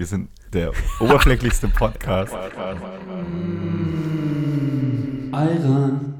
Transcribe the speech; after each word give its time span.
Wir 0.00 0.06
sind 0.06 0.30
der 0.54 0.72
oberflächlichste 0.98 1.68
Podcast. 1.68 2.32
Iron, 5.30 6.14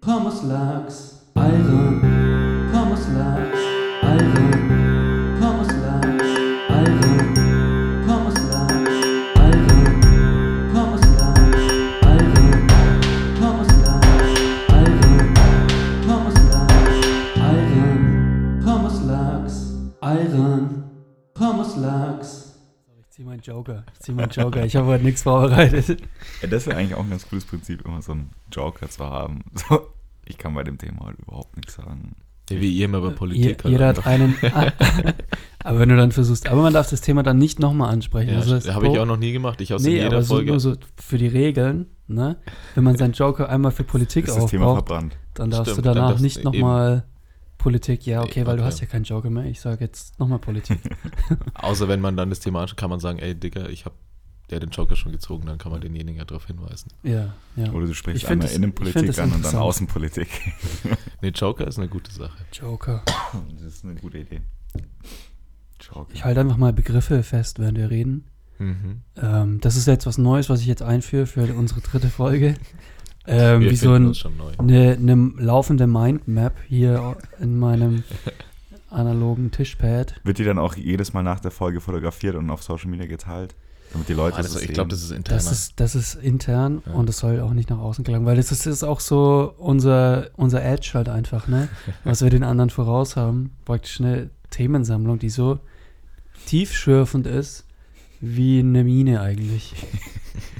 Pommes 0.00 0.42
Lachs, 0.44 1.20
Iron, 1.34 2.15
Joker, 23.66 23.84
ich 23.92 24.00
zieh 24.00 24.12
meinen 24.12 24.30
Joker. 24.30 24.64
Ich 24.64 24.76
habe 24.76 24.86
heute 24.86 25.04
nichts 25.04 25.22
vorbereitet. 25.22 26.00
Ja, 26.42 26.48
das 26.48 26.66
wäre 26.66 26.76
eigentlich 26.76 26.94
auch 26.94 27.04
ein 27.04 27.10
ganz 27.10 27.28
cooles 27.28 27.44
Prinzip, 27.44 27.84
immer 27.84 28.00
so 28.02 28.12
einen 28.12 28.30
Joker 28.52 28.88
zu 28.88 29.04
haben. 29.04 29.42
So, 29.68 29.80
ich 30.24 30.38
kann 30.38 30.54
bei 30.54 30.62
dem 30.64 30.78
Thema 30.78 31.06
halt 31.06 31.18
überhaupt 31.18 31.56
nichts 31.56 31.74
sagen. 31.74 32.16
Ja, 32.50 32.60
wie 32.60 32.72
ihr 32.72 32.84
immer 32.84 32.98
über 32.98 33.10
Politik 33.10 33.64
Je, 33.64 33.70
jeder 33.72 33.88
hat 33.88 34.06
einen. 34.06 34.36
aber 35.64 35.78
wenn 35.80 35.88
du 35.88 35.96
dann 35.96 36.12
versuchst, 36.12 36.48
aber 36.48 36.62
man 36.62 36.72
darf 36.72 36.88
das 36.90 37.00
Thema 37.00 37.22
dann 37.24 37.38
nicht 37.38 37.58
nochmal 37.58 37.92
ansprechen. 37.92 38.30
Ja, 38.30 38.36
Also 38.36 38.54
das 38.54 38.72
habe 38.72 38.86
ich 38.88 38.98
auch 38.98 39.06
noch 39.06 39.16
nie 39.16 39.32
gemacht. 39.32 39.60
Ich 39.60 39.74
aus 39.74 39.82
Nee, 39.82 39.94
jeder 39.96 40.06
aber 40.08 40.22
so, 40.22 40.34
Folge. 40.36 40.50
nur 40.52 40.60
so 40.60 40.74
für 40.96 41.18
die 41.18 41.26
Regeln, 41.26 41.86
ne? 42.06 42.36
Wenn 42.76 42.84
man 42.84 42.96
seinen 42.96 43.12
Joker 43.14 43.48
einmal 43.48 43.72
für 43.72 43.82
Politik 43.84 44.28
Ist 44.28 44.36
das 44.36 44.46
Thema 44.46 44.66
aufbraucht, 44.66 44.86
verbrannt. 44.88 45.16
dann 45.34 45.50
darfst 45.50 45.72
Stimmt, 45.72 45.86
du 45.86 45.94
danach 45.94 46.08
darfst 46.10 46.22
nicht 46.22 46.44
nochmal 46.44 47.04
Politik. 47.58 48.06
Ja, 48.06 48.22
okay, 48.22 48.46
weil 48.46 48.56
du 48.56 48.62
okay. 48.62 48.70
hast 48.72 48.80
ja 48.80 48.86
keinen 48.86 49.04
Joker 49.04 49.30
mehr. 49.30 49.44
Ich 49.44 49.60
sage 49.60 49.84
jetzt 49.84 50.18
nochmal 50.18 50.38
Politik. 50.38 50.78
Außer 51.54 51.88
wenn 51.88 52.00
man 52.00 52.16
dann 52.16 52.30
das 52.30 52.40
Thema 52.40 52.62
anschaut, 52.62 52.76
kann 52.76 52.90
man 52.90 53.00
sagen, 53.00 53.18
ey 53.18 53.34
Digga, 53.34 53.68
ich 53.68 53.84
habe 53.84 53.94
der 54.50 54.60
den 54.60 54.70
Joker 54.70 54.94
schon 54.94 55.10
gezogen, 55.10 55.46
dann 55.46 55.58
kann 55.58 55.72
man 55.72 55.80
denjenigen 55.80 56.18
ja 56.18 56.24
darauf 56.24 56.46
hinweisen. 56.46 56.92
ja, 57.02 57.34
ja. 57.56 57.72
Oder 57.72 57.86
du 57.86 57.94
sprichst 57.94 58.22
Ich 58.22 58.28
einmal 58.28 58.46
das- 58.46 58.54
Innenpolitik 58.56 59.18
an 59.18 59.32
und 59.32 59.44
dann. 59.44 59.56
Außenpolitik. 59.56 60.28
Nee, 61.22 61.30
Joker 61.30 61.66
ist 61.66 61.78
eine 61.78 61.88
gute 61.88 62.12
Sache. 62.12 62.36
Joker. 62.52 63.02
Das 63.54 63.62
ist 63.62 63.84
eine 63.84 63.94
gute 63.96 64.18
Idee. 64.18 64.42
Joker. 65.80 66.06
Ich 66.14 66.24
halte 66.24 66.40
einfach 66.40 66.56
mal 66.58 66.72
Begriffe 66.72 67.22
fest, 67.22 67.58
während 67.58 67.78
wir 67.78 67.90
reden. 67.90 68.24
Mhm. 68.58 69.02
Ähm, 69.16 69.60
das 69.60 69.76
ist 69.76 69.86
jetzt 69.86 70.06
was 70.06 70.18
Neues, 70.18 70.48
was 70.48 70.60
ich 70.60 70.66
jetzt 70.66 70.82
einführe 70.82 71.26
für 71.26 71.42
unsere 71.54 71.80
dritte 71.80 72.08
Folge. 72.08 72.54
Ähm, 73.28 73.60
wie 73.62 73.76
so 73.76 73.92
ein 73.92 74.12
eine, 74.58 74.92
eine 74.92 75.32
laufende 75.38 75.86
Mindmap 75.86 76.54
hier 76.68 77.16
in 77.40 77.58
meinem 77.58 78.04
analogen 78.90 79.50
Tischpad. 79.50 80.14
Wird 80.24 80.38
die 80.38 80.44
dann 80.44 80.58
auch 80.58 80.74
jedes 80.76 81.12
Mal 81.12 81.22
nach 81.22 81.40
der 81.40 81.50
Folge 81.50 81.80
fotografiert 81.80 82.36
und 82.36 82.50
auf 82.50 82.62
Social 82.62 82.88
Media 82.88 83.06
geteilt? 83.06 83.54
Damit 83.92 84.08
die 84.08 84.14
Leute 84.14 84.38
Ah, 84.38 84.42
das 84.42 84.52
das, 84.54 84.62
ich 84.62 84.72
glaube, 84.72 84.90
das 84.90 85.02
ist 85.02 85.12
interner. 85.12 85.36
Das 85.38 85.52
ist, 85.52 85.74
das 85.76 85.94
ist 85.94 86.14
intern 86.16 86.82
Ja. 86.86 86.92
und 86.94 87.08
das 87.08 87.18
soll 87.18 87.40
auch 87.40 87.52
nicht 87.52 87.70
nach 87.70 87.78
außen 87.78 88.04
gelangen, 88.04 88.26
weil 88.26 88.36
das 88.36 88.50
ist, 88.50 88.66
ist 88.66 88.82
auch 88.82 89.00
so 89.00 89.54
unser, 89.58 90.28
unser 90.36 90.64
Edge 90.64 90.90
halt 90.94 91.08
einfach, 91.08 91.46
ne? 91.46 91.68
Was 92.04 92.22
wir 92.22 92.30
den 92.30 92.42
anderen 92.42 92.70
voraus 92.70 93.16
haben. 93.16 93.50
Praktisch 93.64 94.00
eine 94.00 94.30
Themensammlung, 94.50 95.18
die 95.18 95.30
so 95.30 95.60
tiefschürfend 96.46 97.26
ist 97.26 97.65
wie 98.20 98.60
eine 98.60 98.84
Mine 98.84 99.20
eigentlich. 99.20 99.74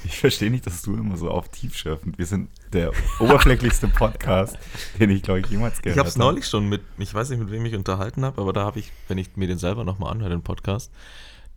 Ich 0.04 0.18
verstehe 0.20 0.50
nicht, 0.50 0.64
dass 0.66 0.80
du 0.82 0.94
immer 0.94 1.16
so 1.18 1.30
auf 1.30 1.48
tiefschürfend. 1.50 2.16
Wir 2.16 2.24
sind 2.26 2.48
der 2.72 2.92
oberflächlichste 3.20 3.88
Podcast, 3.88 4.56
den 4.98 5.10
ich, 5.10 5.22
glaube 5.22 5.40
ich, 5.40 5.46
jemals 5.48 5.82
gehört 5.82 5.96
Ich 5.96 5.98
habe 5.98 6.08
es 6.08 6.14
habe. 6.14 6.24
neulich 6.24 6.46
schon 6.46 6.68
mit, 6.68 6.80
ich 6.96 7.12
weiß 7.12 7.28
nicht, 7.28 7.40
mit 7.40 7.50
wem 7.50 7.66
ich 7.66 7.74
unterhalten 7.74 8.24
habe, 8.24 8.40
aber 8.40 8.52
da 8.54 8.62
habe 8.64 8.78
ich, 8.78 8.92
wenn 9.08 9.18
ich 9.18 9.36
mir 9.36 9.48
den 9.48 9.58
selber 9.58 9.84
nochmal 9.84 10.12
anhöre, 10.12 10.30
den 10.30 10.42
Podcast, 10.42 10.90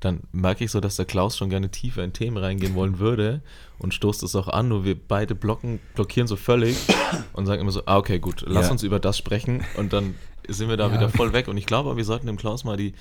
dann 0.02 0.22
merke 0.34 0.66
ich 0.66 0.72
so, 0.72 0.82
dass 0.82 0.96
der 0.98 1.06
Klaus 1.06 1.38
schon 1.38 1.50
gerne 1.50 1.70
tiefer 1.70 2.04
in 2.04 2.12
Themen 2.12 2.36
reingehen 2.38 2.74
wollen 2.76 3.00
würde 3.00 3.42
und 3.78 3.94
stoßt 3.94 4.24
es 4.24 4.36
auch 4.36 4.48
an, 4.50 4.68
nur 4.68 4.84
wir 4.84 4.98
beide 5.00 5.36
blocken, 5.36 5.80
blockieren 5.96 6.28
so 6.28 6.36
völlig 6.36 6.76
und 7.34 7.46
sagen 7.46 7.62
immer 7.62 7.72
so, 7.72 7.84
ah, 7.86 7.98
okay, 7.98 8.20
gut, 8.20 8.44
lass 8.48 8.66
Ja. 8.66 8.72
uns 8.72 8.84
über 8.84 9.00
das 9.00 9.18
sprechen 9.18 9.64
und 9.78 9.94
dann 9.94 10.16
sind 10.48 10.68
wir 10.70 10.76
da 10.78 10.88
Ja. 10.88 10.94
wieder 10.96 11.10
voll 11.10 11.32
weg. 11.32 11.48
Und 11.48 11.58
ich 11.58 11.68
glaube, 11.68 11.96
wir 11.96 12.04
sollten 12.06 12.28
dem 12.28 12.38
Klaus 12.38 12.64
mal 12.66 12.76
die, 12.76 12.94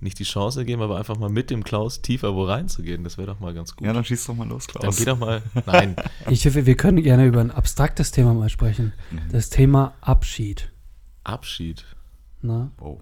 nicht 0.00 0.18
die 0.18 0.24
Chance 0.24 0.64
geben, 0.64 0.82
aber 0.82 0.98
einfach 0.98 1.16
mal 1.18 1.30
mit 1.30 1.50
dem 1.50 1.64
Klaus 1.64 2.02
tiefer 2.02 2.34
wo 2.34 2.44
reinzugehen. 2.44 3.02
Das 3.04 3.16
wäre 3.18 3.28
doch 3.28 3.40
mal 3.40 3.54
ganz 3.54 3.74
gut. 3.76 3.86
Ja, 3.86 3.92
dann 3.92 4.04
schieß 4.04 4.26
doch 4.26 4.34
mal 4.34 4.46
los, 4.48 4.66
Klaus. 4.66 4.82
dann 4.84 4.94
geh 4.94 5.04
doch 5.04 5.18
mal, 5.18 5.42
nein, 5.66 5.96
Ich, 6.30 6.44
wir 6.54 6.76
können 6.76 7.02
gerne 7.02 7.26
über 7.26 7.40
ein 7.40 7.50
abstraktes 7.50 8.10
Thema 8.10 8.34
mal 8.34 8.48
sprechen. 8.50 8.92
Mhm. 9.10 9.20
Das 9.32 9.48
Thema 9.50 9.94
Abschied. 10.00 10.70
Abschied. 11.24 11.84
Ne? 12.42 12.70
Wow. 12.78 13.00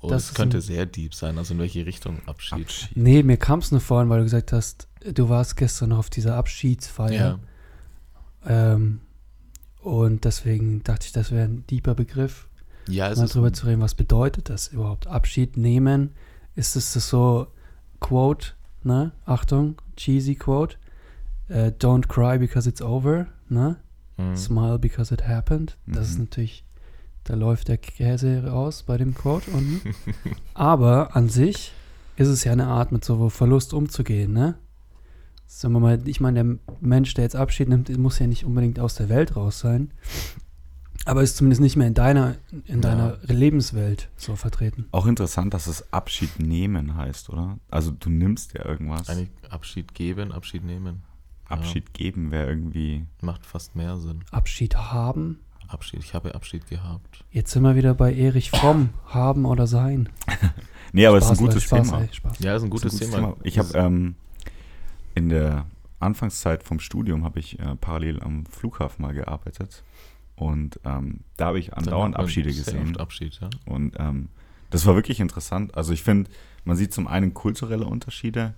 Oh, 0.00 0.08
Das 0.08 0.26
das, 0.28 0.34
könnte 0.34 0.58
ein- 0.58 0.60
sehr 0.62 0.84
deep 0.86 1.14
sein. 1.14 1.38
Also 1.38 1.54
in 1.54 1.60
welche 1.60 1.86
Richtung 1.86 2.18
Abschied? 2.26 2.60
Abschied. 2.66 2.96
Nee, 2.96 3.22
mir 3.22 3.38
kam 3.38 3.60
es 3.60 3.70
nur 3.70 3.80
vorhin, 3.80 4.10
weil 4.10 4.18
du 4.18 4.24
gesagt 4.24 4.52
hast, 4.52 4.86
du 5.12 5.28
warst 5.30 5.56
gestern 5.56 5.88
noch 5.90 5.98
auf 5.98 6.10
dieser 6.10 6.36
Abschiedsfeier. 6.36 7.38
Ja. 8.46 8.74
Ähm, 8.74 9.00
und 9.80 10.24
deswegen 10.24 10.82
dachte 10.82 11.06
ich, 11.06 11.12
das 11.12 11.30
wäre 11.30 11.44
ein 11.44 11.64
deeper 11.68 11.94
Begriff, 11.94 12.48
Ja, 12.88 13.10
es 13.10 13.18
mal 13.18 13.24
ist 13.24 13.34
drüber 13.34 13.52
zu 13.52 13.66
reden, 13.66 13.80
was 13.80 13.94
bedeutet 13.94 14.50
das 14.50 14.68
überhaupt? 14.68 15.06
Abschied 15.06 15.56
nehmen? 15.56 16.10
Ist 16.56 16.76
es 16.76 16.92
das 16.92 17.08
so 17.08 17.48
Quote, 18.00 18.48
ne? 18.82 19.12
Achtung, 19.24 19.76
cheesy 19.96 20.34
Quote. 20.34 20.76
Äh, 21.48 21.72
don't 21.78 22.06
cry 22.08 22.38
because 22.38 22.68
it's 22.68 22.80
over, 22.82 23.26
ne? 23.48 23.76
Mhm. 24.16 24.36
Smile 24.36 24.78
because 24.78 25.12
it 25.12 25.26
happened. 25.26 25.76
Das 25.86 26.08
ist 26.08 26.14
Mhm. 26.18 26.24
natürlich, 26.24 26.64
da 27.24 27.34
läuft 27.34 27.68
der 27.68 27.78
Käse 27.78 28.46
raus 28.46 28.82
bei 28.84 28.96
dem 28.96 29.14
Quote 29.14 29.50
unten. 29.50 29.80
Aber 30.54 31.16
an 31.16 31.28
sich 31.28 31.72
ist 32.16 32.28
es 32.28 32.44
ja 32.44 32.52
eine 32.52 32.66
Art, 32.68 32.92
mit 32.92 33.04
so 33.04 33.28
Verlust 33.28 33.74
umzugehen, 33.74 34.32
ne? 34.32 34.54
Sagen 35.46 35.74
wir 35.74 35.80
mal, 35.80 36.08
ich 36.08 36.20
meine, 36.20 36.42
der 36.44 36.58
Mensch, 36.80 37.14
der 37.14 37.24
jetzt 37.24 37.36
Abschied 37.36 37.68
nimmt, 37.68 37.94
muss 37.98 38.18
ja 38.18 38.26
nicht 38.26 38.44
unbedingt 38.44 38.78
aus 38.80 38.94
der 38.94 39.08
Welt 39.08 39.36
raus 39.36 39.58
sein. 39.60 39.90
Aber 41.06 41.22
ist 41.22 41.36
zumindest 41.36 41.60
nicht 41.60 41.76
mehr 41.76 41.86
in 41.86 41.94
deiner, 41.94 42.36
in 42.66 42.76
Ja. 42.76 42.76
deiner 42.76 43.18
Lebenswelt 43.22 44.08
so 44.16 44.36
vertreten. 44.36 44.86
Auch 44.92 45.06
interessant, 45.06 45.52
dass 45.54 45.66
es 45.66 45.92
Abschied 45.92 46.38
nehmen 46.40 46.96
heißt, 46.96 47.28
oder? 47.30 47.58
Also 47.70 47.90
du 47.90 48.08
nimmst 48.10 48.54
ja 48.54 48.64
irgendwas. 48.64 49.08
Eigentlich 49.08 49.28
Abschied 49.50 49.94
geben, 49.94 50.32
Abschied 50.32 50.64
nehmen. 50.64 51.02
Abschied 51.46 51.92
geben 51.92 52.30
wäre 52.30 52.48
irgendwie. 52.48 53.04
Macht 53.20 53.44
fast 53.44 53.76
mehr 53.76 53.98
Sinn. 53.98 54.24
Abschied 54.30 54.76
haben. 54.76 55.40
Abschied, 55.68 56.00
ich 56.00 56.14
habe 56.14 56.34
Abschied 56.34 56.66
gehabt. 56.68 57.24
Jetzt 57.30 57.52
sind 57.52 57.62
wir 57.62 57.74
wieder 57.74 57.94
bei 57.94 58.14
Erich 58.14 58.50
Fromm. 58.50 58.90
haben 59.06 59.44
oder 59.44 59.66
sein. 59.66 60.08
Nee, 60.92 61.06
aber 61.06 61.18
es 61.18 61.24
ist 61.24 61.30
ein 61.30 61.36
Spaß, 61.36 61.46
gutes 61.48 61.70
Leute, 61.70 61.84
Spaß, 61.84 61.86
Thema. 61.90 62.02
ey, 62.02 62.08
Spaß. 62.14 62.38
Ja, 62.38 62.54
ist 62.54 62.62
ein 62.62 62.70
gutes, 62.70 62.94
ist 62.94 63.02
ein 63.02 63.10
Thema. 63.10 63.36
Ich 63.42 63.58
habe 63.58 63.76
ähm, 63.76 64.14
in 65.16 65.28
der 65.28 65.66
Anfangszeit 65.98 66.62
vom 66.62 66.78
Studium 66.78 67.24
habe 67.24 67.40
ich 67.40 67.58
äh, 67.58 67.74
parallel 67.80 68.22
am 68.22 68.46
Flughafen 68.46 69.02
mal 69.02 69.12
gearbeitet 69.12 69.82
und 70.36 70.80
ähm, 70.84 71.20
da 71.36 71.46
habe 71.46 71.58
ich 71.58 71.74
andauernd 71.74 72.16
Abschiede 72.16 72.50
gesehen 72.50 72.96
Abschied, 72.96 73.38
ja. 73.40 73.50
und 73.66 73.94
ähm, 73.98 74.28
das 74.70 74.86
war 74.86 74.96
wirklich 74.96 75.20
interessant. 75.20 75.76
Also 75.76 75.92
ich 75.92 76.02
finde, 76.02 76.30
man 76.64 76.76
sieht 76.76 76.92
zum 76.92 77.06
einen 77.06 77.34
kulturelle 77.34 77.86
Unterschiede, 77.86 78.54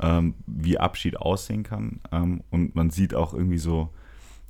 ähm, 0.00 0.34
wie 0.46 0.78
Abschied 0.78 1.16
aussehen 1.16 1.64
kann 1.64 2.00
ähm, 2.12 2.42
und 2.50 2.74
man 2.74 2.90
sieht 2.90 3.14
auch 3.14 3.34
irgendwie 3.34 3.58
so 3.58 3.90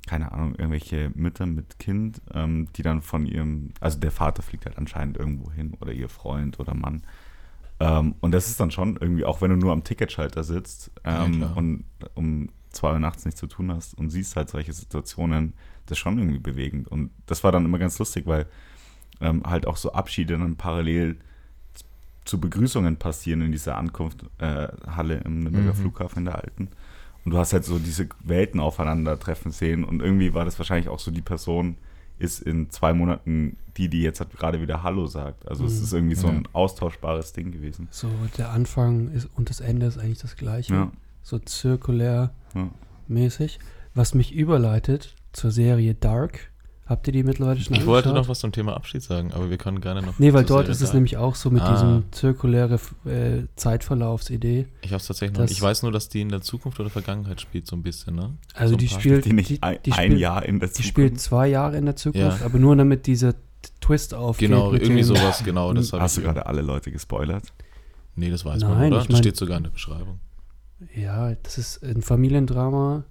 keine 0.07 0.31
Ahnung, 0.31 0.55
irgendwelche 0.55 1.11
Mütter 1.13 1.45
mit 1.45 1.77
Kind, 1.77 2.21
ähm, 2.33 2.67
die 2.75 2.81
dann 2.81 3.03
von 3.03 3.27
ihrem, 3.27 3.73
also 3.79 3.99
der 3.99 4.11
Vater 4.11 4.41
fliegt 4.41 4.65
halt 4.65 4.77
anscheinend 4.77 5.17
irgendwo 5.17 5.51
hin 5.51 5.75
oder 5.79 5.91
ihr 5.91 6.09
Freund 6.09 6.59
oder 6.59 6.73
Mann. 6.73 7.03
Ähm, 7.79 8.15
und 8.19 8.31
das 8.31 8.47
ist 8.47 8.59
dann 8.59 8.71
schon 8.71 8.97
irgendwie, 8.99 9.23
auch 9.23 9.41
wenn 9.41 9.51
du 9.51 9.57
nur 9.57 9.71
am 9.71 9.83
Ticketschalter 9.83 10.43
sitzt 10.43 10.91
Ja, 11.41 11.47
und 11.53 11.85
um 12.15 12.49
zwei 12.71 12.93
Uhr 12.93 12.99
nachts 12.99 13.25
nichts 13.25 13.39
zu 13.39 13.47
tun 13.47 13.71
hast 13.71 13.97
und 13.97 14.09
siehst 14.09 14.35
halt 14.35 14.49
solche 14.49 14.73
Situationen, 14.73 15.53
das 15.89 15.97
ist 15.97 15.99
schon 16.03 16.17
irgendwie 16.17 16.39
bewegend. 16.39 16.87
Und 16.87 17.11
das 17.25 17.43
war 17.43 17.51
dann 17.51 17.65
immer 17.65 17.79
ganz 17.79 17.97
lustig, 17.99 18.25
weil 18.27 18.45
ähm, 19.21 19.43
halt 19.45 19.65
auch 19.67 19.77
so 19.77 19.91
Abschiede 19.93 20.37
dann 20.37 20.55
parallel 20.55 21.17
zu 22.25 22.39
Begrüßungen 22.39 22.97
passieren 22.97 23.41
in 23.41 23.51
dieser 23.51 23.77
Ankunftshalle 23.77 24.77
äh, 24.85 24.91
Halle 24.91 25.17
im 25.25 25.39
Nürnberger 25.41 25.73
Mhm. 25.73 25.77
Flughafen 25.77 26.19
in 26.19 26.25
der 26.25 26.35
alten. 26.35 26.69
Und 27.25 27.31
du 27.31 27.37
hast 27.37 27.53
halt 27.53 27.65
so 27.65 27.79
diese 27.79 28.07
Welten 28.23 28.59
aufeinandertreffen 28.59 29.51
sehen. 29.51 29.83
Und 29.83 30.01
irgendwie 30.01 30.33
war 30.33 30.45
das 30.45 30.57
wahrscheinlich 30.59 30.89
auch 30.89 30.99
so, 30.99 31.11
die 31.11 31.21
Person 31.21 31.75
ist 32.17 32.41
in 32.41 32.69
zwei 32.69 32.93
Monaten 32.93 33.55
die, 33.77 33.87
die 33.87 34.01
jetzt 34.01 34.19
halt 34.19 34.31
gerade 34.37 34.61
wieder 34.61 34.83
Hallo 34.83 35.07
sagt. 35.07 35.47
Also 35.47 35.65
es 35.65 35.77
Mhm. 35.77 35.83
ist 35.83 35.93
irgendwie 35.93 36.15
so 36.15 36.27
ein 36.27 36.47
austauschbares 36.53 37.31
Ding 37.33 37.51
gewesen. 37.51 37.87
So, 37.91 38.09
der 38.37 38.49
Anfang 38.51 39.09
ist, 39.11 39.29
und 39.35 39.49
das 39.49 39.59
Ende 39.61 39.85
ist 39.85 39.97
eigentlich 39.97 40.19
das 40.19 40.35
gleiche. 40.35 40.73
Ja, 40.73 40.91
So 41.23 41.39
zirkulär 41.39 42.31
ja. 42.55 42.69
mäßig. 43.07 43.59
Was 43.95 44.13
mich 44.13 44.33
überleitet 44.33 45.15
zur 45.33 45.51
Serie 45.51 45.95
Dark. 45.95 46.51
Habt 46.85 47.05
ihr 47.05 47.13
die 47.13 47.21
mittlerweile 47.21 47.59
schon 47.59 47.75
Ich 47.75 47.85
wollte 47.85 48.09
angeschaut? 48.09 48.23
noch 48.25 48.29
was 48.31 48.39
zum 48.39 48.51
Thema 48.51 48.75
Abschied 48.75 49.03
sagen, 49.03 49.31
aber 49.31 49.51
wir 49.51 49.57
können 49.57 49.79
gerne 49.79 50.01
noch. 50.01 50.17
Nee, 50.17 50.33
weil 50.33 50.43
dort 50.43 50.61
Serie 50.65 50.71
ist 50.71 50.81
es 50.81 50.87
sagen. 50.87 50.97
nämlich 50.97 51.17
auch 51.17 51.35
so 51.35 51.51
mit 51.51 51.61
Ah. 51.61 51.71
diesem 51.73 52.03
zirkuläre 52.11 52.79
äh, 53.05 53.43
Zeitverlaufsidee. 53.55 54.65
Ich 54.81 54.89
habe 54.91 54.97
es 54.99 55.05
tatsächlich 55.05 55.37
noch 55.37 55.43
das-. 55.45 55.51
Ich 55.51 55.61
weiß 55.61 55.83
nur, 55.83 55.91
dass 55.91 56.09
die 56.09 56.21
in 56.21 56.29
der 56.29 56.41
Zukunft 56.41 56.79
oder 56.79 56.89
Vergangenheit 56.89 57.41
spielt, 57.41 57.67
so 57.67 57.75
ein 57.75 57.83
bisschen, 57.83 58.15
ne? 58.15 58.37
Also 58.55 58.71
So 58.71 58.77
die 58.77 58.87
spielt, 58.87 59.25
Die 59.25 59.33
nicht 59.33 59.49
die, 59.51 59.61
ein, 59.61 59.77
die 59.85 59.91
ein 59.91 60.05
spielt, 60.05 60.19
Jahr 60.19 60.43
in 60.43 60.59
der 60.59 60.67
die 60.69 60.73
Zukunft. 60.73 60.89
spielt 60.89 61.19
zwei 61.21 61.47
Jahre 61.47 61.77
in 61.77 61.85
der 61.85 61.95
Zukunft, 61.95 62.39
Ja. 62.39 62.45
aber 62.45 62.57
nur 62.57 62.75
damit 62.75 63.05
dieser 63.05 63.35
Twist 63.81 64.15
aufgeht. 64.15 64.49
Genau, 64.49 64.73
irgendwie 64.73 64.95
dem- 64.95 65.03
sowas, 65.03 65.43
genau. 65.43 65.71
Das 65.73 65.93
Hast 65.93 66.17
du 66.17 66.21
gerade 66.21 66.47
alle 66.47 66.61
Leute 66.63 66.91
gespoilert? 66.91 67.53
Nee, 68.15 68.31
das 68.31 68.45
weiß 68.45 68.61
Nein, 68.61 68.69
man, 68.71 68.79
oder? 68.93 69.01
ich 69.01 69.03
das 69.07 69.09
mein- 69.13 69.21
steht 69.21 69.37
sogar 69.37 69.57
in 69.57 69.63
der 69.63 69.69
Beschreibung. 69.71 70.19
Ja, 70.95 71.35
das 71.43 71.57
ist 71.59 71.83
ein 71.83 72.01
Familiendrama 72.01 73.03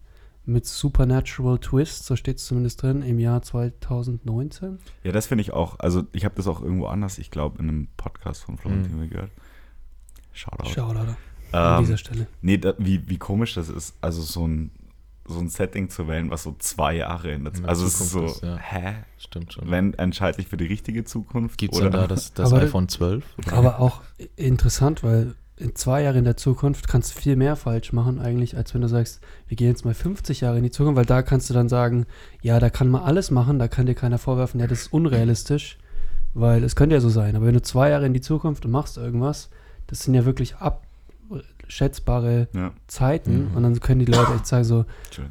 mit 0.49 0.67
Supernatural 0.67 1.59
Twist, 1.59 2.07
so 2.07 2.17
steht 2.17 2.39
es 2.39 2.47
zumindest 2.47 2.83
drin, 2.83 3.03
im 3.03 3.19
Jahr 3.19 3.43
2019. 3.43 4.79
Ja, 5.05 5.13
das 5.13 5.27
finde 5.27 5.43
ich 5.43 5.53
auch. 5.53 5.79
Also, 5.79 6.05
ich 6.13 6.25
habe 6.25 6.35
das 6.37 6.47
auch 6.47 6.63
irgendwo 6.63 6.87
anders, 6.87 7.19
ich 7.19 7.31
glaube, 7.31 7.59
in 7.63 7.69
einem 7.69 7.89
Podcast 7.97 8.43
von 8.45 8.57
Florentin 8.59 8.99
Mhm. 8.99 9.11
gehört. 9.11 9.31
Shoutout. 10.33 10.71
Shoutout 10.71 10.99
an 11.53 11.79
Ähm, 11.79 11.85
dieser 11.85 11.97
Stelle. 11.99 12.27
nee, 12.43 12.59
da, 12.59 12.75
wie, 12.79 13.09
wie 13.09 13.19
komisch 13.19 13.55
das 13.55 13.69
ist, 13.69 13.97
also 14.01 14.23
so 14.23 14.47
ein, 14.47 14.71
so 15.27 15.39
ein 15.41 15.49
Setting 15.49 15.91
zu 15.91 16.09
wählen, 16.09 16.31
was 16.31 16.43
so 16.45 16.55
zwei 16.59 16.95
Jahre 16.97 17.33
in 17.33 17.45
der 17.45 17.53
der 17.53 17.69
Also, 17.69 17.85
es 17.87 18.01
ist 18.01 18.11
so, 18.11 18.21
Zukunft 18.21 18.37
ist, 18.37 18.43
ja. 18.45 18.57
hä? 18.57 18.95
Stimmt 19.19 19.53
schon. 19.53 19.71
Wenn 19.71 19.95
entscheide 19.95 20.41
ich 20.41 20.49
für 20.49 20.57
die 20.57 20.67
richtige 20.67 21.05
Zukunft? 21.05 21.59
Gibt 21.59 21.75
es 21.75 21.81
da 21.81 22.07
das, 22.07 22.33
das 22.33 22.53
Aber- 22.53 22.63
iPhone 22.63 22.89
12? 22.89 23.25
Aber 23.53 23.81
auch 23.81 24.03
interessant, 24.37 25.03
weil 25.03 25.35
in 25.59 25.75
zwei 25.75 26.03
Jahren 26.03 26.17
in 26.17 26.25
der 26.25 26.37
Zukunft 26.37 26.89
kannst 26.89 27.15
du 27.17 27.21
viel 27.21 27.37
mehr 27.37 27.57
falsch 27.57 27.93
machen 27.93 28.21
eigentlich, 28.21 28.57
als 28.57 28.75
wenn 28.75 28.81
du 28.83 28.89
sagst, 28.89 29.21
wir 29.49 29.57
gehen 29.57 29.69
jetzt 29.69 29.85
mal 29.85 29.95
50 29.95 30.41
Jahre 30.43 30.59
in 30.59 30.63
die 30.65 30.71
Zukunft, 30.71 30.97
weil 30.97 31.07
da 31.07 31.23
kannst 31.23 31.51
du 31.51 31.55
dann 31.55 31.69
sagen, 31.69 32.07
ja, 32.43 32.61
da 32.61 32.71
kann 32.71 32.89
man 32.89 33.03
alles 33.03 33.31
machen, 33.31 33.59
da 33.59 33.69
kann 33.69 33.87
dir 33.87 33.95
keiner 33.95 34.19
vorwerfen, 34.19 34.61
ja, 34.61 34.67
das 34.67 34.83
ist 34.83 34.93
unrealistisch, 34.93 35.79
weil 36.35 36.63
es 36.65 36.77
könnte 36.77 36.95
ja 36.95 37.01
so 37.01 37.09
sein. 37.09 37.35
Aber 37.37 37.47
wenn 37.47 37.55
du 37.55 37.63
zwei 37.63 37.91
Jahre 37.91 38.07
in 38.07 38.15
die 38.15 38.21
Zukunft 38.21 38.65
und 38.65 38.71
machst 38.71 38.97
irgendwas, 38.97 39.51
das 39.89 40.01
sind 40.01 40.15
ja 40.15 40.25
wirklich 40.25 40.55
abschätzbare 40.57 42.49
Ja, 42.53 42.73
Zeiten 42.87 43.51
Mhm. 43.51 43.57
und 43.57 43.63
dann 43.63 43.81
können 43.81 44.01
die 44.05 44.11
Leute 44.11 44.33
echt 44.35 44.47
sagen 44.47 44.65
so, 44.65 44.85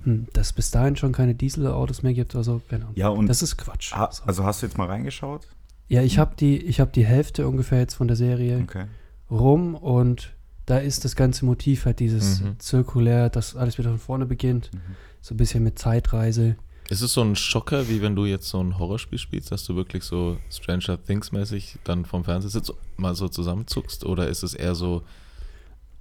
hm, 0.04 0.28
dass 0.34 0.48
es 0.48 0.54
bis 0.54 0.72
dahin 0.72 0.96
schon 0.96 1.12
keine 1.12 1.36
Dieselautos 1.36 2.04
mehr 2.04 2.14
gibt 2.14 2.36
oder 2.36 2.44
so, 2.44 2.62
Ahnung. 2.72 2.90
Ja, 2.96 3.10
und 3.10 3.28
Das 3.28 3.42
ist 3.42 3.58
Quatsch. 3.58 3.94
ha, 3.94 4.10
So. 4.12 4.24
also 4.26 4.44
hast 4.46 4.62
du 4.62 4.66
jetzt 4.68 4.78
mal 4.78 4.88
reingeschaut? 4.88 5.48
Ja, 5.90 6.02
ich 6.02 6.20
habe 6.20 6.36
die, 6.38 6.58
ich 6.58 6.80
habe 6.82 6.92
die 6.92 7.06
Hälfte 7.06 7.48
ungefähr 7.48 7.80
jetzt 7.80 7.94
von 7.94 8.08
der 8.08 8.18
Serie 8.18 8.60
Okay. 8.64 8.86
Rum 9.30 9.76
und 9.76 10.34
da 10.66 10.78
ist 10.80 11.06
das 11.06 11.16
ganze 11.16 11.46
Motiv 11.46 11.86
halt 11.86 12.00
dieses 12.00 12.42
Mhm. 12.42 12.60
zirkulär, 12.60 13.30
dass 13.30 13.56
alles 13.56 13.78
wieder 13.78 13.90
von 13.90 14.00
vorne 14.00 14.26
beginnt, 14.26 14.70
Mhm. 14.74 14.80
so 15.22 15.34
ein 15.34 15.38
bisschen 15.38 15.64
mit 15.64 15.80
Zeitreise. 15.80 16.56
Ist 16.90 17.02
es 17.02 17.12
so 17.14 17.22
ein 17.22 17.36
Schocker, 17.36 17.90
wie 17.90 18.02
wenn 18.02 18.16
du 18.16 18.26
jetzt 18.26 18.48
so 18.48 18.62
ein 18.64 18.78
Horrorspiel 18.80 19.20
spielst, 19.20 19.52
dass 19.52 19.66
du 19.66 19.76
wirklich 19.76 20.04
so 20.04 20.38
Stranger 20.50 21.02
Things 21.04 21.32
mäßig 21.34 21.80
dann 21.84 22.06
vom 22.06 22.24
Fernseher 22.24 22.50
sitzt, 22.50 22.72
mal 22.96 23.14
so 23.16 23.28
zusammenzuckst? 23.28 24.06
Oder 24.06 24.28
ist 24.30 24.44
es 24.44 24.54
eher 24.54 24.76
so, 24.76 25.04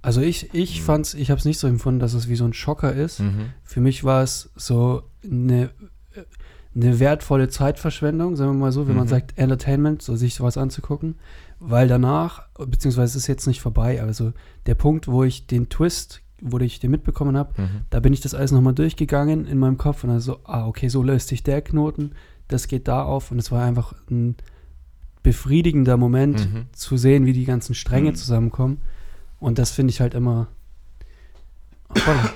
Also 0.03 0.21
ich, 0.21 0.53
ich 0.53 0.79
Mhm. 0.79 0.85
fand's, 0.85 1.13
ich 1.15 1.29
habe 1.31 1.39
es 1.39 1.43
nicht 1.45 1.59
so 1.59 1.67
empfunden, 1.67 1.99
dass 1.99 2.13
es 2.13 2.29
wie 2.29 2.35
so 2.37 2.45
ein 2.45 2.53
Schocker 2.53 2.93
ist. 2.93 3.19
mhm, 3.19 3.49
Für 3.63 3.81
mich 3.81 4.03
war 4.05 4.23
es 4.23 4.49
so 4.55 5.03
eine, 5.23 5.71
eine 6.79 6.99
wertvolle 6.99 7.49
Zeitverschwendung, 7.49 8.35
sagen 8.35 8.51
wir 8.51 8.57
mal 8.59 8.71
so, 8.71 8.87
wenn 8.87 8.95
man 8.95 9.05
Mhm. 9.05 9.09
sagt 9.09 9.37
Entertainment, 9.37 10.01
so 10.01 10.15
sich 10.15 10.35
sowas 10.35 10.57
anzugucken, 10.57 11.15
weil 11.59 11.87
danach, 11.87 12.43
beziehungsweise 12.57 13.17
es 13.17 13.23
ist 13.23 13.27
jetzt 13.27 13.47
nicht 13.47 13.61
vorbei, 13.61 14.01
aber 14.01 14.13
so 14.13 14.31
der 14.67 14.75
Punkt, 14.75 15.07
wo 15.07 15.23
ich 15.23 15.47
den 15.47 15.69
Twist, 15.69 16.21
wo 16.39 16.59
ich 16.59 16.79
den 16.79 16.91
mitbekommen 16.91 17.35
habe, 17.35 17.59
mhm, 17.59 17.69
Da 17.89 17.99
bin 17.99 18.13
ich 18.13 18.21
das 18.21 18.35
alles 18.35 18.51
nochmal 18.51 18.73
durchgegangen 18.75 19.45
in 19.47 19.57
meinem 19.57 19.77
Kopf 19.79 20.03
und 20.03 20.11
dann 20.11 20.19
so, 20.19 20.39
ah, 20.43 20.67
okay, 20.67 20.87
so 20.87 21.01
löst 21.01 21.29
sich 21.29 21.41
der 21.41 21.61
Knoten, 21.63 22.11
das 22.47 22.67
geht 22.67 22.87
da 22.87 23.03
auf 23.03 23.31
und 23.31 23.39
es 23.39 23.51
war 23.51 23.65
einfach 23.65 23.93
ein 24.11 24.35
befriedigender 25.23 25.97
Moment 25.97 26.39
mhm. 26.53 26.65
zu 26.73 26.95
sehen, 26.95 27.25
wie 27.25 27.33
die 27.33 27.45
ganzen 27.45 27.73
Stränge 27.73 28.11
Mhm. 28.11 28.15
zusammenkommen. 28.15 28.81
Und 29.39 29.57
das 29.57 29.71
finde 29.71 29.91
ich 29.91 29.99
halt 29.99 30.13
immer, 30.13 30.47
Hoppala. 31.89 32.29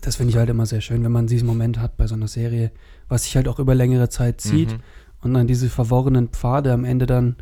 Das 0.00 0.16
finde 0.16 0.30
ich 0.32 0.36
halt 0.36 0.50
immer 0.50 0.66
sehr 0.66 0.80
schön, 0.80 1.02
wenn 1.04 1.12
man 1.12 1.26
diesen 1.26 1.46
Moment 1.46 1.78
hat 1.78 1.96
bei 1.96 2.06
so 2.06 2.14
einer 2.14 2.28
Serie, 2.28 2.70
was 3.08 3.24
sich 3.24 3.36
halt 3.36 3.48
auch 3.48 3.58
über 3.58 3.74
längere 3.74 4.08
Zeit 4.08 4.40
zieht 4.40 4.72
Mhm. 4.72 4.80
und 5.22 5.34
dann 5.34 5.46
diese 5.46 5.68
verworrenen 5.68 6.28
Pfade 6.28 6.72
am 6.72 6.84
Ende 6.84 7.06
dann, 7.06 7.36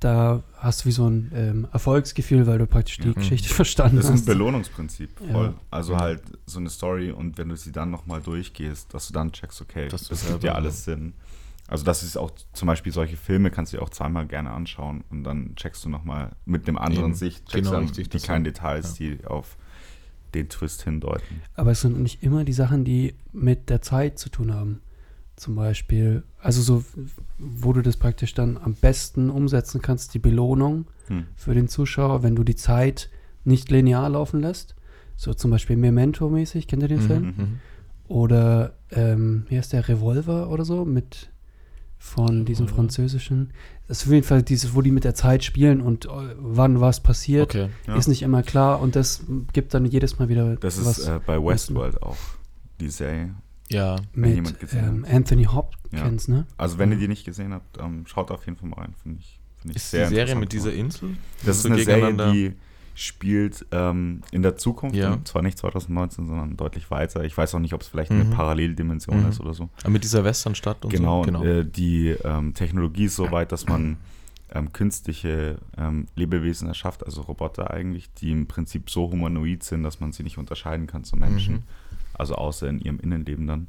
da 0.00 0.42
hast 0.56 0.84
du 0.84 0.88
wie 0.88 0.92
so 0.92 1.08
ein 1.08 1.32
ähm, 1.34 1.68
Erfolgsgefühl, 1.72 2.46
weil 2.46 2.58
du 2.58 2.66
praktisch 2.66 2.98
die 2.98 3.08
Ja. 3.08 3.14
Geschichte 3.14 3.48
verstanden 3.54 3.96
Das 3.96 4.04
ist 4.06 4.10
ein 4.10 4.16
hast. 4.18 4.26
Belohnungsprinzip, 4.26 5.10
voll. 5.18 5.46
Ja. 5.46 5.54
Also 5.70 5.92
Ja. 5.94 6.00
halt 6.00 6.22
so 6.46 6.58
eine 6.60 6.70
Story 6.70 7.10
und 7.10 7.36
wenn 7.38 7.48
du 7.48 7.56
sie 7.56 7.72
dann 7.72 7.90
nochmal 7.90 8.20
durchgehst, 8.20 8.92
dass 8.94 9.08
du 9.08 9.12
dann 9.12 9.32
checkst, 9.32 9.60
okay, 9.60 9.88
das, 9.88 10.08
du 10.08 10.14
gibt 10.16 10.44
ja 10.44 10.52
alles 10.52 10.84
Sinn. 10.84 11.14
Also 11.66 11.84
das 11.84 12.02
ist 12.02 12.16
auch 12.16 12.30
zum 12.54 12.66
Beispiel 12.66 12.92
solche 12.92 13.16
Filme 13.18 13.50
kannst 13.50 13.72
du 13.72 13.76
dir 13.76 13.82
auch 13.82 13.90
zweimal 13.90 14.26
gerne 14.26 14.52
anschauen 14.52 15.04
und 15.10 15.22
dann 15.24 15.54
checkst 15.56 15.84
du 15.84 15.90
nochmal 15.90 16.30
mit 16.46 16.66
dem 16.66 16.78
anderen 16.78 17.06
Eben. 17.10 17.14
Sicht, 17.14 17.40
checkst 17.46 17.54
Genau, 17.54 17.72
dann 17.72 17.82
richtig, 17.82 18.08
die 18.08 18.16
das 18.16 18.22
kleinen 18.22 18.44
Details, 18.44 18.94
die 18.94 19.18
auf 19.26 19.56
den 20.34 20.48
Twist 20.48 20.82
hindeuten. 20.82 21.42
Aber 21.54 21.70
es 21.72 21.80
sind 21.80 21.98
nicht 22.00 22.22
immer 22.22 22.44
die 22.44 22.52
Sachen, 22.52 22.84
die 22.84 23.14
mit 23.32 23.70
der 23.70 23.80
Zeit 23.82 24.18
zu 24.18 24.28
tun 24.28 24.52
haben. 24.52 24.80
Zum 25.36 25.54
Beispiel, 25.54 26.24
also 26.40 26.62
so, 26.62 26.84
wo 27.38 27.72
du 27.72 27.80
das 27.82 27.96
praktisch 27.96 28.34
dann 28.34 28.56
am 28.56 28.74
besten 28.74 29.30
umsetzen 29.30 29.80
kannst, 29.82 30.14
die 30.14 30.18
Belohnung 30.18 30.86
Hm. 31.06 31.26
für 31.36 31.54
den 31.54 31.68
Zuschauer, 31.68 32.22
wenn 32.22 32.34
du 32.36 32.44
die 32.44 32.56
Zeit 32.56 33.08
nicht 33.44 33.70
linear 33.70 34.08
laufen 34.10 34.40
lässt. 34.40 34.74
So 35.16 35.32
zum 35.32 35.50
Beispiel 35.50 35.76
Memento-mäßig, 35.76 36.66
kennt 36.66 36.82
ihr 36.82 36.88
den 36.88 36.98
Mhm, 36.98 37.06
Film? 37.06 37.22
mhm. 37.24 37.60
Oder, 38.08 38.74
ähm, 38.90 39.44
wie 39.48 39.56
heißt 39.58 39.72
der, 39.72 39.88
Revolver 39.88 40.50
oder 40.50 40.64
so, 40.64 40.84
mit 40.84 41.30
von 41.98 42.44
diesem 42.44 42.66
Revolver? 42.66 42.82
französischen. 42.82 43.52
Das 43.86 43.98
ist 44.02 44.06
auf 44.06 44.12
jeden 44.12 44.26
Fall 44.26 44.42
dieses, 44.42 44.74
wo 44.74 44.82
die 44.82 44.90
mit 44.90 45.04
der 45.04 45.14
Zeit 45.14 45.44
spielen 45.44 45.80
und 45.80 46.06
äh, 46.06 46.08
wann 46.38 46.80
was 46.80 47.00
passiert, 47.00 47.54
Okay. 47.54 47.68
Ja. 47.86 47.96
ist 47.96 48.08
nicht 48.08 48.22
immer 48.22 48.42
klar 48.42 48.80
und 48.80 48.94
das 48.96 49.24
gibt 49.52 49.74
dann 49.74 49.84
jedes 49.84 50.18
Mal 50.18 50.28
wieder 50.28 50.56
Das 50.56 50.84
was 50.84 50.98
ist 50.98 51.08
äh, 51.08 51.20
bei 51.24 51.42
Westworld 51.42 52.02
auch, 52.02 52.16
die 52.80 52.88
Serie. 52.90 53.34
Ja, 53.70 53.96
wenn 54.14 54.20
mit 54.30 54.34
jemand 54.36 54.60
gesehen 54.60 55.04
ähm, 55.04 55.06
Anthony 55.10 55.44
Hopkins, 55.44 56.28
ne? 56.28 56.46
Also 56.56 56.78
wenn 56.78 56.90
Ja. 56.90 56.94
ihr 56.96 57.00
die 57.02 57.08
nicht 57.08 57.24
gesehen 57.26 57.52
habt, 57.52 57.78
ähm, 57.78 58.04
schaut 58.06 58.30
auf 58.30 58.46
jeden 58.46 58.56
Fall 58.58 58.68
mal 58.68 58.80
rein, 58.80 58.94
finde 59.02 59.20
ich. 59.20 59.38
Find 59.60 59.72
ich 59.72 59.82
ist 59.82 59.92
die 59.92 59.96
Serie 60.06 60.34
mit 60.36 60.52
dieser. 60.52 60.72
Insel? 60.72 61.16
Das 61.44 61.56
ist 61.56 61.62
so 61.64 61.68
eine 61.68 61.82
Serie, 61.82 62.02
gegeneinander- 62.12 62.32
die 62.32 62.52
spielt 63.00 63.64
ähm, 63.70 64.22
in 64.32 64.42
der 64.42 64.56
Zukunft, 64.56 64.96
Ja. 64.96 65.12
und 65.12 65.28
zwar 65.28 65.42
nicht 65.42 65.56
2019, 65.58 66.26
sondern 66.26 66.56
deutlich 66.56 66.90
weiter. 66.90 67.24
Ich 67.24 67.36
weiß 67.36 67.54
auch 67.54 67.58
nicht, 67.60 67.72
ob 67.74 67.82
es 67.82 67.88
vielleicht 67.88 68.10
eine 68.10 68.24
Mhm. 68.24 68.30
Paralleldimension 68.30 69.22
Mhm. 69.22 69.28
ist 69.28 69.40
oder 69.40 69.54
so. 69.54 69.68
Ah, 69.84 69.88
mit 69.90 70.02
dieser 70.04 70.24
Westernstadt 70.24 70.84
und 70.84 70.90
Genau, 70.90 71.22
so? 71.24 71.30
und, 71.30 71.46
äh, 71.46 71.64
die 71.64 72.08
ähm, 72.24 72.54
Technologie 72.54 73.04
ist 73.04 73.16
so 73.16 73.30
weit, 73.30 73.52
dass 73.52 73.66
man 73.66 73.96
ähm, 74.50 74.72
künstliche 74.72 75.58
ähm, 75.76 76.06
Lebewesen 76.16 76.68
erschafft, 76.68 77.04
also 77.04 77.20
Roboter 77.20 77.70
eigentlich, 77.70 78.12
die 78.14 78.32
im 78.32 78.46
Prinzip 78.46 78.88
so 78.88 79.10
humanoid 79.10 79.62
sind, 79.62 79.82
dass 79.82 80.00
man 80.00 80.12
sie 80.12 80.22
nicht 80.22 80.38
unterscheiden 80.38 80.86
kann 80.86 81.04
zu 81.04 81.16
Menschen. 81.16 81.54
Mhm. 81.56 81.62
Also 82.14 82.34
außer 82.34 82.66
in 82.68 82.80
ihrem 82.80 82.98
Innenleben 82.98 83.46
dann. 83.46 83.66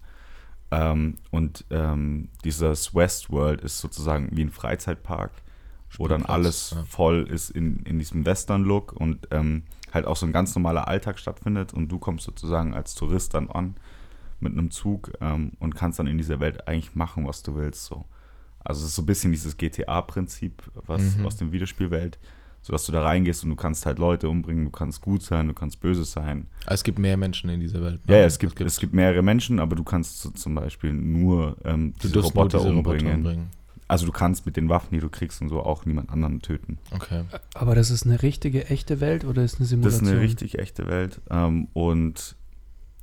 Ähm, 0.72 1.16
und 1.32 1.66
ähm, 1.70 2.30
dieses 2.46 2.96
Westworld 2.96 3.62
ist 3.62 3.80
sozusagen 3.80 4.30
wie 4.32 4.42
ein 4.44 4.52
Freizeitpark, 4.52 5.32
wo 5.98 6.08
dann 6.08 6.26
alles 6.26 6.72
ja. 6.76 6.84
voll 6.86 7.28
ist 7.30 7.50
in, 7.50 7.78
in 7.84 8.00
diesem 8.00 8.26
Western-Look 8.26 8.94
und 8.94 9.28
ähm, 9.32 9.64
halt 9.92 10.06
auch 10.06 10.16
so 10.16 10.26
ein 10.26 10.32
ganz 10.32 10.54
normaler 10.56 10.88
Alltag 10.88 11.18
stattfindet 11.20 11.74
und 11.74 11.90
du 11.92 11.98
kommst 12.00 12.26
sozusagen 12.26 12.74
als 12.74 12.94
Tourist 12.96 13.34
dann 13.34 13.50
an 13.50 13.76
mit 14.40 14.54
einem 14.54 14.72
Zug 14.72 15.12
ähm, 15.20 15.54
und 15.60 15.76
kannst 15.76 16.00
dann 16.00 16.08
in 16.08 16.18
dieser 16.18 16.40
Welt 16.40 16.68
eigentlich 16.68 16.96
machen, 16.96 17.28
was 17.28 17.44
du 17.44 17.56
willst. 17.56 17.86
So. 17.86 18.06
Also 18.64 18.82
es 18.82 18.90
ist 18.90 18.96
so 18.96 19.02
ein 19.02 19.06
bisschen 19.08 19.32
dieses 19.32 19.58
GTA-Prinzip 19.58 20.62
was 20.86 21.18
Mhm. 21.18 21.26
aus 21.26 21.38
der 21.38 21.52
Videospielwelt, 21.52 22.20
sodass 22.62 22.86
du 22.86 22.92
da 22.92 23.02
reingehst 23.02 23.44
und 23.44 23.50
du 23.50 23.56
kannst 23.56 23.86
halt 23.86 24.00
Leute 24.00 24.30
umbringen, 24.30 24.66
du 24.66 24.72
kannst 24.72 25.02
gut 25.02 25.24
sein, 25.24 25.48
du 25.48 25.54
kannst 25.54 25.80
böse 25.82 26.06
sein. 26.06 26.48
Ah, 26.66 26.74
Es 26.74 26.84
gibt 26.84 27.00
mehr 27.00 27.18
Menschen 27.18 27.50
in 27.50 27.60
dieser 27.60 27.82
Welt. 27.82 28.02
Ja, 28.08 28.14
ne? 28.16 28.20
ja, 28.22 28.26
es 28.28 28.38
gibt, 28.40 28.60
es 28.62 28.80
gibt 28.80 28.94
mehrere 28.94 29.22
Menschen, 29.24 29.60
aber 29.60 29.76
du 29.76 29.84
kannst 29.84 30.22
so 30.22 30.30
zum 30.30 30.56
Beispiel 30.56 30.94
nur 30.94 31.58
ähm, 31.66 31.94
du 31.94 32.00
diese 32.08 32.14
darfst 32.14 32.36
nur 32.36 32.44
Roboter 32.44 32.58
diese 32.60 32.70
umbringen. 32.70 33.08
Roboter 33.08 33.18
umbringen. 33.18 33.59
Also 33.90 34.06
du 34.06 34.12
kannst 34.12 34.46
mit 34.46 34.56
den 34.56 34.70
Waffen, 34.70 34.90
die 34.94 35.00
du 35.00 35.10
kriegst 35.10 35.42
und 35.42 35.50
so, 35.50 35.62
auch 35.64 35.84
niemand 35.84 36.12
anderen 36.12 36.42
töten. 36.42 36.78
Okay. 36.92 37.24
Aber 37.56 37.74
das 37.74 37.90
ist 37.90 38.06
eine 38.06 38.22
richtige, 38.22 38.68
echte 38.70 39.02
Welt 39.02 39.26
oder 39.26 39.44
ist 39.44 39.56
eine 39.56 39.62
Das 39.62 39.70
Simulation? 39.70 40.04
ist 40.06 40.12
eine 40.12 40.22
richtig 40.22 40.60
echte 40.60 40.88
Welt. 40.88 41.20
Ähm, 41.32 41.68
und 41.74 42.36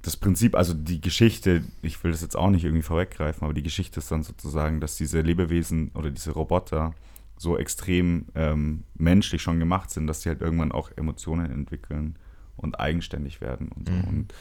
das 0.02 0.16
Prinzip, 0.16 0.54
also 0.54 0.72
die 0.72 1.00
Geschichte, 1.00 1.64
ich 1.82 2.02
will 2.04 2.12
das 2.12 2.22
jetzt 2.22 2.36
auch 2.36 2.50
nicht 2.50 2.64
irgendwie 2.64 2.84
vorweggreifen, 2.84 3.42
aber 3.42 3.52
die 3.52 3.64
Geschichte 3.64 3.98
ist 3.98 4.12
dann 4.12 4.22
sozusagen, 4.22 4.80
dass 4.80 4.96
diese 4.96 5.20
Lebewesen 5.20 5.90
oder 5.94 6.10
diese 6.12 6.30
Roboter 6.30 6.94
so 7.36 7.58
extrem 7.58 8.26
ähm, 8.36 8.84
menschlich 8.94 9.42
schon 9.42 9.58
gemacht 9.58 9.90
sind, 9.90 10.06
dass 10.06 10.22
sie 10.22 10.28
halt 10.28 10.40
irgendwann 10.40 10.70
auch 10.70 10.90
Emotionen 10.96 11.50
entwickeln 11.50 12.16
und 12.56 12.80
eigenständig 12.80 13.40
werden 13.40 13.68
und 13.76 13.88
so. 13.88 13.94
Mhm. 13.94 14.04
Und 14.04 14.34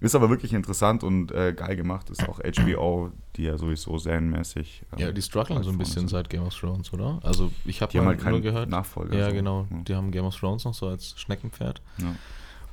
ist 0.00 0.14
aber 0.14 0.28
wirklich 0.30 0.52
interessant 0.52 1.04
und 1.04 1.30
äh, 1.32 1.52
geil 1.52 1.76
gemacht. 1.76 2.10
Ist 2.10 2.28
auch 2.28 2.38
HBO, 2.40 3.10
die 3.36 3.44
ja 3.44 3.56
sowieso 3.56 3.98
serienmäßig. 3.98 4.82
ähm, 4.92 4.98
Ja, 4.98 5.12
die 5.12 5.22
strugglen 5.22 5.58
weit 5.58 5.64
so 5.64 5.70
ein 5.70 5.78
bisschen 5.78 6.00
sind. 6.00 6.08
seit 6.10 6.28
Game 6.28 6.42
of 6.42 6.54
Thrones, 6.58 6.92
oder? 6.92 7.20
Also 7.22 7.50
ich 7.64 7.80
habe 7.82 7.96
mal 7.98 8.06
halt 8.16 8.24
nur 8.24 8.40
gehört. 8.40 8.68
Nachfolger. 8.68 9.16
Ja, 9.16 9.28
so. 9.30 9.34
genau. 9.34 9.66
Ja. 9.70 9.78
Die 9.84 9.94
haben 9.94 10.10
Game 10.10 10.24
of 10.24 10.36
Thrones 10.38 10.64
noch 10.64 10.74
so 10.74 10.88
als 10.88 11.18
Schneckenpferd. 11.20 11.80
Ja. 11.98 12.14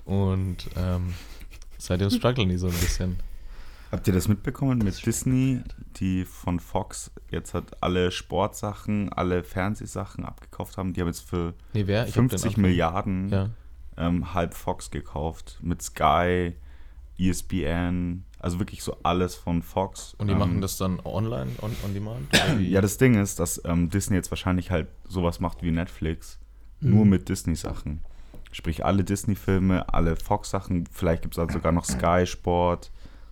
Und 0.06 0.58
ähm, 0.76 1.14
seitdem 1.78 2.10
strugglen 2.10 2.50
die 2.50 2.58
so 2.58 2.68
ein 2.68 2.74
bisschen. 2.74 3.18
Habt 3.92 4.08
ihr 4.08 4.14
das 4.14 4.28
mitbekommen 4.28 4.78
mit 4.80 5.04
Disney, 5.06 5.62
die 5.98 6.24
von 6.26 6.60
Fox 6.60 7.10
jetzt 7.32 7.54
hat 7.56 7.82
alle 7.82 8.12
Sportsachen, 8.12 9.12
alle 9.14 9.44
Fernsehsachen 9.44 10.26
abgekauft 10.26 10.78
haben? 10.78 10.94
Die 10.94 11.02
haben 11.02 11.08
jetzt 11.08 11.28
für 11.28 11.54
Nee, 11.74 11.88
wer? 11.88 12.04
Ich 12.08 12.10
hab 12.10 12.24
den 12.24 12.30
50 12.30 12.50
Anfang- 12.50 12.62
Milliarden 12.64 13.30
Ja. 13.30 13.50
Ähm, 14.00 14.34
halb 14.34 14.54
Fox 14.54 14.90
gekauft. 14.90 15.60
Mit 15.62 15.82
Sky, 15.82 16.54
ESPN, 17.20 18.24
also 18.40 18.60
wirklich 18.60 18.82
so 18.84 18.98
alles 19.04 19.36
von 19.36 19.62
Fox. 19.62 20.16
Und 20.18 20.28
die 20.28 20.34
ähm, 20.34 20.40
machen 20.40 20.62
das 20.62 20.78
dann 20.78 21.00
online, 21.04 21.52
on, 21.62 21.72
on 21.86 21.94
demand? 21.94 22.28
Ja, 22.60 22.82
das 22.82 22.98
Ding 22.98 23.16
ist, 23.22 23.40
dass 23.40 23.62
ähm, 23.66 23.90
Disney 23.90 24.16
jetzt 24.16 24.32
wahrscheinlich 24.32 24.72
halt 24.72 24.88
sowas 25.08 25.40
macht 25.40 25.62
wie 25.64 25.72
Netflix, 25.72 26.40
Mhm. 26.82 26.92
nur 26.92 27.06
mit 27.06 27.28
Disney-Sachen. 27.28 28.00
Sprich, 28.54 28.86
alle 28.86 29.04
Disney-Filme, 29.04 29.94
alle 29.94 30.16
Fox-Sachen, 30.16 30.88
vielleicht 30.90 31.24
gibt 31.24 31.34
es 31.36 31.38
halt 31.38 31.52
sogar 31.52 31.74
noch 31.74 31.84
Sky 31.84 32.26
Sport 32.26 32.90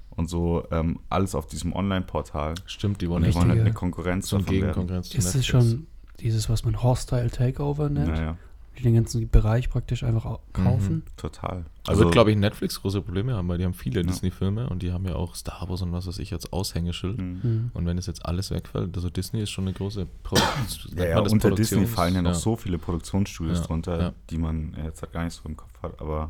und 0.10 0.30
so, 0.30 0.66
ähm, 0.70 1.00
alles 1.10 1.34
auf 1.34 1.48
diesem 1.48 1.72
Online-Portal. 1.74 2.56
Stimmt, 2.66 3.02
die 3.02 3.10
wollen 3.10 3.24
Die 3.24 3.34
wollen 3.34 3.50
halt 3.50 3.62
eine 3.62 3.72
Konkurrenz 3.72 4.28
so 4.28 4.36
ein 4.36 4.42
davon 4.42 4.54
werden. 4.56 4.66
Gegenkonkurrenz 4.68 5.10
zu 5.10 5.18
Ist 5.18 5.34
es 5.34 5.46
schon 5.48 5.88
dieses, 6.20 6.50
was 6.50 6.66
man 6.66 6.84
Hostile 6.84 7.32
Takeover 7.32 7.90
nennt? 7.90 8.10
Naja, 8.10 8.38
Die 8.78 8.84
den 8.84 8.94
ganzen 8.96 9.28
Bereich 9.30 9.70
praktisch 9.70 10.04
einfach 10.04 10.26
au- 10.26 10.40
kaufen? 10.54 11.04
total. 11.18 11.66
Also 11.88 12.04
wird, 12.04 12.12
glaube 12.12 12.32
ich, 12.32 12.38
Netflix 12.38 12.82
große 12.82 13.02
Probleme 13.02 13.34
haben, 13.36 13.48
weil 13.48 13.58
die 13.58 13.64
haben 13.66 13.74
viele 13.74 14.02
Ja. 14.02 14.06
Disney-Filme 14.08 14.70
und 14.70 14.84
die 14.84 14.92
haben 14.92 15.06
ja 15.06 15.16
auch 15.16 15.34
Star 15.36 15.68
Wars 15.68 15.82
und 15.82 15.92
was 15.94 16.06
weiß 16.06 16.20
ich 16.20 16.32
als 16.34 16.52
Aushängeschild. 16.54 17.18
Mhm. 17.18 17.44
Hm. 17.44 17.72
Und 17.74 17.86
wenn 17.86 17.98
es 17.98 18.06
jetzt 18.06 18.26
alles 18.26 18.52
wegfällt, 18.52 18.96
also 18.96 19.10
Disney 19.10 19.42
ist 19.42 19.50
schon 19.50 19.64
eine 19.66 19.74
große 19.74 20.06
Produktion. 20.24 20.98
Ja, 20.98 21.06
ja, 21.06 21.20
unter 21.20 21.52
Disney 21.52 21.86
fallen 21.88 22.14
ja 22.16 22.22
noch 22.22 22.36
so 22.36 22.56
viele 22.56 22.78
Produktionsstudios 22.78 23.60
Ja, 23.60 23.66
drunter, 23.66 24.00
ja. 24.02 24.14
die 24.30 24.38
man 24.38 24.76
jetzt 24.84 25.02
halt 25.02 25.12
gar 25.14 25.24
nicht 25.24 25.34
so 25.34 25.48
im 25.50 25.58
Kopf 25.58 25.82
hat, 25.82 26.00
aber 26.02 26.30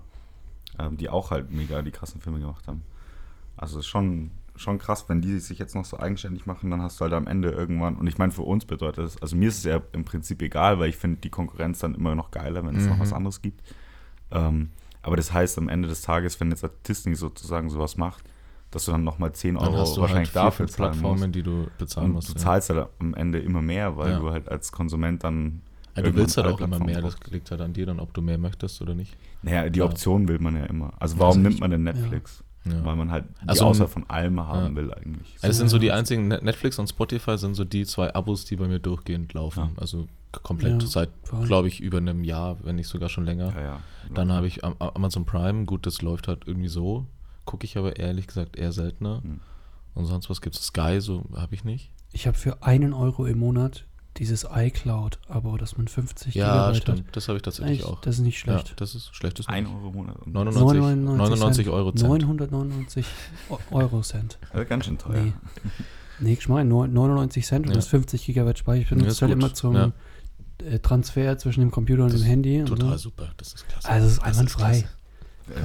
ähm, 0.80 0.96
die 0.98 1.10
auch 1.10 1.32
halt 1.32 1.52
mega 1.52 1.82
die 1.82 1.92
krassen 1.92 2.22
Filme 2.22 2.40
gemacht 2.40 2.68
haben. 2.68 2.84
Also 3.58 3.80
ist 3.80 3.88
schon, 3.88 4.32
schon 4.58 4.78
krass, 4.80 5.06
wenn 5.08 5.22
die 5.22 5.40
sich 5.40 5.60
jetzt 5.60 5.76
noch 5.76 5.86
so 5.86 6.00
eigenständig 6.00 6.46
machen, 6.46 6.70
dann 6.72 6.82
hast 6.82 7.00
du 7.00 7.04
halt 7.04 7.14
am 7.14 7.28
Ende 7.28 7.50
irgendwann, 7.52 7.96
und 7.96 8.08
ich 8.08 8.18
meine, 8.18 8.32
für 8.32 8.42
uns 8.44 8.66
bedeutet 8.66 9.04
das, 9.06 9.22
also 9.22 9.36
mir 9.36 9.50
ist 9.50 9.60
es 9.60 9.64
ja 9.64 9.82
im 9.94 10.06
Prinzip 10.06 10.42
egal, 10.42 10.80
weil 10.80 10.90
ich 10.90 10.98
finde 10.98 11.20
die 11.22 11.30
Konkurrenz 11.30 11.80
dann 11.80 11.96
immer 11.96 12.16
noch 12.16 12.32
geiler, 12.32 12.66
wenn 12.66 12.76
es 12.76 12.86
noch 12.86 12.96
Mhm. 12.98 13.00
was 13.02 13.14
anderes 13.14 13.42
gibt. 13.42 13.62
Ähm, 14.32 14.70
aber 15.02 15.16
das 15.16 15.32
heißt 15.34 15.58
am 15.58 15.70
Ende 15.70 15.88
des 15.88 16.02
Tages, 16.02 16.40
wenn 16.40 16.50
jetzt 16.50 16.64
halt 16.64 16.74
Disney 16.88 17.16
sozusagen 17.16 17.70
sowas 17.70 17.98
macht, 17.98 18.24
dass 18.72 18.84
du 18.86 18.92
dann 18.92 19.04
nochmal 19.06 19.32
10 19.32 19.56
Dann 19.56 19.64
Euro 19.70 19.78
hast 19.80 19.96
du 19.96 20.02
wahrscheinlich 20.02 20.36
halt 20.36 20.46
dafür 20.48 20.68
zahlen 20.68 20.92
Plattformen, 20.92 21.20
musst. 21.22 21.36
die 21.36 21.44
du 21.44 21.68
bezahlen 21.78 22.08
Und 22.08 22.14
musst. 22.14 22.30
du 22.30 22.34
ja. 22.34 22.40
zahlst 22.40 22.70
halt 22.70 22.88
am 23.00 23.14
Ende 23.14 23.40
immer 23.40 23.62
mehr, 23.62 23.96
weil 23.96 24.12
Ja. 24.12 24.20
du 24.20 24.30
halt 24.32 24.50
als 24.50 24.72
Konsument 24.72 25.24
dann. 25.24 25.62
Du 25.96 26.14
willst 26.14 26.38
halt 26.38 26.46
auch 26.48 26.60
immer 26.62 26.78
mehr, 26.80 27.02
das 27.02 27.16
liegt 27.32 27.50
halt 27.50 27.62
an 27.62 27.74
dir 27.74 27.86
dann, 27.88 28.00
ob 28.00 28.14
du 28.14 28.22
mehr 28.22 28.38
möchtest 28.38 28.82
oder 28.84 28.94
nicht. 28.94 29.16
Naja, 29.42 29.68
die. 29.70 29.82
Option 29.82 30.28
will 30.28 30.38
man 30.40 30.56
ja 30.56 30.66
immer. 30.66 30.94
Also 31.00 31.18
warum 31.18 31.38
also 31.38 31.40
nimmt 31.40 31.60
man 31.60 31.72
denn. 31.72 31.84
Netflix? 31.84 32.44
Ja. 32.72 32.86
Weil 32.86 32.96
man 32.96 33.12
halt 33.12 33.26
die 33.44 33.50
Also, 33.50 33.66
Auswahl 33.66 33.88
von 33.88 34.10
allem 34.10 34.40
haben 34.40 34.76
ja. 34.76 34.76
will 34.82 34.94
eigentlich. 34.94 35.34
Also 35.36 35.48
das 35.48 35.58
sind 35.58 35.70
so 35.70 35.80
die 35.80 35.92
einzigen, 35.92 36.28
Net- 36.28 36.44
Netflix 36.44 36.78
und 36.80 36.88
Spotify 36.88 37.38
sind 37.38 37.56
so 37.56 37.64
die 37.66 37.86
zwei 37.86 38.14
Abos, 38.14 38.46
die 38.46 38.56
bei 38.56 38.68
mir 38.68 38.80
durchgehend 38.80 39.34
laufen. 39.34 39.60
Ja. 39.76 39.82
Also 39.82 40.08
komplett 40.44 40.82
Ja, 40.82 40.88
seit, 40.88 41.10
glaube 41.46 41.68
ich, 41.68 41.80
über 41.82 41.98
einem 41.98 42.24
Jahr, 42.24 42.58
wenn 42.64 42.76
nicht 42.76 42.88
sogar 42.88 43.10
schon 43.10 43.26
länger. 43.26 43.54
Ja, 43.56 43.62
ja. 43.62 43.80
Dann 44.14 44.32
habe 44.32 44.48
ich 44.48 44.64
Am- 44.64 44.76
Amazon 44.80 45.26
Prime, 45.26 45.66
gut, 45.66 45.86
das 45.86 46.02
läuft 46.02 46.28
halt 46.28 46.44
irgendwie 46.46 46.68
so. 46.68 47.06
Gucke 47.46 47.66
ich 47.66 47.78
aber 47.78 47.98
ehrlich 47.98 48.28
gesagt 48.28 48.56
eher 48.58 48.72
seltener. 48.72 49.22
Hm. 49.24 49.40
Und 49.96 50.06
sonst 50.06 50.30
was 50.30 50.42
gibt 50.42 50.56
es? 50.56 50.64
Sky, 50.68 51.00
so 51.02 51.26
habe 51.36 51.56
ich 51.56 51.64
nicht. 51.64 51.90
Ich 52.12 52.28
habe 52.28 52.38
für 52.38 52.62
einen 52.64 52.94
Euro 52.94 53.26
im 53.26 53.40
Monat 53.40 53.86
dieses 54.20 54.48
iCloud-Abo, 54.52 55.58
dass 55.58 55.78
man 55.78 55.88
50 55.88 56.36
Ja, 56.36 56.52
Gigabyte 56.54 56.82
stimmt. 56.82 57.08
hat. 57.08 57.16
Das 57.16 57.28
habe 57.28 57.38
ich 57.38 57.44
tatsächlich 57.44 57.84
auch. 57.84 58.02
Das 58.02 58.16
ist 58.16 58.22
nicht 58.22 58.38
ja, 58.46 58.60
schlecht. 58.60 58.80
das 58.82 58.96
ist 58.96 59.16
schlecht. 59.16 59.42
Ein 59.48 59.64
nicht. 59.66 59.74
Euro 59.74 59.88
im 59.90 59.94
Monat. 59.96 60.16
Und 60.20 60.34
99, 60.34 60.62
99 60.64 61.18
99 61.18 61.66
Cent. 61.66 61.76
Euro 61.76 61.92
Cent. 61.92 62.10
999 62.10 63.06
O- 63.50 63.60
Euro 63.72 64.02
Cent. 64.02 64.38
Also 64.52 64.66
ganz 64.68 64.86
schön 64.86 64.98
teuer. 64.98 65.22
Nee. 65.22 65.34
Nee, 66.20 66.34
ich 66.34 66.50
meine 66.50 66.68
99 66.70 67.46
Cent 67.46 67.66
und 67.68 67.72
Ja. 67.72 67.76
das 67.76 67.88
50 67.88 68.26
Gigabyte 68.26 68.58
Speicher. 68.58 68.82
Ich 68.82 68.90
Ja, 68.90 68.96
benutze 68.96 69.12
ist 69.12 69.22
halt 69.22 69.34
gut. 69.34 69.42
immer 69.44 69.54
zum 69.54 69.76
Ja. 69.76 69.92
äh, 70.66 70.80
Transfer 70.80 71.38
zwischen 71.38 71.60
dem 71.62 71.70
Computer 71.72 72.04
und 72.04 72.14
Das 72.14 72.22
dem 72.22 72.28
Handy. 72.28 72.64
Total 72.66 72.92
so. 72.92 73.10
super. 73.10 73.32
Das 73.38 73.54
ist 73.54 73.68
klasse. 73.68 73.88
Also 73.90 74.08
es 74.08 74.14
ist 74.14 74.20
Das 74.20 74.28
einwandfrei. 74.28 74.86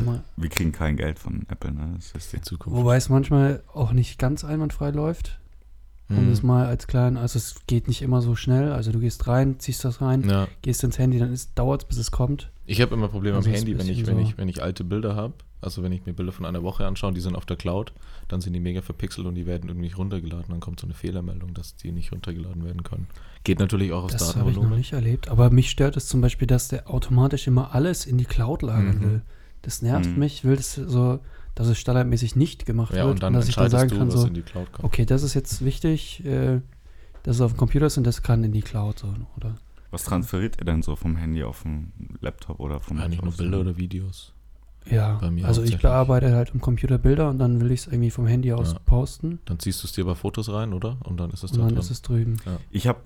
man, 0.04 0.22
Wir 0.36 0.48
kriegen 0.50 0.70
kein 0.72 0.96
Geld 0.96 1.18
von 1.18 1.46
Apple, 1.48 1.72
ne? 1.72 1.94
Das 1.96 2.12
ist 2.12 2.32
Die 2.34 2.40
Zukunft. 2.42 2.76
wobei 2.78 2.96
es 2.96 3.08
manchmal 3.08 3.62
auch 3.72 3.92
nicht 3.92 4.18
ganz 4.18 4.44
einwandfrei 4.44 4.90
läuft. 4.90 5.38
Um 6.08 6.26
Mhm. 6.26 6.30
das 6.30 6.42
mal 6.42 6.66
als 6.66 6.86
kleinen, 6.86 7.16
also 7.16 7.38
es 7.38 7.54
geht 7.66 7.88
nicht 7.88 8.02
immer 8.02 8.20
so 8.20 8.34
schnell. 8.34 8.72
Also 8.72 8.92
du 8.92 8.98
gehst 8.98 9.26
rein, 9.28 9.58
ziehst 9.60 9.84
das 9.84 10.00
rein, 10.02 10.28
ja. 10.28 10.46
gehst 10.60 10.84
ins 10.84 10.98
Handy, 10.98 11.18
dann 11.18 11.34
dauert 11.54 11.82
es, 11.82 11.88
bis 11.88 11.96
es 11.98 12.10
kommt. 12.10 12.50
Ich 12.66 12.80
habe 12.82 12.94
immer 12.94 13.08
Probleme 13.08 13.36
Also 13.36 13.48
am 13.48 13.54
Handy, 13.54 13.78
wenn 13.78 13.88
ich, 13.88 14.06
wenn, 14.06 14.16
so- 14.16 14.22
ich, 14.22 14.36
wenn 14.38 14.48
ich 14.48 14.62
alte 14.62 14.84
Bilder 14.84 15.16
habe. 15.16 15.34
Also 15.62 15.82
wenn 15.84 15.92
ich 15.92 16.04
mir 16.04 16.12
Bilder 16.12 16.32
von 16.32 16.44
einer 16.44 16.64
Woche 16.64 16.84
anschaue, 16.86 17.12
die 17.12 17.20
sind 17.20 17.36
auf 17.36 17.46
der 17.46 17.56
Cloud, 17.56 17.92
dann 18.26 18.40
sind 18.40 18.52
die 18.52 18.58
mega 18.58 18.82
verpixelt 18.82 19.26
und 19.28 19.36
die 19.36 19.46
werden 19.46 19.68
irgendwie 19.68 19.86
nicht 19.86 19.96
runtergeladen. 19.96 20.46
Dann 20.48 20.58
kommt 20.58 20.80
so 20.80 20.88
eine 20.88 20.94
Fehlermeldung, 20.94 21.54
dass 21.54 21.76
die 21.76 21.92
nicht 21.92 22.10
runtergeladen 22.12 22.64
werden 22.64 22.82
können. 22.82 23.06
Geht 23.44 23.60
natürlich 23.60 23.92
auch 23.92 24.02
aus 24.04 24.10
Das 24.12 24.22
habe 24.22 24.30
ich 24.30 24.36
noch 24.36 24.44
Datenvolumen. 24.64 24.78
nicht 24.78 24.92
erlebt. 24.92 25.28
Aber 25.28 25.50
mich 25.50 25.70
stört 25.70 25.96
es 25.96 26.08
zum 26.08 26.20
Beispiel, 26.20 26.48
dass 26.48 26.66
der 26.66 26.90
automatisch 26.90 27.46
immer 27.46 27.74
alles 27.76 28.06
in 28.06 28.18
die 28.18 28.24
Cloud 28.24 28.62
lagern 28.62 28.98
Mhm. 28.98 29.02
will. 29.02 29.22
Das 29.62 29.82
nervt 29.82 30.10
Mhm. 30.10 30.18
mich. 30.18 30.34
Ich 30.34 30.44
will 30.44 30.56
das 30.56 30.74
so, 30.74 31.20
dass 31.54 31.66
es 31.68 31.78
standardmäßig 31.78 32.36
nicht 32.36 32.66
gemacht 32.66 32.94
Ja, 32.94 33.04
wird. 33.04 33.14
und 33.14 33.22
dann 33.22 33.32
dass 33.34 33.48
ich 33.48 33.54
dann 33.56 33.70
sagen 33.70 33.88
du, 33.90 33.98
kann, 33.98 34.08
was 34.08 34.20
so, 34.22 34.26
in 34.26 34.34
die 34.34 34.42
Cloud 34.42 34.72
kommt. 34.72 34.84
okay, 34.84 35.04
das 35.04 35.22
ist 35.22 35.34
jetzt 35.34 35.64
wichtig, 35.64 36.24
äh, 36.24 36.60
dass 37.24 37.36
es 37.36 37.40
auf 37.42 37.52
dem 37.52 37.58
Computer 37.58 37.86
ist 37.86 37.98
und 37.98 38.04
das 38.04 38.22
kann 38.22 38.42
in 38.44 38.52
die 38.52 38.62
Cloud 38.62 38.98
so, 39.00 39.14
oder? 39.36 39.56
Was 39.90 40.04
transferiert 40.04 40.56
ihr 40.58 40.64
denn 40.64 40.82
so 40.82 40.96
vom 40.96 41.16
Handy 41.16 41.44
auf 41.44 41.62
den 41.64 41.92
Laptop 42.20 42.58
oder 42.60 42.80
vom 42.80 42.98
Eigentlich 42.98 43.20
nur 43.20 43.26
Laptop? 43.30 43.38
Bilder 43.44 43.60
oder 43.60 43.76
Videos. 43.76 44.32
Ja, 44.90 45.14
Bei 45.20 45.30
mir 45.30 45.46
also 45.46 45.62
ich 45.62 45.78
bearbeite 45.80 46.34
halt 46.34 46.52
am 46.54 46.60
Computer 46.60 46.98
Bilder 46.98 47.28
und 47.28 47.38
dann 47.38 47.60
will 47.60 47.70
ich 47.70 47.80
es 47.80 47.86
irgendwie 47.86 48.10
vom 48.10 48.26
Handy 48.26 48.52
aus 48.52 48.72
Ja. 48.72 48.78
posten 48.84 49.38
Dann 49.44 49.58
ziehst 49.60 49.82
du 49.82 49.86
es 49.86 49.92
dir 49.92 50.04
bei 50.04 50.14
Fotos 50.16 50.48
rein, 50.48 50.72
oder? 50.72 50.96
Und 51.04 51.20
dann 51.20 51.30
ist 51.30 51.44
es 51.44 51.52
und 51.52 51.58
da 51.58 51.64
dann 51.64 51.74
drin. 51.74 51.78
ist 51.78 51.90
es 51.90 52.02
drüben. 52.02 52.36
Ich 52.70 52.86
habe, 52.88 53.00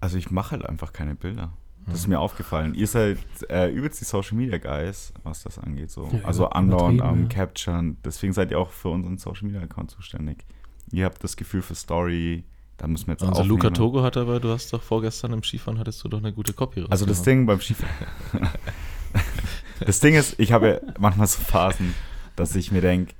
also 0.00 0.18
ich 0.18 0.30
mache 0.30 0.50
halt 0.50 0.66
einfach 0.66 0.92
keine 0.92 1.14
Bilder. 1.14 1.52
Das 1.86 2.00
ist 2.00 2.06
mir 2.06 2.18
aufgefallen. 2.18 2.74
Ihr 2.74 2.86
seid 2.86 3.18
äh, 3.50 3.70
übelst 3.70 4.00
die 4.00 4.04
Social 4.04 4.36
Media 4.36 4.58
Guys, 4.58 5.12
was 5.22 5.42
das 5.42 5.58
angeht. 5.58 5.90
So. 5.90 6.08
Ja, 6.12 6.24
also 6.24 6.48
andauernd 6.48 7.02
am 7.02 7.22
ja. 7.22 7.28
Capturen. 7.28 7.98
Deswegen 8.04 8.32
seid 8.32 8.50
ihr 8.50 8.58
auch 8.58 8.70
für 8.70 8.88
unseren 8.88 9.18
Social 9.18 9.46
Media 9.46 9.60
Account 9.60 9.90
zuständig. 9.90 10.44
Ihr 10.92 11.04
habt 11.04 11.22
das 11.22 11.36
Gefühl 11.36 11.62
für 11.62 11.74
Story. 11.74 12.44
Da 12.76 12.86
müssen 12.86 13.06
wir 13.06 13.12
jetzt 13.12 13.22
aufnehmen. 13.22 13.48
Luca 13.48 13.70
Togo 13.70 14.02
hat 14.02 14.16
aber, 14.16 14.40
du 14.40 14.50
hast 14.50 14.72
doch 14.72 14.82
vorgestern 14.82 15.32
im 15.32 15.42
Skifahren, 15.42 15.78
hattest 15.78 16.02
du 16.02 16.08
doch 16.08 16.18
eine 16.18 16.32
gute 16.32 16.52
Copy 16.52 16.84
Also 16.88 17.06
das. 17.06 17.22
Ding 17.22 17.46
beim 17.46 17.60
Skifahren. 17.60 17.94
das 19.80 20.00
Ding 20.00 20.14
ist, 20.14 20.38
ich 20.40 20.52
habe 20.52 20.68
ja 20.68 20.92
manchmal 20.98 21.26
so 21.26 21.40
Phasen, 21.40 21.94
dass 22.34 22.56
ich 22.56 22.72
mir 22.72 22.80
denke, 22.80 23.14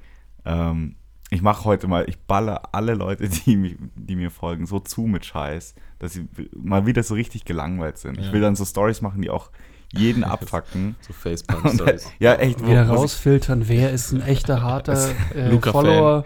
ähm, 0.45 0.97
ich 1.35 1.43
mache 1.43 1.65
heute 1.65 1.89
mal, 1.89 2.09
ich 2.09 2.19
baller 2.21 2.63
alle 2.73 2.95
Leute, 2.95 3.29
die, 3.47 3.57
mich, 3.57 3.77
die 3.97 4.17
mir 4.17 4.31
folgen, 4.31 4.67
so 4.67 4.79
zu 4.81 5.03
mit 5.03 5.25
Scheiß, 5.27 5.75
dass 5.99 6.13
sie 6.13 6.27
mal 6.55 6.87
wieder 6.87 7.03
so 7.03 7.15
richtig 7.15 7.45
gelangweilt 7.45 7.99
sind. 7.99 8.19
Ich 8.19 8.27
Ja. 8.27 8.33
will 8.33 8.41
dann 8.41 8.55
so 8.57 8.65
Stories 8.65 9.01
machen, 9.03 9.21
die 9.23 9.31
auch 9.31 9.51
jeden 9.93 10.23
abfacken. 10.35 10.97
So 11.01 11.09
Und, 11.13 11.17
Facepalm-Stories. 11.17 12.11
ja, 12.21 12.35
echt. 12.35 12.63
wo- 12.63 12.69
Wieder 12.69 12.87
rausfiltern, 12.89 13.69
wer 13.69 13.91
ist 13.91 14.13
ein 14.13 14.21
echter 14.23 14.63
harter 14.63 15.11
äh. 15.35 15.59
Follower, 15.61 16.25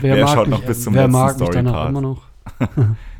wer, 0.00 0.16
Wer 0.16 0.24
mag 0.24 0.34
schaut 0.34 0.48
mich, 0.48 0.58
noch 0.58 0.64
bis 0.66 0.82
zum 0.82 0.94
wer 0.94 1.02
letzten 1.02 1.12
mag 1.12 1.38
mich 1.40 1.48
danach 1.50 1.70
Story-Part? 1.70 1.88
immer 1.90 2.00
noch. 2.00 2.22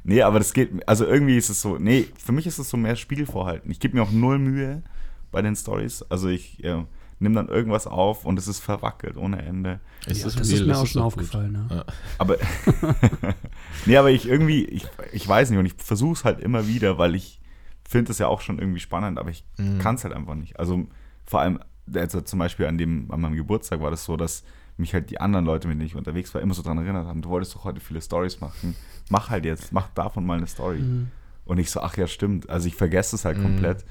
Nee, 0.05 0.23
aber 0.23 0.39
das 0.39 0.53
geht, 0.55 0.71
also 0.89 1.05
irgendwie 1.05 1.37
ist 1.37 1.51
es 1.51 1.61
so, 1.61 1.77
nee, 1.79 2.07
für 2.17 2.33
mich 2.33 2.47
ist 2.47 2.59
es 2.59 2.71
so 2.71 2.77
mehr 2.79 2.97
Spielvorhalten. 2.97 3.71
Ich 3.71 3.79
gebe 3.81 3.97
mir 3.97 4.03
auch 4.03 4.11
null 4.11 4.39
Mühe 4.39 4.83
bei 5.31 5.43
den 5.43 5.55
Stories. 5.55 6.03
Also 6.09 6.29
ich 6.29 6.65
äh, 6.65 6.83
nehme 7.21 7.35
dann 7.35 7.49
irgendwas 7.49 7.87
auf 7.87 8.25
und 8.25 8.39
es 8.39 8.47
ist 8.49 8.61
verwackelt 8.61 9.17
ohne 9.17 9.43
Ende. 9.43 9.81
Es 10.07 10.21
Ja, 10.21 10.27
ist 10.29 10.39
das 10.41 10.49
real, 10.49 10.55
ist 10.61 10.67
mir 10.67 10.73
das 10.73 10.79
auch 10.83 10.87
schon 10.87 11.03
aufgefallen. 11.03 11.53
Ne? 11.53 11.67
Ja. 11.71 11.85
Aber 12.19 12.37
nee, 13.87 13.97
aber 13.97 14.11
ich 14.11 14.29
irgendwie, 14.29 14.65
ich, 14.65 14.87
ich 15.13 15.27
weiß 15.27 15.51
nicht 15.51 15.59
und 15.59 15.67
ich 15.67 15.75
versuche 15.75 16.13
es 16.13 16.25
halt 16.25 16.41
immer 16.41 16.67
wieder, 16.67 16.99
weil 16.99 17.15
ich 17.15 17.41
finde 17.89 18.13
es 18.13 18.19
ja 18.19 18.27
auch 18.29 18.41
schon 18.41 18.59
irgendwie 18.59 18.81
spannend, 18.81 19.19
aber 19.19 19.31
ich 19.31 19.45
Mhm. 19.59 19.79
kann 19.79 19.95
es 19.97 20.05
halt 20.05 20.15
einfach 20.15 20.35
nicht. 20.35 20.59
Also 20.59 20.87
vor 21.27 21.41
allem, 21.41 21.59
also 21.95 22.21
zum 22.21 22.39
Beispiel 22.39 22.67
an 22.67 22.79
dem, 22.79 23.11
an 23.11 23.21
meinem 23.21 23.35
Geburtstag 23.37 23.81
war 23.81 23.91
das 23.91 24.05
so, 24.05 24.17
dass 24.17 24.45
mich 24.77 24.95
halt 24.95 25.11
die 25.11 25.21
anderen 25.21 25.45
Leute, 25.45 25.67
mit 25.67 25.77
denen 25.79 25.87
ich 25.87 25.97
unterwegs 25.97 26.33
war, 26.35 26.41
immer 26.41 26.55
so 26.55 26.63
daran 26.63 26.79
erinnert 26.79 27.07
haben, 27.07 27.23
du 27.23 27.31
wolltest 27.31 27.55
doch 27.55 27.65
heute 27.65 27.81
viele 27.81 28.01
Stories 28.01 28.41
machen. 28.41 28.77
Mach 29.11 29.31
halt 29.31 29.45
jetzt, 29.45 29.73
mach 29.73 29.89
davon 29.91 30.25
mal 30.25 30.37
eine 30.39 30.47
Story. 30.47 30.79
Mhm. 30.79 31.11
Und 31.45 31.59
ich 31.59 31.71
so, 31.71 31.81
ach 31.81 31.97
ja, 31.97 32.07
stimmt. 32.07 32.49
Also 32.49 32.69
ich 32.69 32.77
vergesse 32.77 33.17
es 33.17 33.25
halt 33.25 33.39
Mhm. 33.39 33.43
komplett. 33.43 33.85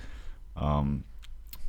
Ähm, 0.56 1.04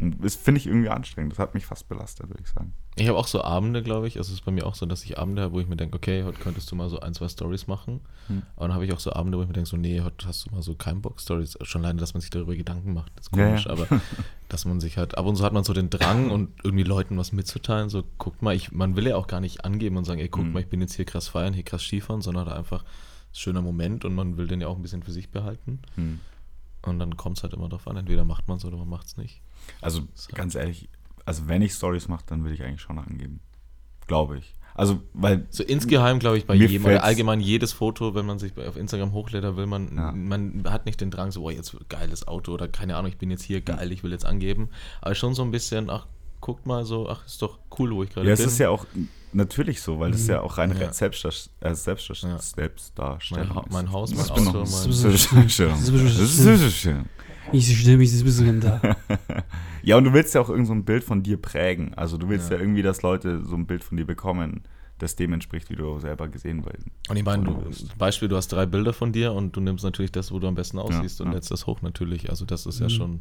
das 0.00 0.36
finde 0.36 0.60
ich 0.60 0.66
irgendwie 0.66 0.88
anstrengend. 0.90 1.32
Das 1.32 1.38
hat 1.38 1.54
mich 1.54 1.66
fast 1.66 1.88
belastet, 1.88 2.28
würde 2.28 2.42
ich 2.42 2.48
sagen. 2.48 2.72
Ich 2.96 3.08
habe 3.08 3.18
auch 3.18 3.26
so 3.26 3.42
Abende, 3.42 3.82
glaube 3.82 4.06
ich. 4.08 4.16
Also 4.18 4.28
es 4.32 4.38
ist 4.40 4.44
bei 4.44 4.52
mir 4.52 4.64
auch 4.66 4.74
so, 4.74 4.86
dass 4.86 5.04
ich 5.04 5.18
Abende 5.18 5.42
habe, 5.42 5.52
wo 5.54 5.60
ich 5.60 5.66
mir 5.68 5.76
denke, 5.76 5.96
okay, 5.96 6.22
heute 6.24 6.38
könntest 6.38 6.70
du 6.70 6.76
mal 6.76 6.88
so 6.88 7.00
ein, 7.00 7.14
zwei 7.14 7.28
Stories 7.28 7.66
machen. 7.66 8.00
Hm. 8.28 8.42
Aber 8.56 8.66
dann 8.68 8.74
habe 8.74 8.84
ich 8.84 8.92
auch 8.92 9.00
so 9.00 9.12
Abende, 9.12 9.38
wo 9.38 9.42
ich 9.42 9.48
mir 9.48 9.54
denke, 9.54 9.68
so, 9.68 9.76
nee, 9.76 10.00
heute 10.00 10.26
hast 10.26 10.46
du 10.46 10.54
mal 10.54 10.62
so 10.62 10.74
keinen 10.74 11.02
Bock 11.02 11.20
Stories. 11.20 11.58
Schon 11.62 11.82
alleine, 11.84 11.98
dass 12.00 12.14
man 12.14 12.20
sich 12.20 12.30
darüber 12.30 12.54
Gedanken 12.54 12.92
macht. 12.94 13.12
Das 13.16 13.26
ist 13.26 13.36
Ja, 13.36 13.46
komisch, 13.46 13.64
ja. 13.66 13.72
aber 13.72 13.86
dass 14.48 14.64
man 14.64 14.80
sich 14.80 14.98
halt, 14.98 15.18
ab 15.18 15.26
und 15.26 15.36
zu 15.36 15.44
hat 15.44 15.52
man 15.52 15.64
so 15.64 15.72
den 15.72 15.90
Drang 15.90 16.30
und 16.30 16.50
irgendwie 16.64 16.84
Leuten 16.84 17.16
was 17.18 17.32
mitzuteilen. 17.32 17.88
So, 17.88 18.04
guckt 18.18 18.42
mal, 18.42 18.54
ich, 18.54 18.72
man 18.72 18.94
will 18.96 19.06
ja 19.06 19.16
auch 19.16 19.26
gar 19.26 19.40
nicht 19.40 19.64
angeben 19.64 19.96
und 19.96 20.04
sagen, 20.04 20.20
ey, 20.20 20.28
guck 20.28 20.44
Hm. 20.44 20.52
mal, 20.52 20.60
ich 20.60 20.68
bin 20.68 20.80
jetzt 20.80 20.94
hier 20.94 21.04
krass 21.04 21.28
feiern, 21.28 21.54
hier 21.54 21.64
krass 21.64 21.82
Skifahren, 21.82 22.22
sondern 22.22 22.46
halt 22.46 22.56
einfach 22.56 22.82
ein 22.82 22.86
schöner 23.34 23.62
Moment 23.62 24.04
und 24.04 24.14
man 24.14 24.36
will 24.36 24.46
den 24.46 24.60
ja 24.60 24.68
auch 24.68 24.76
ein 24.76 24.82
bisschen 24.82 25.02
für 25.02 25.12
sich 25.12 25.30
behalten. 25.30 25.80
Hm. 25.96 26.20
Und 26.82 26.98
dann 27.00 27.16
kommt 27.16 27.36
es 27.38 27.42
halt 27.42 27.52
immer 27.54 27.68
darauf 27.68 27.86
an, 27.88 27.96
entweder 27.96 28.24
macht 28.24 28.48
man 28.48 28.56
es 28.58 28.64
oder 28.64 28.76
man 28.76 28.88
macht 28.88 29.06
es 29.08 29.16
nicht. 29.16 29.42
Also 29.80 30.02
So. 30.14 30.32
ganz 30.34 30.54
ehrlich, 30.54 30.88
also 31.24 31.46
wenn 31.48 31.62
ich 31.62 31.72
Stories 31.72 32.08
mache, 32.08 32.24
dann 32.26 32.44
will 32.44 32.52
ich 32.52 32.62
eigentlich 32.62 32.80
schon 32.80 32.98
angeben. 32.98 33.40
Glaube 34.06 34.38
ich. 34.38 34.54
Also, 34.74 35.02
weil 35.12 35.46
So 35.50 35.64
insgeheim, 35.64 36.20
glaube 36.20 36.38
ich, 36.38 36.46
bei 36.46 36.54
jedem, 36.54 36.84
oder 36.84 37.02
allgemein 37.02 37.40
jedes 37.40 37.72
Foto, 37.72 38.14
wenn 38.14 38.24
man 38.26 38.38
sich 38.38 38.56
auf 38.58 38.76
Instagram 38.76 39.12
hochlädt, 39.12 39.42
da 39.42 39.56
will 39.56 39.66
man, 39.66 39.94
Ja. 39.96 40.12
man 40.12 40.62
hat 40.70 40.86
nicht 40.86 41.00
den 41.00 41.10
Drang, 41.10 41.32
so, 41.32 41.40
boah, 41.42 41.50
jetzt 41.52 41.74
geiles 41.88 42.28
Auto 42.28 42.52
oder 42.52 42.68
keine 42.68 42.96
Ahnung, 42.96 43.10
ich 43.10 43.18
bin 43.18 43.28
jetzt 43.30 43.42
hier 43.42 43.60
geil, 43.60 43.90
ich 43.90 44.04
will 44.04 44.12
jetzt 44.12 44.24
angeben. 44.24 44.68
Aber 45.00 45.14
schon 45.16 45.34
so 45.34 45.42
ein 45.42 45.50
bisschen, 45.50 45.90
ach, 45.90 46.06
guckt 46.40 46.64
mal 46.66 46.84
so, 46.84 47.08
ach, 47.08 47.26
ist 47.26 47.42
doch 47.42 47.58
cool, 47.78 47.90
wo 47.92 48.04
ich 48.04 48.10
gerade 48.10 48.28
Ja, 48.28 48.36
bin. 48.36 48.44
es 48.46 48.52
ist 48.52 48.58
ja 48.58 48.70
auch 48.70 48.86
natürlich 49.32 49.82
so, 49.82 49.98
weil 49.98 50.12
das 50.12 50.20
ist 50.20 50.28
ja 50.28 50.40
auch 50.42 50.56
reine 50.58 50.80
Ja. 50.80 50.92
Selbstdar 50.92 51.32
äh, 51.60 51.74
Selbstdar 51.74 52.30
Ja. 52.30 52.38
Selbstdarstellung. 52.38 53.48
Mein 53.48 53.56
Ha- 53.56 53.64
mein 53.70 53.92
Haus, 53.92 54.12
ist. 54.12 54.18
mein 54.18 54.30
Auto, 54.30 54.58
mein- 54.58 54.64
Das 54.64 54.86
ist 56.38 56.76
schön. 56.76 57.04
Ich 57.52 57.80
stimme, 57.80 58.02
ich 58.02 58.24
bin 58.24 58.60
da. 58.60 58.80
Ja, 59.82 59.96
und 59.96 60.04
du 60.04 60.12
willst 60.12 60.34
ja 60.34 60.40
auch 60.42 60.50
irgend 60.50 60.66
so 60.66 60.74
ein 60.74 60.84
Bild 60.84 61.02
von 61.02 61.22
dir 61.22 61.40
prägen. 61.40 61.94
Also 61.94 62.18
du 62.18 62.28
willst 62.28 62.50
ja, 62.50 62.56
Ja. 62.56 62.62
irgendwie, 62.62 62.82
dass 62.82 63.00
Leute 63.02 63.42
so 63.44 63.54
ein 63.54 63.66
Bild 63.66 63.82
von 63.82 63.96
dir 63.96 64.04
bekommen, 64.06 64.64
das 64.98 65.16
dem 65.16 65.32
entspricht, 65.32 65.70
wie 65.70 65.76
du 65.76 65.98
selber 66.00 66.28
gesehen 66.28 66.64
willst. 66.66 66.86
Und 67.08 67.16
ich 67.16 67.24
meine, 67.24 67.44
du, 67.44 67.54
bist. 67.54 67.96
Beispiel, 67.96 68.28
du 68.28 68.36
hast 68.36 68.48
drei 68.48 68.66
Bilder 68.66 68.92
von 68.92 69.12
dir 69.12 69.32
und 69.32 69.56
du 69.56 69.60
nimmst 69.60 69.84
natürlich 69.84 70.12
das, 70.12 70.30
wo 70.30 70.40
du 70.40 70.46
am 70.48 70.56
besten 70.56 70.78
aussiehst 70.78 71.20
und 71.22 71.28
ja. 71.28 71.34
lädst 71.34 71.50
das 71.50 71.66
hoch 71.66 71.80
natürlich. 71.80 72.28
Also 72.28 72.44
das 72.44 72.66
ist 72.66 72.80
ja 72.80 72.86
Mhm. 72.86 72.90
schon, 72.90 73.20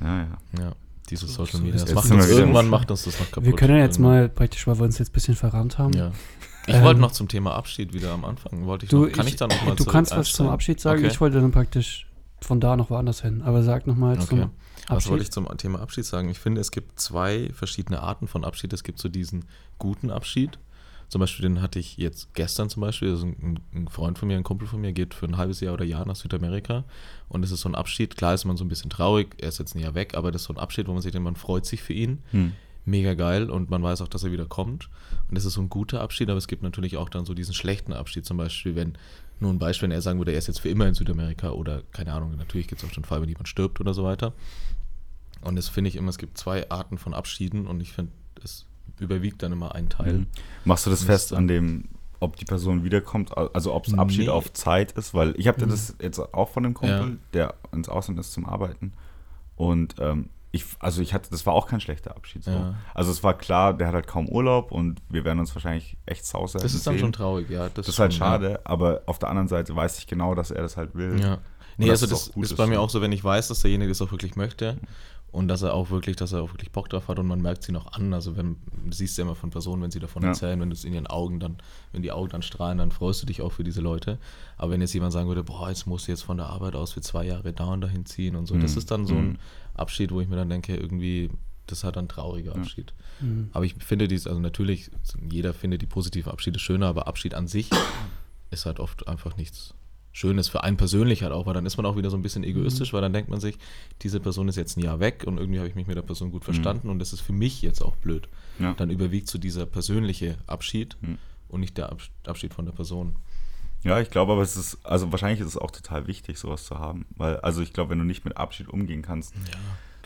Ja, 0.00 0.18
ja. 0.18 0.38
ja, 0.60 0.72
dieses 1.10 1.30
So- 1.34 1.44
Social 1.44 1.58
so 1.58 1.64
Media. 1.64 1.80
Das 1.80 1.92
macht 1.94 2.10
uns, 2.10 2.28
irgendwann 2.30 2.68
macht 2.68 2.90
uns 2.90 3.04
das 3.04 3.18
noch 3.18 3.26
kaputt. 3.30 3.44
Wir 3.44 3.52
können 3.56 3.76
ja 3.76 3.82
jetzt 3.82 3.96
Irgendwann. 3.98 4.18
mal 4.20 4.28
praktisch, 4.28 4.66
weil 4.66 4.78
wir 4.78 4.84
uns 4.84 4.98
jetzt 4.98 5.10
ein 5.10 5.12
bisschen 5.14 5.34
verrannt 5.34 5.78
haben. 5.78 5.92
Ja. 5.94 6.12
Ich 6.66 6.74
Ähm, 6.74 6.82
wollte 6.82 7.00
noch 7.00 7.12
zum 7.12 7.28
Thema 7.28 7.54
Abschied 7.54 7.92
wieder 7.92 8.12
am 8.12 8.24
Anfang. 8.24 8.66
Wollte 8.66 8.84
ich 8.86 8.90
Du, 8.90 9.06
noch, 9.06 9.12
kann 9.12 9.26
ich, 9.26 9.36
da 9.36 9.46
noch 9.46 9.64
mal 9.64 9.76
du 9.76 9.84
kannst 9.84 10.16
was 10.16 10.32
zum 10.32 10.48
Abschied 10.48 10.80
sagen. 10.80 10.98
Okay. 11.00 11.08
Ich 11.12 11.20
wollte 11.20 11.40
dann 11.40 11.52
praktisch 11.52 12.06
von 12.40 12.60
da 12.60 12.76
noch 12.76 12.90
woanders 12.90 13.22
hin. 13.22 13.42
Aber 13.42 13.62
sag 13.62 13.86
nochmal 13.86 14.14
Okay. 14.16 14.26
zum 14.26 14.38
Was 14.40 14.88
Abschied. 14.96 15.10
wollte 15.10 15.22
ich 15.24 15.30
zum 15.32 15.48
Thema 15.58 15.80
Abschied 15.80 16.04
sagen? 16.04 16.28
Ich 16.28 16.38
finde, 16.38 16.60
es 16.60 16.70
gibt 16.70 16.98
zwei 17.00 17.50
verschiedene 17.52 18.00
Arten 18.00 18.26
von 18.28 18.44
Abschied. 18.44 18.72
Es 18.72 18.82
gibt 18.84 18.98
so 18.98 19.08
diesen 19.08 19.44
guten 19.78 20.10
Abschied. 20.10 20.58
Zum 21.08 21.20
Beispiel, 21.20 21.44
den 21.48 21.62
hatte 21.62 21.78
ich 21.78 21.98
jetzt 21.98 22.34
gestern 22.34 22.68
zum 22.68 22.80
Beispiel. 22.80 23.10
Also 23.10 23.26
ein, 23.26 23.60
ein 23.72 23.86
Freund 23.88 24.18
von 24.18 24.26
mir, 24.26 24.36
ein 24.36 24.42
Kumpel 24.42 24.66
von 24.66 24.80
mir, 24.80 24.92
geht 24.92 25.14
für 25.14 25.26
ein 25.26 25.36
halbes 25.36 25.60
Jahr 25.60 25.74
oder 25.74 25.84
Jahr 25.84 26.04
nach 26.04 26.16
Südamerika. 26.16 26.82
Und 27.28 27.44
es 27.44 27.52
ist 27.52 27.60
so 27.60 27.68
ein 27.68 27.76
Abschied. 27.76 28.16
Klar 28.16 28.34
ist 28.34 28.44
man 28.44 28.56
so 28.56 28.64
ein 28.64 28.68
bisschen 28.68 28.90
traurig, 28.90 29.36
er 29.38 29.48
ist 29.50 29.58
jetzt 29.58 29.76
ein 29.76 29.78
Jahr 29.78 29.94
weg, 29.94 30.14
aber 30.16 30.32
das 30.32 30.42
ist 30.42 30.48
so 30.48 30.54
ein 30.54 30.58
Abschied, 30.58 30.88
wo 30.88 30.92
man 30.92 31.02
sich 31.02 31.12
denkt, 31.12 31.22
man 31.24 31.36
freut 31.36 31.64
sich 31.64 31.80
für 31.80 31.92
ihn. 31.92 32.18
Hm. 32.32 32.52
Mega 32.86 33.14
geil 33.14 33.50
und 33.50 33.68
man 33.68 33.82
weiß 33.82 34.00
auch, 34.00 34.08
dass 34.08 34.22
er 34.24 34.30
wieder 34.32 34.46
kommt. 34.46 34.88
Und 35.28 35.34
das 35.36 35.44
ist 35.44 35.54
so 35.54 35.60
ein 35.60 35.68
guter 35.68 36.00
Abschied, 36.00 36.30
aber 36.30 36.38
es 36.38 36.46
gibt 36.46 36.62
natürlich 36.62 36.96
auch 36.96 37.08
dann 37.08 37.26
so 37.26 37.34
diesen 37.34 37.52
schlechten 37.52 37.92
Abschied. 37.92 38.24
Zum 38.24 38.36
Beispiel, 38.36 38.76
wenn, 38.76 38.94
nur 39.40 39.52
ein 39.52 39.58
Beispiel, 39.58 39.88
wenn 39.88 39.92
er 39.94 40.00
sagen 40.02 40.18
würde, 40.18 40.32
er 40.32 40.38
ist 40.38 40.46
jetzt 40.46 40.60
für 40.60 40.68
immer 40.68 40.86
in 40.86 40.94
Südamerika 40.94 41.50
oder 41.50 41.82
keine 41.92 42.12
Ahnung, 42.12 42.36
natürlich 42.36 42.68
gibt 42.68 42.82
es 42.82 42.88
auch 42.88 42.94
den 42.94 43.04
Fall, 43.04 43.20
wenn 43.20 43.28
jemand 43.28 43.48
stirbt 43.48 43.80
oder 43.80 43.92
so 43.92 44.04
weiter. 44.04 44.32
Und 45.42 45.56
das 45.56 45.68
finde 45.68 45.88
ich 45.88 45.96
immer, 45.96 46.08
es 46.10 46.18
gibt 46.18 46.38
zwei 46.38 46.68
Arten 46.70 46.96
von 46.96 47.12
Abschieden 47.12 47.66
und 47.66 47.80
ich 47.80 47.92
finde, 47.92 48.12
es 48.42 48.66
überwiegt 49.00 49.42
dann 49.42 49.52
immer 49.52 49.74
ein 49.74 49.88
Teil. 49.88 50.12
Mhm. 50.20 50.26
Machst 50.64 50.86
du 50.86 50.90
das 50.90 51.02
fest 51.04 51.32
ist 51.32 51.36
an 51.38 51.48
dem, 51.48 51.84
ob 52.20 52.36
die 52.36 52.44
Person 52.46 52.84
wiederkommt, 52.84 53.36
also 53.36 53.74
ob 53.74 53.86
es 53.88 53.94
Abschied 53.94 54.26
Nee. 54.26 54.28
auf 54.30 54.52
Zeit 54.52 54.92
ist? 54.92 55.12
Weil 55.12 55.34
ich 55.36 55.48
habe 55.48 55.64
Mhm. 55.64 55.70
das 55.70 55.94
jetzt 56.00 56.18
auch 56.18 56.48
von 56.50 56.64
einem 56.64 56.74
Kumpel, 56.74 57.10
Ja. 57.10 57.16
der 57.32 57.54
ins 57.72 57.88
Ausland 57.88 58.18
ist 58.20 58.32
zum 58.32 58.46
Arbeiten. 58.46 58.92
Und 59.56 59.96
ähm, 59.98 60.30
ich, 60.52 60.64
also 60.78 61.02
ich 61.02 61.12
hatte, 61.12 61.28
das 61.30 61.44
war 61.44 61.52
auch 61.54 61.66
kein 61.66 61.80
schlechter 61.80 62.16
Abschied. 62.16 62.44
So. 62.44 62.50
Ja. 62.50 62.74
Also 62.94 63.10
es 63.10 63.22
war 63.22 63.34
klar, 63.36 63.74
der 63.74 63.88
hat 63.88 63.94
halt 63.94 64.06
kaum 64.06 64.28
Urlaub 64.28 64.72
und 64.72 65.02
wir 65.10 65.24
werden 65.24 65.38
uns 65.40 65.54
wahrscheinlich 65.54 65.98
echt 66.06 66.24
sauser. 66.24 66.58
Das 66.60 66.72
ist 66.74 66.86
dann 66.86 66.98
schon 66.98 67.12
traurig, 67.12 67.50
ja. 67.50 67.68
Das 67.68 67.88
ist 67.88 67.98
halt 67.98 68.12
schon, 68.14 68.18
schade, 68.20 68.60
aber 68.64 69.02
auf 69.06 69.18
der 69.18 69.28
anderen 69.28 69.48
Seite 69.48 69.74
weiß 69.76 69.98
ich 69.98 70.06
genau, 70.06 70.34
dass 70.34 70.50
er 70.50 70.62
das 70.62 70.76
halt 70.76 70.94
will. 70.94 71.20
Ja. 71.20 71.38
Nee, 71.76 71.90
also 71.90 72.06
das 72.06 72.28
ist 72.28 72.36
ist, 72.36 72.56
bei 72.56 72.66
mir 72.66 72.74
ja. 72.74 72.80
auch 72.80 72.88
so, 72.88 73.02
wenn 73.02 73.12
ich 73.12 73.22
weiß, 73.22 73.48
dass 73.48 73.60
derjenige 73.60 73.90
das 73.90 74.00
auch 74.00 74.10
wirklich 74.10 74.34
möchte 74.34 74.78
und 75.30 75.48
dass 75.48 75.60
er 75.60 75.74
auch 75.74 75.90
wirklich, 75.90 76.16
dass 76.16 76.32
er 76.32 76.40
auch 76.42 76.52
wirklich 76.54 76.72
Bock 76.72 76.88
drauf 76.88 77.08
hat 77.08 77.18
und 77.18 77.26
man 77.26 77.42
merkt 77.42 77.62
sie 77.64 77.72
noch 77.72 77.92
an. 77.92 78.14
Also 78.14 78.34
wenn 78.38 78.56
du 78.86 78.92
siehst 78.92 79.18
ja 79.18 79.24
immer 79.24 79.34
von 79.34 79.50
Personen, 79.50 79.82
wenn 79.82 79.90
sie 79.90 80.00
davon 80.00 80.22
Ja. 80.22 80.28
erzählen, 80.30 80.58
wenn 80.58 80.70
du 80.70 80.74
es 80.74 80.84
in 80.84 80.94
ihren 80.94 81.06
Augen 81.06 81.38
dann, 81.38 81.58
wenn 81.92 82.00
die 82.00 82.12
Augen 82.12 82.30
dann 82.30 82.40
strahlen, 82.40 82.78
dann 82.78 82.92
freust 82.92 83.20
du 83.20 83.26
dich 83.26 83.42
auch 83.42 83.52
für 83.52 83.64
diese 83.64 83.82
Leute. 83.82 84.18
Aber 84.56 84.70
wenn 84.72 84.80
jetzt 84.80 84.94
jemand 84.94 85.12
sagen 85.12 85.28
würde, 85.28 85.44
boah, 85.44 85.68
jetzt 85.68 85.86
musst 85.86 86.06
du 86.08 86.12
jetzt 86.12 86.22
von 86.22 86.38
der 86.38 86.46
Arbeit 86.46 86.74
aus 86.76 86.92
für 86.92 87.02
zwei 87.02 87.24
Jahre 87.26 87.52
da 87.52 87.66
und 87.66 87.82
dahin 87.82 88.06
ziehen 88.06 88.36
und 88.36 88.46
so, 88.46 88.56
das 88.56 88.72
Mhm. 88.72 88.78
ist 88.78 88.90
dann 88.90 89.04
so 89.04 89.14
Mhm. 89.14 89.20
ein 89.20 89.38
Abschied, 89.78 90.10
wo 90.12 90.20
ich 90.20 90.28
mir 90.28 90.36
dann 90.36 90.48
denke, 90.50 90.76
irgendwie, 90.76 91.30
das 91.66 91.78
ist 91.78 91.84
halt 91.84 91.96
ein 91.98 92.08
trauriger 92.08 92.54
Abschied. 92.54 92.92
Mhm. 93.20 93.48
Aber 93.52 93.64
ich 93.64 93.74
finde 93.78 94.08
dies, 94.08 94.26
also 94.26 94.40
natürlich, 94.40 94.90
jeder 95.30 95.52
findet 95.54 95.82
die 95.82 95.86
positive 95.86 96.30
Abschiede 96.30 96.58
schöner, 96.58 96.86
aber 96.86 97.06
Abschied 97.06 97.34
an 97.34 97.46
sich 97.48 97.70
ist 98.50 98.66
halt 98.66 98.80
oft 98.80 99.08
einfach 99.08 99.36
nichts 99.36 99.74
Schönes 100.12 100.48
für 100.48 100.62
einen 100.64 100.78
persönlich 100.78 101.22
halt 101.22 101.32
auch, 101.32 101.44
weil 101.44 101.52
dann 101.52 101.66
ist 101.66 101.76
man 101.76 101.84
auch 101.84 101.96
wieder 101.98 102.08
so 102.08 102.16
ein 102.16 102.22
bisschen 102.22 102.42
egoistisch, 102.42 102.94
weil 102.94 103.02
dann 103.02 103.12
denkt 103.12 103.28
man 103.28 103.38
sich, 103.38 103.58
diese 104.00 104.18
Person 104.18 104.48
ist 104.48 104.56
jetzt 104.56 104.78
ein 104.78 104.82
Jahr 104.82 104.98
weg 104.98 105.24
und 105.26 105.36
irgendwie 105.36 105.58
habe 105.58 105.68
ich 105.68 105.74
mich 105.74 105.86
mit 105.86 105.94
der 105.96 106.02
Person 106.02 106.30
gut 106.30 106.42
verstanden 106.42 106.88
und 106.88 106.98
das 107.00 107.12
ist 107.12 107.20
für 107.20 107.34
mich 107.34 107.60
jetzt 107.60 107.82
auch 107.82 107.96
blöd. 107.96 108.26
Ja. 108.58 108.72
Dann 108.72 108.88
überwiegt 108.88 109.28
so 109.28 109.36
dieser 109.38 109.66
persönliche 109.66 110.38
Abschied 110.46 110.96
Mhm. 111.02 111.18
und 111.48 111.60
nicht 111.60 111.76
der 111.76 111.92
Abs- 111.92 112.08
Abschied 112.26 112.54
von 112.54 112.64
der 112.64 112.72
Person. 112.72 113.16
Ja, 113.86 114.00
ich 114.00 114.10
glaube 114.10 114.32
aber, 114.32 114.42
es 114.42 114.56
ist, 114.56 114.84
also 114.84 115.12
wahrscheinlich 115.12 115.40
ist 115.40 115.46
es 115.46 115.56
auch 115.56 115.70
total 115.70 116.06
wichtig, 116.06 116.38
sowas 116.38 116.64
zu 116.64 116.78
haben. 116.78 117.06
Weil, 117.16 117.36
also 117.38 117.62
ich 117.62 117.72
glaube, 117.72 117.90
wenn 117.90 117.98
du 117.98 118.04
nicht 118.04 118.24
mit 118.24 118.36
Abschied 118.36 118.68
umgehen 118.68 119.02
kannst, 119.02 119.34
Ja, 119.34 119.40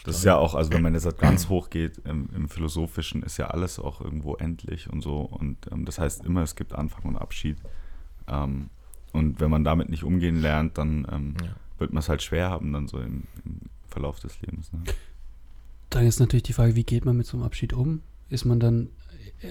das 0.05 0.17
ist 0.17 0.25
ja 0.25 0.37
auch, 0.37 0.55
also 0.55 0.73
wenn 0.73 0.83
man 0.83 0.95
jetzt 0.95 1.05
halt 1.05 1.19
ganz 1.19 1.49
hoch 1.49 1.69
geht 1.71 1.99
im, 2.05 2.29
im 2.35 2.49
Philosophischen, 2.49 3.23
ist 3.23 3.37
ja 3.37 3.49
alles 3.49 3.79
auch 3.79 4.01
irgendwo 4.01 4.35
endlich 4.37 4.91
und 4.91 5.03
so. 5.03 5.21
Und 5.21 5.57
ähm, 5.73 5.85
das 5.85 5.99
heißt 5.99 6.25
immer, 6.25 6.43
es 6.43 6.57
gibt 6.57 6.75
Anfang 6.75 7.05
und 7.05 7.17
Abschied. 7.17 7.59
Ähm, 8.29 8.71
und 9.13 9.41
wenn 9.41 9.51
man 9.51 9.65
damit 9.65 9.89
nicht 9.89 10.05
umgehen 10.05 10.41
lernt, 10.41 10.79
dann 10.79 11.07
ähm, 11.11 11.35
Ja. 11.43 11.49
wird 11.79 11.93
man 11.93 12.01
es 12.01 12.09
halt 12.09 12.23
schwer 12.23 12.49
haben, 12.51 12.73
dann 12.73 12.87
so 12.89 12.99
im, 12.99 13.25
im 13.45 13.61
Verlauf 13.89 14.21
des 14.21 14.41
Lebens. 14.41 14.73
Ne? 14.73 14.81
Dann 15.91 16.07
ist 16.07 16.21
natürlich 16.21 16.45
die 16.45 16.53
Frage, 16.53 16.77
wie 16.77 16.85
geht 16.85 17.05
man 17.05 17.17
mit 17.17 17.27
so 17.27 17.37
einem 17.37 17.45
Abschied 17.45 17.73
um? 17.73 18.03
Ist 18.29 18.45
man 18.45 18.61
dann, 18.61 18.91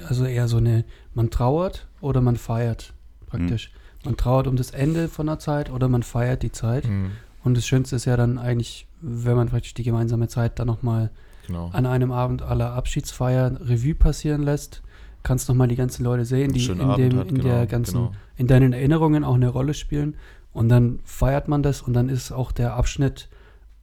also 0.07 0.25
eher 0.25 0.47
so 0.47 0.57
eine, 0.57 0.85
man 1.13 1.29
trauert 1.29 1.87
oder 1.99 2.21
man 2.21 2.37
feiert 2.37 2.93
praktisch? 3.27 3.71
Man 4.05 4.17
trauert 4.17 4.47
um 4.47 4.55
das 4.55 4.71
Ende 4.71 5.09
von 5.09 5.27
der 5.27 5.39
Zeit 5.39 5.69
oder 5.69 5.87
man 5.87 6.03
feiert 6.03 6.43
die 6.43 6.51
Zeit. 6.51 6.87
Mhm. 6.87 7.11
Und 7.43 7.57
das 7.57 7.65
Schönste 7.65 7.95
ist 7.95 8.05
ja 8.05 8.17
dann 8.17 8.37
eigentlich, 8.37 8.87
wenn 9.01 9.35
man 9.35 9.49
praktisch 9.49 9.73
die 9.73 9.83
gemeinsame 9.83 10.27
Zeit 10.27 10.59
dann 10.59 10.67
nochmal 10.67 11.09
Genau. 11.49 11.71
an 11.73 11.87
einem 11.87 12.11
Abend 12.11 12.43
aller 12.43 12.73
Abschiedsfeier 12.73 13.59
Revue 13.59 13.95
passieren 13.95 14.43
lässt. 14.43 14.83
Kannst 15.23 15.49
nochmal 15.49 15.67
die 15.67 15.75
ganzen 15.75 16.03
Leute 16.03 16.23
sehen, 16.23 16.53
die 16.53 16.63
in, 16.63 16.79
Abend 16.79 16.97
dem, 16.99 17.19
hat, 17.19 17.27
in 17.27 17.35
genau, 17.39 17.49
der 17.49 17.65
ganzen, 17.65 17.95
genau. 17.95 18.11
in 18.37 18.45
deinen 18.45 18.71
Erinnerungen 18.71 19.23
auch 19.23 19.33
eine 19.33 19.49
Rolle 19.49 19.73
spielen. 19.73 20.15
Und 20.53 20.69
dann 20.69 20.99
feiert 21.05 21.47
man 21.47 21.63
das 21.63 21.81
und 21.81 21.93
dann 21.93 22.07
ist 22.07 22.31
auch 22.31 22.51
der 22.51 22.75
Abschnitt 22.75 23.29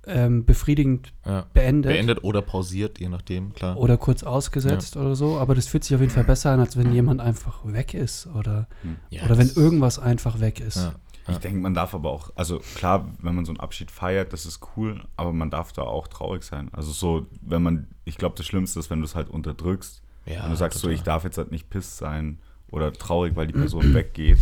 ähm, 0.06 0.44
befriedigend 0.44 1.12
Ja. 1.24 1.46
beendet. 1.52 1.92
Beendet 1.92 2.24
oder 2.24 2.42
pausiert, 2.42 2.98
je 3.00 3.08
nachdem, 3.08 3.52
klar. 3.54 3.76
Oder 3.76 3.96
kurz 3.96 4.22
ausgesetzt 4.22 4.96
oder 4.96 5.14
so, 5.16 5.38
aber 5.38 5.54
das 5.54 5.66
fühlt 5.66 5.84
sich 5.84 5.94
auf 5.94 6.00
jeden 6.00 6.12
Fall 6.12 6.24
besser 6.24 6.50
an, 6.52 6.60
als 6.60 6.76
wenn 6.76 6.92
jemand 6.92 7.20
einfach 7.20 7.60
weg 7.64 7.94
ist 7.94 8.26
oder, 8.28 8.68
Ja, 9.10 9.24
oder 9.24 9.38
wenn 9.38 9.50
irgendwas 9.50 9.98
einfach 9.98 10.40
weg 10.40 10.60
ist. 10.60 10.76
Ja. 10.76 10.94
Ich 11.28 11.38
denke, 11.38 11.58
man 11.58 11.74
darf 11.74 11.92
aber 11.92 12.10
auch, 12.12 12.30
also 12.36 12.60
klar, 12.76 13.08
wenn 13.20 13.34
man 13.34 13.44
so 13.44 13.50
einen 13.50 13.58
Abschied 13.58 13.90
feiert, 13.90 14.32
das 14.32 14.46
ist 14.46 14.60
cool, 14.76 15.02
aber 15.16 15.32
man 15.32 15.50
darf 15.50 15.72
da 15.72 15.82
auch 15.82 16.06
traurig 16.06 16.44
sein. 16.44 16.68
Also 16.72 16.92
so, 16.92 17.26
wenn 17.40 17.62
man, 17.64 17.88
ich 18.04 18.16
glaube, 18.16 18.36
das 18.36 18.46
Schlimmste 18.46 18.78
ist, 18.78 18.90
wenn 18.90 19.00
du 19.00 19.06
es 19.06 19.16
halt 19.16 19.28
unterdrückst. 19.28 20.02
Ja, 20.26 20.44
wenn 20.44 20.50
du 20.50 20.56
sagst 20.56 20.78
so, 20.78 20.82
total. 20.86 20.94
ich 20.94 21.02
darf 21.02 21.24
jetzt 21.24 21.36
halt 21.38 21.50
nicht 21.50 21.68
piss 21.68 21.98
sein 21.98 22.38
oder 22.70 22.92
traurig, 22.92 23.34
weil 23.34 23.48
die 23.48 23.52
Person 23.54 23.92
weggeht, 23.92 24.38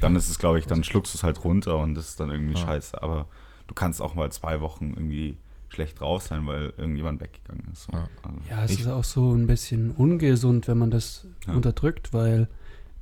dann 0.00 0.16
ist 0.16 0.28
es, 0.28 0.40
glaube 0.40 0.58
ich, 0.58 0.66
dann 0.66 0.82
schluckst 0.82 1.14
du 1.14 1.18
es 1.18 1.22
halt 1.22 1.44
runter 1.44 1.78
und 1.78 1.94
das 1.94 2.08
ist 2.08 2.18
dann 2.18 2.30
irgendwie 2.30 2.58
Ja. 2.58 2.66
scheiße. 2.66 3.00
Aber 3.04 3.26
du 3.66 3.74
kannst 3.74 4.00
auch 4.02 4.14
mal 4.14 4.30
zwei 4.32 4.60
Wochen 4.60 4.90
irgendwie 4.96 5.36
schlecht 5.68 6.00
drauf 6.00 6.22
sein, 6.22 6.46
weil 6.46 6.72
irgendjemand 6.76 7.20
weggegangen 7.20 7.64
ist. 7.72 7.88
Ja. 7.92 8.08
Also, 8.22 8.38
Ja, 8.48 8.64
es 8.64 8.70
ist 8.72 8.86
auch 8.86 9.04
so 9.04 9.32
ein 9.32 9.46
bisschen 9.46 9.90
ungesund, 9.90 10.68
wenn 10.68 10.78
man 10.78 10.90
das 10.90 11.26
Ja. 11.46 11.54
unterdrückt, 11.54 12.12
weil 12.12 12.48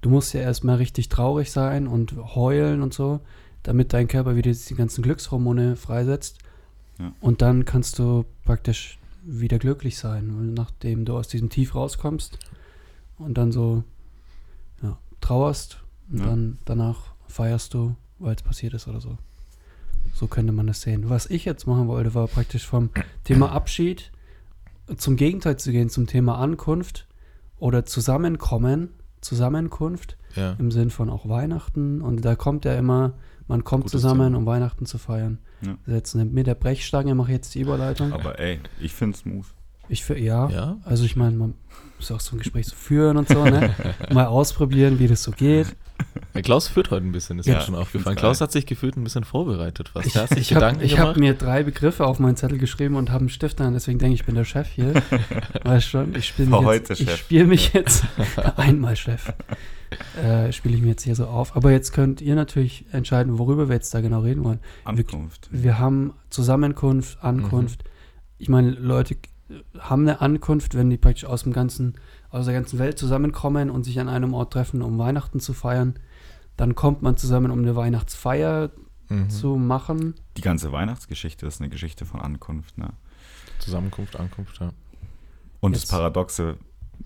du 0.00 0.10
musst 0.10 0.32
ja 0.34 0.40
erstmal 0.40 0.76
richtig 0.76 1.08
traurig 1.08 1.50
sein 1.52 1.86
und 1.86 2.14
heulen 2.34 2.82
und 2.82 2.94
so, 2.94 3.20
damit 3.62 3.92
dein 3.92 4.08
Körper 4.08 4.34
wieder 4.36 4.52
die 4.52 4.74
ganzen 4.74 5.02
Glückshormone 5.02 5.76
freisetzt. 5.76 6.38
Ja. 6.98 7.12
Und 7.20 7.42
dann 7.42 7.64
kannst 7.64 7.98
du 7.98 8.24
praktisch 8.44 8.98
wieder 9.24 9.58
glücklich 9.58 9.98
sein, 9.98 10.52
nachdem 10.54 11.04
du 11.04 11.16
aus 11.16 11.28
diesem 11.28 11.48
Tief 11.50 11.74
rauskommst 11.74 12.38
und 13.18 13.38
dann 13.38 13.52
so 13.52 13.84
ja, 14.82 14.98
trauerst 15.20 15.78
und 16.10 16.18
Ja. 16.20 16.26
dann 16.26 16.58
danach 16.64 17.14
feierst 17.28 17.72
du, 17.74 17.94
weil 18.18 18.34
es 18.36 18.42
passiert 18.42 18.74
ist 18.74 18.86
oder 18.88 19.00
so. 19.00 19.16
So 20.14 20.26
könnte 20.28 20.52
man 20.52 20.66
das 20.68 20.80
sehen. 20.80 21.10
Was 21.10 21.26
ich 21.26 21.44
jetzt 21.44 21.66
machen 21.66 21.88
wollte, 21.88 22.14
war 22.14 22.28
praktisch 22.28 22.66
vom 22.66 22.90
Thema 23.24 23.50
Abschied 23.52 24.10
zum 24.96 25.16
Gegenteil 25.16 25.56
zu 25.58 25.72
gehen, 25.72 25.88
zum 25.90 26.06
Thema 26.06 26.38
Ankunft 26.38 27.06
oder 27.58 27.84
Zusammenkommen, 27.84 28.90
Zusammenkunft 29.20 30.16
Ja. 30.36 30.54
im 30.58 30.70
Sinn 30.70 30.90
von 30.90 31.10
auch 31.10 31.28
Weihnachten. 31.28 32.00
Und 32.00 32.24
da 32.24 32.36
kommt 32.36 32.64
ja 32.64 32.74
immer, 32.74 33.14
man 33.48 33.64
kommt 33.64 33.84
Gutes 33.84 33.92
zusammen, 33.92 34.28
Thema. 34.28 34.38
um 34.38 34.46
Weihnachten 34.46 34.86
zu 34.86 34.98
feiern. 34.98 35.38
Ja. 35.62 35.76
Jetzt 35.94 36.14
mit 36.14 36.46
der 36.46 36.54
Brechstange 36.54 37.14
mache 37.14 37.30
ich 37.32 37.36
jetzt 37.36 37.54
die 37.54 37.60
Überleitung. 37.60 38.12
aber 38.12 38.38
ey, 38.38 38.60
ich 38.80 38.92
finde 38.92 39.14
es 39.16 39.20
smooth. 39.22 39.46
Ich 39.88 40.04
für 40.04 40.18
ja. 40.18 40.48
Ja? 40.48 40.76
Also 40.84 41.04
ich 41.04 41.16
meine, 41.16 41.36
man 41.36 41.54
muss 42.10 42.10
auch 42.10 42.20
so 42.20 42.36
ein 42.36 42.38
Gespräch 42.38 42.66
so 42.66 42.74
führen 42.74 43.16
und 43.16 43.28
so, 43.28 43.44
ne? 43.44 43.74
Mal 44.12 44.26
ausprobieren, 44.26 44.98
wie 44.98 45.06
das 45.06 45.22
so 45.22 45.30
geht. 45.30 45.74
Ja, 46.34 46.42
Klaus 46.42 46.68
führt 46.68 46.90
heute 46.90 47.06
ein 47.06 47.12
bisschen, 47.12 47.38
ist 47.38 47.46
Ja, 47.46 47.56
mir 47.56 47.60
schon 47.62 47.74
aufgefallen. 47.74 48.16
Klaus 48.16 48.40
hat 48.40 48.52
sich 48.52 48.66
gefühlt 48.66 48.96
ein 48.96 49.04
bisschen 49.04 49.24
vorbereitet 49.24 49.88
fast. 49.90 50.06
Ich, 50.36 50.36
ich 50.36 50.54
habe 50.54 50.76
hab 50.76 51.16
mir 51.16 51.34
drei 51.34 51.62
Begriffe 51.62 52.06
auf 52.06 52.18
meinen 52.18 52.36
Zettel 52.36 52.58
geschrieben 52.58 52.96
und 52.96 53.10
habe 53.10 53.20
einen 53.20 53.28
Stift 53.30 53.60
an, 53.60 53.72
deswegen 53.72 53.98
denke 53.98 54.14
ich, 54.14 54.20
ich 54.20 54.26
bin 54.26 54.34
der 54.34 54.44
Chef 54.44 54.68
hier. 54.68 54.92
weißt 55.64 55.88
schon, 55.88 56.14
ich 56.14 56.26
spiele 56.26 57.16
spiel 57.16 57.46
mich 57.46 57.72
jetzt 57.72 58.04
einmal 58.56 58.96
Chef. 58.96 59.32
Äh, 60.22 60.52
spiele 60.52 60.74
ich 60.74 60.82
mir 60.82 60.88
jetzt 60.88 61.04
hier 61.04 61.14
so 61.14 61.26
auf. 61.26 61.56
Aber 61.56 61.70
jetzt 61.70 61.92
könnt 61.92 62.20
ihr 62.20 62.34
natürlich 62.34 62.84
entscheiden, 62.92 63.38
worüber 63.38 63.68
wir 63.68 63.76
jetzt 63.76 63.94
da 63.94 64.00
genau 64.00 64.20
reden 64.20 64.44
wollen. 64.44 64.60
Ankunft. 64.84 65.48
Wir 65.52 65.78
haben 65.78 66.12
Zusammenkunft, 66.30 67.22
Ankunft. 67.22 67.84
Mhm. 67.84 67.90
Ich 68.38 68.48
meine, 68.48 68.70
Leute 68.72 69.16
haben 69.78 70.02
eine 70.02 70.20
Ankunft, 70.20 70.74
wenn 70.74 70.90
die 70.90 70.96
praktisch 70.96 71.24
aus 71.24 71.42
dem 71.44 71.52
ganzen, 71.52 71.94
aus 72.30 72.44
der 72.46 72.54
ganzen 72.54 72.78
Welt 72.78 72.98
zusammenkommen 72.98 73.70
und 73.70 73.84
sich 73.84 73.98
an 74.00 74.08
einem 74.08 74.34
Ort 74.34 74.52
treffen, 74.52 74.82
um 74.82 74.98
Weihnachten 74.98 75.40
zu 75.40 75.52
feiern. 75.52 75.94
Dann 76.56 76.74
kommt 76.74 77.02
man 77.02 77.16
zusammen, 77.16 77.50
um 77.50 77.58
eine 77.60 77.76
Weihnachtsfeier 77.76 78.70
Mhm. 79.10 79.28
zu 79.28 79.56
machen. 79.56 80.14
Die 80.38 80.40
ganze 80.40 80.72
Weihnachtsgeschichte 80.72 81.44
ist 81.46 81.60
eine 81.60 81.68
Geschichte 81.68 82.06
von 82.06 82.20
Ankunft. 82.20 82.78
Ne? 82.78 82.88
Zusammenkunft, 83.58 84.16
Ankunft, 84.18 84.58
ja. 84.60 84.70
Und 85.60 85.72
Jetzt- 85.72 85.84
das 85.84 85.90
Paradoxe 85.90 86.56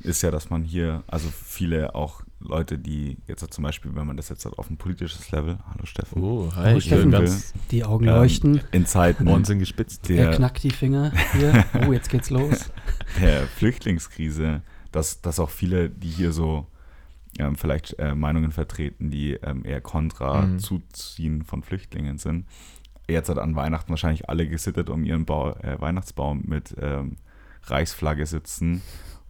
ist 0.00 0.22
ja, 0.22 0.30
dass 0.30 0.48
man 0.50 0.62
hier, 0.62 1.02
also 1.08 1.28
viele 1.30 1.94
auch 1.96 2.22
Leute, 2.40 2.78
die 2.78 3.18
jetzt 3.26 3.52
zum 3.52 3.64
Beispiel, 3.64 3.94
wenn 3.96 4.06
man 4.06 4.16
das 4.16 4.28
jetzt 4.28 4.46
auf 4.46 4.70
ein 4.70 4.76
politisches 4.76 5.30
Level, 5.32 5.58
hallo 5.68 5.84
Steffen, 5.86 6.22
Oh, 6.22 6.50
hi, 6.54 6.74
hi, 6.74 6.80
Steffen. 6.80 7.10
ganz 7.10 7.52
Die 7.70 7.84
Augen 7.84 8.06
Ähm, 8.06 8.14
leuchten, 8.14 8.60
in 8.70 8.86
Zeiten 8.86 9.26
Ohren 9.26 9.44
sind 9.44 9.58
gespitzt. 9.58 10.08
er 10.08 10.16
der, 10.28 10.30
knackt 10.36 10.62
die 10.62 10.70
Finger 10.70 11.12
hier. 11.32 11.64
Oh, 11.88 11.92
jetzt 11.92 12.10
geht's 12.10 12.30
los. 12.30 12.70
der 13.20 13.46
Flüchtlingskrise, 13.48 14.62
dass, 14.92 15.20
dass 15.20 15.40
auch 15.40 15.50
viele, 15.50 15.90
die 15.90 16.08
hier 16.10 16.32
so 16.32 16.66
ähm, 17.40 17.56
vielleicht 17.56 17.98
äh, 17.98 18.14
Meinungen 18.14 18.52
vertreten, 18.52 19.10
die 19.10 19.32
ähm, 19.34 19.64
eher 19.64 19.80
kontra 19.80 20.42
Mhm. 20.42 20.58
Zuziehen 20.60 21.42
von 21.44 21.62
Flüchtlingen 21.64 22.18
sind, 22.18 22.46
jetzt 23.08 23.28
hat 23.28 23.38
an 23.38 23.56
Weihnachten 23.56 23.90
wahrscheinlich 23.90 24.28
alle 24.28 24.46
gesittet 24.48 24.90
um 24.90 25.02
ihren 25.04 25.24
Bau, 25.24 25.50
äh, 25.56 25.80
Weihnachtsbaum 25.80 26.42
mit 26.46 26.74
ähm, 26.80 27.16
Reichsflagge 27.64 28.26
sitzen 28.26 28.80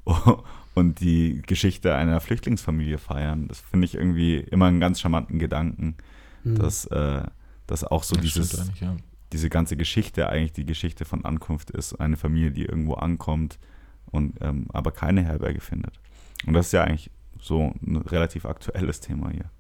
und 0.79 1.01
die 1.01 1.43
Geschichte 1.47 1.95
einer 1.95 2.21
Flüchtlingsfamilie 2.21 2.99
feiern. 2.99 3.49
Das 3.49 3.61
finde 3.61 3.85
ich 3.85 3.95
irgendwie 3.95 4.37
immer 4.39 4.67
einen 4.67 4.81
ganz 4.81 5.01
charmanten 5.01 5.39
Gedanken, 5.39 5.97
Hm. 6.45 6.55
dass, 6.57 6.85
äh, 6.87 7.23
dass 7.67 7.85
auch 7.85 8.03
so 8.05 8.15
Das 8.15 8.25
dieses, 8.25 8.71
ja. 8.81 8.97
diese 9.33 9.51
ganze 9.51 9.77
Geschichte 9.77 10.29
eigentlich 10.29 10.53
die 10.53 10.67
Geschichte 10.67 11.05
von 11.05 11.25
Ankunft 11.25 11.71
ist. 11.71 11.95
Eine 12.01 12.17
Familie, 12.17 12.51
die 12.53 12.65
irgendwo 12.65 12.95
ankommt 12.95 13.59
und 14.07 14.39
ähm, 14.41 14.67
aber 14.73 14.91
keine 14.93 15.23
Herberge 15.23 15.61
findet. 15.61 16.01
Und 16.47 16.55
das 16.55 16.67
ist 16.67 16.73
ja 16.73 16.85
eigentlich 16.85 17.11
so 17.41 17.75
ein 17.87 17.97
relativ 17.97 18.47
aktuelles 18.47 19.01
Thema 19.01 19.31
hier 19.31 19.51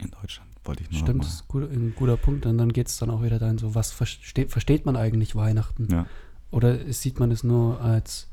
in 0.00 0.10
Deutschland. 0.10 0.50
Wollte 0.64 0.82
ich 0.82 0.90
nur 0.90 1.00
Stimmt, 1.00 1.24
das 1.24 1.34
ist 1.34 1.48
gut, 1.48 1.70
ein 1.70 1.94
guter 1.96 2.16
Punkt. 2.16 2.46
Und 2.46 2.58
dann 2.58 2.72
geht 2.72 2.88
es 2.88 2.98
dann 2.98 3.10
auch 3.10 3.22
wieder 3.22 3.38
dahin, 3.38 3.58
so 3.58 3.74
was 3.74 3.92
versteht, 3.92 4.50
versteht 4.50 4.84
man 4.86 4.96
eigentlich 4.96 5.34
Weihnachten? 5.34 5.88
Ja. 5.90 6.06
Oder 6.50 6.92
sieht 6.92 7.18
man 7.18 7.30
es 7.30 7.42
nur 7.44 7.80
als, 7.80 8.28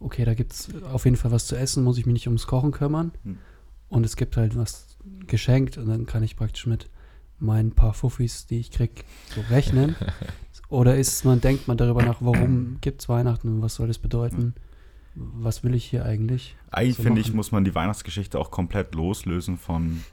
okay, 0.00 0.24
da 0.24 0.34
gibt 0.34 0.52
es 0.52 0.68
auf 0.84 1.04
jeden 1.04 1.16
Fall 1.16 1.30
was 1.30 1.46
zu 1.46 1.56
essen, 1.56 1.84
muss 1.84 1.98
ich 1.98 2.06
mich 2.06 2.14
nicht 2.14 2.26
ums 2.26 2.46
Kochen 2.46 2.72
kümmern. 2.72 3.12
Hm. 3.22 3.38
Und 3.88 4.06
es 4.06 4.16
gibt 4.16 4.36
halt 4.36 4.56
was 4.56 4.98
geschenkt 5.26 5.78
und 5.78 5.88
dann 5.88 6.06
kann 6.06 6.22
ich 6.22 6.36
praktisch 6.36 6.66
mit 6.66 6.88
meinen 7.38 7.72
paar 7.72 7.94
Fuffis, 7.94 8.46
die 8.46 8.58
ich 8.58 8.70
krieg, 8.70 9.04
so 9.34 9.40
rechnen. 9.50 9.96
Oder 10.68 10.96
ist 10.96 11.24
man, 11.24 11.40
denkt 11.40 11.66
man 11.66 11.76
darüber 11.76 12.02
nach, 12.04 12.18
warum 12.20 12.78
gibt 12.80 13.02
es 13.02 13.08
Weihnachten 13.08 13.48
und 13.48 13.62
was 13.62 13.74
soll 13.74 13.88
das 13.88 13.98
bedeuten? 13.98 14.54
Was 15.14 15.64
will 15.64 15.74
ich 15.74 15.84
hier 15.84 16.04
eigentlich? 16.04 16.56
Eigentlich 16.70 16.96
so 16.96 17.02
finde 17.02 17.20
ich, 17.20 17.34
muss 17.34 17.50
man 17.50 17.64
die 17.64 17.74
Weihnachtsgeschichte 17.74 18.38
auch 18.38 18.52
komplett 18.52 18.94
loslösen 18.94 19.58
von, 19.58 20.04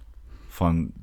von, 0.49 0.93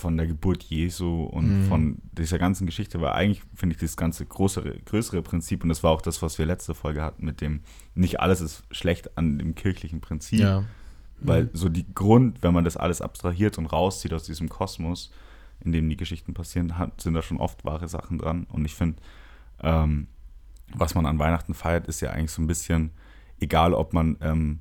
von 0.00 0.16
der 0.16 0.26
Geburt 0.26 0.62
Jesu 0.64 1.22
und 1.24 1.48
Mhm. 1.58 1.62
von 1.62 1.98
dieser 2.12 2.38
ganzen 2.38 2.66
Geschichte, 2.66 3.00
weil 3.00 3.10
eigentlich 3.12 3.42
finde 3.54 3.74
ich 3.74 3.80
das 3.80 3.96
ganze 3.96 4.26
größere, 4.26 4.78
größere 4.84 5.22
Prinzip, 5.22 5.62
und 5.62 5.68
das 5.68 5.82
war 5.82 5.92
auch 5.92 6.02
das, 6.02 6.22
was 6.22 6.38
wir 6.38 6.46
letzte 6.46 6.74
Folge 6.74 7.02
hatten, 7.02 7.24
mit 7.24 7.40
dem, 7.40 7.60
nicht 7.94 8.20
alles 8.20 8.40
ist 8.40 8.64
schlecht 8.70 9.16
an 9.18 9.38
dem 9.38 9.54
kirchlichen 9.54 10.00
Prinzip, 10.00 10.40
Ja, 10.40 10.64
weil 11.20 11.44
Mhm. 11.44 11.50
so 11.52 11.68
die 11.68 11.86
Grund, 11.94 12.42
wenn 12.42 12.54
man 12.54 12.64
das 12.64 12.76
alles 12.76 13.00
abstrahiert 13.02 13.58
und 13.58 13.66
rauszieht 13.66 14.12
aus 14.12 14.24
diesem 14.24 14.48
Kosmos, 14.48 15.10
in 15.62 15.72
dem 15.72 15.88
die 15.90 15.96
Geschichten 15.98 16.32
passieren, 16.32 16.78
hat, 16.78 17.00
sind 17.02 17.12
da 17.14 17.20
schon 17.22 17.36
oft 17.38 17.64
wahre 17.66 17.86
Sachen 17.88 18.16
dran. 18.16 18.46
Und 18.50 18.64
ich 18.64 18.74
finde, 18.74 18.96
ähm, 19.62 20.06
was 20.74 20.94
man 20.94 21.04
an 21.04 21.18
Weihnachten 21.18 21.52
feiert, 21.52 21.86
ist 21.88 22.00
ja 22.00 22.10
eigentlich 22.10 22.30
so 22.30 22.40
ein 22.40 22.46
bisschen, 22.46 22.92
egal 23.40 23.74
ob 23.74 23.92
man 23.92 24.16
ähm, 24.22 24.60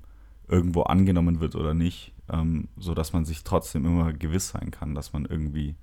irgendwo 0.49 0.83
angenommen 0.83 1.39
wird 1.39 1.55
oder 1.55 1.73
nicht, 1.73 2.13
ähm, 2.29 2.67
so 2.77 2.93
dass 2.93 3.13
man 3.13 3.25
sich 3.25 3.43
trotzdem 3.43 3.85
immer 3.85 4.13
gewiss 4.13 4.49
sein 4.49 4.71
kann, 4.71 4.95
dass 4.95 5.13
man 5.13 5.25
irgendwie 5.25 5.75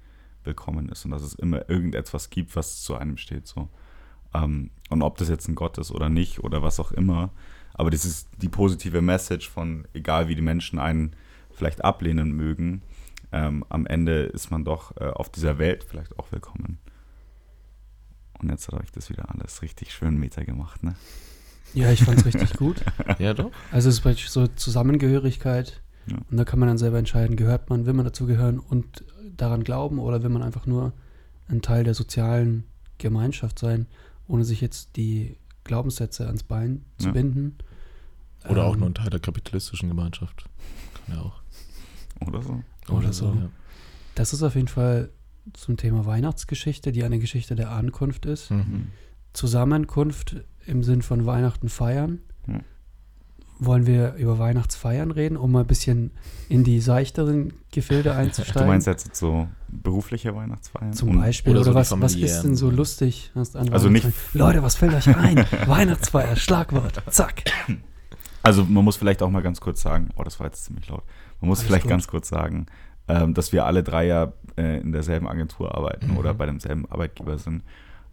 willkommen 0.44 0.88
ist 0.88 1.04
und 1.04 1.10
dass 1.10 1.22
es 1.22 1.34
immer 1.34 1.68
irgendetwas 1.68 2.30
gibt, 2.30 2.54
was 2.56 2.82
zu 2.82 2.96
einem 2.96 3.16
steht. 3.16 3.46
So. 3.46 3.68
Ähm, 4.34 4.70
und 4.90 5.02
ob 5.02 5.18
das 5.18 5.28
jetzt 5.28 5.48
ein 5.48 5.54
Gott 5.54 5.78
ist 5.78 5.90
oder 5.90 6.08
nicht 6.08 6.40
oder 6.40 6.62
was 6.62 6.80
auch 6.80 6.92
immer. 6.92 7.30
Aber 7.74 7.90
das 7.90 8.04
ist 8.04 8.28
die 8.38 8.48
positive 8.48 9.02
Message 9.02 9.48
von, 9.48 9.86
egal 9.92 10.28
wie 10.28 10.34
die 10.34 10.42
Menschen 10.42 10.78
einen 10.78 11.14
vielleicht 11.50 11.84
ablehnen 11.84 12.32
mögen, 12.32 12.82
ähm, 13.32 13.64
am 13.68 13.86
Ende 13.86 14.24
ist 14.24 14.50
man 14.50 14.64
doch 14.64 14.96
äh, 14.96 15.10
auf 15.10 15.30
dieser 15.30 15.58
Welt 15.58 15.84
vielleicht 15.84 16.18
auch 16.18 16.32
willkommen. 16.32 16.78
Und 18.38 18.50
jetzt 18.50 18.68
habe 18.68 18.84
ich 18.84 18.92
das 18.92 19.10
wieder 19.10 19.30
alles 19.30 19.62
richtig 19.62 19.92
schön 19.92 20.18
Meter 20.18 20.44
gemacht, 20.44 20.82
ne? 20.82 20.94
Ja, 21.74 21.90
ich 21.92 22.02
fand 22.04 22.18
es 22.20 22.24
richtig 22.26 22.54
gut. 22.56 22.76
ja 23.18 23.34
doch. 23.34 23.50
Also 23.70 23.88
es 23.88 23.96
ist 23.96 24.00
praktisch 24.00 24.30
so 24.30 24.46
Zusammengehörigkeit. 24.46 25.82
Ja. 26.06 26.16
Und 26.30 26.36
da 26.36 26.44
kann 26.44 26.58
man 26.58 26.68
dann 26.68 26.78
selber 26.78 26.98
entscheiden, 26.98 27.36
gehört 27.36 27.68
man, 27.68 27.84
will 27.86 27.92
man 27.92 28.04
dazu 28.04 28.26
gehören 28.26 28.58
und 28.60 29.04
daran 29.36 29.64
glauben 29.64 29.98
oder 29.98 30.22
will 30.22 30.30
man 30.30 30.42
einfach 30.42 30.64
nur 30.66 30.92
ein 31.48 31.62
Teil 31.62 31.84
der 31.84 31.94
sozialen 31.94 32.64
Gemeinschaft 32.98 33.58
sein, 33.58 33.86
ohne 34.28 34.44
sich 34.44 34.60
jetzt 34.60 34.96
die 34.96 35.36
Glaubenssätze 35.64 36.26
ans 36.26 36.44
Bein 36.44 36.84
zu 36.98 37.08
Ja. 37.08 37.12
binden. 37.12 37.56
Oder 38.48 38.64
auch 38.64 38.74
Ähm, 38.74 38.80
nur 38.80 38.88
ein 38.90 38.94
Teil 38.94 39.10
der 39.10 39.18
kapitalistischen 39.20 39.88
Gemeinschaft. 39.88 40.44
Kann 41.06 41.16
ja 41.16 41.22
auch. 41.22 41.40
Oder 42.26 42.40
so. 42.42 42.62
Oder 42.88 43.12
so. 43.12 43.26
ja. 43.34 43.48
Das 44.14 44.32
ist 44.32 44.42
auf 44.44 44.54
jeden 44.54 44.68
Fall 44.68 45.10
zum 45.52 45.76
Thema 45.76 46.06
Weihnachtsgeschichte, 46.06 46.92
die 46.92 47.02
eine 47.04 47.18
Geschichte 47.18 47.54
der 47.56 47.72
Ankunft 47.72 48.24
ist. 48.26 48.50
Mhm. 48.52 48.88
Zusammenkunft 49.32 50.36
im 50.66 50.82
Sinn 50.82 51.02
von 51.02 51.26
Weihnachten 51.26 51.68
feiern. 51.68 52.20
Ja. 52.46 52.60
Wollen 53.58 53.86
wir 53.86 54.14
über 54.16 54.38
Weihnachtsfeiern 54.38 55.10
reden, 55.10 55.38
um 55.38 55.50
mal 55.52 55.60
ein 55.60 55.66
bisschen 55.66 56.10
in 56.50 56.62
die 56.62 56.80
seichteren 56.80 57.54
Gefilde 57.72 58.10
Du 58.10 58.14
einzusteigen? 58.14 58.68
meinst 58.68 58.86
jetzt 58.86 59.16
so 59.16 59.48
berufliche 59.68 60.34
Weihnachtsfeiern? 60.34 60.92
Zum 60.92 61.18
Beispiel. 61.18 61.52
oder 61.52 61.62
Oder, 61.62 61.70
so 61.70 61.74
was, 61.74 62.00
was 62.02 62.14
ist 62.16 62.42
denn 62.42 62.54
so 62.54 62.68
lustig? 62.70 63.32
Also 63.34 63.88
nicht- 63.88 64.06
Leute, 64.34 64.62
was 64.62 64.76
fällt 64.76 64.92
euch 64.94 65.08
ein? 65.16 65.36
Weihnachtsfeier, 65.66 66.36
Schlagwort, 66.36 67.02
zack. 67.08 67.44
Also 68.42 68.64
man 68.64 68.84
muss 68.84 68.96
vielleicht 68.96 69.22
auch 69.22 69.30
mal 69.30 69.42
ganz 69.42 69.60
kurz 69.60 69.80
sagen, 69.80 70.10
oh, 70.16 70.22
das 70.22 70.38
war 70.38 70.46
jetzt 70.46 70.64
ziemlich 70.66 70.88
laut. 70.88 71.02
Man 71.40 71.48
muss 71.48 71.60
Alles 71.60 71.66
vielleicht 71.68 71.84
gut. 71.84 71.90
ganz 71.90 72.06
kurz 72.08 72.28
sagen, 72.28 72.66
ähm, 73.08 73.32
dass 73.34 73.52
wir 73.52 73.64
alle 73.64 73.82
drei 73.82 74.06
ja 74.06 74.32
äh, 74.58 74.80
in 74.80 74.92
derselben 74.92 75.26
Agentur 75.28 75.74
arbeiten 75.74 76.08
Mhm. 76.12 76.16
oder 76.18 76.34
bei 76.34 76.44
demselben 76.46 76.84
Arbeitgeber 76.90 77.38
sind. 77.38 77.62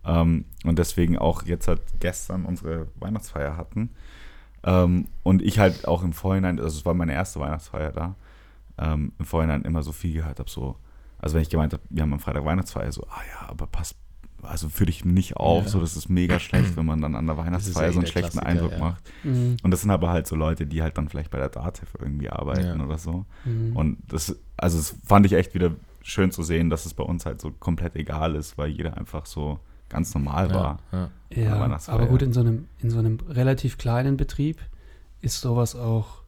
Ähm, 0.05 0.45
und 0.65 0.79
deswegen 0.79 1.17
auch 1.17 1.43
jetzt 1.43 1.67
halt 1.67 1.81
gestern 1.99 2.45
unsere 2.45 2.87
Weihnachtsfeier 2.99 3.55
hatten. 3.57 3.89
Ähm, 4.63 5.07
und 5.23 5.41
ich 5.41 5.59
halt 5.59 5.87
auch 5.87 6.03
im 6.03 6.13
Vorhinein, 6.13 6.59
also 6.59 6.77
es 6.77 6.85
war 6.85 6.93
meine 6.93 7.13
erste 7.13 7.39
Weihnachtsfeier 7.39 7.91
da, 7.91 8.15
ähm, 8.77 9.11
im 9.19 9.25
Vorhinein 9.25 9.63
immer 9.63 9.83
so 9.83 9.91
viel 9.91 10.13
gehört 10.13 10.39
habe, 10.39 10.49
so, 10.49 10.75
also 11.19 11.35
wenn 11.35 11.41
ich 11.41 11.49
gemeint 11.49 11.73
habe, 11.73 11.83
wir 11.89 12.01
haben 12.03 12.13
am 12.13 12.19
Freitag 12.19 12.45
Weihnachtsfeier, 12.45 12.91
so, 12.91 13.05
ah 13.09 13.21
ja, 13.31 13.49
aber 13.49 13.67
pass, 13.67 13.95
also 14.41 14.67
führ 14.69 14.87
dich 14.87 15.05
nicht 15.05 15.37
auf, 15.37 15.63
Ja. 15.65 15.69
so, 15.69 15.79
das 15.79 15.95
ist 15.95 16.09
mega 16.09 16.39
schlecht, 16.39 16.75
wenn 16.75 16.85
man 16.85 17.01
dann 17.01 17.15
an 17.15 17.27
der 17.27 17.37
Weihnachtsfeier 17.37 17.89
eh 17.89 17.91
so 17.93 17.99
einen 17.99 18.07
schlechten 18.07 18.39
Klassiker, 18.39 18.45
Eindruck 18.47 18.71
ja. 18.73 18.79
macht. 18.79 19.03
Mhm. 19.23 19.57
Und 19.63 19.71
das 19.71 19.81
sind 19.81 19.91
aber 19.91 20.09
halt 20.09 20.27
so 20.27 20.35
Leute, 20.35 20.65
die 20.65 20.81
halt 20.81 20.97
dann 20.97 21.07
vielleicht 21.07 21.31
bei 21.31 21.37
der 21.39 21.49
DATEV 21.49 21.95
irgendwie 21.99 22.29
arbeiten 22.29 22.79
Ja. 22.79 22.85
oder 22.85 22.97
so. 22.97 23.25
Mhm. 23.45 23.75
Und 23.75 23.97
das, 24.07 24.35
also 24.57 24.77
das 24.77 24.95
fand 25.05 25.25
ich 25.25 25.33
echt 25.33 25.53
wieder 25.53 25.71
schön 26.01 26.31
zu 26.31 26.43
sehen, 26.43 26.69
dass 26.69 26.85
es 26.85 26.93
bei 26.93 27.03
uns 27.03 27.25
halt 27.25 27.39
so 27.39 27.51
komplett 27.51 27.95
egal 27.95 28.35
ist, 28.35 28.57
weil 28.57 28.69
jeder 28.69 28.97
einfach 28.97 29.25
so 29.25 29.59
ganz 29.93 30.13
normal 30.13 30.53
war. 30.53 30.79
Ja, 30.91 31.09
ja. 31.31 31.43
ja, 31.43 31.59
Weihnachtsfeier. 31.59 31.95
aber 31.95 32.07
gut, 32.07 32.21
in 32.21 32.33
so, 32.33 32.41
einem, 32.41 32.67
in 32.79 32.89
so 32.89 32.99
einem 32.99 33.19
relativ 33.29 33.77
kleinen 33.77 34.17
Betrieb 34.17 34.59
ist 35.21 35.39
sowas 35.39 35.75
auch 35.75 36.23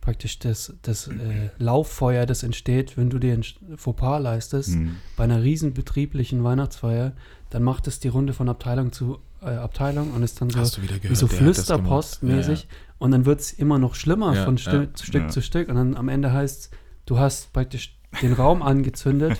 praktisch 0.00 0.38
das, 0.38 0.72
das 0.82 1.08
äh, 1.08 1.50
Lauffeuer, 1.58 2.26
das 2.26 2.44
entsteht, 2.44 2.96
wenn 2.96 3.10
du 3.10 3.18
dir 3.18 3.34
ein 3.34 3.44
Fauxpas 3.76 4.20
leistest. 4.20 4.74
Hm. 4.74 4.96
bei 5.16 5.24
einer 5.24 5.42
riesen 5.42 5.74
betrieblichen 5.74 6.44
Weihnachtsfeier, 6.44 7.12
dann 7.50 7.64
macht 7.64 7.88
es 7.88 7.98
die 7.98 8.06
Runde 8.06 8.32
von 8.32 8.48
Abteilung 8.48 8.92
zu 8.92 9.18
äh, 9.42 9.46
Abteilung 9.46 10.12
und 10.12 10.22
ist 10.22 10.40
dann 10.40 10.48
so 10.48 10.60
Hast 10.60 10.76
du 10.76 10.82
wieder 10.82 10.94
gehört? 10.98 11.10
wie 11.10 11.16
so 11.16 11.26
Flüsterpostmäßig 11.26 12.68
gemacht. 12.68 12.76
und 12.98 13.10
dann 13.10 13.26
wird 13.26 13.40
es 13.40 13.52
immer 13.52 13.78
noch 13.80 13.96
schlimmer 13.96 14.34
Ja, 14.34 14.44
von 14.44 14.58
Stück, 14.58 14.90
ja, 14.96 15.04
Stück 15.04 15.22
ja. 15.22 15.28
zu 15.28 15.42
Stück 15.42 15.68
und 15.68 15.74
dann 15.74 15.96
am 15.96 16.08
Ende 16.08 16.32
heißt 16.32 16.70
du 17.06 17.18
hast 17.18 17.52
praktisch 17.52 17.95
den 18.22 18.32
Raum 18.32 18.62
angezündet 18.62 19.38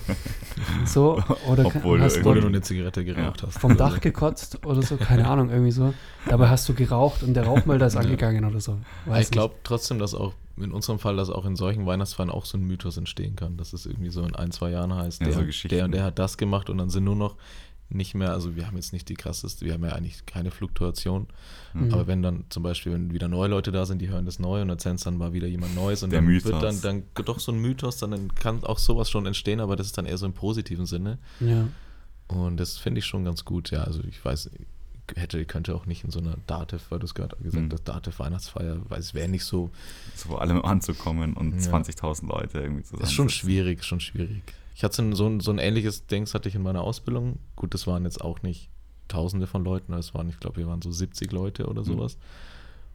so 0.85 1.23
oder 1.49 1.67
Obwohl 1.67 1.99
du 1.99 2.05
hast 2.05 2.17
Ja, 2.17 2.23
ja. 2.23 2.35
Du 2.35 2.41
nur 2.41 2.49
eine 2.49 2.61
Zigarette 2.61 3.05
geraucht 3.05 3.43
hast. 3.43 3.59
vom 3.59 3.77
Dach 3.77 4.01
gekotzt 4.01 4.65
oder 4.67 4.83
so, 4.83 4.97
keine 4.97 5.29
Ahnung, 5.29 5.51
irgendwie 5.51 5.71
so. 5.71 5.95
Dabei 6.29 6.49
hast 6.49 6.69
du 6.69 6.75
geraucht 6.75 7.23
und 7.23 7.35
der 7.35 7.45
Rauchmelder 7.47 7.87
ist 7.87 7.95
Ja. 7.95 8.01
angegangen 8.01 8.45
oder 8.45 8.61
so. 8.61 8.79
Weiß 9.07 9.27
ich 9.27 9.31
glaube 9.31 9.55
trotzdem, 9.65 9.99
dass 9.99 10.15
auch 10.15 10.35
in 10.59 10.73
unserem 10.73 10.99
Fall, 10.99 11.17
dass 11.17 11.29
auch 11.31 11.45
in 11.45 11.55
solchen 11.57 11.85
Weihnachtsfeiern 11.87 12.31
auch 12.31 12.47
so 12.47 12.57
ein 12.57 12.65
Mythos 12.65 12.97
entstehen 12.97 13.37
kann, 13.37 13.57
dass 13.59 13.73
es 13.75 13.85
irgendwie 13.87 14.09
so 14.11 14.23
in 14.23 14.35
ein, 14.35 14.51
zwei 14.51 14.71
Jahren 14.71 14.95
heißt, 14.95 15.21
Ja, 15.21 15.29
der, 15.29 15.35
so 15.53 15.69
der 15.69 15.85
und 15.85 15.93
der 15.93 16.05
hat 16.05 16.19
das 16.19 16.39
gemacht 16.39 16.71
und 16.71 16.79
dann 16.79 16.89
sind 16.91 17.05
nur 17.05 17.17
noch 17.17 17.37
nicht 17.89 18.15
mehr, 18.15 18.33
also 18.33 18.57
wir 18.57 18.67
haben 18.67 18.77
jetzt 18.77 18.93
nicht 18.93 19.09
die 19.09 19.15
krasseste, 19.15 19.65
wir 19.65 19.73
haben 19.75 19.85
ja 19.85 19.91
eigentlich 19.93 20.27
keine 20.27 20.51
Fluktuation, 20.51 21.27
Mhm. 21.73 21.93
aber 21.95 22.07
wenn 22.07 22.23
dann 22.23 22.45
zum 22.49 22.63
Beispiel, 22.63 22.93
wenn 22.93 23.13
wieder 23.13 23.29
neue 23.29 23.49
Leute 23.49 23.71
da 23.71 23.87
sind, 23.87 24.01
die 24.01 24.09
hören 24.09 24.25
das 24.27 24.39
neu 24.39 24.61
und 24.63 24.69
erzählen 24.71 24.97
es 24.97 25.03
dann 25.05 25.17
mal 25.17 25.33
wieder 25.33 25.47
jemand 25.47 25.75
Neues 25.75 26.03
und 26.03 26.11
Der 26.11 26.19
dann 26.21 26.27
Mythos. 26.27 26.51
wird 26.53 26.63
dann, 26.63 26.81
dann 26.81 27.03
doch 27.25 27.39
so 27.39 27.53
ein 27.53 27.59
Mythos, 27.61 27.99
dann 27.99 28.35
kann 28.35 28.65
auch 28.65 28.79
sowas 28.79 29.09
schon 29.11 29.27
entstehen, 29.27 29.61
aber 29.61 29.77
das 29.77 29.87
ist 29.87 29.99
dann 29.99 30.07
eher 30.07 30.19
so 30.19 30.27
im 30.27 30.33
positiven 30.33 30.87
Sinne. 30.87 31.19
Ja. 31.41 31.69
und 32.29 32.57
das 32.59 32.77
finde 32.77 32.99
ich 32.99 33.05
schon 33.07 33.25
ganz 33.25 33.45
gut, 33.45 33.71
ja, 33.71 33.83
also 33.85 34.01
ich 34.09 34.25
weiß, 34.25 34.51
hätte, 35.15 35.45
könnte 35.45 35.73
auch 35.77 35.87
nicht 35.87 36.03
in 36.03 36.11
so 36.11 36.19
einer 36.19 36.37
Dativ, 36.49 36.87
weil 36.91 36.99
du 36.99 37.05
es 37.05 37.15
gerade 37.15 37.37
gesagt 37.37 37.67
Mhm. 37.67 37.71
hast, 37.73 37.85
Dativ 37.85 38.19
Weihnachtsfeier, 38.19 38.79
weil 38.89 38.99
es 38.99 39.15
wäre 39.15 39.29
nicht 39.29 39.45
so, 39.45 39.71
So 40.17 40.31
vor 40.31 40.41
allem 40.41 40.65
anzukommen 40.65 41.35
und 41.35 41.55
Ja. 41.55 41.71
20.000 41.71 42.27
Leute 42.29 42.59
irgendwie 42.59 42.83
zusammen. 42.83 43.03
das 43.03 43.11
ist 43.11 43.15
schon 43.15 43.29
schwierig, 43.29 43.85
schon 43.85 44.01
schwierig. 44.01 44.43
Ich 44.77 44.85
hatte 44.85 45.15
so 45.17 45.27
ein, 45.27 45.41
so 45.41 45.51
ein, 45.51 45.59
ähnliches 45.59 46.07
Dings 46.07 46.35
hatte 46.35 46.51
ich 46.51 46.55
in 46.55 46.63
meiner 46.63 46.83
Ausbildung. 46.83 47.39
Gut, 47.57 47.73
das 47.73 47.87
waren 47.87 48.05
jetzt 48.05 48.21
auch 48.21 48.43
nicht 48.43 48.69
Tausende 49.09 49.47
von 49.47 49.65
Leuten, 49.65 49.93
es 49.95 50.13
waren, 50.15 50.29
ich 50.29 50.39
glaube, 50.41 50.57
wir 50.57 50.67
waren 50.67 50.83
so 50.83 50.91
70 50.91 51.31
Leute 51.33 51.67
oder 51.69 51.81
Mhm. 51.83 51.87
sowas. 51.87 52.19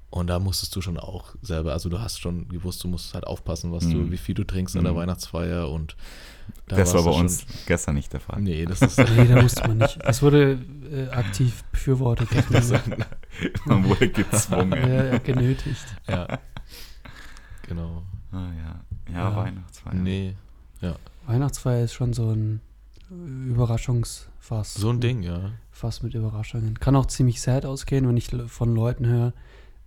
Und 0.09 0.27
da 0.27 0.39
musstest 0.39 0.75
du 0.75 0.81
schon 0.81 0.99
auch 0.99 1.33
selber, 1.41 1.71
also 1.71 1.87
du 1.87 1.99
hast 2.01 2.19
schon 2.19 2.49
gewusst, 2.49 2.83
du 2.83 2.89
musst 2.89 3.13
halt 3.13 3.25
aufpassen, 3.25 3.71
was 3.71 3.85
Mhm. 3.85 3.91
du, 3.93 4.11
wie 4.11 4.17
viel 4.17 4.35
du 4.35 4.43
trinkst 4.43 4.75
an 4.75 4.83
der 4.83 4.91
Mhm. 4.91 4.97
Weihnachtsfeier 4.97 5.69
und 5.69 5.95
da 6.67 6.75
Das 6.75 6.93
war 6.93 7.03
bei 7.03 7.11
uns 7.11 7.45
gestern 7.65 7.95
nicht 7.95 8.11
der 8.11 8.19
Fall. 8.19 8.41
Nee, 8.41 8.65
das 8.65 8.81
ist 8.81 8.97
Nee, 8.99 9.25
da 9.27 9.41
musste 9.41 9.65
man 9.67 9.77
nicht. 9.77 9.97
Das 10.03 10.21
wurde 10.21 10.59
äh, 10.91 11.07
aktiv 11.09 11.63
befürwortet. 11.71 12.29
Man, 12.51 13.05
Man 13.65 13.85
wurde 13.85 14.09
gezwungen. 14.09 14.73
ja, 14.73 15.03
ja, 15.05 15.17
genötigt. 15.17 15.85
ja. 16.09 16.39
Genau. 17.67 18.03
Ah, 18.33 18.49
ja. 18.53 18.81
ja, 19.13 19.29
Ja. 19.29 19.35
Weihnachtsfeier. 19.35 19.93
Nee, 19.95 20.35
Weihnachtsfeier 21.31 21.83
ist 21.83 21.93
schon 21.93 22.13
so 22.13 22.31
ein 22.31 22.61
Überraschungsfass. 23.09 24.73
so 24.73 24.89
ein 24.89 24.99
Ding, 24.99 25.21
ja. 25.21 25.51
Fass 25.71 26.03
mit 26.03 26.13
Überraschungen. 26.13 26.79
Kann 26.79 26.95
auch 26.95 27.05
ziemlich 27.07 27.41
sad 27.41 27.65
ausgehen, 27.65 28.07
wenn 28.07 28.17
ich 28.17 28.29
von 28.47 28.75
Leuten 28.75 29.05
höre, 29.05 29.33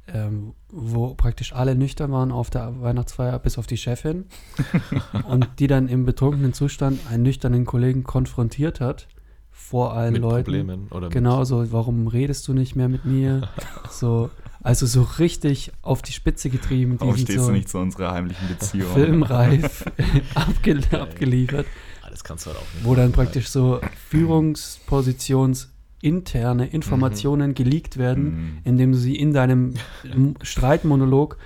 ähm, 0.06 0.54
wo 0.68 1.14
praktisch 1.14 1.52
alle 1.52 1.74
nüchtern 1.74 2.12
waren 2.12 2.32
auf 2.32 2.50
der 2.50 2.80
Weihnachtsfeier, 2.80 3.38
bis 3.38 3.58
auf 3.58 3.66
die 3.66 3.76
Chefin. 3.76 4.26
und 5.28 5.48
die 5.58 5.66
dann 5.66 5.88
im 5.88 6.04
betrunkenen 6.04 6.52
Zustand 6.52 7.00
einen 7.10 7.22
nüchternen 7.22 7.64
Kollegen 7.64 8.04
konfrontiert 8.04 8.80
hat 8.80 9.08
vor 9.50 9.94
allen 9.94 10.14
Mit 10.14 10.22
Leuten. 10.22 10.44
Problemen 10.44 10.88
oder 10.90 11.08
Genau 11.08 11.44
so, 11.44 11.72
warum 11.72 12.08
redest 12.08 12.46
du 12.48 12.52
nicht 12.54 12.76
mehr 12.76 12.88
mit 12.88 13.04
mir? 13.04 13.48
so, 13.90 14.30
also 14.64 14.86
so 14.86 15.02
richtig 15.02 15.70
auf 15.82 16.02
die 16.02 16.12
Spitze 16.12 16.50
getrieben, 16.50 16.96
Warum 16.98 17.16
stehst 17.16 17.38
so 17.38 17.46
du 17.46 17.52
nicht 17.52 17.68
zu 17.68 17.78
unserer 17.78 18.10
heimlichen 18.12 18.48
Beziehung? 18.48 18.92
filmreif 18.92 19.84
abge 20.34 20.74
Geil. 20.80 21.00
abgeliefert, 21.00 21.66
das 22.10 22.24
kannst 22.24 22.46
du 22.46 22.50
halt 22.50 22.58
auch 22.58 22.74
nicht. 22.74 22.84
wo 22.84 22.94
dann 22.96 23.12
praktisch 23.12 23.48
so 23.48 23.80
führungspositionsinterne 24.08 26.66
Informationen 26.66 27.54
geleakt 27.54 27.96
werden, 27.96 28.24
Mhm. 28.24 28.58
indem 28.64 28.92
du 28.92 28.98
sie 28.98 29.16
in 29.16 29.32
deinem 29.32 29.74
Streitmonolog 30.42 31.38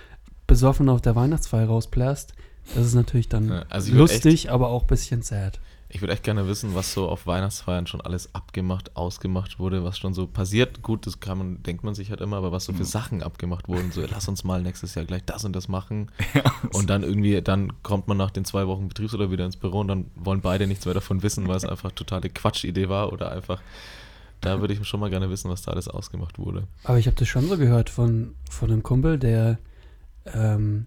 besoffen 0.47 0.89
auf 0.89 1.01
der 1.01 1.17
Weihnachtsfeier 1.17 1.67
rausplärst. 1.67 2.35
Das 2.75 2.87
ist 2.87 2.95
natürlich 2.95 3.29
dann 3.29 3.49
Ja, 3.49 3.65
also 3.71 3.95
lustig, 3.95 4.51
aber 4.51 4.69
auch 4.69 4.83
ein 4.83 4.87
bisschen 4.89 5.23
sad. 5.23 5.59
Ich 5.91 6.03
würde 6.03 6.13
echt 6.13 6.23
gerne 6.23 6.47
wissen, 6.47 6.75
was 6.75 6.93
so 6.93 7.09
auf 7.09 7.27
Weihnachtsfeiern 7.27 7.87
schon 7.87 8.03
alles 8.03 8.35
abgemacht, 8.35 8.95
ausgemacht 8.95 9.59
wurde, 9.59 9.85
was 9.85 9.97
schon 9.99 10.13
so 10.13 10.27
passiert. 10.27 10.83
Gut, 10.83 11.07
das 11.07 11.19
kann 11.21 11.39
man, 11.39 11.63
denkt 11.63 11.83
man 11.83 11.95
sich 11.95 12.11
halt 12.11 12.21
immer, 12.21 12.37
aber 12.37 12.53
was 12.53 12.67
so 12.67 12.75
für 12.75 12.81
Mhm. 12.81 12.87
Sachen 12.87 13.23
abgemacht 13.23 13.69
wurden. 13.69 13.91
So, 13.91 14.03
lass 14.11 14.29
uns 14.29 14.45
mal 14.45 14.63
nächstes 14.63 14.95
Jahr 14.95 15.07
gleich 15.07 15.25
das 15.25 15.47
und 15.47 15.55
das 15.57 15.67
machen. 15.69 16.11
Und 16.75 16.91
dann 16.91 17.03
irgendwie, 17.03 17.41
dann 17.41 17.83
kommt 17.83 18.07
man 18.07 18.19
nach 18.19 18.31
den 18.31 18.45
zwei 18.45 18.67
Wochen 18.67 18.89
Betriebsurlaub 18.89 19.31
wieder 19.31 19.47
ins 19.47 19.57
Büro 19.57 19.81
und 19.81 19.89
dann 19.89 20.11
wollen 20.15 20.43
beide 20.43 20.67
nichts 20.67 20.85
mehr 20.85 20.95
davon 20.95 21.23
wissen, 21.23 21.49
weil 21.49 21.57
es 21.57 21.65
einfach 21.65 21.93
totale 21.93 22.29
Quatschidee 22.29 22.89
war 22.91 23.11
oder 23.13 23.33
einfach, 23.33 23.63
da 24.43 24.61
würde 24.61 24.75
ich 24.75 24.87
schon 24.87 25.01
mal 25.01 25.09
gerne 25.11 25.31
wissen, 25.31 25.51
was 25.51 25.63
da 25.63 25.71
alles 25.73 25.89
ausgemacht 25.89 26.39
wurde. 26.39 26.65
Aber 26.85 26.99
ich 26.99 27.07
habe 27.07 27.17
das 27.17 27.29
schon 27.29 27.49
so 27.49 27.57
gehört 27.57 27.89
von, 27.89 28.35
von 28.51 28.71
einem 28.71 28.83
Kumpel, 28.83 29.19
der 29.19 29.59
ähm, 30.27 30.87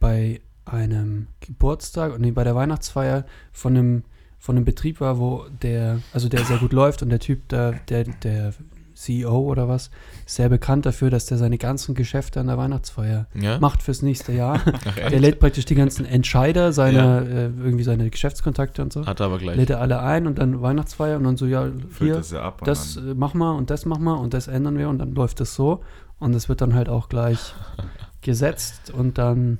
bei 0.00 0.40
einem 0.64 1.28
Geburtstag, 1.40 2.18
nee, 2.18 2.32
bei 2.32 2.44
der 2.44 2.54
Weihnachtsfeier 2.56 3.24
von 3.52 3.76
einem, 3.76 4.04
von 4.42 4.56
einem 4.56 4.64
Betrieb 4.64 5.00
war, 5.00 5.20
wo 5.20 5.44
der, 5.62 6.00
also 6.12 6.28
der 6.28 6.44
sehr 6.44 6.56
gut 6.58 6.72
läuft 6.72 7.00
und 7.02 7.10
der 7.10 7.20
Typ, 7.20 7.48
der, 7.48 7.74
der, 7.88 8.02
der 8.24 8.52
CEO 8.94 9.38
oder 9.38 9.68
was, 9.68 9.88
ist 10.26 10.34
sehr 10.34 10.48
bekannt 10.48 10.84
dafür, 10.84 11.10
dass 11.10 11.26
der 11.26 11.38
seine 11.38 11.58
ganzen 11.58 11.94
Geschäfte 11.94 12.40
an 12.40 12.48
der 12.48 12.58
Weihnachtsfeier 12.58 13.26
Ja? 13.40 13.60
macht 13.60 13.82
fürs 13.84 14.02
nächste 14.02 14.32
Jahr. 14.32 14.60
Ach, 14.66 14.94
Der 14.96 15.20
lädt 15.20 15.38
praktisch 15.38 15.64
die 15.64 15.76
ganzen 15.76 16.04
Entscheider, 16.04 16.72
seine, 16.72 16.98
Ja. 16.98 17.18
äh, 17.20 17.44
irgendwie 17.62 17.84
seine 17.84 18.10
Geschäftskontakte 18.10 18.82
und 18.82 18.92
so, 18.92 19.06
Hat 19.06 19.20
er 19.20 19.26
aber 19.26 19.38
gleich. 19.38 19.56
lädt 19.56 19.70
er 19.70 19.80
alle 19.80 20.00
ein 20.00 20.26
und 20.26 20.38
dann 20.40 20.60
Weihnachtsfeier 20.60 21.18
und 21.18 21.24
dann 21.24 21.36
so, 21.36 21.46
ja, 21.46 21.68
hier, 22.00 22.14
das 22.16 22.32
ja 22.32 22.42
ab. 22.42 22.62
das 22.64 22.96
äh, 22.96 23.14
machen 23.14 23.38
wir 23.38 23.54
und 23.54 23.70
das 23.70 23.86
machen 23.86 24.02
wir 24.04 24.18
und 24.18 24.34
das 24.34 24.48
ändern 24.48 24.76
wir 24.76 24.88
und 24.88 24.98
dann 24.98 25.14
läuft 25.14 25.38
das 25.38 25.54
so 25.54 25.82
und 26.18 26.34
es 26.34 26.48
wird 26.48 26.60
dann 26.60 26.74
halt 26.74 26.88
auch 26.88 27.08
gleich 27.08 27.54
gesetzt 28.22 28.90
und 28.90 29.18
dann 29.18 29.58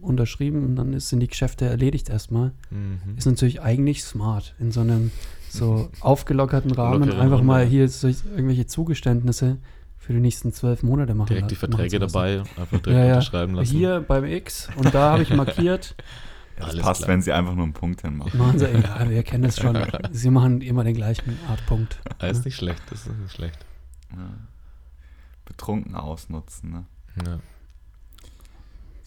unterschrieben 0.00 0.64
und 0.64 0.76
dann 0.76 0.92
ist, 0.92 1.08
sind 1.08 1.20
die 1.20 1.28
Geschäfte 1.28 1.66
erledigt 1.66 2.08
erstmal. 2.10 2.52
Mhm. 2.70 3.16
Ist 3.16 3.26
natürlich 3.26 3.62
eigentlich 3.62 4.02
smart 4.04 4.54
in 4.58 4.72
so 4.72 4.80
einem 4.80 5.10
so 5.48 5.88
aufgelockerten 6.00 6.72
Rahmen 6.72 7.04
Lockeren 7.04 7.20
einfach 7.20 7.42
mal 7.42 7.64
hier 7.64 7.88
so 7.88 8.08
irgendwelche 8.08 8.66
Zugeständnisse 8.66 9.58
für 9.98 10.12
die 10.12 10.20
nächsten 10.20 10.52
zwölf 10.52 10.82
Monate 10.82 11.14
machen. 11.14 11.28
Direkt 11.28 11.50
die 11.50 11.54
Verträge 11.56 11.98
dabei, 11.98 12.40
einfach 12.56 12.66
direkt 12.80 12.86
Ja, 12.88 13.04
ja. 13.04 13.14
unterschreiben 13.14 13.54
lassen. 13.54 13.70
Hier 13.70 14.00
beim 14.06 14.24
X 14.24 14.68
und 14.76 14.94
da 14.94 15.12
habe 15.12 15.22
ich 15.22 15.30
markiert. 15.32 15.94
Ja, 15.98 16.04
das 16.56 16.68
Alles 16.70 16.82
passt, 16.82 17.00
klar. 17.02 17.08
wenn 17.10 17.22
sie 17.22 17.32
einfach 17.32 17.54
nur 17.54 17.64
einen 17.64 17.72
Punkt 17.72 18.02
hinmachen. 18.02 18.38
Machen 18.38 18.58
sie, 18.58 18.64
ja, 18.72 19.08
wir 19.08 19.22
kennen 19.22 19.44
das 19.44 19.58
schon. 19.58 19.78
Sie 20.12 20.30
machen 20.30 20.60
immer 20.60 20.84
den 20.84 20.94
gleichen 20.94 21.38
Artpunkt. 21.48 22.00
Ah, 22.18 22.26
ist 22.26 22.44
nicht 22.44 22.56
schlecht, 22.56 22.82
das 22.90 23.06
ist 23.06 23.18
nicht 23.18 23.32
schlecht. 23.32 23.58
Ja. 24.12 24.30
Betrunken 25.44 25.94
ausnutzen, 25.94 26.70
ne? 26.70 26.84
Ja. 27.26 27.38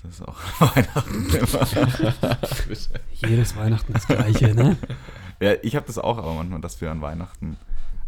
Das 0.03 0.11
ist 0.13 0.21
auch 0.21 0.37
Weihnachten 0.75 1.25
immer. 1.25 2.67
Jedes 3.27 3.55
Weihnachten 3.55 3.93
das 3.93 4.07
Gleiche, 4.07 4.53
ne? 4.53 4.77
Ja, 5.39 5.53
ich 5.61 5.75
habe 5.75 5.85
das 5.85 5.99
auch 5.99 6.17
aber 6.17 6.33
manchmal, 6.33 6.61
dass 6.61 6.81
wir 6.81 6.89
an 6.89 6.99
Weihnachten, 7.01 7.57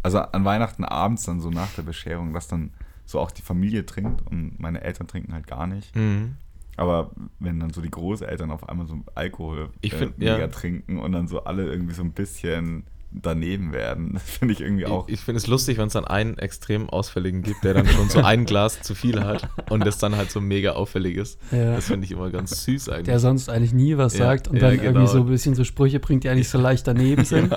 also 0.02 0.18
an 0.18 0.46
Weihnachten 0.46 0.84
abends 0.84 1.24
dann 1.26 1.42
so 1.42 1.52
nach 1.52 1.72
der 1.76 1.84
Bescherung, 1.84 2.34
dass 2.34 2.48
dann 2.48 2.72
so 3.06 3.20
auch 3.20 3.30
die 3.30 3.44
Familie 3.44 3.86
trinkt 3.86 4.26
und 4.26 4.60
meine 4.60 4.82
Eltern 4.82 5.06
trinken 5.06 5.34
halt 5.34 5.46
gar 5.46 5.68
nicht. 5.68 5.96
Mhm. 5.96 6.38
Aber 6.76 7.12
wenn 7.40 7.60
dann 7.60 7.72
so 7.72 7.82
die 7.82 7.92
Großeltern 7.92 8.50
auf 8.50 8.68
einmal 8.68 8.88
so 8.88 9.00
Alkohol 9.14 9.70
Ich 9.82 9.94
äh, 9.94 9.98
find, 9.98 10.18
mega 10.18 10.40
ja. 10.40 10.48
trinken 10.48 10.98
und 10.98 11.12
dann 11.12 11.28
so 11.28 11.44
alle 11.44 11.70
irgendwie 11.72 11.94
so 11.94 12.02
ein 12.02 12.14
bisschen 12.14 12.86
daneben 13.12 13.74
werden, 13.74 14.14
das 14.14 14.24
finde 14.40 14.54
ich 14.54 14.62
irgendwie 14.62 14.86
auch. 14.86 15.08
Ich, 15.08 15.16
ich 15.16 15.20
finde 15.22 15.38
es 15.38 15.48
lustig, 15.48 15.78
wenn 15.78 15.88
es 15.88 15.94
dann 15.94 16.06
einen 16.06 16.38
extrem 16.38 16.90
Ausfälligen 16.90 17.42
gibt, 17.42 17.64
der 17.64 17.74
dann 17.74 17.88
schon 17.88 18.10
so 18.10 18.20
ein 18.20 18.46
Glas 18.46 18.82
zu 18.82 18.96
viel 18.96 19.24
hat 19.24 19.50
und 19.70 19.86
das 19.86 19.98
dann 19.98 20.16
halt 20.16 20.32
so 20.32 20.42
mega 20.42 20.74
auffällig 20.74 21.18
ist. 21.18 21.40
Ja. 21.52 21.76
Das 21.76 21.88
finde 21.88 22.06
ich 22.06 22.12
immer 22.12 22.30
ganz 22.30 22.64
süß 22.64 22.90
eigentlich. 22.90 23.06
der 23.06 23.20
sonst 23.20 23.50
eigentlich 23.50 23.74
nie 23.74 23.98
was 23.98 24.14
Ja, 24.18 24.26
sagt 24.26 24.48
und 24.48 24.56
ja, 24.58 24.62
dann 24.62 24.72
genau. 24.78 24.84
irgendwie 24.84 25.08
so 25.08 25.20
ein 25.20 25.28
bisschen 25.28 25.56
so 25.56 25.64
Sprüche 25.64 26.00
bringt, 26.00 26.24
die 26.24 26.30
eigentlich 26.30 26.50
so 26.50 26.60
leicht 26.60 26.88
daneben 26.88 27.26
sind. 27.26 27.56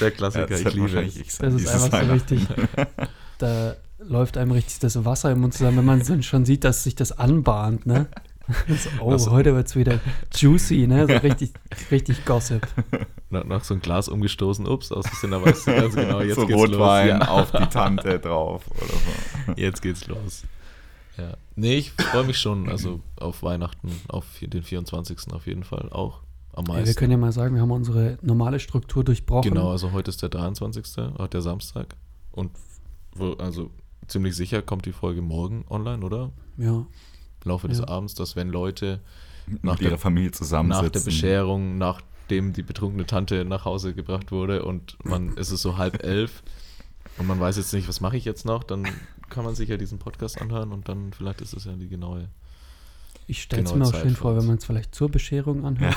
Der 0.00 0.10
Klassiker, 0.10 0.50
ich 0.50 0.74
liebe 0.74 1.00
es. 1.00 1.16
ich 1.16 1.38
Das 1.38 1.54
ist 1.54 1.68
einfach 1.68 2.04
so 2.04 2.12
richtig. 2.12 2.40
Da 3.38 3.76
läuft 3.98 4.36
einem 4.36 4.52
richtig 4.52 4.80
das 4.80 5.04
Wasser 5.04 5.30
im 5.32 5.40
Mund 5.40 5.54
zusammen, 5.54 5.78
wenn 5.78 5.84
man 5.84 6.02
so 6.02 6.20
schon 6.22 6.44
sieht, 6.44 6.64
dass 6.64 6.84
sich 6.84 6.94
das 6.94 7.12
anbahnt, 7.18 7.86
ne? 7.86 8.06
So, 8.68 8.88
oh, 9.00 9.10
Das- 9.10 9.28
heute 9.30 9.54
wird 9.54 9.66
es 9.66 9.76
wieder 9.76 10.00
juicy, 10.34 10.86
ne? 10.86 11.06
So 11.06 11.14
richtig, 11.26 11.52
richtig 11.90 12.24
Gossip. 12.24 12.66
Noch, 13.30 13.44
noch 13.44 13.64
so 13.64 13.74
ein 13.74 13.80
Glas 13.80 14.08
umgestoßen, 14.08 14.66
ups, 14.66 14.92
aus 14.92 15.06
Versehen, 15.06 15.32
da 15.32 15.42
weißt 15.44 15.66
du 15.66 15.74
ganz 15.74 15.94
genau, 15.96 16.20
jetzt 16.20 16.36
so 16.40 16.46
geht's 16.46 16.58
Rotwein 16.60 17.18
los. 17.18 17.26
Ja. 17.26 17.32
auf 17.32 17.50
die 17.50 17.66
Tante 17.66 18.18
drauf 18.20 18.62
oder 18.70 18.86
so. 18.86 19.52
Jetzt 19.56 19.82
geht's 19.82 20.06
los. 20.06 20.44
Ja. 21.18 21.36
Nee, 21.56 21.76
ich 21.78 21.92
freue 21.92 22.24
mich 22.24 22.38
schon, 22.38 22.68
also 22.68 23.00
auf 23.16 23.42
Weihnachten, 23.42 23.90
auf 24.08 24.26
den 24.40 24.62
24. 24.62 25.32
auf 25.32 25.46
jeden 25.46 25.64
Fall 25.64 25.88
auch 25.90 26.20
am 26.52 26.66
Ja, 26.66 26.72
meisten. 26.74 26.86
wir 26.88 26.94
können 26.94 27.10
ja 27.12 27.16
mal 27.16 27.32
sagen, 27.32 27.54
wir 27.54 27.62
haben 27.62 27.70
unsere 27.70 28.18
normale 28.22 28.60
Struktur 28.60 29.02
durchbrochen. 29.02 29.50
Genau, 29.50 29.70
also 29.70 29.92
heute 29.92 30.10
ist 30.10 30.22
der 30.22 30.28
23., 30.28 30.84
heute 31.18 31.28
der 31.30 31.42
Samstag. 31.42 31.96
Und 32.32 32.50
wo, 33.14 33.32
also 33.34 33.70
ziemlich 34.08 34.36
sicher 34.36 34.62
kommt 34.62 34.84
die 34.86 34.92
Folge 34.92 35.22
morgen 35.22 35.64
online, 35.68 36.04
oder? 36.04 36.30
Ja. 36.58 36.84
Im 37.46 37.50
Laufe 37.50 37.68
des 37.68 37.78
Ja. 37.78 37.88
Abends, 37.88 38.14
dass 38.14 38.34
wenn 38.36 38.48
Leute 38.48 39.00
Mit 39.46 39.62
Nach 39.62 39.78
ihrer 39.80 39.90
der- 39.90 39.98
Familie 39.98 40.32
zusammensitzen. 40.32 40.84
nach 40.86 40.90
der 40.92 41.00
Bescherung, 41.00 41.78
nachdem 41.78 42.52
die 42.52 42.62
betrunkene 42.62 43.06
Tante 43.06 43.44
nach 43.44 43.64
Hause 43.64 43.94
gebracht 43.94 44.32
wurde 44.32 44.64
und 44.64 44.96
man 45.04 45.28
ist 45.36 45.52
es 45.52 45.62
so 45.62 45.78
halb 45.78 46.02
elf 46.04 46.42
und 47.18 47.28
man 47.28 47.38
weiß 47.38 47.56
jetzt 47.56 47.72
nicht, 47.72 47.86
was 47.88 48.00
mache 48.00 48.16
ich 48.16 48.24
jetzt 48.24 48.44
noch, 48.44 48.64
dann 48.64 48.86
kann 49.30 49.44
man 49.44 49.54
sich 49.54 49.68
ja 49.68 49.76
diesen 49.76 49.98
Podcast 50.00 50.40
anhören 50.42 50.72
und 50.72 50.88
dann 50.88 51.12
vielleicht 51.16 51.40
ist 51.40 51.54
es 51.54 51.64
ja 51.64 51.72
die 51.74 51.88
genaue. 51.88 52.28
Ich 53.28 53.42
stelle 53.42 53.62
es 53.62 53.74
mir 53.74 53.84
auch 53.84 53.92
Zeit 53.92 54.02
schön 54.02 54.16
vor, 54.16 54.36
wenn 54.36 54.46
man 54.46 54.56
es 54.56 54.64
vielleicht 54.64 54.92
zur 54.94 55.08
Bescherung 55.08 55.64
anhört 55.64 55.96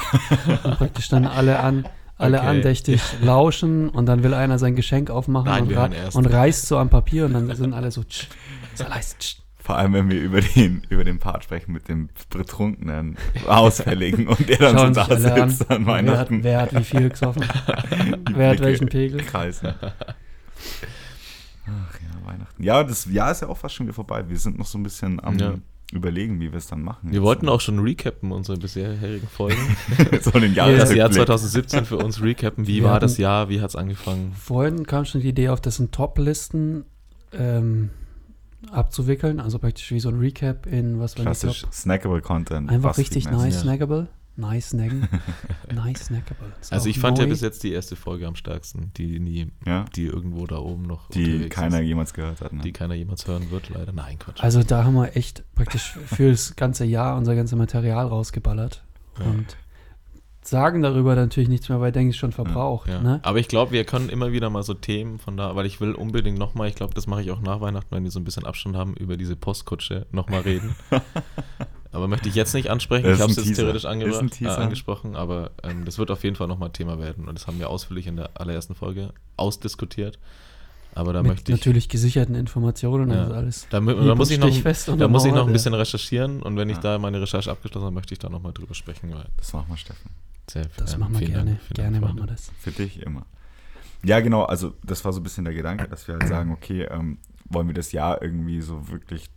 und 0.63 0.77
praktisch 0.77 1.09
dann 1.09 1.25
alle 1.25 1.59
an 1.59 1.87
alle 2.17 2.37
Okay. 2.39 2.47
andächtig 2.47 3.01
lauschen 3.21 3.87
und 3.89 4.05
dann 4.05 4.23
will 4.23 4.33
einer 4.33 4.59
sein 4.59 4.75
Geschenk 4.75 5.09
aufmachen 5.09 5.45
Nein, 5.47 5.63
und, 6.03 6.15
und 6.15 6.25
reißt 6.25 6.67
so 6.67 6.77
am 6.77 6.89
Papier 6.89 7.25
und 7.25 7.33
dann 7.33 7.55
sind 7.55 7.73
alle 7.73 7.91
so 7.91 8.03
tsch, 8.03 8.27
so 8.75 8.83
leise, 8.83 9.15
tsch. 9.17 9.37
Vor 9.69 9.77
allem, 9.77 9.93
wenn 9.93 10.09
wir 10.09 10.19
über 10.19 10.41
den, 10.41 10.81
über 10.89 11.03
den 11.03 11.19
Part 11.19 11.43
sprechen 11.43 11.73
mit 11.73 11.87
dem 11.89 12.09
betrunkenen 12.31 13.17
Ausfälligen 13.47 14.27
und 14.27 14.49
der 14.49 14.57
dann 14.57 14.75
Schauen 14.75 14.93
so 14.95 15.01
da 15.01 15.05
alle 15.07 15.43
an. 15.43 15.49
sitzt 15.51 15.69
an 15.69 15.85
Wer 15.85 15.93
hat, 15.93 16.05
Weihnachten. 16.07 16.43
wer 16.43 16.61
hat 16.61 16.73
wie 16.75 16.83
viel 16.83 17.09
gesoffen? 17.09 17.43
Wer 18.33 18.49
hat 18.49 18.59
welchen 18.61 18.87
Pegel? 18.89 19.19
Kreisen. 19.21 19.75
Ach 19.77 19.93
ja, 21.67 22.27
Weihnachten. 22.27 22.63
Ja, 22.63 22.83
das 22.83 23.05
Jahr 23.05 23.31
ist 23.31 23.43
ja 23.43 23.47
auch 23.47 23.57
fast 23.57 23.75
schon 23.75 23.85
wieder 23.85 23.93
vorbei. 23.93 24.27
Wir 24.27 24.37
sind 24.39 24.57
noch 24.57 24.65
so 24.65 24.79
ein 24.79 24.83
bisschen 24.83 25.23
am, 25.23 25.37
Ja. 25.37 25.53
überlegen, 25.93 26.39
wie 26.39 26.51
wir 26.51 26.57
es 26.57 26.65
dann 26.65 26.81
machen. 26.81 27.11
Wir 27.11 27.21
wollten 27.21 27.47
auch 27.47 27.61
schon 27.61 27.77
recappen, 27.77 28.31
unsere 28.31 28.57
bisherigen 28.57 29.27
Folgen. 29.27 29.77
so 30.21 30.31
den 30.31 30.55
das 30.55 30.55
Jahr 30.55 30.69
Jahresrückblick. 30.71 31.13
2017 31.13 31.85
für 31.85 31.97
uns 31.97 32.23
recappen. 32.23 32.65
Wie 32.65 32.77
Wir 32.77 32.85
war 32.85 32.93
hatten- 32.93 33.01
das 33.01 33.17
Jahr? 33.19 33.49
Wie 33.49 33.61
hat 33.61 33.69
es 33.69 33.75
angefangen? 33.75 34.33
Vorhin 34.33 34.87
kam 34.87 35.05
schon 35.05 35.21
die 35.21 35.29
Idee 35.29 35.49
auf, 35.49 35.61
das 35.61 35.77
in 35.79 35.91
Top-Listen 35.91 36.85
ähm, 37.33 37.91
abzuwickeln. 38.71 39.39
Also 39.39 39.59
praktisch 39.59 39.91
wie 39.91 39.99
so 39.99 40.09
ein 40.09 40.19
Recap 40.19 40.65
in 40.65 40.99
was 40.99 41.13
war 41.17 41.23
die 41.23 41.27
Klassisch 41.27 41.61
Top. 41.61 41.73
snackable 41.73 42.21
Content. 42.21 42.69
Einfach 42.69 42.97
richtig 42.97 43.29
nice 43.29 43.55
Ja. 43.55 43.61
snackable. 43.61 44.07
Nice 44.35 44.69
snacken. 44.69 45.05
nice 45.73 46.05
snackable. 46.05 46.47
Ist 46.61 46.71
Also 46.71 46.87
ich 46.87 46.97
fand 46.99 47.17
ja 47.17 47.25
neu. 47.25 47.31
bis 47.31 47.41
jetzt 47.41 47.61
die 47.63 47.73
erste 47.73 47.97
Folge 47.97 48.25
am 48.25 48.35
stärksten, 48.35 48.91
die 48.95 49.19
nie, 49.19 49.51
Ja, 49.65 49.83
die 49.97 50.05
irgendwo 50.05 50.47
da 50.47 50.57
oben 50.59 50.83
noch 50.83 51.09
die 51.09 51.49
keiner 51.49 51.81
ist, 51.81 51.87
jemals 51.87 52.13
gehört 52.13 52.39
hat. 52.39 52.53
Ne? 52.53 52.61
die 52.61 52.71
keiner 52.71 52.93
jemals 52.93 53.27
hören 53.27 53.51
wird, 53.51 53.69
leider. 53.69 53.91
Nein, 53.91 54.17
Quatsch. 54.17 54.41
Also 54.41 54.63
da 54.63 54.85
haben 54.85 54.93
wir 54.95 55.17
echt 55.17 55.43
praktisch 55.55 55.97
für 56.05 56.29
das 56.31 56.55
ganze 56.55 56.85
Jahr 56.85 57.17
unser 57.17 57.35
ganzes 57.35 57.57
Material 57.57 58.07
rausgeballert. 58.07 58.81
Ja. 59.19 59.25
Und 59.25 59.57
sagen 60.41 60.81
darüber 60.81 61.15
natürlich 61.15 61.49
nichts 61.49 61.69
mehr, 61.69 61.79
weil 61.79 61.91
denke 61.91 62.11
ich 62.11 62.17
schon 62.17 62.31
verbraucht. 62.31 62.89
Ja. 62.89 63.01
Ne? 63.01 63.19
Aber 63.23 63.39
ich 63.39 63.47
glaube, 63.47 63.71
wir 63.71 63.83
können 63.83 64.09
immer 64.09 64.31
wieder 64.31 64.49
mal 64.49 64.63
so 64.63 64.73
Themen 64.73 65.19
von 65.19 65.37
da, 65.37 65.55
weil 65.55 65.65
ich 65.65 65.81
will 65.81 65.93
unbedingt 65.93 66.37
nochmal, 66.37 66.69
ich 66.69 66.75
glaube, 66.75 66.93
das 66.93 67.07
mache 67.07 67.21
ich 67.21 67.31
auch 67.31 67.41
nach 67.41 67.61
Weihnachten, 67.61 67.93
wenn 67.93 68.03
wir 68.03 68.11
so 68.11 68.19
ein 68.19 68.23
bisschen 68.23 68.45
Abstand 68.45 68.75
haben, 68.75 68.93
über 68.95 69.17
diese 69.17 69.35
Postkutsche 69.35 70.05
nochmal 70.11 70.41
reden. 70.41 70.75
aber 71.91 72.07
möchte 72.07 72.29
ich 72.29 72.35
jetzt 72.35 72.53
nicht 72.53 72.69
ansprechen. 72.69 73.05
Das 73.05 73.17
ich 73.17 73.21
habe 73.21 73.31
es 73.31 73.45
jetzt 73.45 73.55
theoretisch 73.55 73.85
äh, 73.85 74.47
angesprochen, 74.47 75.15
aber 75.15 75.51
ähm, 75.63 75.85
das 75.85 75.97
wird 75.97 76.11
auf 76.11 76.23
jeden 76.23 76.35
Fall 76.35 76.47
nochmal 76.47 76.71
Thema 76.71 76.99
werden 76.99 77.27
und 77.27 77.37
das 77.37 77.47
haben 77.47 77.59
wir 77.59 77.69
ausführlich 77.69 78.07
in 78.07 78.15
der 78.15 78.31
allerersten 78.35 78.75
Folge 78.75 79.13
ausdiskutiert. 79.37 80.19
Aber 80.95 81.13
da 81.13 81.21
Mit 81.21 81.31
möchte 81.31 81.51
ich, 81.51 81.57
natürlich 81.59 81.87
gesicherten 81.89 82.35
Informationen 82.35 83.11
Ja. 83.11 83.25
und 83.25 83.31
alles. 83.31 83.67
da, 83.69 83.79
da 83.79 84.15
muss 84.15 84.31
ich 84.31 84.39
noch, 84.39 84.49
da 84.97 85.07
muss 85.07 85.25
ich 85.25 85.31
noch 85.33 85.47
ein 85.47 85.53
bisschen 85.53 85.73
recherchieren 85.73 86.41
und 86.41 86.57
wenn 86.57 86.69
ich 86.69 86.77
Ja. 86.77 86.81
da 86.83 86.97
meine 86.99 87.21
Recherche 87.21 87.51
abgeschlossen 87.51 87.85
habe, 87.85 87.95
möchte 87.95 88.13
ich 88.13 88.19
da 88.19 88.29
nochmal 88.29 88.53
drüber 88.53 88.73
sprechen. 88.73 89.11
Weil 89.13 89.25
Das 89.37 89.53
machen 89.53 89.67
wir, 89.69 89.77
Steffen. 89.77 90.09
sehr, 90.49 90.65
Das 90.77 90.93
ähm, 90.93 91.01
machen 91.01 91.13
wir 91.13 91.19
vielen 91.19 91.31
gerne. 91.33 91.51
Dank, 91.51 91.69
gerne 91.75 91.99
Dank, 91.99 92.05
machen 92.15 92.19
wir 92.19 92.27
das. 92.27 92.51
Für 92.59 92.71
dich 92.71 93.01
immer. 93.01 93.25
Ja, 94.03 94.19
genau. 94.21 94.43
Also, 94.43 94.73
das 94.83 95.03
war 95.05 95.13
so 95.13 95.19
ein 95.19 95.23
bisschen 95.23 95.45
der 95.45 95.53
Gedanke, 95.53 95.87
dass 95.87 96.07
wir 96.07 96.15
halt 96.15 96.27
sagen, 96.27 96.51
okay, 96.51 96.83
ähm, 96.83 97.17
wollen 97.45 97.67
wir 97.67 97.73
das 97.75 97.91
Jahr 97.91 98.21
irgendwie 98.21 98.61
so 98.61 98.87
wirklich 98.89 99.29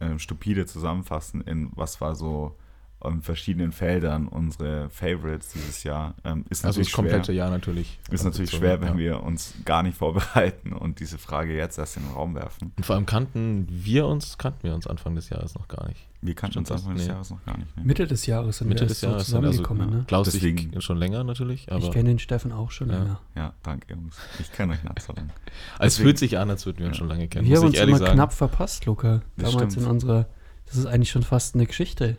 ähm, 0.00 0.18
stupide 0.18 0.66
zusammenfassen 0.66 1.40
in 1.42 1.70
was 1.74 2.00
war 2.00 2.14
so 2.14 2.56
in 3.04 3.22
verschiedenen 3.22 3.70
Feldern 3.72 4.26
unsere 4.26 4.90
Favorites 4.90 5.50
dieses 5.52 5.84
Jahr. 5.84 6.14
Ähm, 6.24 6.44
ist 6.50 6.64
Also 6.64 6.78
natürlich 6.80 6.88
das 6.88 6.94
komplette 6.96 7.24
schwer. 7.26 7.34
Jahr 7.36 7.50
natürlich. 7.50 7.98
Ist 8.10 8.24
natürlich 8.24 8.50
So, 8.50 8.56
schwer, 8.56 8.80
wenn 8.80 8.94
ja. 8.94 8.98
wir 8.98 9.22
uns 9.22 9.54
gar 9.64 9.82
nicht 9.82 9.96
vorbereiten 9.96 10.72
und 10.72 10.98
diese 11.00 11.16
Frage 11.18 11.56
jetzt 11.56 11.78
erst 11.78 11.96
in 11.96 12.02
den 12.04 12.12
Raum 12.12 12.34
werfen. 12.34 12.72
Und 12.76 12.84
vor 12.84 12.96
allem 12.96 13.06
kannten 13.06 13.66
wir 13.70 14.06
uns, 14.06 14.36
kannten 14.38 14.64
wir 14.64 14.74
uns 14.74 14.86
Anfang 14.86 15.14
des 15.14 15.28
Jahres 15.30 15.54
noch 15.54 15.68
gar 15.68 15.86
nicht. 15.86 16.06
Wir 16.20 16.34
kannten 16.34 16.64
Stimmt 16.64 16.70
uns 16.72 16.80
das? 16.80 16.80
Anfang 16.82 16.96
des 16.96 17.06
Nee. 17.06 17.12
Jahres 17.12 17.30
noch 17.30 17.44
gar 17.44 17.56
nicht. 17.58 17.76
Ne? 17.76 17.84
Mitte 17.84 18.06
des 18.08 18.26
Jahres 18.26 18.58
sind 18.58 18.68
Mitte 18.68 18.80
wir 18.80 18.88
des 18.88 19.00
so 19.00 19.06
Jahres 19.06 19.26
sind 19.28 19.36
also 19.36 19.50
zusammengekommen. 19.62 19.98
ne? 20.00 20.04
Klaus 20.08 20.28
Deswegen- 20.28 20.72
ich 20.76 20.84
schon 20.84 20.96
länger 20.98 21.22
natürlich, 21.22 21.70
aber 21.70 21.78
ich 21.84 21.92
kenne 21.92 22.08
den 22.08 22.18
Steffen 22.18 22.50
auch 22.50 22.72
schon 22.72 22.90
Ja. 22.90 22.98
länger. 22.98 23.20
Ja, 23.36 23.52
danke, 23.62 23.94
Jungs. 23.94 24.16
Ich 24.40 24.50
kenne 24.50 24.72
euch 24.72 24.82
nicht 24.82 25.00
so 25.02 25.12
lange. 25.12 25.28
es 25.78 25.98
fühlt 25.98 26.18
sich 26.18 26.36
an, 26.38 26.50
als 26.50 26.66
würden 26.66 26.78
wir 26.80 26.86
uns 26.86 26.96
Ja. 26.96 26.98
schon 26.98 27.08
lange 27.08 27.28
kennen, 27.28 27.46
Wir 27.48 27.56
haben 27.58 27.66
uns 27.66 27.78
immer 27.78 27.98
sagen. 27.98 28.14
knapp 28.14 28.32
verpasst, 28.32 28.84
Luca. 28.86 29.22
Das 29.36 29.52
Damals 29.52 29.74
stimmt. 29.74 29.86
in 29.86 29.92
unserer, 29.92 30.26
das 30.68 30.76
ist 30.76 30.86
eigentlich 30.86 31.10
schon 31.10 31.22
fast 31.22 31.54
eine 31.54 31.66
Geschichte. 31.66 32.16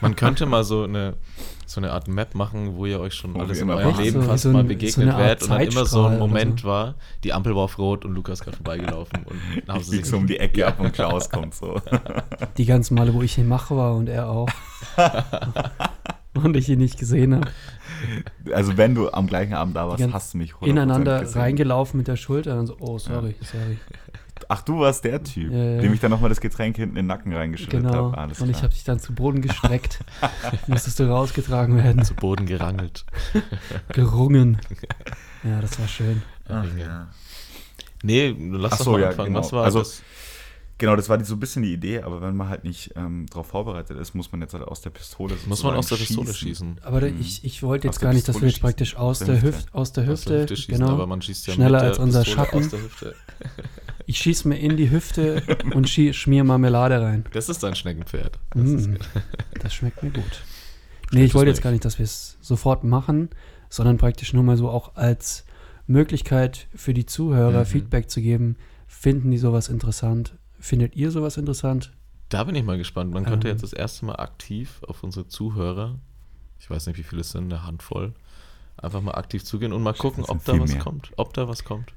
Man 0.00 0.16
könnte 0.16 0.46
mal 0.46 0.64
so 0.64 0.84
eine, 0.84 1.14
so 1.66 1.80
eine 1.80 1.92
Art 1.92 2.08
Map 2.08 2.34
machen, 2.34 2.76
wo 2.76 2.86
ihr 2.86 2.98
euch 2.98 3.14
schon 3.14 3.34
Wo 3.34 3.40
alles 3.40 3.60
in 3.60 3.70
eurem. 3.70 3.96
Leben 3.98 4.22
So- 4.22 4.26
fast 4.28 4.42
so 4.44 4.48
ein- 4.48 4.52
mal 4.54 4.62
so 4.62 4.68
begegnet 4.68 5.08
Art 5.10 5.18
werdet 5.18 5.42
und 5.44 5.50
dann 5.50 5.60
immer 5.60 5.86
so 5.86 6.04
ein 6.06 6.18
Moment 6.18 6.60
so. 6.60 6.68
war, 6.68 6.94
die 7.24 7.32
Ampel 7.32 7.54
war 7.54 7.62
auf 7.64 7.78
Rot 7.78 8.04
und 8.04 8.14
Lukas 8.14 8.40
gerade 8.40 8.56
vorbeigelaufen 8.56 9.24
und 9.24 9.38
dann 9.66 9.76
haben 9.76 9.84
sie 9.84 9.96
sich 9.98 10.06
so 10.06 10.16
um 10.16 10.26
die 10.26 10.38
Ecke 10.38 10.66
ab 10.66 10.80
und 10.80 10.92
Klaus 10.92 11.28
kommt 11.30 11.54
so. 11.54 11.80
Die 12.56 12.64
ganzen 12.66 12.94
Male, 12.94 13.12
wo 13.14 13.22
ich 13.22 13.36
in 13.38 13.46
Mach 13.48 13.70
war 13.70 13.94
und 13.94 14.08
er 14.08 14.28
auch. 14.28 14.48
und 16.34 16.56
ich 16.56 16.68
ihn 16.68 16.78
nicht 16.78 16.98
gesehen 16.98 17.34
habe. 17.34 17.48
Also 18.54 18.76
wenn 18.76 18.94
du 18.94 19.10
am 19.12 19.26
gleichen 19.26 19.52
Abend 19.54 19.76
da 19.76 19.88
warst, 19.88 20.02
hast 20.12 20.32
du 20.34 20.38
mich 20.38 20.52
100% 20.54 20.66
Ineinander 20.66 21.20
gesehen. 21.20 21.40
reingelaufen 21.40 21.98
mit 21.98 22.08
der 22.08 22.16
Schulter 22.16 22.58
und 22.58 22.66
so, 22.66 22.76
oh, 22.80 22.98
sorry, 22.98 23.34
sorry. 23.42 23.78
Ach, 24.52 24.62
du 24.62 24.80
warst 24.80 25.04
der 25.04 25.22
Typ, 25.22 25.52
Ja, 25.52 25.58
ja. 25.76 25.80
dem 25.80 25.92
ich 25.94 26.00
dann 26.00 26.10
nochmal 26.10 26.28
das 26.28 26.40
Getränk 26.40 26.74
hinten 26.76 26.96
in 26.96 27.04
den 27.04 27.06
Nacken 27.06 27.32
reingeschüttet 27.32 27.82
Genau. 27.82 27.94
habe. 27.94 28.18
Alles 28.18 28.40
und 28.40 28.48
ich 28.48 28.54
klar. 28.54 28.64
habe 28.64 28.74
dich 28.74 28.82
dann 28.82 28.98
zu 28.98 29.14
Boden 29.14 29.42
gestreckt. 29.42 30.00
Musstest 30.66 30.98
du 30.98 31.04
rausgetragen 31.08 31.76
werden. 31.76 32.04
zu 32.04 32.14
Boden 32.14 32.46
gerangelt. 32.46 33.04
Gerungen. 33.92 34.58
Ja, 35.42 35.58
das 35.62 35.78
war 35.80 35.88
schön. 35.88 36.20
Ach, 36.48 36.66
ja. 36.78 37.08
Nee, 38.02 38.36
lass 38.50 38.72
Ach 38.72 38.78
doch 38.78 38.84
so, 38.84 38.90
mal 38.92 39.00
ja, 39.00 39.08
anfangen. 39.08 39.28
genau. 39.28 39.38
Was 39.40 39.52
war 39.54 39.64
Also- 39.64 39.78
das? 39.78 40.02
Genau, 40.76 40.96
das 40.96 41.08
war 41.10 41.16
die, 41.18 41.24
so 41.24 41.34
ein 41.34 41.40
bisschen 41.40 41.62
die 41.62 41.72
Idee, 41.74 42.00
aber 42.02 42.20
wenn 42.22 42.34
man 42.36 42.48
halt 42.48 42.64
nicht 42.64 42.92
ähm, 42.96 43.26
darauf 43.28 43.46
vorbereitet 43.48 43.98
ist, 43.98 44.14
muss 44.14 44.32
man 44.32 44.40
jetzt 44.40 44.54
halt 44.54 44.64
aus 44.64 44.80
der 44.80 44.88
Pistole 44.90 45.36
Muss 45.46 45.62
man 45.62 45.76
aus 45.76 45.88
der 45.88 45.96
Pistole 45.96 46.32
schießen. 46.32 46.78
Aber 46.82 47.00
da- 47.02 47.08
Mhm. 47.08 47.20
ich, 47.20 47.44
ich 47.44 47.62
wollte 47.62 47.86
Aus 47.88 47.94
jetzt 47.96 48.00
der 48.02 48.06
gar 48.08 48.14
nicht, 48.14 48.26
dass 48.28 48.40
wir 48.40 48.48
jetzt 48.48 48.60
praktisch 48.62 48.90
schießen. 48.90 49.02
aus 49.02 49.20
Aus 49.20 49.26
der, 49.26 49.34
der 49.36 49.42
Hüfte, 49.42 49.74
aus 49.74 49.92
der 49.92 50.04
Aus 50.04 50.08
Hüfte, 50.10 50.30
der 50.30 50.40
Hüfte 50.42 50.56
schießen, 50.56 50.74
genau. 50.80 50.92
aber 50.92 51.06
man 51.06 51.20
schießt 51.22 51.46
ja 51.48 51.52
Schneller 51.54 51.70
mit 51.78 51.80
der 51.82 51.88
als 51.90 51.98
unser 51.98 52.22
Pistole 52.24 52.46
Schatten. 52.46 53.14
Ich 54.10 54.18
schieße 54.18 54.48
mir 54.48 54.58
in 54.58 54.76
die 54.76 54.90
Hüfte 54.90 55.40
und 55.72 55.86
schie- 55.88 56.12
schmier 56.12 56.42
Marmelade 56.42 57.00
rein. 57.00 57.24
Das 57.32 57.48
ist 57.48 57.62
dein 57.62 57.76
Schneckenpferd. 57.76 58.40
Das 58.50 58.68
ist, 58.68 58.88
Mm, 58.88 58.96
das 59.62 59.72
schmeckt 59.72 60.02
mir 60.02 60.10
gut. 60.10 60.42
Nee, 61.12 61.24
ich 61.24 61.34
wollte 61.34 61.50
jetzt 61.50 61.62
gar 61.62 61.70
nicht, 61.70 61.84
dass 61.84 61.98
wir 61.98 62.04
es 62.04 62.36
sofort 62.40 62.82
machen, 62.82 63.30
sondern 63.68 63.98
praktisch 63.98 64.32
nur 64.32 64.42
mal 64.42 64.56
so 64.56 64.68
auch 64.68 64.96
als 64.96 65.44
Möglichkeit 65.86 66.66
für 66.74 66.92
die 66.92 67.06
Zuhörer 67.06 67.60
Mhm. 67.60 67.66
Feedback 67.66 68.10
zu 68.10 68.20
geben. 68.20 68.56
Finden 68.88 69.30
die 69.30 69.38
sowas 69.38 69.68
interessant? 69.68 70.34
Findet 70.58 70.96
ihr 70.96 71.10
sowas 71.12 71.36
interessant? 71.36 71.92
Da 72.30 72.42
bin 72.44 72.54
ich 72.56 72.64
mal 72.64 72.78
gespannt. 72.78 73.12
Man 73.12 73.24
könnte 73.24 73.46
Ähm. 73.48 73.54
jetzt 73.54 73.62
das 73.62 73.72
erste 73.72 74.06
Mal 74.06 74.16
aktiv 74.16 74.80
auf 74.88 75.04
unsere 75.04 75.28
Zuhörer, 75.28 75.98
ich 76.58 76.68
weiß 76.68 76.86
nicht, 76.88 76.98
wie 76.98 77.04
viele 77.04 77.20
es 77.20 77.30
sind, 77.30 77.44
eine 77.52 77.64
Handvoll, 77.64 78.12
einfach 78.76 79.00
mal 79.02 79.14
aktiv 79.14 79.44
zugehen 79.44 79.72
und 79.72 79.82
mal 79.84 79.94
gucken, 79.94 80.24
ob 80.24 80.44
da 80.44 80.58
was 80.58 80.72
mehr. 80.72 80.80
kommt. 80.82 81.10
Ob 81.16 81.32
da 81.34 81.46
was 81.48 81.62
kommt. 81.64 81.92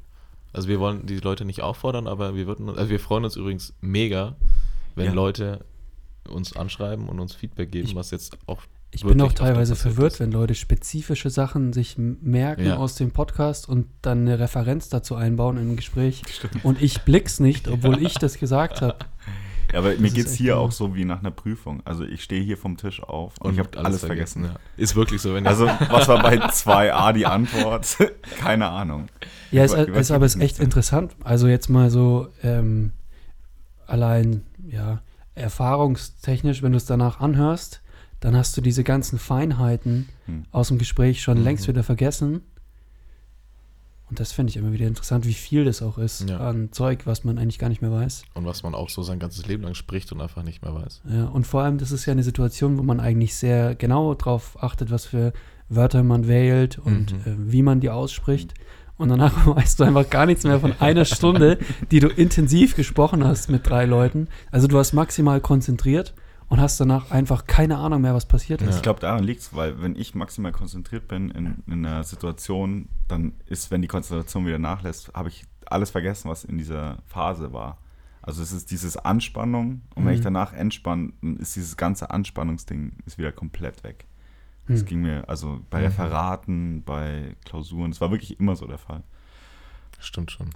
Also 0.54 0.68
wir 0.68 0.80
wollen 0.80 1.06
die 1.06 1.18
Leute 1.18 1.46
nicht 1.46 1.62
auffordern, 1.62 2.08
aber 2.08 2.36
wir 2.36 2.48
würden, 2.48 2.70
also 2.70 2.90
wir 2.90 3.00
freuen 3.00 3.26
uns 3.26 3.36
übrigens 3.36 3.74
mega, 3.82 4.36
wenn 4.96 5.08
Ja. 5.08 5.14
Leute 5.14 5.66
uns 6.30 6.56
anschreiben 6.56 7.10
und 7.10 7.20
uns 7.20 7.34
Feedback 7.36 7.72
geben, 7.72 7.88
Ich- 7.90 7.96
was 7.96 8.12
jetzt 8.12 8.38
auch 8.48 8.62
Ich 8.92 9.04
bin 9.04 9.20
auch 9.22 9.34
teilweise 9.34 9.76
verwirrt, 9.76 10.14
ist. 10.14 10.20
wenn 10.20 10.32
Leute 10.32 10.54
spezifische 10.54 11.32
Sachen 11.32 11.74
sich 11.74 11.98
merken 11.98 12.66
Ja. 12.68 12.78
aus 12.78 12.94
dem 12.96 13.10
Podcast 13.12 13.68
und 13.68 13.88
dann 14.04 14.20
eine 14.22 14.38
Referenz 14.38 14.88
dazu 14.90 15.16
einbauen 15.16 15.58
im 15.58 15.76
Gespräch. 15.76 16.22
Und 16.62 16.80
ich 16.82 17.02
blick's 17.02 17.40
nicht, 17.40 17.68
obwohl 17.68 18.02
ich 18.04 18.14
das 18.14 18.38
gesagt 18.38 18.82
habe. 18.82 18.98
Ja, 19.74 19.80
aber 19.80 19.96
mir 19.98 20.12
geht 20.12 20.28
es 20.28 20.34
hier 20.36 20.54
genau. 20.54 20.66
auch 20.66 20.72
so 20.72 20.96
wie 20.96 21.04
nach 21.04 21.20
einer 21.20 21.32
Prüfung. 21.32 21.82
Also 21.86 22.04
ich 22.06 22.24
stehe 22.24 22.42
hier 22.44 22.58
vom 22.58 22.78
Tisch 22.78 23.02
auf 23.04 23.34
und, 23.40 23.48
und 23.48 23.54
ich 23.56 23.60
habe 23.60 23.78
alles 23.80 24.06
vergessen. 24.06 24.46
Ja. 24.46 24.56
Ist 24.78 24.96
wirklich 24.96 25.22
so, 25.22 25.34
wenn 25.34 25.46
Also 25.48 25.66
was 25.66 26.08
war 26.08 26.22
bei 26.22 26.38
2a 26.46 27.12
die 27.14 27.26
Antwort? 27.26 27.98
Keine 28.40 28.70
Ahnung. 28.70 29.08
Ja, 29.52 29.64
ist, 29.66 29.74
ist 29.74 30.12
aber 30.12 30.26
ist 30.26 30.40
echt 30.40 30.60
interessant. 30.60 31.16
Also 31.24 31.48
jetzt 31.48 31.70
mal 31.70 31.90
so 31.90 32.28
ähm, 32.44 32.92
allein, 33.88 34.44
ja, 34.68 35.02
erfahrungstechnisch, 35.36 36.62
wenn 36.62 36.72
du 36.74 36.78
es 36.78 36.86
danach 36.86 37.20
anhörst, 37.20 37.82
dann 38.20 38.36
hast 38.38 38.56
du 38.56 38.62
diese 38.62 38.84
ganzen 38.84 39.18
Feinheiten 39.20 40.08
Hm. 40.26 40.46
aus 40.52 40.70
dem 40.70 40.78
Gespräch 40.78 41.22
schon 41.22 41.40
Mhm. 41.40 41.44
längst 41.44 41.68
wieder 41.68 41.84
vergessen. 41.84 42.42
Und 44.14 44.20
das 44.20 44.32
finde 44.32 44.52
ich 44.52 44.58
immer 44.58 44.72
wieder 44.74 44.86
interessant, 44.86 45.26
wie 45.26 45.34
viel 45.34 45.66
das 45.66 45.82
auch 45.82 45.98
ist 45.98 46.30
Ja. 46.30 46.38
an 46.38 46.72
Zeug, 46.72 47.08
was 47.08 47.24
man 47.24 47.40
eigentlich 47.40 47.58
gar 47.58 47.70
nicht 47.70 47.82
mehr 47.82 47.92
weiß. 47.92 48.26
und 48.36 48.46
was 48.46 48.62
man 48.62 48.76
auch 48.76 48.90
so 48.90 49.02
sein 49.02 49.18
ganzes 49.18 49.48
Leben 49.48 49.64
lang 49.64 49.74
spricht 49.74 50.12
und 50.12 50.22
einfach 50.22 50.44
nicht 50.44 50.62
mehr 50.62 50.72
weiß. 50.76 51.02
Ja, 51.12 51.26
und 51.26 51.48
vor 51.48 51.64
allem, 51.64 51.80
das 51.80 51.92
ist 51.92 52.06
ja 52.06 52.12
eine 52.12 52.22
Situation, 52.22 52.78
wo 52.78 52.84
man 52.84 53.00
eigentlich 53.00 53.34
sehr 53.34 53.74
genau 53.74 54.14
drauf 54.14 54.56
achtet, 54.62 54.92
was 54.92 55.06
für 55.08 55.34
Wörter 55.68 56.04
man 56.04 56.28
wählt 56.28 56.78
und 56.78 57.12
Mhm. 57.26 57.48
äh, 57.48 57.52
wie 57.52 57.64
man 57.64 57.80
die 57.80 57.90
ausspricht. 57.90 58.54
Und 58.98 59.10
danach 59.10 59.34
weißt 59.48 59.80
du 59.80 59.84
einfach 59.84 60.08
gar 60.08 60.28
nichts 60.28 60.44
mehr 60.44 60.60
von 60.60 60.74
einer 60.80 61.06
Stunde, 61.06 61.58
die 61.90 62.00
du 62.00 62.08
intensiv 62.10 62.76
gesprochen 62.76 63.24
hast 63.24 63.50
mit 63.50 63.68
drei 63.68 63.86
Leuten. 63.86 64.28
Also 64.52 64.68
du 64.68 64.78
hast 64.78 64.94
maximal 64.94 65.42
konzentriert 65.42 66.14
und 66.54 66.62
hast 66.62 66.80
danach 66.80 67.10
einfach 67.10 67.48
keine 67.48 67.80
Ahnung 67.80 68.02
mehr, 68.02 68.14
was 68.14 68.28
passiert 68.28 68.62
Ja. 68.62 68.70
ist. 68.70 68.76
Ich 68.76 68.82
glaube, 68.84 69.00
daran 69.00 69.24
liegt 69.24 69.42
es, 69.42 69.56
weil 69.56 69.82
wenn 69.82 69.96
ich 69.96 70.14
maximal 70.14 70.52
konzentriert 70.52 71.08
bin 71.08 71.32
in, 71.32 71.64
in 71.66 71.84
einer 71.84 72.04
Situation, 72.04 72.90
dann 73.08 73.34
ist, 73.48 73.72
wenn 73.72 73.82
die 73.82 73.88
Konzentration 73.88 74.46
wieder 74.46 74.60
nachlässt, 74.60 75.12
habe 75.16 75.30
ich 75.30 75.46
alles 75.66 75.90
vergessen, 75.90 76.30
was 76.30 76.44
in 76.44 76.60
dieser 76.60 77.00
Phase 77.08 77.54
war. 77.54 77.80
Also 78.22 78.44
es 78.44 78.52
ist 78.52 78.70
dieses 78.70 78.98
Anspannung 78.98 79.82
und 79.96 80.06
wenn 80.06 80.14
ich 80.14 80.20
Mhm. 80.20 80.26
danach 80.26 80.54
entspanne, 80.54 81.14
dann 81.22 81.38
ist 81.38 81.56
dieses 81.56 81.76
ganze 81.76 82.12
Anspannungsding 82.12 82.98
ist 83.08 83.18
wieder 83.18 83.32
komplett 83.32 83.84
weg. 83.84 84.06
Das 84.68 84.82
Hm. 84.82 84.86
ging 84.86 85.02
mir, 85.02 85.28
also 85.28 85.60
bei 85.72 85.80
Mhm. 85.80 85.86
Referaten, 85.86 86.84
bei 86.84 87.36
Klausuren, 87.46 87.90
das 87.90 88.00
war 88.00 88.12
wirklich 88.12 88.40
immer 88.40 88.56
so 88.56 88.68
der 88.68 88.78
Fall. 88.78 89.02
Stimmt 89.98 90.30
schon. 90.30 90.52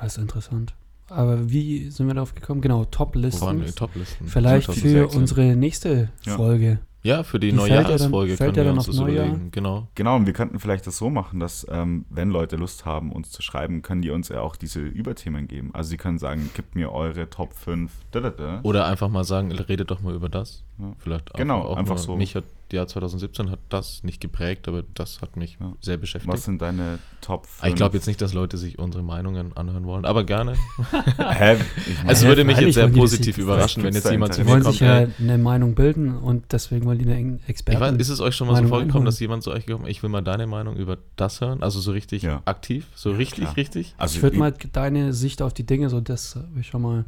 Das 0.00 0.16
ist 0.16 0.18
interessant. 0.20 0.74
Aber 1.08 1.50
wie 1.50 1.90
sind 1.90 2.06
wir 2.06 2.14
darauf 2.14 2.34
gekommen? 2.34 2.60
Genau? 2.60 2.84
Top-Listen. 2.84 3.66
Top-Listen. 3.74 4.26
Vielleicht 4.28 4.66
für 4.66 4.72
2016. 5.08 5.20
unsere 5.20 5.56
nächste 5.56 6.08
Ja. 6.24 6.36
Folge. 6.36 6.78
Ja, 7.04 7.24
für 7.24 7.40
die, 7.40 7.50
Die 7.50 7.56
fällt 7.58 7.68
ja 7.70 7.74
dann- 7.78 7.82
Neujahrsfolge 7.84 8.36
fällt 8.36 8.54
können 8.54 8.56
ja 8.58 8.62
wir 8.62 8.64
dann 8.70 8.78
uns 8.78 8.86
das 8.86 8.94
Neujahr. 8.96 9.26
überlegen. 9.26 9.50
Genau. 9.50 9.88
Genau, 9.96 10.14
und 10.16 10.26
wir 10.26 10.32
könnten 10.32 10.60
vielleicht 10.60 10.86
das 10.86 10.98
so 10.98 11.10
machen, 11.10 11.40
dass, 11.40 11.66
ähm, 11.68 12.04
wenn 12.10 12.30
Leute 12.30 12.54
Lust 12.54 12.84
haben, 12.84 13.10
uns 13.10 13.32
zu 13.32 13.42
schreiben, 13.42 13.82
können 13.82 14.02
die 14.02 14.10
uns 14.10 14.28
ja 14.28 14.40
auch 14.40 14.54
diese 14.54 14.78
Überthemen 14.80 15.48
geben. 15.48 15.70
Also 15.72 15.90
sie 15.90 15.96
können 15.96 16.18
sagen, 16.18 16.48
gebt 16.54 16.76
mir 16.76 16.92
eure 16.92 17.28
Top 17.28 17.54
5. 17.54 17.90
Da, 18.12 18.20
da, 18.20 18.30
da. 18.30 18.60
Oder 18.62 18.86
einfach 18.86 19.08
mal 19.08 19.24
sagen, 19.24 19.50
redet 19.50 19.90
doch 19.90 20.00
mal 20.00 20.14
über 20.14 20.28
das. 20.28 20.62
Ja. 20.78 20.92
Vielleicht 20.98 21.34
auch, 21.34 21.38
Genau, 21.38 21.62
auch 21.62 21.76
einfach 21.76 21.98
so. 21.98 22.14
Mich 22.14 22.36
hat 22.36 22.44
Jahr 22.72 22.86
2017 22.88 23.50
hat 23.50 23.58
das 23.68 24.02
nicht 24.02 24.20
geprägt, 24.20 24.66
aber 24.68 24.82
das 24.94 25.20
hat 25.22 25.36
mich 25.36 25.58
Ja. 25.60 25.72
sehr 25.80 25.96
beschäftigt. 25.96 26.32
Was 26.32 26.44
sind 26.44 26.60
deine 26.62 26.98
Top 27.20 27.46
5? 27.46 27.60
Aber 27.60 27.68
ich 27.68 27.74
glaube 27.74 27.96
jetzt 27.96 28.06
nicht, 28.06 28.20
dass 28.20 28.32
Leute 28.34 28.58
sich 28.58 28.78
unsere 28.78 29.02
Meinungen 29.04 29.56
anhören 29.56 29.84
wollen, 29.84 30.04
aber 30.04 30.24
gerne. 30.24 30.54
Hä? 31.18 31.56
Ich 31.88 31.98
mein, 32.02 32.08
Es 32.12 32.22
Hä, 32.24 32.28
würde 32.28 32.44
mich 32.44 32.58
jetzt 32.58 32.74
sehr 32.74 32.84
wollen 32.84 32.94
positiv 32.94 33.38
überraschen, 33.38 33.82
wenn 33.82 33.94
jetzt 33.94 34.10
jemand 34.10 34.34
zu 34.34 34.40
Die 34.40 34.44
mir 34.44 34.50
wollen 34.52 34.62
kommt. 34.62 34.74
sich 34.74 34.80
ja 34.80 35.06
eine 35.18 35.38
Meinung 35.38 35.74
bilden 35.74 36.16
und 36.18 36.52
deswegen 36.52 36.84
wollen 36.86 36.98
die 36.98 37.10
eine 37.10 37.36
ich 37.42 37.48
Experten. 37.48 37.80
weiß, 37.80 37.92
ist 37.96 38.08
es 38.08 38.20
euch 38.20 38.34
schon 38.34 38.46
mal 38.46 38.54
Meinung 38.54 38.68
so 38.68 38.74
vorgekommen, 38.74 39.04
dass 39.04 39.20
jemand 39.20 39.42
zu 39.42 39.50
euch 39.52 39.66
gekommen 39.66 39.86
ich 39.86 40.02
will 40.02 40.10
mal 40.10 40.22
deine 40.22 40.46
Meinung 40.46 40.76
über 40.76 40.98
das 41.16 41.40
hören? 41.40 41.62
Also 41.62 41.80
so 41.80 41.92
richtig 41.92 42.22
Ja. 42.22 42.42
aktiv? 42.44 42.86
So 42.94 43.12
richtig, 43.12 43.44
klar. 43.44 43.56
richtig? 43.56 43.94
also 43.98 44.16
ich 44.16 44.22
würde 44.22 44.36
mal 44.38 44.52
deine 44.72 45.12
Sicht 45.12 45.42
auf 45.42 45.52
die 45.54 45.64
Dinge, 45.64 45.88
so 45.90 46.00
das 46.00 46.36
habe 46.36 46.60
ich 46.60 46.66
schon 46.66 46.82
mal. 46.82 47.04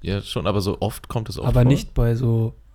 Ja, 0.00 0.22
schon, 0.22 0.46
aber 0.46 0.60
so 0.60 0.80
oft 0.80 1.08
kommt 1.08 1.28
es 1.28 1.38
auch 1.38 1.44
aber 1.44 1.62
vor. 1.62 1.64
nicht 1.64 1.92
bei 1.92 2.14
so 2.14 2.54
äh, 2.54 2.67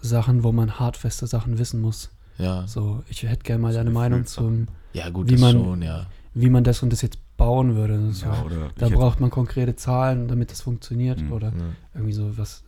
Sachen, 0.00 0.42
wo 0.44 0.52
man 0.52 0.78
hartfeste 0.78 1.26
Sachen 1.26 1.58
wissen 1.58 1.80
muss. 1.80 2.10
Ja. 2.38 2.66
So, 2.66 3.02
ich 3.08 3.22
hätte 3.22 3.42
gerne 3.44 3.62
mal 3.62 3.72
So 3.72 3.78
deine 3.78 3.90
Meinung 3.90 4.26
zum, 4.26 4.66
ja, 4.92 5.08
gut, 5.10 5.28
Wie 5.28 5.32
das 5.32 5.40
man- 5.40 5.52
schon, 5.52 5.82
ja. 5.82 6.06
wie 6.34 6.50
man 6.50 6.64
das 6.64 6.82
und 6.82 6.90
das 6.92 7.02
jetzt 7.02 7.18
bauen 7.36 7.74
würde. 7.76 8.12
So. 8.12 8.26
Ja, 8.26 8.42
oder 8.42 8.70
da 8.76 8.88
braucht 8.88 9.20
man 9.20 9.30
konkrete 9.30 9.76
Zahlen, 9.76 10.28
damit 10.28 10.50
das 10.50 10.60
funktioniert. 10.62 11.20
Mhm. 11.20 11.32
Oder 11.32 11.48
Ja. 11.48 11.54
irgendwie 11.94 12.12
so 12.14 12.36
was. 12.38 12.62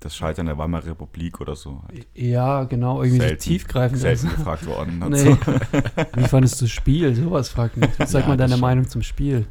das 0.00 0.14
Scheitern 0.14 0.46
der 0.46 0.56
Weimarer 0.56 0.86
Republik 0.86 1.40
oder 1.40 1.56
so. 1.56 1.82
Halt 1.88 2.06
Ja, 2.14 2.62
genau, 2.64 3.02
irgendwie 3.02 3.18
Selten- 3.20 3.42
so 3.42 3.50
tiefgreifend. 3.50 4.00
Selten 4.00 4.28
gefragt 4.36 4.64
worden. 4.66 5.02
Nee. 5.08 5.16
so. 5.18 5.36
Wie 6.14 6.22
fandest 6.28 6.60
du 6.60 6.66
das 6.66 6.70
Spiel? 6.72 7.14
Sowas 7.16 7.48
fragt 7.48 7.76
mich. 7.76 7.90
Sag 8.06 8.22
Ja, 8.22 8.28
mal 8.28 8.36
deine. 8.36 8.56
Meinung 8.58 8.86
zum 8.86 9.02
Spiel. 9.02 9.46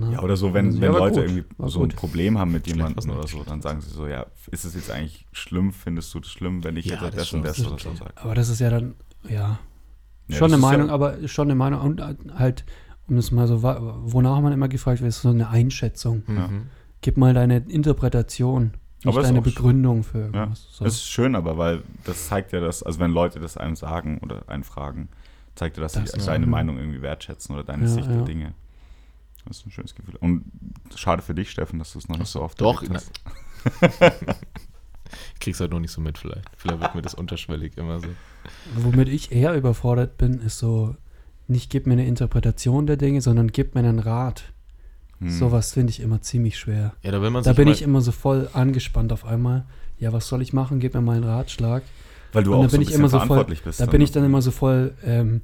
Na? 0.00 0.12
Ja, 0.12 0.22
oder 0.22 0.36
so, 0.36 0.52
wenn, 0.54 0.72
Ja, 0.72 0.80
wenn 0.80 0.92
Leute 0.92 1.20
gut, 1.20 1.30
irgendwie 1.30 1.44
war 1.58 1.68
so 1.68 1.80
ein 1.80 1.88
gut. 1.90 1.96
Problem 1.96 2.38
haben 2.38 2.52
mit 2.52 2.66
jemandem 2.66 3.10
oder 3.10 3.26
so, 3.28 3.42
dann 3.44 3.60
sagen 3.62 3.80
sie 3.80 3.90
so, 3.90 4.06
ja, 4.06 4.26
ist 4.50 4.64
es 4.64 4.74
jetzt 4.74 4.90
eigentlich 4.90 5.26
schlimm? 5.32 5.72
Findest 5.72 6.12
du 6.14 6.20
das 6.20 6.30
schlimm, 6.30 6.64
wenn 6.64 6.76
ich 6.76 6.86
Ja, 6.86 7.02
jetzt 7.04 7.16
das 7.16 7.32
und 7.32 7.44
das 7.44 7.60
oder 7.66 7.78
so 7.78 7.94
sage? 7.94 8.12
Aber 8.16 8.34
das 8.34 8.48
ist 8.48 8.60
ja 8.60 8.70
dann, 8.70 8.94
ja, 9.28 9.58
Ja, 10.28 10.36
schon 10.36 10.52
eine 10.52 10.60
Meinung, 10.60 10.88
ja, 10.88 10.94
aber 10.94 11.28
schon 11.28 11.46
eine 11.48 11.54
Meinung. 11.54 11.80
Und 11.82 12.00
halt, 12.38 12.64
um 13.08 13.16
das 13.16 13.30
mal 13.30 13.46
so, 13.46 13.62
wonach 13.62 14.40
man 14.40 14.52
immer 14.52 14.68
gefragt 14.68 15.00
wird, 15.00 15.08
ist 15.10 15.22
so 15.22 15.28
eine 15.30 15.48
Einschätzung. 15.50 16.22
Ja. 16.28 16.48
Mhm. 16.48 16.66
Gib 17.02 17.16
mal 17.16 17.32
deine 17.34 17.58
Interpretation, 17.68 18.72
nicht 19.04 19.06
Aber 19.16 19.22
deine 19.22 19.40
Begründung 19.42 20.02
für 20.04 20.18
Ja, 20.18 20.24
irgendwas. 20.24 20.66
So. 20.72 20.84
das 20.84 20.94
ist 20.94 21.08
schön, 21.08 21.34
aber 21.34 21.56
weil 21.58 21.82
das 22.04 22.28
zeigt 22.28 22.52
ja, 22.52 22.60
dass, 22.60 22.82
also 22.82 22.98
wenn 23.00 23.10
Leute 23.12 23.40
das 23.40 23.56
einem 23.56 23.74
sagen 23.76 24.18
oder 24.18 24.48
einen 24.48 24.64
fragen, 24.64 25.08
zeigt 25.54 25.76
ja, 25.78 25.82
dass 25.82 25.92
Das 25.92 26.12
sie 26.12 26.18
deine. 26.26 26.46
Meinung 26.46 26.76
irgendwie 26.78 27.02
wertschätzen 27.02 27.54
oder 27.54 27.64
deine 27.64 27.82
Ja, 27.84 27.88
Sicht 27.88 28.06
ja. 28.08 28.14
der 28.16 28.24
Dinge. 28.24 28.54
Das 29.50 29.58
ist 29.58 29.66
ein 29.66 29.72
schönes 29.72 29.96
Gefühl. 29.96 30.14
Und 30.20 30.44
schade 30.94 31.22
für 31.22 31.34
dich, 31.34 31.50
Steffen, 31.50 31.80
dass 31.80 31.92
du 31.92 31.98
es 31.98 32.08
noch 32.08 32.18
nicht 32.18 32.28
so 32.28 32.40
oft 32.40 32.60
Doch, 32.60 32.84
hast. 32.88 33.10
Ich 35.34 35.40
krieg's 35.40 35.58
halt 35.58 35.72
noch 35.72 35.80
nicht 35.80 35.90
so 35.90 36.00
mit 36.00 36.18
vielleicht. 36.18 36.48
Vielleicht 36.56 36.80
wird 36.80 36.94
mir 36.94 37.02
das 37.02 37.14
unterschwellig 37.14 37.76
immer 37.76 37.98
so. 37.98 38.06
Womit 38.76 39.08
ich 39.08 39.32
eher 39.32 39.54
überfordert 39.56 40.16
bin, 40.18 40.34
ist 40.40 40.58
so, 40.58 40.94
nicht 41.48 41.68
gib 41.68 41.86
mir 41.88 41.94
eine 41.94 42.06
Interpretation 42.06 42.86
der 42.86 42.96
Dinge, 42.96 43.20
sondern 43.20 43.48
gib 43.48 43.74
mir 43.74 43.80
einen 43.80 43.98
Rat. 43.98 44.44
Hm. 45.18 45.30
Sowas 45.30 45.72
finde 45.72 45.90
ich 45.90 45.98
immer 45.98 46.22
ziemlich 46.22 46.56
schwer. 46.58 46.94
Ja, 47.02 47.10
da 47.10 47.20
will 47.20 47.30
man 47.30 47.42
Da 47.42 47.54
bin 47.54 47.66
ich 47.66 47.82
immer 47.82 48.00
so 48.02 48.12
voll 48.12 48.48
angespannt 48.52 49.12
auf 49.12 49.24
einmal. 49.24 49.64
Ja, 49.98 50.12
was 50.12 50.28
soll 50.28 50.42
ich 50.42 50.52
machen? 50.52 50.78
Gib 50.78 50.94
mir 50.94 51.00
mal 51.00 51.16
einen 51.16 51.24
Ratschlag. 51.24 51.82
Weil 52.32 52.44
du 52.44 52.52
Und 52.52 52.58
auch 52.58 52.62
da 52.62 52.68
so 52.68 52.76
bin 52.76 52.78
ein 52.78 52.82
ich 52.82 52.88
bisschen 52.88 53.00
immer 53.00 53.08
so 53.08 53.18
voll- 53.18 53.26
verantwortlich 53.26 53.62
bist. 53.64 53.80
Da 53.80 53.86
dann, 53.86 53.90
bin 53.90 53.98
ne? 53.98 54.04
ich 54.04 54.12
dann 54.12 54.24
immer 54.24 54.42
so 54.42 54.52
voll, 54.52 54.94
ähm, 55.04 55.40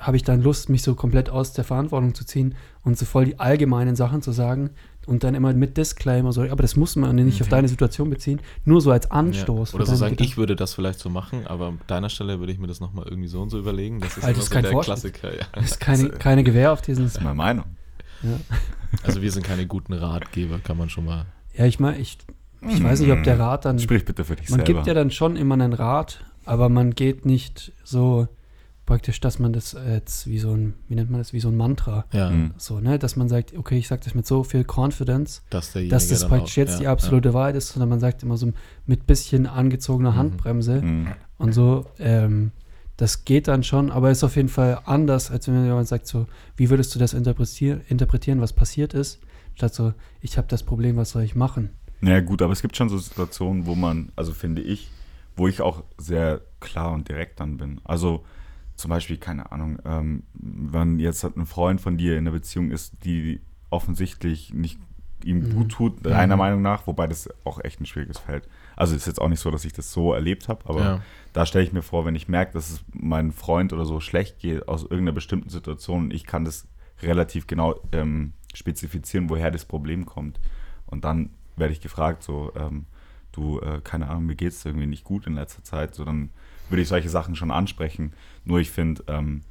habe 0.00 0.16
ich 0.16 0.22
dann 0.24 0.42
Lust, 0.42 0.68
mich 0.68 0.82
so 0.82 0.94
komplett 0.94 1.30
aus 1.30 1.52
der 1.52 1.64
Verantwortung 1.64 2.14
zu 2.14 2.24
ziehen 2.24 2.54
und 2.84 2.98
so 2.98 3.04
voll 3.06 3.24
die 3.26 3.38
allgemeinen 3.40 3.96
Sachen 3.96 4.22
zu 4.22 4.32
sagen 4.32 4.70
und 5.06 5.22
dann 5.24 5.34
immer 5.34 5.52
mit 5.54 5.76
Disclaimer 5.76 6.32
so, 6.32 6.42
aber 6.42 6.62
das 6.62 6.76
muss 6.76 6.96
man 6.96 7.14
nicht 7.16 7.40
auf 7.40 7.46
Mhm. 7.46 7.50
deine 7.52 7.68
Situation 7.68 8.10
beziehen, 8.10 8.40
nur 8.64 8.80
so 8.80 8.90
als 8.90 9.04
ja, 9.06 9.10
Anstoß. 9.12 9.70
für 9.70 9.76
oder 9.76 9.86
so 9.86 9.94
sagen, 9.94 10.12
Gedanken. 10.12 10.24
ich 10.30 10.36
würde 10.36 10.56
das 10.56 10.74
vielleicht 10.74 10.98
so 10.98 11.08
machen, 11.10 11.46
aber 11.46 11.68
an 11.68 11.80
deiner 11.86 12.08
Stelle 12.08 12.40
würde 12.40 12.52
ich 12.52 12.58
mir 12.58 12.66
das 12.66 12.80
nochmal 12.80 13.06
irgendwie 13.08 13.28
so 13.28 13.40
und 13.40 13.50
so 13.50 13.58
überlegen. 13.58 14.00
Das 14.00 14.16
ist 14.16 14.26
das 14.26 14.36
ist 14.38 14.44
so 14.46 14.50
kein 14.54 14.62
der 14.64 14.72
Vorschlag. 14.72 14.94
Klassiker. 14.94 15.32
Ja. 15.36 15.46
Das 15.52 15.64
ist 15.66 15.80
keine, 15.80 16.08
keine 16.10 16.42
Gewähr 16.44 16.72
auf 16.72 16.82
diesen. 16.82 17.04
Das 17.04 17.14
ist 17.16 17.22
meine 17.22 17.34
Meinung. 17.36 17.64
Ja, 18.22 18.30
Also 19.02 19.22
wir 19.22 19.30
sind 19.30 19.44
keine 19.46 19.66
guten 19.66 19.92
Ratgeber, 19.92 20.58
kann 20.58 20.76
man 20.78 20.88
schon 20.90 21.04
mal. 21.04 21.26
ja 21.56 21.66
ich 21.66 21.78
meine, 21.80 21.98
ich, 21.98 22.18
ich 22.68 22.82
weiß 22.82 23.00
nicht, 23.00 23.12
ob 23.12 23.22
der 23.22 23.38
Rat 23.38 23.64
dann. 23.64 23.78
Sprich 23.78 24.04
bitte 24.04 24.24
für 24.24 24.36
dich 24.36 24.48
Man 24.50 24.58
selber. 24.60 24.64
gibt 24.80 24.86
ja 24.86 24.94
dann 24.94 25.10
schon 25.10 25.36
immer 25.36 25.54
einen 25.54 25.72
Rat, 25.72 26.24
aber 26.44 26.68
man 26.68 26.94
geht 26.94 27.26
nicht 27.26 27.72
so 27.84 28.26
praktisch, 28.86 29.20
dass 29.20 29.38
man 29.38 29.52
das 29.52 29.76
jetzt 29.86 30.26
wie 30.28 30.38
so 30.38 30.52
ein, 30.52 30.74
wie 30.88 30.94
nennt 30.94 31.10
man 31.10 31.20
das, 31.20 31.32
wie 31.32 31.40
so 31.40 31.48
ein 31.48 31.56
Mantra. 31.56 32.04
Ja, 32.12 32.30
Hm. 32.30 32.54
So, 32.56 32.80
ne, 32.80 32.98
dass 32.98 33.16
man 33.16 33.28
sagt, 33.28 33.56
okay, 33.56 33.76
ich 33.76 33.88
sage 33.88 34.02
das 34.04 34.14
mit 34.14 34.26
so 34.26 34.44
viel 34.44 34.64
Confidence, 34.64 35.42
dass 35.50 35.72
dass 35.88 36.08
das 36.08 36.28
praktisch 36.28 36.52
auch, 36.54 36.56
jetzt 36.56 36.72
ja, 36.74 36.78
die 36.78 36.86
absolute 36.86 37.34
Wahrheit 37.34 37.56
ist, 37.56 37.68
sondern 37.68 37.88
man 37.88 38.00
sagt 38.00 38.22
immer 38.22 38.36
so 38.36 38.52
mit 38.86 39.06
bisschen 39.06 39.46
angezogener 39.46 40.12
Mhm. 40.12 40.16
Handbremse 40.16 40.80
Hm. 40.80 41.08
und 41.38 41.52
so. 41.52 41.86
Ähm, 41.98 42.52
das 42.96 43.26
geht 43.26 43.46
dann 43.48 43.62
schon, 43.62 43.90
aber 43.90 44.10
ist 44.10 44.24
auf 44.24 44.36
jeden 44.36 44.48
Fall 44.48 44.80
anders, 44.86 45.30
als 45.30 45.48
wenn 45.48 45.62
jemand 45.64 45.86
sagt 45.86 46.06
so, 46.06 46.26
wie 46.56 46.70
würdest 46.70 46.94
du 46.94 46.98
das 46.98 47.12
interpretier 47.12 47.82
interpretieren, 47.88 48.40
was 48.40 48.54
passiert 48.54 48.94
ist, 48.94 49.20
statt 49.54 49.74
so, 49.74 49.92
ich 50.22 50.38
habe 50.38 50.48
das 50.48 50.62
Problem, 50.62 50.96
was 50.96 51.10
soll 51.10 51.22
ich 51.22 51.34
machen? 51.34 51.70
Naja, 52.00 52.20
gut, 52.20 52.40
aber 52.40 52.52
es 52.54 52.62
gibt 52.62 52.76
schon 52.76 52.88
so 52.88 52.96
Situationen, 52.96 53.66
wo 53.66 53.74
man, 53.74 54.12
also 54.16 54.32
finde 54.32 54.62
ich, 54.62 54.90
wo 55.34 55.46
ich 55.48 55.60
auch 55.60 55.82
sehr 55.98 56.40
klar 56.60 56.92
und 56.92 57.08
direkt 57.08 57.40
dann 57.40 57.58
bin. 57.58 57.80
Also 57.84 58.24
zum 58.76 58.90
Beispiel, 58.90 59.16
keine 59.16 59.50
Ahnung, 59.52 59.78
ähm, 59.84 60.22
wenn 60.34 60.98
jetzt 60.98 61.24
halt 61.24 61.36
ein 61.36 61.46
Freund 61.46 61.80
von 61.80 61.96
dir 61.96 62.12
in 62.12 62.18
einer 62.20 62.30
Beziehung 62.32 62.70
ist, 62.70 63.04
die 63.04 63.40
offensichtlich 63.70 64.52
nicht 64.54 64.78
ihm 65.24 65.40
Mhm. 65.40 65.54
gut 65.54 65.72
tut, 65.72 66.06
deiner 66.06 66.36
Mhm. 66.36 66.38
Meinung 66.38 66.62
nach, 66.62 66.86
wobei 66.86 67.06
das 67.06 67.28
auch 67.44 67.58
echt 67.64 67.80
ein 67.80 67.86
schwieriges 67.86 68.18
Feld. 68.18 68.48
Also 68.76 68.94
ist 68.94 69.06
jetzt 69.06 69.20
auch 69.20 69.28
nicht 69.28 69.40
so, 69.40 69.50
dass 69.50 69.64
ich 69.64 69.72
das 69.72 69.92
so 69.92 70.12
erlebt 70.12 70.48
habe, 70.48 70.68
aber 70.68 70.80
Ja. 70.80 71.00
da 71.32 71.46
stelle 71.46 71.64
ich 71.64 71.72
mir 71.72 71.82
vor, 71.82 72.04
wenn 72.04 72.14
ich 72.14 72.28
merke, 72.28 72.52
dass 72.52 72.70
es 72.70 72.84
meinem 72.92 73.32
Freund 73.32 73.72
oder 73.72 73.84
so 73.86 73.98
schlecht 74.00 74.38
geht 74.38 74.68
aus 74.68 74.82
irgendeiner 74.82 75.12
bestimmten 75.12 75.48
Situation, 75.48 76.10
ich 76.10 76.24
kann 76.24 76.44
das 76.44 76.68
relativ 77.02 77.46
genau 77.46 77.80
ähm, 77.92 78.34
spezifizieren, 78.54 79.28
woher 79.30 79.50
das 79.50 79.64
Problem 79.64 80.06
kommt. 80.06 80.38
Und 80.86 81.04
dann 81.04 81.30
werde 81.56 81.72
ich 81.72 81.80
gefragt, 81.80 82.22
so, 82.22 82.52
ähm, 82.54 82.84
du, 83.32 83.58
äh, 83.60 83.80
keine 83.82 84.08
Ahnung, 84.08 84.26
mir 84.26 84.36
geht 84.36 84.52
es 84.52 84.64
irgendwie 84.64 84.86
nicht 84.86 85.04
gut 85.04 85.26
in 85.26 85.34
letzter 85.34 85.64
Zeit, 85.64 85.94
so 85.94 86.04
dann 86.04 86.30
würde 86.68 86.82
ich 86.82 86.88
solche 86.88 87.08
Sachen 87.08 87.34
schon 87.36 87.50
ansprechen. 87.50 88.12
Nur 88.44 88.58
ich 88.60 88.70
finde, 88.70 89.04
ähm, 89.08 89.42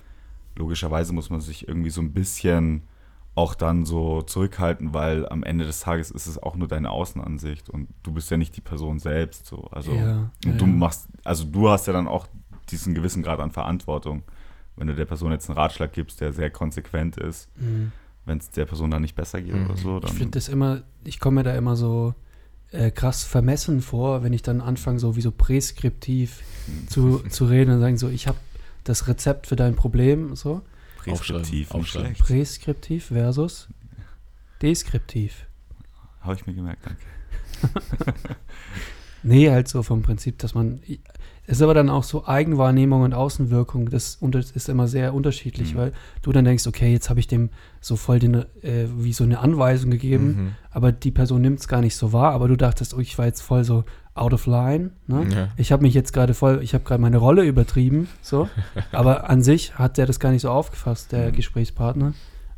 logischerweise 0.56 1.14
muss 1.14 1.30
man 1.30 1.42
sich 1.42 1.68
irgendwie 1.68 1.90
so 1.90 2.02
ein 2.02 2.14
bisschen 2.14 2.84
auch 3.36 3.54
dann 3.54 3.86
so 3.86 4.22
zurückhalten, 4.22 4.94
weil 4.94 5.28
am 5.28 5.44
Ende 5.44 5.66
des 5.66 5.82
Tages 5.82 6.10
ist 6.10 6.26
es 6.28 6.42
auch 6.42 6.56
nur 6.56 6.70
deine 6.70 6.90
Außenansicht 6.90 7.70
und 7.70 7.90
du 8.04 8.14
bist 8.14 8.32
ja 8.32 8.38
nicht 8.38 8.56
die 8.56 8.62
Person 8.62 8.98
selbst. 9.00 9.46
So. 9.46 9.66
Also 9.72 9.94
Ja, 9.94 10.32
und 10.46 10.52
ja, 10.52 10.52
du 10.54 10.66
machst, 10.66 11.10
also 11.26 11.44
du 11.44 11.70
hast 11.70 11.88
ja 11.88 11.94
dann 11.94 12.08
auch 12.08 12.28
diesen 12.70 12.94
gewissen 12.94 13.24
Grad 13.24 13.40
an 13.42 13.52
Verantwortung. 13.52 14.24
Wenn 14.78 14.88
du 14.88 14.96
der 14.96 15.06
Person 15.06 15.32
jetzt 15.32 15.50
einen 15.50 15.58
Ratschlag 15.58 15.92
gibst, 15.92 16.22
der 16.22 16.32
sehr 16.32 16.50
konsequent 16.50 17.18
ist, 17.18 17.50
Mhm. 17.60 17.92
wenn 18.26 18.38
es 18.38 18.50
der 18.52 18.66
Person 18.66 18.90
dann 18.90 19.02
nicht 19.02 19.16
besser 19.16 19.42
geht 19.42 19.54
Mhm. 19.54 19.66
oder 19.66 19.78
so, 19.78 19.98
Ich 19.98 20.06
dann. 20.06 20.12
finde 20.16 20.32
das 20.32 20.48
immer, 20.48 20.84
ich 21.04 21.20
komme 21.20 21.36
mir 21.36 21.44
da 21.44 21.56
immer 21.56 21.76
so 21.76 22.16
äh, 22.72 22.92
krass 22.92 23.24
vermessen 23.24 23.82
vor, 23.82 24.24
wenn 24.24 24.34
ich 24.34 24.42
dann 24.42 24.62
anfange, 24.62 25.00
so 25.00 25.16
wie 25.16 25.22
so 25.22 25.32
präskriptiv 25.32 26.42
zu, 26.88 27.20
zu 27.30 27.46
reden 27.46 27.76
und 27.76 27.80
sagen 27.80 27.98
so, 27.98 28.10
ich 28.10 28.28
habe 28.28 28.38
das 28.84 29.08
Rezept 29.08 29.48
für 29.48 29.56
dein 29.56 29.76
Problem, 29.76 30.36
so. 30.36 30.62
Präskriptiv, 30.98 31.72
Aufschreiben. 31.72 32.16
Präskriptiv 32.16 33.06
versus 33.06 33.68
deskriptiv. 34.62 35.46
Habe 36.22 36.36
ich 36.36 36.46
mir 36.48 36.54
gemerkt, 36.54 36.86
danke. 36.86 37.02
Nee, 39.28 39.50
halt 39.50 39.68
so 39.68 39.82
vom 39.82 40.04
Prinzip, 40.04 40.38
dass 40.38 40.54
man. 40.54 40.82
Es 41.48 41.58
ist 41.58 41.62
aber 41.62 41.74
dann 41.74 41.90
auch 41.90 42.04
so 42.04 42.26
Eigenwahrnehmung 42.28 43.02
und 43.04 43.14
Außenwirkung, 43.14 43.90
das 43.90 44.18
ist 44.56 44.70
immer 44.70 44.88
sehr 44.88 45.14
unterschiedlich, 45.14 45.74
Mhm. 45.74 45.78
weil 45.78 45.92
du 46.24 46.32
dann 46.32 46.46
denkst, 46.46 46.66
okay, 46.68 46.92
jetzt 46.92 47.10
habe 47.10 47.20
ich 47.20 47.28
dem 47.28 47.50
so 47.82 47.96
voll 47.96 48.20
den, 48.20 48.34
äh, 48.64 48.88
wie 48.98 49.14
so 49.14 49.24
eine 49.24 49.40
Anweisung 49.40 49.92
gegeben, 49.92 50.26
Mhm. 50.28 50.52
aber 50.72 50.92
die 50.92 51.12
Person 51.12 51.42
nimmt 51.42 51.60
es 51.60 51.68
gar 51.68 51.82
nicht 51.82 51.96
so 51.96 52.14
wahr, 52.14 52.32
aber 52.34 52.48
du 52.48 52.56
dachtest, 52.56 52.94
oh, 52.96 53.00
ich 53.00 53.18
war 53.18 53.26
jetzt 53.26 53.42
voll 53.42 53.64
so 53.64 53.84
out 54.16 54.34
of 54.34 54.46
line, 54.48 54.92
ne? 55.08 55.28
Ja. 55.36 55.48
Ich 55.58 55.72
habe 55.72 55.84
mich 55.84 55.94
jetzt 55.94 56.14
gerade 56.14 56.34
voll, 56.34 56.62
ich 56.64 56.74
habe 56.74 56.84
gerade 56.86 57.02
meine 57.02 57.18
Rolle 57.18 57.44
übertrieben, 57.44 58.08
so, 58.22 58.48
aber 58.92 59.30
an 59.30 59.44
sich 59.44 59.78
hat 59.78 59.98
der 59.98 60.06
das 60.06 60.20
gar 60.20 60.32
nicht 60.32 60.42
so 60.42 60.50
aufgefasst, 60.50 61.12
der 61.12 61.28
Mhm. 61.30 61.36
Gesprächspartner. 61.36 62.14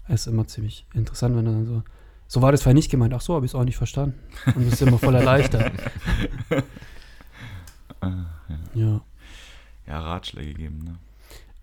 ist 0.07 0.27
immer 0.27 0.47
ziemlich 0.47 0.85
interessant, 0.93 1.35
wenn 1.35 1.45
er 1.45 1.51
dann 1.51 1.65
so, 1.65 1.83
so 2.27 2.41
war 2.41 2.51
das 2.53 2.61
vorher 2.63 2.73
nicht 2.75 2.89
gemeint, 2.89 3.13
ach 3.13 3.19
so, 3.21 3.33
habe 3.35 3.45
ich 3.45 3.51
es 3.51 3.55
auch 3.55 3.65
nicht 3.65 3.75
verstanden. 3.75 4.15
Und 4.55 4.65
das 4.65 4.75
ist 4.75 4.81
immer 4.87 4.97
voll 4.99 5.15
erleichtert. 5.15 5.71
Äh, 8.01 8.79
Ja. 8.79 9.01
ja, 9.87 9.99
Ratschläge 9.99 10.53
geben, 10.53 10.79
ne? 10.83 10.97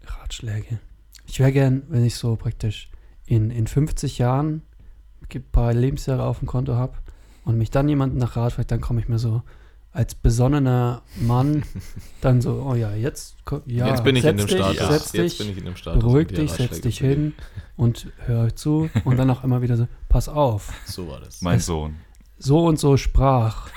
Ratschläge. 0.06 0.78
Ich 1.26 1.38
wäre 1.40 1.52
gern, 1.52 1.82
wenn 1.88 2.04
ich 2.04 2.16
so 2.16 2.36
praktisch 2.36 2.90
in, 3.26 3.50
in 3.50 3.66
50 3.66 4.18
Jahren 4.18 4.62
ein 5.34 5.42
paar 5.52 5.72
Lebensjahre 5.72 6.22
auf 6.24 6.38
dem 6.40 6.46
Konto 6.46 6.74
habe 6.74 6.94
und 7.44 7.56
mich 7.58 7.70
dann 7.70 7.88
jemand 7.88 8.14
nach 8.16 8.36
Rat 8.36 8.52
fragt, 8.52 8.70
dann 8.70 8.80
komme 8.80 9.00
ich 9.00 9.08
mir 9.08 9.18
so, 9.18 9.42
als 9.92 10.14
besonnener 10.14 11.02
Mann 11.20 11.62
dann 12.20 12.40
so, 12.42 12.62
oh 12.68 12.74
ja, 12.74 12.94
jetzt, 12.94 13.36
ja, 13.66 13.86
jetzt 13.88 14.04
bin 14.04 14.16
ich 14.16 14.24
in 14.24 14.36
setz 14.38 14.50
dem 14.50 14.58
dich, 14.58 14.76
Status. 14.76 14.88
Setz 14.88 15.12
jetzt 15.12 15.32
dich, 15.32 15.38
bin 15.38 15.50
ich 15.50 15.58
in 15.58 15.64
dem 15.64 15.76
Status. 15.76 16.02
beruhig 16.04 16.28
dich, 16.28 16.50
setz 16.52 16.80
dich 16.80 16.98
hin 16.98 17.32
und 17.76 18.08
hör 18.26 18.54
zu 18.54 18.90
und 19.04 19.16
dann 19.16 19.30
auch 19.30 19.44
immer 19.44 19.62
wieder 19.62 19.76
so, 19.76 19.88
pass 20.08 20.28
auf, 20.28 20.72
So 20.84 21.08
war 21.08 21.20
das. 21.20 21.40
Mein 21.42 21.60
Sohn. 21.60 21.96
so 22.38 22.66
und 22.66 22.78
so 22.78 22.96
sprach. 22.96 23.70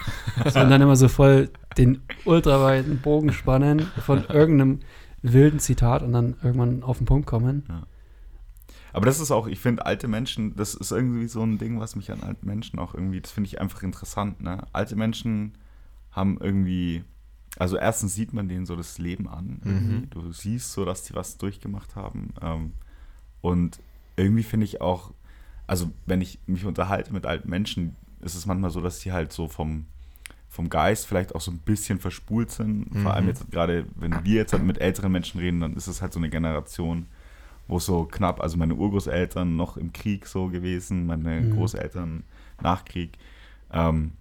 So, 0.52 0.60
und 0.60 0.70
dann 0.70 0.82
immer 0.82 0.96
so 0.96 1.08
voll 1.08 1.50
den 1.78 2.02
ultraweiten 2.26 3.00
Bogen 3.00 3.32
spannen 3.34 3.82
von 4.06 4.26
irgendeinem 4.26 4.80
wilden 5.22 5.60
Zitat 5.60 6.04
und 6.04 6.14
dann 6.14 6.36
irgendwann 6.44 6.84
auf 6.84 6.98
den 6.98 7.06
Punkt 7.06 7.28
kommen. 7.28 7.64
Aber 8.94 9.06
das 9.06 9.20
ist 9.20 9.32
auch, 9.32 9.48
ich 9.48 9.60
finde, 9.60 9.86
alte 9.86 10.08
Menschen, 10.08 10.56
das 10.56 10.74
ist 10.74 10.92
irgendwie 10.92 11.28
so 11.28 11.44
ein 11.44 11.58
Ding, 11.58 11.80
was 11.80 11.96
mich 11.96 12.12
an 12.12 12.24
alten 12.24 12.48
Menschen 12.48 12.80
auch 12.80 12.94
irgendwie, 12.94 13.22
das 13.22 13.32
finde 13.32 13.48
ich 13.48 13.62
einfach 13.62 13.84
interessant. 13.84 14.42
Ne? 14.42 14.66
Alte 14.74 14.96
Menschen 14.96 15.54
haben 16.12 16.40
irgendwie, 16.42 17.04
also 17.60 17.78
erstens 17.78 18.16
sieht 18.16 18.34
man 18.34 18.50
denen 18.50 18.66
so 18.66 18.76
das 18.76 18.98
Leben 18.98 19.28
an. 19.28 19.62
irgendwie. 19.64 19.96
Mhm. 19.98 20.10
Du 20.10 20.32
siehst 20.32 20.74
so, 20.74 20.84
dass 20.84 21.04
die 21.04 21.14
was 21.14 21.38
durchgemacht 21.38 21.96
haben. 21.96 22.34
Ähm, 22.42 22.74
und 23.42 23.80
irgendwie 24.16 24.44
finde 24.44 24.66
ich 24.66 24.82
auch, 24.82 25.14
also 25.68 25.92
wenn 26.06 26.22
ich 26.22 26.40
mich 26.48 26.66
unterhalte 26.66 27.14
mit 27.14 27.26
alten 27.26 27.50
Menschen, 27.50 27.96
ist 28.22 28.36
es 28.36 28.46
manchmal 28.46 28.72
so, 28.72 28.82
dass 28.82 29.00
die 29.00 29.12
halt 29.12 29.32
so 29.32 29.48
vom, 29.48 29.86
vom 30.58 30.70
Geist 30.70 31.06
vielleicht 31.08 31.36
auch 31.36 31.42
so 31.42 31.52
ein 31.52 31.60
bisschen 31.60 32.00
verspult 32.00 32.50
sind. 32.52 32.90
Vor 33.04 33.14
allem 33.14 33.26
Mhm. 33.26 33.30
jetzt 33.30 33.52
gerade, 33.52 33.86
wenn 33.96 34.26
wir 34.26 34.34
jetzt 34.36 34.54
halt 34.54 34.64
mit 34.64 34.80
älteren 34.82 35.12
Menschen 35.12 35.40
reden, 35.40 35.60
dann 35.62 35.76
ist 35.76 35.86
es 35.88 36.02
halt 36.02 36.12
so 36.14 36.20
eine 36.20 36.30
Generation, 36.30 37.06
wo 37.68 37.78
es 37.78 37.86
so 37.86 38.06
knapp, 38.06 38.42
also 38.42 38.58
meine 38.58 38.74
Urgroßeltern 38.74 39.56
noch 39.56 39.78
im 39.78 39.94
Krieg 39.94 40.26
so 40.26 40.48
gewesen, 40.48 41.06
meine 41.06 41.42
Mhm. 41.42 41.52
Großeltern 41.52 42.24
nach 42.62 42.86
Krieg. 42.86 43.18
Ähm, 43.72 44.14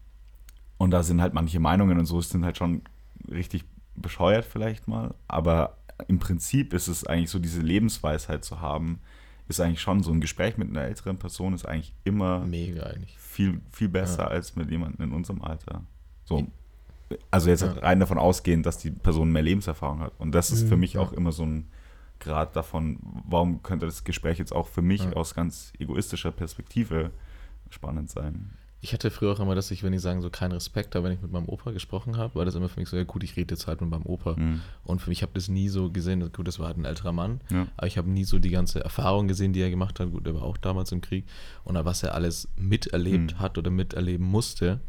und 0.78 0.91
da 0.91 1.03
sind 1.03 1.22
halt 1.22 1.32
manche 1.32 1.59
Meinungen 1.59 1.99
und 1.99 2.05
so 2.07 2.20
sind 2.20 2.45
halt 2.45 2.59
schon 2.59 2.82
richtig 3.30 3.64
bescheuert 3.95 4.45
vielleicht 4.45 4.89
mal, 4.89 5.14
aber 5.26 5.78
im 6.07 6.18
Prinzip 6.18 6.74
ist 6.74 6.87
es 6.89 7.07
eigentlich 7.07 7.30
so, 7.30 7.39
diese 7.39 7.62
Lebensweisheit 7.62 8.45
zu 8.45 8.61
haben, 8.61 8.99
ist 9.49 9.61
eigentlich 9.61 9.80
schon 9.80 10.03
so 10.03 10.11
ein 10.12 10.20
Gespräch 10.20 10.59
mit 10.59 10.68
einer 10.68 10.82
älteren 10.82 11.16
Person 11.18 11.55
ist 11.55 11.64
eigentlich 11.66 11.95
immer 12.05 12.41
Mega 12.41 12.82
eigentlich. 12.82 13.16
viel, 13.16 13.61
viel 13.72 13.89
besser 13.89 14.24
Ja. 14.24 14.28
als 14.28 14.55
mit 14.57 14.70
jemandem 14.70 15.07
in 15.09 15.12
unserem 15.14 15.41
Alter. 15.41 15.82
So. 16.27 16.47
Also 17.31 17.49
jetzt 17.51 17.62
Ja. 17.62 17.72
rein 17.72 18.01
davon 18.01 18.18
ausgehend, 18.18 18.66
dass 18.66 18.79
die 18.79 18.91
Person 18.91 19.31
mehr 19.33 19.43
Lebenserfahrung 19.43 20.01
hat. 20.01 20.12
Und 20.18 20.33
das 20.33 20.51
ist 20.51 20.64
Mhm, 20.64 20.68
für 20.68 20.77
mich 20.77 20.93
ja. 20.95 21.01
auch 21.01 21.12
immer 21.12 21.33
so 21.33 21.45
ein 21.45 21.66
Grad 22.18 22.57
davon, 22.57 22.99
warum 23.29 23.62
könnte 23.62 23.87
das 23.87 24.03
Gespräch 24.05 24.39
jetzt 24.39 24.53
auch 24.53 24.66
für 24.68 24.83
mich 24.83 25.05
Ja. 25.05 25.12
aus 25.12 25.35
ganz 25.35 25.72
egoistischer 25.79 26.33
Perspektive 26.33 27.11
spannend 27.70 28.11
sein. 28.11 28.51
Ich 28.83 28.93
hatte 28.93 29.11
früher 29.11 29.33
auch 29.33 29.41
immer, 29.41 29.55
dass 29.55 29.70
ich, 29.70 29.83
wenn 29.83 29.93
ich 29.93 30.01
sagen, 30.03 30.20
so 30.22 30.31
keinen 30.31 30.53
Respekt 30.53 30.95
habe, 30.95 31.05
wenn 31.07 31.12
ich 31.12 31.22
mit 31.22 31.33
meinem 31.33 31.49
Opa 31.49 31.70
gesprochen 31.72 32.16
habe, 32.18 32.35
war 32.37 32.45
das 32.45 32.55
immer 32.55 32.68
für 32.68 32.79
mich 32.79 32.89
so, 32.89 32.97
ja 32.97 33.05
gut, 33.05 33.24
ich 33.24 33.37
rede 33.37 33.55
jetzt 33.55 33.66
halt 33.66 33.81
mit 33.81 33.91
meinem 33.91 34.05
Opa. 34.07 34.35
Mhm. 34.37 34.61
Und 34.85 35.01
für 35.01 35.11
mich 35.11 35.22
habe 35.22 35.33
das 35.35 35.49
nie 35.49 35.68
so 35.68 35.91
gesehen, 35.91 36.20
gut, 36.33 36.47
das 36.47 36.59
war 36.59 36.66
halt 36.68 36.77
ein 36.77 36.85
älterer 36.85 37.12
Mann, 37.12 37.41
Ja. 37.51 37.66
aber 37.77 37.87
ich 37.87 37.99
habe 37.99 38.09
nie 38.11 38.24
so 38.24 38.39
die 38.39 38.51
ganze 38.51 38.83
Erfahrung 38.85 39.29
gesehen, 39.29 39.53
die 39.53 39.61
er 39.61 39.70
gemacht 39.70 39.99
hat. 39.99 40.11
Gut, 40.11 40.27
er 40.27 40.35
war 40.35 40.43
auch 40.43 40.57
damals 40.59 40.93
im 40.93 41.01
Krieg 41.01 41.24
und 41.64 41.74
was 41.85 42.03
er 42.03 42.14
alles 42.14 42.49
miterlebt 42.57 43.35
Mhm. 43.35 43.39
hat 43.41 43.59
oder 43.59 43.70
miterleben 43.70 44.27
musste 44.27 44.81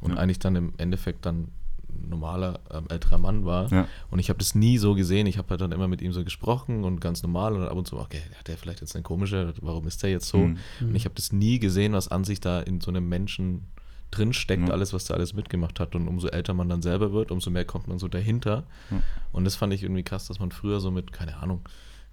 und 0.00 0.12
Ja. 0.12 0.16
eigentlich 0.18 0.38
dann 0.38 0.56
im 0.56 0.72
Endeffekt 0.78 1.26
dann 1.26 1.48
ein 1.88 2.08
normaler 2.08 2.60
ähm, 2.70 2.84
älterer 2.88 3.18
Mann 3.18 3.44
war. 3.44 3.70
Ja. 3.72 3.88
Und 4.10 4.20
ich 4.20 4.28
habe 4.28 4.38
das 4.38 4.54
nie 4.54 4.78
so 4.78 4.94
gesehen. 4.94 5.26
Ich 5.26 5.38
habe 5.38 5.48
halt 5.50 5.60
dann 5.60 5.72
immer 5.72 5.88
mit 5.88 6.00
ihm 6.02 6.12
so 6.12 6.22
gesprochen 6.24 6.84
und 6.84 7.00
ganz 7.00 7.22
normal 7.22 7.54
und 7.56 7.62
ab 7.64 7.76
und 7.76 7.86
zu, 7.86 7.98
okay, 7.98 8.22
hat 8.38 8.46
der 8.48 8.56
vielleicht 8.56 8.80
jetzt 8.80 8.94
eine 8.94 9.02
komische, 9.02 9.54
warum 9.60 9.86
ist 9.86 10.02
der 10.02 10.10
jetzt 10.10 10.28
so? 10.28 10.38
Mhm. 10.38 10.56
Und 10.80 10.94
ich 10.94 11.04
habe 11.04 11.14
das 11.16 11.32
nie 11.32 11.58
gesehen, 11.58 11.92
was 11.92 12.08
an 12.08 12.24
sich 12.24 12.40
da 12.40 12.60
in 12.60 12.80
so 12.80 12.90
einem 12.90 13.08
Menschen 13.08 13.64
drinsteckt, 14.12 14.68
Ja. 14.68 14.72
alles, 14.74 14.92
was 14.92 15.04
der 15.04 15.16
alles 15.16 15.34
mitgemacht 15.34 15.78
hat. 15.80 15.94
Und 15.96 16.08
umso 16.08 16.28
älter 16.28 16.54
man 16.54 16.68
dann 16.68 16.80
selber 16.82 17.12
wird, 17.12 17.30
umso 17.32 17.50
mehr 17.50 17.64
kommt 17.64 17.86
man 17.88 17.98
so 17.98 18.08
dahinter. 18.08 18.64
Ja. 18.90 19.02
Und 19.32 19.44
das 19.44 19.56
fand 19.56 19.72
ich 19.72 19.82
irgendwie 19.82 20.02
krass, 20.04 20.26
dass 20.28 20.38
man 20.40 20.52
früher 20.52 20.80
so 20.80 20.90
mit, 20.90 21.12
keine 21.12 21.36
Ahnung, 21.38 21.60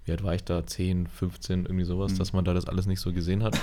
wie 0.04 0.12
alt 0.12 0.22
war 0.24 0.34
ich 0.34 0.42
da, 0.44 0.66
10, 0.66 1.06
15, 1.06 1.66
irgendwie 1.66 1.84
sowas, 1.84 2.12
Mhm. 2.12 2.18
dass 2.18 2.32
man 2.32 2.44
da 2.44 2.52
das 2.54 2.66
alles 2.66 2.86
nicht 2.86 3.00
so 3.00 3.12
gesehen 3.12 3.42
hat. 3.42 3.58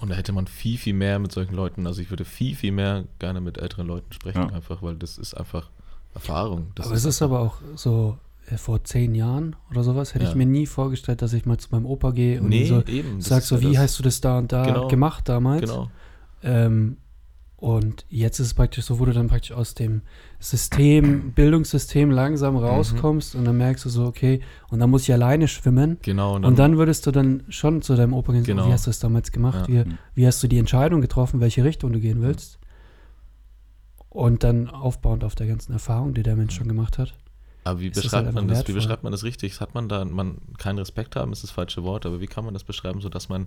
Und 0.00 0.08
da 0.10 0.14
hätte 0.14 0.32
man 0.32 0.46
viel, 0.46 0.78
viel 0.78 0.94
mehr 0.94 1.18
mit 1.18 1.30
solchen 1.32 1.54
Leuten, 1.54 1.86
also 1.86 2.00
ich 2.00 2.08
würde 2.10 2.24
viel, 2.24 2.54
viel 2.56 2.72
mehr 2.72 3.04
gerne 3.18 3.40
mit 3.40 3.58
älteren 3.58 3.86
Leuten 3.86 4.12
sprechen, 4.12 4.48
Ja. 4.48 4.48
einfach, 4.48 4.82
weil 4.82 4.96
das 4.96 5.18
ist 5.18 5.34
einfach 5.34 5.68
Erfahrung. 6.14 6.72
Das 6.74 6.86
aber 6.86 6.94
es 6.96 7.04
ist 7.04 7.20
aber 7.22 7.40
auch 7.40 7.56
so, 7.76 8.16
äh, 8.48 8.56
vor 8.56 8.82
zehn 8.82 9.14
Jahren 9.14 9.56
oder 9.70 9.82
sowas, 9.84 10.14
hätte 10.14 10.24
Ja. 10.24 10.30
ich 10.30 10.36
mir 10.36 10.46
nie 10.46 10.66
vorgestellt, 10.66 11.20
dass 11.22 11.32
ich 11.34 11.44
mal 11.46 11.58
zu 11.58 11.68
meinem 11.72 11.84
Opa 11.86 12.10
gehe 12.12 12.40
und 12.40 12.48
nee, 12.48 12.64
so 12.66 12.82
eben. 12.86 13.20
sag 13.20 13.38
ist 13.42 13.48
so, 13.48 13.56
ja 13.56 13.60
wie 13.62 13.72
das. 13.74 13.82
hast 13.82 13.98
du 13.98 14.02
das 14.02 14.20
da 14.20 14.38
und 14.38 14.50
da 14.52 14.64
Genau. 14.64 14.88
gemacht 14.88 15.28
damals? 15.28 15.60
Genau. 15.60 15.90
Ähm, 16.42 16.96
und 17.60 18.06
jetzt 18.08 18.40
ist 18.40 18.46
es 18.48 18.54
praktisch 18.54 18.84
so, 18.86 18.98
wo 18.98 19.04
du 19.04 19.12
dann 19.12 19.28
praktisch 19.28 19.52
aus 19.52 19.74
dem 19.74 20.00
System, 20.38 21.32
Bildungssystem 21.32 22.10
langsam 22.10 22.54
Mhm. 22.54 22.60
rauskommst 22.60 23.34
und 23.34 23.44
dann 23.44 23.58
merkst 23.58 23.84
du 23.84 23.90
so, 23.90 24.06
okay, 24.06 24.40
und 24.70 24.78
dann 24.80 24.88
muss 24.90 25.02
ich 25.02 25.12
alleine 25.12 25.46
schwimmen. 25.46 25.98
Genau. 26.02 26.36
Und 26.36 26.58
dann 26.58 26.78
würdest 26.78 27.06
du 27.06 27.10
dann 27.10 27.42
schon 27.50 27.82
zu 27.82 27.94
deinem 27.96 28.14
Opa 28.14 28.32
gehen, 28.32 28.44
Genau. 28.44 28.66
wie 28.66 28.72
hast 28.72 28.86
du 28.86 28.90
das 28.90 28.98
damals 28.98 29.30
gemacht? 29.30 29.68
Ja. 29.68 29.84
Wie, 29.84 29.90
wie 30.14 30.26
hast 30.26 30.42
du 30.42 30.48
die 30.48 30.58
Entscheidung 30.58 31.00
getroffen, 31.02 31.40
welche 31.40 31.62
Richtung 31.62 31.92
du 31.92 32.00
gehen 32.00 32.22
willst? 32.22 32.58
Und 34.08 34.42
dann 34.42 34.68
aufbauend 34.68 35.22
auf 35.22 35.34
der 35.34 35.46
ganzen 35.46 35.72
Erfahrung, 35.72 36.14
die 36.14 36.22
der 36.22 36.34
Mensch 36.36 36.56
schon 36.56 36.66
gemacht 36.66 36.98
hat. 36.98 37.14
Aber 37.62 37.78
wie 37.80 37.88
ist 37.88 37.96
das 37.96 38.04
beschreibt 38.04 38.26
halt 38.26 38.34
man 38.34 38.48
das? 38.48 38.66
Wie 38.66 38.72
beschreibt 38.72 39.02
man 39.04 39.12
das 39.12 39.22
richtig? 39.22 39.60
Hat 39.60 39.74
man 39.74 39.88
da 39.88 40.04
man 40.04 40.38
keinen 40.58 40.78
Respekt 40.78 41.14
haben, 41.14 41.30
ist 41.32 41.42
das 41.42 41.50
falsche 41.50 41.84
Wort, 41.84 42.06
aber 42.06 42.20
wie 42.20 42.26
kann 42.26 42.44
man 42.44 42.54
das 42.54 42.64
beschreiben, 42.64 43.00
sodass 43.02 43.28
man, 43.28 43.46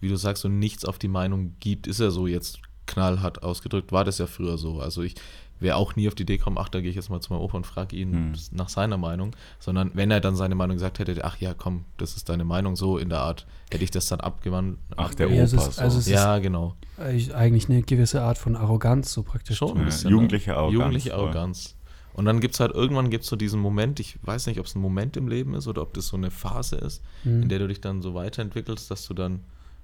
wie 0.00 0.08
du 0.08 0.16
sagst, 0.16 0.42
so 0.42 0.48
nichts 0.48 0.84
auf 0.84 0.98
die 0.98 1.08
Meinung 1.08 1.56
gibt? 1.60 1.86
Ist 1.88 1.98
ja 2.00 2.10
so 2.10 2.26
jetzt 2.28 2.60
knallhart 2.88 3.42
ausgedrückt, 3.44 3.92
war 3.92 4.04
das 4.04 4.18
ja 4.18 4.26
früher 4.26 4.58
so. 4.58 4.80
Also 4.80 5.02
ich 5.02 5.14
wäre 5.60 5.74
auch 5.76 5.96
nie 5.96 6.06
auf 6.06 6.14
die 6.14 6.22
Idee 6.22 6.36
gekommen, 6.38 6.56
ach, 6.58 6.68
da 6.68 6.80
gehe 6.80 6.90
ich 6.90 6.94
jetzt 6.96 7.10
mal 7.10 7.20
zu 7.20 7.32
meinem 7.32 7.42
Opa 7.42 7.56
und 7.56 7.66
frage 7.66 7.96
ihn 7.96 8.12
Hm. 8.12 8.32
nach 8.52 8.68
seiner 8.68 8.96
Meinung, 8.96 9.34
sondern 9.58 9.90
wenn 9.94 10.10
er 10.10 10.20
dann 10.20 10.36
seine 10.36 10.54
Meinung 10.54 10.76
gesagt 10.76 10.98
hätte, 11.00 11.24
ach 11.24 11.36
ja, 11.38 11.52
komm, 11.54 11.84
das 11.96 12.16
ist 12.16 12.28
deine 12.28 12.44
Meinung, 12.44 12.76
so 12.76 12.96
in 12.98 13.08
der 13.08 13.18
Art, 13.20 13.44
hätte 13.72 13.82
ich 13.84 13.90
das 13.90 14.06
dann 14.06 14.20
abgewandt. 14.20 14.78
Ach, 14.96 15.14
der 15.14 15.26
Ja, 15.28 15.34
Opa. 15.34 15.42
ist- 15.44 15.74
so. 15.76 15.82
also 15.82 15.98
ist- 15.98 16.08
Ja, 16.08 16.38
genau. 16.38 16.76
Eigentlich 16.96 17.68
eine 17.68 17.82
gewisse 17.82 18.22
Art 18.22 18.38
von 18.38 18.54
Arroganz, 18.56 19.12
so 19.12 19.22
praktisch. 19.22 19.58
Schon 19.58 19.70
Ja, 19.70 19.74
ein 19.76 19.84
bisschen. 19.84 20.10
jugendliche 20.10 20.50
ne? 20.50 20.56
Arroganz, 20.56 20.74
Jugendliche. 20.74 21.14
Arroganz. 21.14 21.74
Und 22.14 22.24
dann 22.24 22.40
gibt 22.40 22.54
es 22.54 22.60
halt 22.60 22.72
irgendwann 22.74 23.10
gibt's 23.10 23.28
so 23.28 23.36
diesen 23.36 23.60
Moment, 23.60 24.00
ich 24.00 24.18
weiß 24.22 24.46
nicht, 24.46 24.58
ob 24.58 24.66
es 24.66 24.74
ein 24.74 24.80
Moment 24.80 25.16
im 25.16 25.28
Leben 25.28 25.54
ist 25.54 25.68
oder 25.68 25.82
ob 25.82 25.92
das 25.94 26.08
so 26.08 26.16
eine 26.16 26.30
Phase 26.32 26.76
ist, 26.76 27.02
Mhm. 27.24 27.42
in 27.42 27.48
der 27.48 27.58
du 27.60 27.68
dich 27.68 27.80
dann 27.80 28.00
so 28.02 28.14
weiterentwickelst, 28.14 28.90
dass 28.90 29.06
du 29.06 29.14
dann 29.14 29.40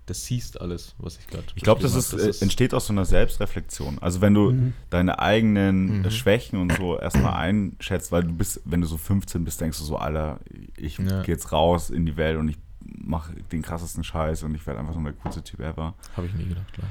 das 0.06 0.24
siehst 0.26 0.60
alles, 0.60 0.94
was 0.98 1.16
ich 1.18 1.26
gerade 1.26 1.44
Ich 1.54 1.62
glaube, 1.62 1.80
das, 1.82 1.94
ist, 1.94 2.12
äh, 2.12 2.42
entsteht 2.42 2.74
aus 2.74 2.86
so 2.88 2.92
einer 2.92 3.04
Selbstreflexion. 3.06 3.98
Also 4.00 4.20
wenn 4.20 4.34
du 4.34 4.50
Mhm. 4.52 4.72
deine 4.90 5.18
eigenen 5.18 6.00
Mhm. 6.02 6.10
Schwächen 6.10 6.60
und 6.60 6.72
so 6.74 6.98
erstmal 6.98 7.34
einschätzt, 7.34 8.12
weil 8.12 8.24
du 8.24 8.32
bist, 8.32 8.60
wenn 8.64 8.80
du 8.82 8.86
so 8.86 8.96
15 8.98 9.44
bist, 9.44 9.60
denkst 9.60 9.78
du 9.78 9.84
so, 9.84 9.96
Alter, 9.96 10.40
ich 10.76 10.98
Ja. 10.98 11.22
gehe 11.22 11.34
jetzt 11.34 11.52
raus 11.52 11.90
in 11.90 12.04
die 12.06 12.16
Welt 12.16 12.38
und 12.38 12.48
ich 12.48 12.58
mache 12.80 13.32
den 13.50 13.62
krassesten 13.62 14.04
Scheiß 14.04 14.42
und 14.42 14.54
ich 14.54 14.66
werde 14.66 14.80
einfach 14.80 14.94
nur 14.94 15.04
der 15.04 15.14
coolste 15.22 15.42
Typ 15.42 15.60
ever. 15.60 15.94
Habe 16.16 16.26
ich 16.26 16.34
nie 16.34 16.48
gedacht, 16.48 16.70
klar. 16.74 16.88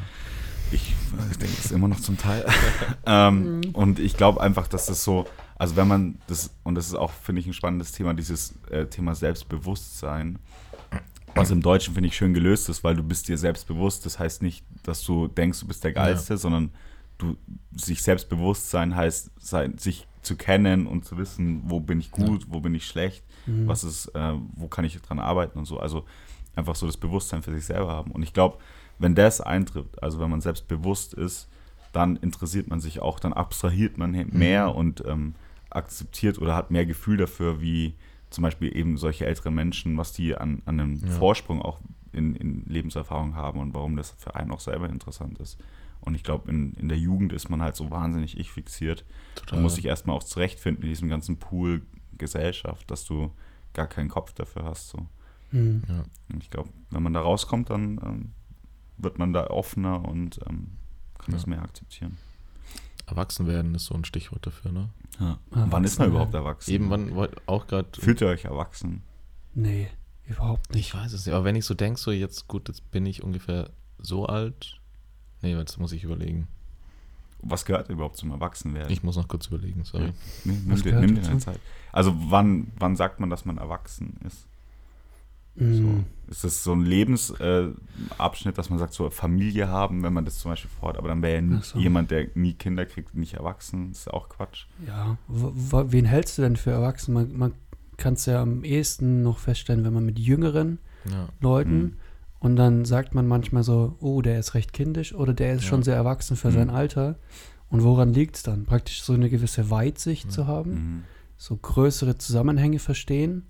Ich 0.71 0.95
äh, 1.13 1.37
denke 1.37 1.55
es 1.63 1.69
immer 1.71 1.87
noch 1.87 1.99
zum 1.99 2.17
Teil. 2.17 2.45
ähm, 3.05 3.61
und 3.73 3.99
ich 3.99 4.17
glaube 4.17 4.41
einfach, 4.41 4.67
dass 4.67 4.87
das 4.87 5.03
so, 5.03 5.27
also 5.55 5.75
wenn 5.75 5.87
man 5.87 6.17
das, 6.25 6.49
und 6.63 6.73
das 6.73 6.87
ist 6.87 6.95
auch, 6.95 7.11
finde 7.11 7.41
ich, 7.41 7.47
ein 7.47 7.53
spannendes 7.53 7.91
Thema, 7.91 8.15
dieses 8.15 8.55
äh, 8.71 8.87
Thema 8.87 9.13
Selbstbewusstsein, 9.13 10.39
was 11.35 11.51
im 11.51 11.61
Deutschen, 11.61 11.93
finde 11.93 12.07
ich, 12.09 12.15
schön 12.15 12.33
gelöst 12.33 12.69
ist, 12.69 12.83
weil 12.83 12.95
du 12.95 13.03
bist 13.03 13.27
dir 13.27 13.37
selbstbewusst. 13.37 14.05
Das 14.05 14.19
heißt 14.19 14.41
nicht, 14.41 14.63
dass 14.83 15.03
du 15.03 15.27
denkst, 15.27 15.59
du 15.61 15.67
bist 15.67 15.83
der 15.83 15.93
Geilste, 15.93 16.37
sondern 16.37 16.71
du, 17.17 17.35
sich 17.75 18.01
selbstbewusst 18.03 18.69
sein 18.69 18.95
heißt, 18.95 19.31
sein, 19.39 19.77
sich 19.77 20.07
zu 20.21 20.35
kennen 20.35 20.87
und 20.87 21.05
zu 21.05 21.17
wissen, 21.17 21.63
wo 21.65 21.79
bin 21.79 21.99
ich 21.99 22.11
gut, 22.11 22.45
wo 22.49 22.59
bin 22.59 22.73
ich 22.75 22.85
schlecht, 22.87 23.23
Mhm. 23.45 23.67
was 23.67 23.83
ist, 23.83 24.07
äh, 24.15 24.33
wo 24.55 24.67
kann 24.67 24.85
ich 24.85 25.01
dran 25.01 25.19
arbeiten 25.19 25.59
und 25.59 25.65
so. 25.65 25.79
Also 25.79 26.05
einfach 26.55 26.75
so 26.75 26.85
das 26.85 26.95
Bewusstsein 26.97 27.43
für 27.43 27.53
sich 27.53 27.65
selber 27.65 27.89
haben. 27.91 28.11
Und 28.11 28.23
ich 28.23 28.31
glaube, 28.31 28.57
wenn 28.99 29.15
das 29.15 29.41
eintritt, 29.41 30.01
also 30.01 30.19
wenn 30.19 30.29
man 30.29 30.39
selbstbewusst 30.39 31.13
ist, 31.13 31.49
dann 31.91 32.15
interessiert 32.17 32.67
man 32.69 32.79
sich 32.79 33.01
auch, 33.01 33.19
dann 33.19 33.33
abstrahiert 33.33 33.97
man 33.97 34.13
he- 34.13 34.25
mehr 34.25 34.69
Mhm. 34.69 34.75
und 34.75 35.03
ähm, 35.05 35.35
akzeptiert 35.71 36.39
oder 36.39 36.55
hat 36.55 36.71
mehr 36.71 36.85
Gefühl 36.85 37.17
dafür, 37.17 37.59
wie 37.59 37.95
zum 38.33 38.41
Beispiel 38.43 38.75
eben 38.75 38.97
solche 38.97 39.25
älteren 39.25 39.53
Menschen, 39.53 39.97
was 39.97 40.11
die 40.13 40.35
an, 40.35 40.61
an 40.65 40.79
einem 40.79 40.95
Ja. 40.95 41.07
Vorsprung 41.11 41.61
auch 41.61 41.79
in, 42.11 42.35
in 42.35 42.65
Lebenserfahrung 42.65 43.35
haben 43.35 43.59
und 43.59 43.73
warum 43.73 43.95
das 43.95 44.11
für 44.17 44.35
einen 44.35 44.51
auch 44.51 44.59
selber 44.59 44.89
interessant 44.89 45.39
ist. 45.39 45.57
Und 46.01 46.15
ich 46.15 46.23
glaube, 46.23 46.49
in, 46.51 46.73
in 46.73 46.89
der 46.89 46.97
Jugend 46.97 47.31
ist 47.31 47.49
man 47.49 47.61
halt 47.61 47.75
so 47.75 47.89
wahnsinnig 47.89 48.37
ich 48.37 48.51
fixiert. 48.51 49.05
Total. 49.35 49.57
Man 49.57 49.63
muss 49.63 49.75
sich 49.75 49.85
erstmal 49.85 50.15
auch 50.15 50.23
zurechtfinden 50.23 50.83
in 50.83 50.89
diesem 50.89 51.09
ganzen 51.09 51.37
Pool 51.37 51.81
Gesellschaft, 52.17 52.89
dass 52.91 53.05
du 53.05 53.31
gar 53.73 53.87
keinen 53.87 54.09
Kopf 54.09 54.33
dafür 54.33 54.65
hast. 54.65 54.89
So. 54.89 55.07
Mhm. 55.51 55.83
ja. 55.87 56.03
Und 56.31 56.43
ich 56.43 56.49
glaube, 56.49 56.69
wenn 56.89 57.03
man 57.03 57.13
da 57.13 57.21
rauskommt, 57.21 57.69
dann 57.69 57.99
ähm, 58.03 58.31
wird 58.97 59.17
man 59.17 59.31
da 59.33 59.47
offener 59.47 60.03
und 60.07 60.39
ähm, 60.49 60.71
kann 61.17 61.27
Ja. 61.31 61.33
das 61.33 61.47
mehr 61.47 61.61
akzeptieren. 61.61 62.17
Erwachsen 63.05 63.47
werden 63.47 63.73
ist 63.75 63.85
so 63.85 63.95
ein 63.95 64.05
Stichwort 64.05 64.45
dafür, 64.45 64.71
ne? 64.71 64.89
Ja. 65.19 65.37
Erwachsen 65.51 65.71
Wann 65.71 65.83
ist 65.83 65.99
man 65.99 66.07
überhaupt 66.09 66.33
erwachsen? 66.33 66.71
Eben, 66.71 66.89
wann 66.89 67.15
wollt- 67.15 67.35
auch 67.47 67.67
gerade. 67.67 67.87
Fühlt 67.99 68.19
ihr 68.21 68.27
euch 68.27 68.45
erwachsen? 68.45 69.03
Nee, 69.53 69.87
überhaupt 70.25 70.73
nicht. 70.73 70.87
Ich 70.87 70.95
weiß 70.95 71.13
es 71.13 71.25
nicht, 71.25 71.35
aber 71.35 71.45
wenn 71.45 71.55
ich 71.55 71.65
so 71.65 71.73
denke, 71.73 71.99
so 71.99 72.11
jetzt, 72.11 72.47
gut, 72.47 72.67
jetzt 72.67 72.89
bin 72.91 73.05
ich 73.05 73.23
ungefähr 73.23 73.69
so 73.99 74.25
alt. 74.25 74.79
Nee, 75.41 75.55
jetzt 75.55 75.77
muss 75.79 75.91
ich 75.91 76.03
überlegen. 76.03 76.47
was 77.45 77.65
gehört 77.65 77.89
überhaupt 77.89 78.15
zum 78.17 78.31
Erwachsenwerden? 78.31 78.91
Ich 78.91 79.03
muss 79.03 79.17
noch 79.17 79.27
kurz 79.27 79.47
überlegen, 79.47 79.83
sorry. 79.83 80.05
Ja. 80.05 80.13
Nee, 80.45 80.53
nimm 80.53 80.71
Was 80.71 80.79
dir, 80.81 80.91
gehört 80.91 81.05
nimm 81.05 81.15
dir 81.15 81.21
dazu? 81.21 81.29
deine 81.31 81.39
Zeit. 81.41 81.59
Also 81.91 82.15
wann, 82.29 82.71
wann 82.79 82.95
sagt 82.95 83.19
man, 83.19 83.29
dass 83.29 83.43
man 83.45 83.57
erwachsen 83.57 84.17
ist? 84.25 84.47
So. 85.55 85.63
Mm, 85.63 86.05
Ist 86.29 86.43
das 86.43 86.63
so 86.63 86.71
ein 86.73 86.81
Lebensabschnitt, 86.81 88.53
äh, 88.53 88.55
dass 88.55 88.69
man 88.69 88.79
sagt, 88.79 88.93
so 88.93 89.09
Familie 89.09 89.67
haben, 89.67 90.03
wenn 90.03 90.13
man 90.13 90.25
das 90.25 90.39
zum 90.39 90.51
Beispiel 90.51 90.71
vorhat, 90.79 90.97
aber 90.97 91.07
dann 91.09 91.21
wäre 91.21 91.43
ja 91.43 91.61
so. 91.61 91.77
jemand, 91.77 92.11
der 92.11 92.27
nie 92.35 92.53
Kinder 92.53 92.85
kriegt, 92.85 93.13
nicht 93.15 93.35
erwachsen. 93.35 93.89
Das 93.89 93.99
ist 93.99 94.11
auch 94.13 94.29
Quatsch. 94.29 94.65
Ja, 94.87 95.17
wen 95.27 96.05
hältst 96.05 96.37
du 96.37 96.41
denn 96.41 96.55
für 96.55 96.71
erwachsen? 96.71 97.13
Man, 97.13 97.37
man 97.37 97.53
kann 97.97 98.13
es 98.15 98.25
ja 98.25 98.41
am 98.41 98.63
ehesten 98.63 99.21
noch 99.21 99.37
feststellen, 99.37 99.83
wenn 99.85 99.93
man 99.93 100.05
mit 100.05 100.17
jüngeren 100.19 100.79
Ja. 101.05 101.29
Leuten 101.41 101.77
Mhm. 101.83 101.93
und 102.39 102.55
dann 102.55 102.85
sagt 102.85 103.13
man 103.13 103.27
manchmal 103.27 103.63
so, 103.63 103.95
oh, 103.99 104.21
der 104.21 104.39
ist 104.39 104.55
recht 104.55 104.73
kindisch 104.73 105.13
oder 105.13 105.33
der 105.33 105.53
ist 105.53 105.63
Ja. 105.63 105.69
schon 105.69 105.83
sehr 105.83 105.95
erwachsen 105.95 106.35
für 106.35 106.47
Mhm. 106.49 106.53
sein 106.53 106.69
Alter. 106.71 107.15
Und 107.69 107.83
woran 107.83 108.13
liegt 108.13 108.37
es 108.37 108.43
dann? 108.43 108.65
Praktisch 108.65 109.03
so 109.03 109.13
eine 109.13 109.29
gewisse 109.29 109.69
Weitsicht 109.69 110.25
Mhm. 110.27 110.29
zu 110.31 110.47
haben, 110.47 110.71
Mhm. 110.71 111.03
so 111.37 111.55
größere 111.57 112.17
Zusammenhänge 112.17 112.79
verstehen 112.79 113.43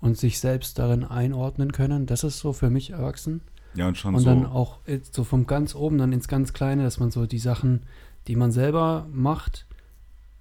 und 0.00 0.16
sich 0.16 0.38
selbst 0.38 0.78
darin 0.78 1.04
einordnen 1.04 1.72
können. 1.72 2.06
Das 2.06 2.24
ist 2.24 2.38
so 2.38 2.52
für 2.52 2.70
mich 2.70 2.90
erwachsen. 2.90 3.40
Ja, 3.74 3.88
und 3.88 3.96
schon 3.98 4.14
Und 4.14 4.20
so. 4.22 4.26
dann 4.26 4.46
auch 4.46 4.78
so 5.12 5.24
vom 5.24 5.46
ganz 5.46 5.74
oben 5.74 5.98
dann 5.98 6.12
ins 6.12 6.28
ganz 6.28 6.52
Kleine, 6.52 6.82
dass 6.84 6.98
man 7.00 7.10
so 7.10 7.26
die 7.26 7.38
Sachen, 7.38 7.82
die 8.26 8.36
man 8.36 8.50
selber 8.52 9.06
macht, 9.12 9.66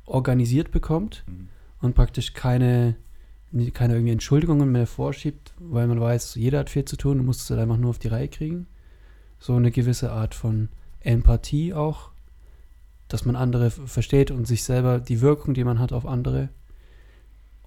organisiert 0.05 0.71
bekommt 0.71 1.23
Mhm. 1.27 1.49
und 1.81 1.95
praktisch 1.95 2.33
keine, 2.33 2.95
keine 3.73 3.93
irgendwie 3.95 4.13
Entschuldigungen 4.13 4.71
mehr 4.71 4.87
vorschiebt, 4.87 5.53
weil 5.59 5.87
man 5.87 5.99
weiß, 5.99 6.35
jeder 6.35 6.59
hat 6.59 6.69
viel 6.69 6.85
zu 6.85 6.95
tun, 6.97 7.17
du 7.17 7.23
musst 7.23 7.41
es 7.41 7.49
halt 7.49 7.59
einfach 7.59 7.77
nur 7.77 7.89
auf 7.91 7.99
die 7.99 8.07
Reihe 8.07 8.27
kriegen. 8.29 8.67
So 9.39 9.55
eine 9.55 9.71
gewisse 9.71 10.11
Art 10.11 10.33
von 10.33 10.69
Empathie 11.01 11.73
auch, 11.73 12.11
dass 13.07 13.25
man 13.25 13.35
andere 13.35 13.69
versteht 13.69 14.31
und 14.31 14.45
sich 14.47 14.63
selber 14.63 14.99
die 14.99 15.21
Wirkung, 15.21 15.53
die 15.53 15.63
man 15.63 15.79
hat 15.79 15.93
auf 15.93 16.05
andere 16.05 16.49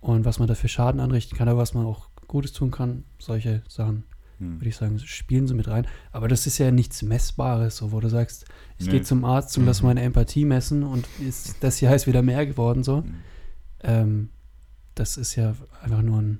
und 0.00 0.24
was 0.24 0.38
man 0.38 0.48
dafür 0.48 0.68
Schaden 0.68 1.00
anrichten 1.00 1.36
kann, 1.36 1.48
aber 1.48 1.60
was 1.60 1.74
man 1.74 1.86
auch 1.86 2.08
Gutes 2.26 2.52
tun 2.52 2.70
kann, 2.70 3.04
solche 3.18 3.62
Sachen 3.68 4.04
Mhm. 4.38 4.54
würde 4.60 4.68
ich 4.70 4.76
sagen, 4.76 4.98
spielen 5.00 5.46
sie 5.46 5.52
mit 5.54 5.68
rein. 5.68 5.86
Aber 6.12 6.26
das 6.26 6.46
ist 6.46 6.56
ja 6.56 6.70
nichts 6.70 7.02
Messbares, 7.02 7.76
so 7.76 7.92
wo 7.92 8.00
du 8.00 8.08
sagst, 8.08 8.46
ich 8.78 8.86
Nee. 8.86 8.92
gehe 8.92 9.02
zum 9.02 9.24
Arzt 9.26 9.58
und 9.58 9.66
lass 9.66 9.82
Mhm. 9.82 9.88
meine 9.88 10.00
Empathie 10.02 10.46
messen 10.46 10.82
und 10.82 11.06
ist, 11.20 11.56
das 11.60 11.76
hier 11.76 11.94
ist 11.94 12.06
wieder 12.06 12.22
mehr 12.22 12.46
geworden, 12.46 12.82
so. 12.82 13.02
Mhm. 13.02 13.14
Ähm, 13.82 14.28
das 14.94 15.16
ist 15.18 15.36
ja 15.36 15.54
einfach 15.82 16.00
nur 16.02 16.20
ein, 16.22 16.38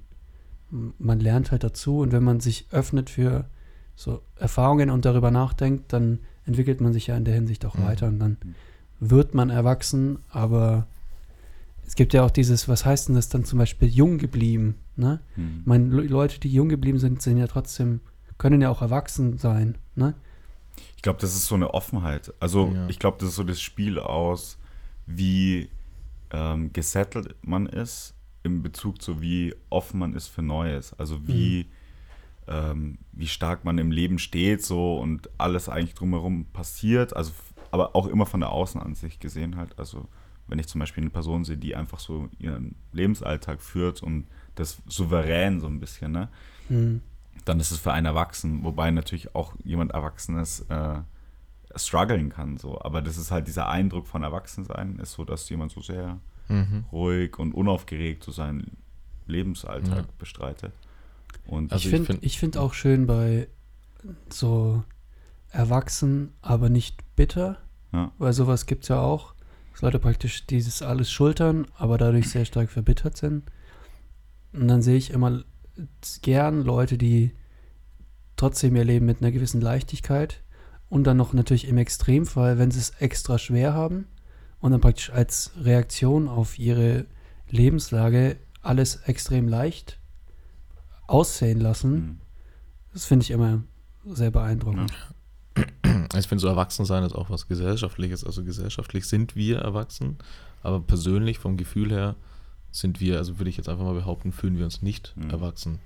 man 0.98 1.20
lernt 1.20 1.50
halt 1.50 1.62
dazu 1.64 1.98
und 1.98 2.12
wenn 2.12 2.22
man 2.22 2.40
sich 2.40 2.66
öffnet 2.70 3.10
für 3.10 3.44
so 3.96 4.22
Erfahrungen 4.36 4.88
und 4.88 5.04
darüber 5.04 5.30
nachdenkt, 5.30 5.92
dann 5.92 6.20
entwickelt 6.46 6.80
man 6.80 6.92
sich 6.94 7.08
ja 7.08 7.16
in 7.16 7.24
der 7.26 7.34
Hinsicht 7.34 7.66
auch 7.66 7.76
Mhm. 7.76 7.82
weiter 7.82 8.06
und 8.08 8.18
dann 8.18 8.38
Mhm. 8.42 8.54
wird 9.00 9.34
man 9.34 9.50
erwachsen, 9.50 10.20
aber 10.30 10.86
es 11.90 11.96
gibt 11.96 12.12
ja 12.14 12.24
auch 12.24 12.30
dieses, 12.30 12.68
was 12.68 12.84
heißt 12.84 13.08
denn 13.08 13.16
das 13.16 13.28
dann 13.30 13.44
zum 13.44 13.58
Beispiel 13.58 13.88
jung 13.88 14.18
geblieben, 14.18 14.76
ne? 14.94 15.18
Mhm. 15.34 15.56
Ich 15.62 15.66
meine, 15.66 15.86
Le- 15.88 16.02
Leute, 16.06 16.38
die 16.38 16.48
jung 16.48 16.68
geblieben 16.68 17.00
sind, 17.00 17.20
sind 17.20 17.36
ja 17.36 17.48
trotzdem, 17.48 17.98
können 18.38 18.62
ja 18.62 18.70
auch 18.70 18.80
erwachsen 18.80 19.38
sein, 19.38 19.76
ne? 19.96 20.14
Ich 20.94 21.02
glaube, 21.02 21.18
das 21.20 21.34
ist 21.34 21.46
so 21.46 21.56
eine 21.56 21.74
Offenheit. 21.74 22.32
Also 22.38 22.70
Ja. 22.72 22.86
ich 22.88 23.00
glaube, 23.00 23.16
das 23.18 23.30
ist 23.30 23.34
so 23.34 23.42
das 23.42 23.60
Spiel 23.60 23.98
aus, 23.98 24.56
wie 25.06 25.68
ähm, 26.30 26.72
gesettelt 26.72 27.34
man 27.42 27.66
ist 27.66 28.14
in 28.44 28.62
Bezug 28.62 29.02
zu 29.02 29.20
wie 29.20 29.52
offen 29.68 29.98
man 29.98 30.14
ist 30.14 30.28
für 30.28 30.42
Neues. 30.42 30.94
Also 30.96 31.26
wie, 31.26 31.66
ähm, 32.46 32.98
wie 33.10 33.26
stark 33.26 33.64
man 33.64 33.78
im 33.78 33.90
Leben 33.90 34.20
steht 34.20 34.64
so 34.64 34.96
und 35.00 35.28
alles 35.38 35.68
eigentlich 35.68 35.94
drumherum 35.96 36.44
passiert. 36.52 37.16
Also 37.16 37.32
aber 37.72 37.96
auch 37.96 38.06
immer 38.06 38.26
von 38.26 38.38
der 38.40 38.50
Außenansicht 38.52 39.20
gesehen 39.20 39.56
halt. 39.56 39.76
Also 39.76 40.06
wenn 40.50 40.58
ich 40.58 40.66
zum 40.68 40.78
Beispiel 40.80 41.02
eine 41.02 41.10
Person 41.10 41.44
sehe, 41.44 41.56
die 41.56 41.74
einfach 41.76 41.98
so 42.00 42.28
ihren 42.38 42.74
Lebensalltag 42.92 43.62
führt 43.62 44.02
und 44.02 44.26
das 44.56 44.82
souverän 44.86 45.60
so 45.60 45.66
ein 45.68 45.80
bisschen, 45.80 46.12
ne? 46.12 46.28
Hm. 46.68 47.00
dann 47.46 47.58
ist 47.58 47.70
es 47.70 47.78
für 47.78 47.92
einen 47.92 48.04
Erwachsen, 48.06 48.62
wobei 48.64 48.90
natürlich 48.90 49.34
auch 49.34 49.54
jemand 49.64 49.92
Erwachsenes 49.92 50.60
äh, 50.68 50.98
strugglen 51.74 52.28
kann. 52.28 52.58
So. 52.58 52.80
Aber 52.82 53.00
das 53.00 53.16
ist 53.16 53.30
halt 53.30 53.46
dieser 53.48 53.68
Eindruck 53.68 54.06
von 54.06 54.22
Erwachsensein, 54.22 54.98
ist 54.98 55.12
so, 55.12 55.24
dass 55.24 55.48
jemand 55.48 55.72
so 55.72 55.80
sehr 55.80 56.18
Mhm. 56.48 56.84
ruhig 56.92 57.38
und 57.38 57.54
unaufgeregt 57.54 58.24
so 58.24 58.32
seinen 58.32 58.76
Lebensalltag 59.26 59.96
Ja. 59.98 60.04
bestreitet. 60.18 60.72
Und 61.46 61.72
Also 61.72 61.80
ich 61.80 61.86
ich 61.86 61.90
finde 61.92 62.06
find- 62.06 62.24
ich 62.24 62.38
find 62.38 62.56
auch 62.56 62.74
schön 62.74 63.06
bei 63.06 63.46
so 64.28 64.82
erwachsen, 65.50 66.32
aber 66.42 66.68
nicht 66.68 66.98
bitter, 67.16 67.56
Ja. 67.92 68.12
weil 68.18 68.32
sowas 68.32 68.66
gibt 68.66 68.82
es 68.84 68.88
ja 68.88 69.00
auch, 69.00 69.34
Leute 69.80 69.98
praktisch 69.98 70.46
dieses 70.46 70.82
alles 70.82 71.10
schultern, 71.10 71.66
aber 71.76 71.98
dadurch 71.98 72.28
sehr 72.28 72.44
stark 72.44 72.70
verbittert 72.70 73.16
sind. 73.16 73.44
Und 74.52 74.68
dann 74.68 74.82
sehe 74.82 74.96
ich 74.96 75.10
immer 75.10 75.42
gern 76.22 76.62
Leute, 76.62 76.98
die 76.98 77.32
trotzdem 78.36 78.76
ihr 78.76 78.84
Leben 78.84 79.06
mit 79.06 79.20
einer 79.20 79.32
gewissen 79.32 79.60
Leichtigkeit 79.60 80.42
und 80.88 81.04
dann 81.04 81.16
noch 81.16 81.32
natürlich 81.32 81.68
im 81.68 81.78
Extremfall, 81.78 82.58
wenn 82.58 82.70
sie 82.70 82.80
es 82.80 82.90
extra 82.90 83.38
schwer 83.38 83.74
haben 83.74 84.06
und 84.60 84.72
dann 84.72 84.80
praktisch 84.80 85.10
als 85.10 85.52
Reaktion 85.60 86.28
auf 86.28 86.58
ihre 86.58 87.06
Lebenslage 87.48 88.36
alles 88.62 88.96
extrem 89.06 89.48
leicht 89.48 89.98
aussehen 91.06 91.60
lassen. 91.60 91.92
Mhm. 91.92 92.20
Das 92.92 93.04
finde 93.04 93.24
ich 93.24 93.30
immer 93.30 93.62
sehr 94.04 94.30
beeindruckend. 94.30 94.92
Ich 96.18 96.26
finde, 96.26 96.40
so 96.42 96.48
erwachsen 96.48 96.84
sein 96.84 97.02
ist 97.04 97.14
auch 97.14 97.30
was 97.30 97.48
Gesellschaftliches. 97.48 98.24
Also 98.24 98.44
gesellschaftlich 98.44 99.06
sind 99.06 99.36
wir 99.36 99.58
erwachsen, 99.58 100.16
aber 100.62 100.80
persönlich 100.80 101.38
vom 101.38 101.56
Gefühl 101.56 101.90
her 101.90 102.14
sind 102.72 103.00
wir, 103.00 103.18
also 103.18 103.38
würde 103.38 103.50
ich 103.50 103.56
jetzt 103.56 103.68
einfach 103.68 103.84
mal 103.84 103.94
behaupten, 103.94 104.32
fühlen 104.32 104.56
wir 104.58 104.64
uns 104.64 104.82
nicht 104.82 105.12
Mhm. 105.16 105.30
erwachsen. 105.30 105.78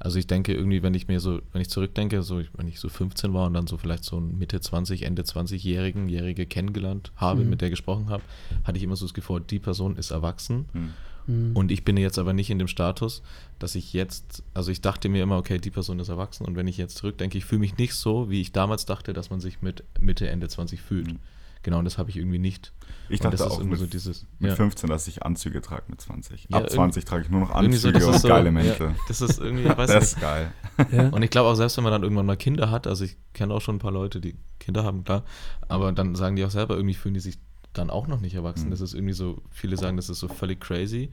Also 0.00 0.20
ich 0.20 0.28
denke 0.28 0.54
irgendwie, 0.54 0.84
wenn 0.84 0.94
ich 0.94 1.08
mir 1.08 1.18
so, 1.18 1.40
wenn 1.52 1.60
ich 1.60 1.70
zurückdenke, 1.70 2.22
so 2.22 2.38
ich- 2.38 2.50
wenn 2.56 2.68
ich 2.68 2.78
so 2.78 2.88
15 2.88 3.34
war 3.34 3.48
und 3.48 3.54
dann 3.54 3.66
so 3.66 3.76
vielleicht 3.78 4.04
so 4.04 4.20
Mitte 4.20 4.60
20, 4.60 5.02
Ende 5.02 5.22
20-Jährigen, 5.24 6.08
Jährige 6.08 6.46
kennengelernt 6.46 7.10
habe, 7.16 7.42
Mhm. 7.42 7.50
mit 7.50 7.60
der 7.62 7.70
gesprochen 7.70 8.08
habe, 8.08 8.22
hatte 8.62 8.78
ich 8.78 8.84
immer 8.84 8.94
so 8.94 9.06
das 9.06 9.14
Gefühl, 9.14 9.40
die 9.40 9.58
Person 9.58 9.96
ist 9.96 10.12
erwachsen. 10.12 10.66
Mhm. 10.72 10.94
Mhm. 11.28 11.54
Und 11.54 11.70
ich 11.70 11.84
bin 11.84 11.96
jetzt 11.96 12.18
aber 12.18 12.32
nicht 12.32 12.50
in 12.50 12.58
dem 12.58 12.66
Status, 12.68 13.22
dass 13.60 13.76
ich 13.76 13.92
jetzt, 13.92 14.42
also 14.54 14.72
ich 14.72 14.80
dachte 14.80 15.08
mir 15.08 15.22
immer, 15.22 15.36
okay, 15.38 15.58
die 15.58 15.70
Person 15.70 16.00
ist 16.00 16.08
erwachsen 16.08 16.44
und 16.46 16.56
wenn 16.56 16.66
ich 16.66 16.76
jetzt 16.78 16.96
zurückdenke, 16.96 17.38
ich 17.38 17.44
fühle 17.44 17.60
mich 17.60 17.76
nicht 17.78 17.94
so, 17.94 18.28
wie 18.30 18.40
ich 18.40 18.50
damals 18.52 18.86
dachte, 18.86 19.12
dass 19.12 19.30
man 19.30 19.38
sich 19.40 19.62
mit 19.62 19.84
Mitte, 20.00 20.28
Ende 20.28 20.48
20 20.48 20.80
fühlt. 20.80 21.12
Mhm. 21.12 21.18
Genau, 21.64 21.80
und 21.80 21.84
das 21.84 21.98
habe 21.98 22.08
ich 22.08 22.16
irgendwie 22.16 22.38
nicht. 22.38 22.72
Ich 23.08 23.18
dachte 23.20 23.36
das 23.36 23.46
ist 23.46 23.52
auch 23.52 23.58
irgendwie 23.58 23.72
mit, 23.72 23.80
so 23.80 23.86
dieses, 23.86 24.26
mit 24.38 24.50
ja, 24.50 24.56
15, 24.56 24.88
dass 24.88 25.08
ich 25.08 25.24
Anzüge 25.24 25.60
trage 25.60 25.82
mit 25.88 26.00
20. 26.00 26.44
Ja, 26.48 26.58
Ab 26.58 26.62
irgendwie- 26.62 26.76
20 26.76 27.04
trage 27.04 27.22
ich 27.24 27.30
nur 27.30 27.40
noch 27.40 27.48
so, 27.48 27.54
Anzüge 27.54 27.92
das 27.94 28.02
ist 28.04 28.08
und 28.08 28.18
so, 28.20 28.28
geile 28.28 28.44
ja, 28.46 28.52
Mäntel. 28.52 28.94
das 29.08 29.20
ist 29.20 29.40
irgendwie, 29.40 29.64
ich 29.64 29.76
weiß 29.76 29.90
das 29.90 29.94
nicht. 29.94 30.12
ist 30.14 30.20
geil. 30.20 30.52
ja. 30.92 31.08
Und 31.08 31.22
ich 31.22 31.30
glaube 31.30 31.48
auch, 31.50 31.54
selbst 31.56 31.76
wenn 31.76 31.84
man 31.84 31.92
dann 31.92 32.04
irgendwann 32.04 32.26
mal 32.26 32.36
Kinder 32.36 32.70
hat, 32.70 32.86
also 32.86 33.04
ich 33.04 33.16
kenne 33.34 33.52
auch 33.54 33.60
schon 33.60 33.76
ein 33.76 33.80
paar 33.80 33.90
Leute, 33.92 34.20
die 34.20 34.36
Kinder 34.60 34.84
haben, 34.84 35.02
klar, 35.02 35.24
aber 35.66 35.90
dann 35.92 36.14
sagen 36.14 36.36
die 36.36 36.44
auch 36.44 36.50
selber, 36.50 36.76
irgendwie 36.76 36.94
fühlen 36.94 37.14
die 37.14 37.20
sich 37.20 37.38
dann 37.78 37.90
auch 37.90 38.06
noch 38.06 38.20
nicht 38.20 38.34
erwachsen. 38.34 38.66
Mhm. 38.66 38.70
Das 38.70 38.80
ist 38.80 38.94
irgendwie 38.94 39.14
so, 39.14 39.40
viele 39.50 39.76
sagen, 39.76 39.96
das 39.96 40.08
ist 40.08 40.18
so 40.20 40.28
völlig 40.28 40.60
crazy. 40.60 41.10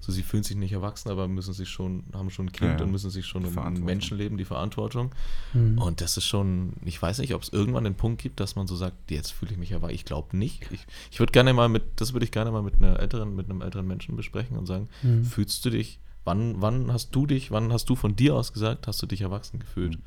So, 0.00 0.12
sie 0.12 0.22
fühlen 0.22 0.44
sich 0.44 0.56
nicht 0.56 0.70
erwachsen, 0.72 1.10
aber 1.10 1.26
müssen 1.26 1.52
sich 1.52 1.68
schon, 1.68 2.04
haben 2.12 2.30
schon 2.30 2.46
ein 2.46 2.52
Kind 2.52 2.70
Ja, 2.70 2.76
ja. 2.78 2.84
und 2.84 2.92
müssen 2.92 3.10
sich 3.10 3.26
schon 3.26 3.44
um. 3.44 3.84
Menschenleben, 3.84 4.38
die 4.38 4.44
Verantwortung. 4.44 5.12
Mhm. 5.54 5.78
Und 5.78 6.00
das 6.00 6.16
ist 6.16 6.24
schon, 6.24 6.74
ich 6.84 7.02
weiß 7.02 7.18
nicht, 7.18 7.34
ob 7.34 7.42
es 7.42 7.48
irgendwann 7.48 7.82
den 7.82 7.96
Punkt 7.96 8.22
gibt, 8.22 8.38
dass 8.38 8.54
man 8.54 8.68
so 8.68 8.76
sagt, 8.76 9.10
jetzt 9.10 9.32
fühle 9.32 9.50
ich 9.52 9.58
mich 9.58 9.72
erwachsen. 9.72 9.94
Ich 9.96 10.04
glaube 10.04 10.36
nicht. 10.36 10.70
Ich, 10.70 10.86
ich 11.10 11.18
würde 11.18 11.32
gerne 11.32 11.52
mal 11.52 11.68
mit, 11.68 11.82
das 11.96 12.12
würde 12.12 12.24
ich 12.24 12.30
gerne 12.30 12.52
mal 12.52 12.62
mit 12.62 12.76
einer 12.76 13.00
älteren, 13.00 13.34
mit 13.34 13.50
einem 13.50 13.60
älteren 13.60 13.88
Menschen 13.88 14.14
besprechen 14.14 14.56
und 14.56 14.66
sagen, 14.66 14.88
Mhm. 15.02 15.24
fühlst 15.24 15.64
du 15.64 15.70
dich, 15.70 15.98
wann, 16.24 16.60
wann 16.62 16.92
hast 16.92 17.10
du 17.16 17.26
dich, 17.26 17.50
wann 17.50 17.72
hast 17.72 17.86
du 17.90 17.96
von 17.96 18.14
dir 18.14 18.36
aus 18.36 18.52
gesagt, 18.52 18.86
hast 18.86 19.02
du 19.02 19.06
dich 19.06 19.22
erwachsen 19.22 19.58
gefühlt? 19.58 19.96
Mhm. 19.98 20.02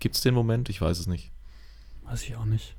Gibt 0.00 0.16
es 0.16 0.20
den 0.22 0.34
Moment? 0.34 0.68
Ich 0.68 0.80
weiß 0.80 0.98
es 0.98 1.06
nicht. 1.06 1.30
Weiß 2.04 2.24
ich 2.24 2.34
auch 2.36 2.44
nicht. 2.44 2.74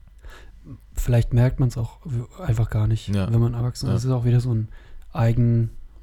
Vielleicht 0.94 1.34
merkt 1.34 1.60
man 1.60 1.70
es 1.70 1.78
auch 1.78 2.00
einfach 2.40 2.70
gar 2.70 2.88
nicht, 2.88 3.08
Ja. 3.10 3.32
wenn 3.32 3.40
man 3.40 3.54
erwachsen 3.54 3.86
ist. 3.86 3.90
Ja. 3.90 3.94
Das 3.94 4.06
ist 4.06 4.12
auch 4.12 4.26
wieder 4.26 4.40
so 4.42 4.54
ein 4.54 4.68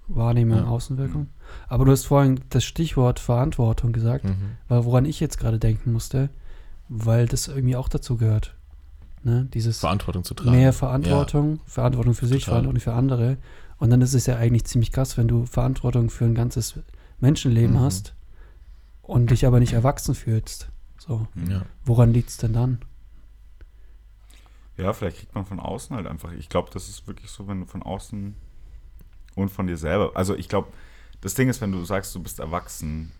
Eigenwahrnehmung, 0.08 0.58
Ja. 0.58 0.64
Außenwirkung. 0.66 1.28
Aber 1.68 1.84
du 1.84 1.92
hast 1.92 2.04
vorhin 2.06 2.40
das 2.50 2.64
Stichwort 2.64 3.18
Verantwortung 3.20 3.92
gesagt, 3.92 4.24
Mhm. 4.24 4.56
weil 4.68 4.84
woran 4.84 5.04
ich 5.04 5.20
jetzt 5.20 5.38
gerade 5.38 5.58
denken 5.58 5.92
musste, 5.92 6.30
weil 6.88 7.26
das 7.26 7.48
irgendwie 7.48 7.76
auch 7.76 7.88
dazu 7.88 8.16
gehört. 8.16 8.54
Ne? 9.22 9.48
Dieses 9.54 9.78
Verantwortung 9.80 10.22
zu 10.24 10.34
tragen. 10.34 10.50
mehr 10.52 10.72
Verantwortung, 10.74 11.60
Verantwortung 11.66 12.14
für 12.14 12.26
sich, 12.26 12.44
Total. 12.44 12.60
Verantwortung 12.62 12.80
für 12.80 12.92
andere. 12.92 13.36
Und 13.78 13.90
dann 13.90 14.02
ist 14.02 14.14
es 14.14 14.26
ja 14.26 14.36
eigentlich 14.36 14.64
ziemlich 14.64 14.92
krass, 14.92 15.16
wenn 15.16 15.28
du 15.28 15.46
Verantwortung 15.46 16.10
für 16.10 16.24
ein 16.26 16.34
ganzes 16.34 16.78
Menschenleben 17.20 17.76
Mhm. 17.76 17.80
hast 17.80 18.14
und 19.02 19.30
dich 19.30 19.46
aber 19.46 19.60
nicht 19.60 19.72
erwachsen 19.72 20.14
fühlst. 20.14 20.68
So. 20.98 21.26
Ja. 21.48 21.62
woran 21.84 22.12
liegt 22.14 22.30
es 22.30 22.36
denn 22.38 22.52
dann? 22.54 22.78
Ja, 24.76 24.92
vielleicht 24.92 25.18
kriegt 25.18 25.34
man 25.34 25.44
von 25.44 25.60
außen 25.60 25.94
halt 25.94 26.06
einfach. 26.06 26.32
Ich 26.32 26.48
glaube, 26.48 26.70
das 26.72 26.88
ist 26.88 27.06
wirklich 27.06 27.30
so, 27.30 27.46
wenn 27.46 27.60
du 27.60 27.66
von 27.66 27.82
außen 27.82 28.34
und 29.36 29.48
von 29.48 29.66
dir 29.66 29.76
selber. 29.76 30.12
Also 30.14 30.34
ich 30.34 30.48
glaube, 30.48 30.68
das 31.20 31.34
Ding 31.34 31.48
ist, 31.48 31.60
wenn 31.60 31.72
du 31.72 31.84
sagst, 31.84 32.14
du 32.14 32.22
bist 32.22 32.40
erwachsen, 32.40 33.12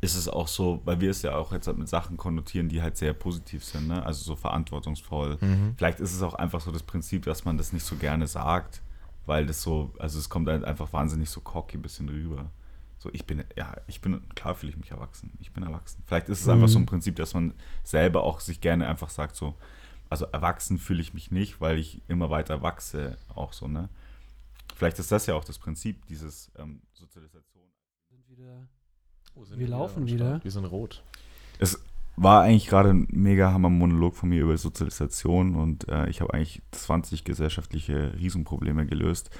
ist 0.00 0.16
es 0.16 0.28
auch 0.28 0.48
so, 0.48 0.80
weil 0.84 1.00
wir 1.00 1.10
es 1.10 1.22
ja 1.22 1.36
auch 1.36 1.52
jetzt 1.52 1.68
halt 1.68 1.78
mit 1.78 1.88
Sachen 1.88 2.16
konnotieren, 2.16 2.68
die 2.68 2.82
halt 2.82 2.96
sehr 2.96 3.12
positiv 3.12 3.64
sind, 3.64 3.86
ne? 3.86 4.04
also 4.04 4.24
so 4.24 4.34
verantwortungsvoll. 4.34 5.38
Mhm. 5.40 5.74
Vielleicht 5.76 6.00
ist 6.00 6.12
es 6.12 6.22
auch 6.22 6.34
einfach 6.34 6.60
so 6.60 6.72
das 6.72 6.82
Prinzip, 6.82 7.24
dass 7.24 7.44
man 7.44 7.56
das 7.56 7.72
nicht 7.72 7.84
so 7.84 7.94
gerne 7.94 8.26
sagt, 8.26 8.82
weil 9.26 9.46
das 9.46 9.62
so, 9.62 9.92
also 9.98 10.18
es 10.18 10.28
kommt 10.28 10.48
halt 10.48 10.64
einfach 10.64 10.92
wahnsinnig 10.92 11.30
so 11.30 11.40
cocky 11.40 11.78
ein 11.78 11.82
bisschen 11.82 12.08
rüber. 12.08 12.50
So, 12.98 13.10
ich 13.12 13.26
bin, 13.26 13.44
ja, 13.56 13.74
ich 13.86 14.00
bin, 14.00 14.20
klar 14.34 14.56
fühle 14.56 14.70
ich 14.72 14.78
mich 14.78 14.90
erwachsen. 14.90 15.32
Ich 15.40 15.52
bin 15.52 15.62
erwachsen. 15.62 16.02
Vielleicht 16.06 16.28
ist 16.28 16.40
es 16.40 16.48
einfach 16.48 16.68
so 16.68 16.78
ein 16.78 16.86
Prinzip, 16.86 17.16
dass 17.16 17.34
man 17.34 17.54
selber 17.84 18.24
auch 18.24 18.40
sich 18.40 18.60
gerne 18.60 18.88
einfach 18.88 19.10
sagt, 19.10 19.36
so, 19.36 19.54
also 20.12 20.26
erwachsen 20.26 20.78
fühle 20.78 21.00
ich 21.00 21.14
mich 21.14 21.30
nicht, 21.30 21.60
weil 21.60 21.78
ich 21.78 22.00
immer 22.08 22.30
weiter 22.30 22.62
wachse, 22.62 23.18
auch 23.34 23.52
so, 23.52 23.66
ne? 23.66 23.88
Vielleicht 24.76 24.98
ist 24.98 25.10
das 25.10 25.26
ja 25.26 25.34
auch 25.34 25.44
das 25.44 25.58
Prinzip, 25.58 26.06
dieses 26.06 26.52
ähm, 26.56 26.82
Sozialisation. 26.92 27.64
Sind 28.08 28.28
wieder 28.28 28.68
Oh, 29.34 29.44
sind 29.44 29.58
Wir 29.58 29.66
die 29.66 29.72
laufen 29.72 30.06
wieder. 30.06 30.40
Wir 30.42 30.50
sind 30.50 30.64
rot. 30.66 31.02
Es 31.58 31.82
war 32.16 32.42
eigentlich 32.42 32.66
gerade 32.66 32.90
ein 32.90 33.06
mega 33.10 33.52
hammer 33.52 33.70
Monolog 33.70 34.14
von 34.16 34.28
mir 34.28 34.42
über 34.42 34.56
Sozialisation 34.56 35.54
und 35.54 35.88
äh, 35.88 36.08
ich 36.08 36.20
habe 36.20 36.34
eigentlich 36.34 36.60
20 36.72 37.24
gesellschaftliche 37.24 38.12
Riesenprobleme 38.18 38.86
gelöst. 38.86 39.30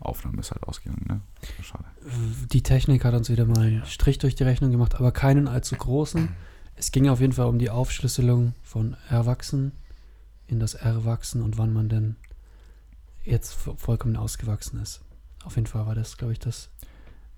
Aufnahme 0.00 0.40
ist 0.40 0.50
halt 0.50 0.64
ausgegangen, 0.64 1.04
ne? 1.06 1.20
Schade. 1.62 1.84
Die 2.50 2.62
Technik 2.62 3.04
hat 3.04 3.14
uns 3.14 3.28
wieder 3.28 3.44
mal 3.44 3.60
einen 3.60 3.86
Strich 3.86 4.18
durch 4.18 4.34
die 4.34 4.44
Rechnung 4.44 4.70
gemacht, 4.70 4.94
aber 4.96 5.12
keinen 5.12 5.46
allzu 5.46 5.76
großen. 5.76 6.30
Es 6.74 6.90
ging 6.90 7.08
auf 7.08 7.20
jeden 7.20 7.34
Fall 7.34 7.46
um 7.46 7.58
die 7.58 7.70
Aufschlüsselung 7.70 8.54
von 8.62 8.96
Erwachsen 9.10 9.72
in 10.50 10.60
das 10.60 10.74
Erwachsen 10.74 11.42
und 11.42 11.58
wann 11.58 11.72
man 11.72 11.88
denn 11.88 12.16
jetzt 13.24 13.52
vo- 13.54 13.76
vollkommen 13.76 14.16
ausgewachsen 14.16 14.80
ist. 14.80 15.00
Auf 15.44 15.56
jeden 15.56 15.66
Fall 15.66 15.86
war 15.86 15.94
das, 15.94 16.16
glaube 16.16 16.32
ich, 16.32 16.38
das. 16.38 16.68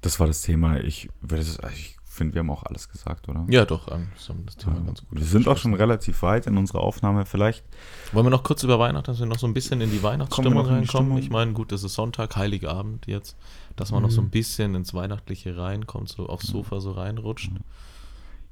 Das 0.00 0.18
war 0.18 0.26
das 0.26 0.42
Thema. 0.42 0.80
Ich, 0.80 1.08
würde 1.20 1.44
das- 1.44 1.58
ich 1.72 1.96
finde, 2.04 2.34
wir 2.34 2.40
haben 2.40 2.50
auch 2.50 2.64
alles 2.64 2.88
gesagt, 2.88 3.28
oder? 3.28 3.46
Ja, 3.48 3.64
doch, 3.64 3.90
ähm, 3.90 4.08
das 4.14 4.28
haben 4.28 4.44
das 4.46 4.56
Thema 4.56 4.76
Ähm, 4.76 4.86
ganz 4.86 5.00
gut. 5.06 5.18
wir 5.18 5.26
sind 5.26 5.48
auch 5.48 5.56
schon 5.56 5.74
relativ 5.74 6.22
weit 6.22 6.46
in 6.46 6.56
unserer 6.58 6.80
Aufnahme. 6.80 7.24
Vielleicht 7.24 7.64
Wollen 8.12 8.26
wir 8.26 8.30
noch 8.30 8.42
kurz 8.42 8.62
über 8.64 8.78
Weihnachten, 8.78 9.06
dass 9.06 9.18
wir 9.20 9.26
noch 9.26 9.38
so 9.38 9.46
ein 9.46 9.54
bisschen 9.54 9.80
in 9.80 9.90
die 9.90 10.02
Weihnachtsstimmung 10.02 10.58
reinkommen? 10.66 10.86
Stimmung? 10.86 11.18
Ich 11.18 11.30
meine, 11.30 11.52
gut, 11.52 11.72
es 11.72 11.84
ist 11.84 11.94
Sonntag, 11.94 12.36
Heiligabend 12.36 13.06
jetzt, 13.06 13.36
dass 13.76 13.92
man 13.92 14.02
noch 14.02 14.10
so 14.10 14.20
Mhm. 14.20 14.26
ein 14.28 14.30
bisschen 14.30 14.74
ins 14.74 14.92
Weihnachtliche 14.94 15.56
reinkommt, 15.56 16.08
so 16.10 16.26
aufs 16.26 16.46
Sofa 16.48 16.80
so 16.80 16.92
reinrutscht. 16.92 17.50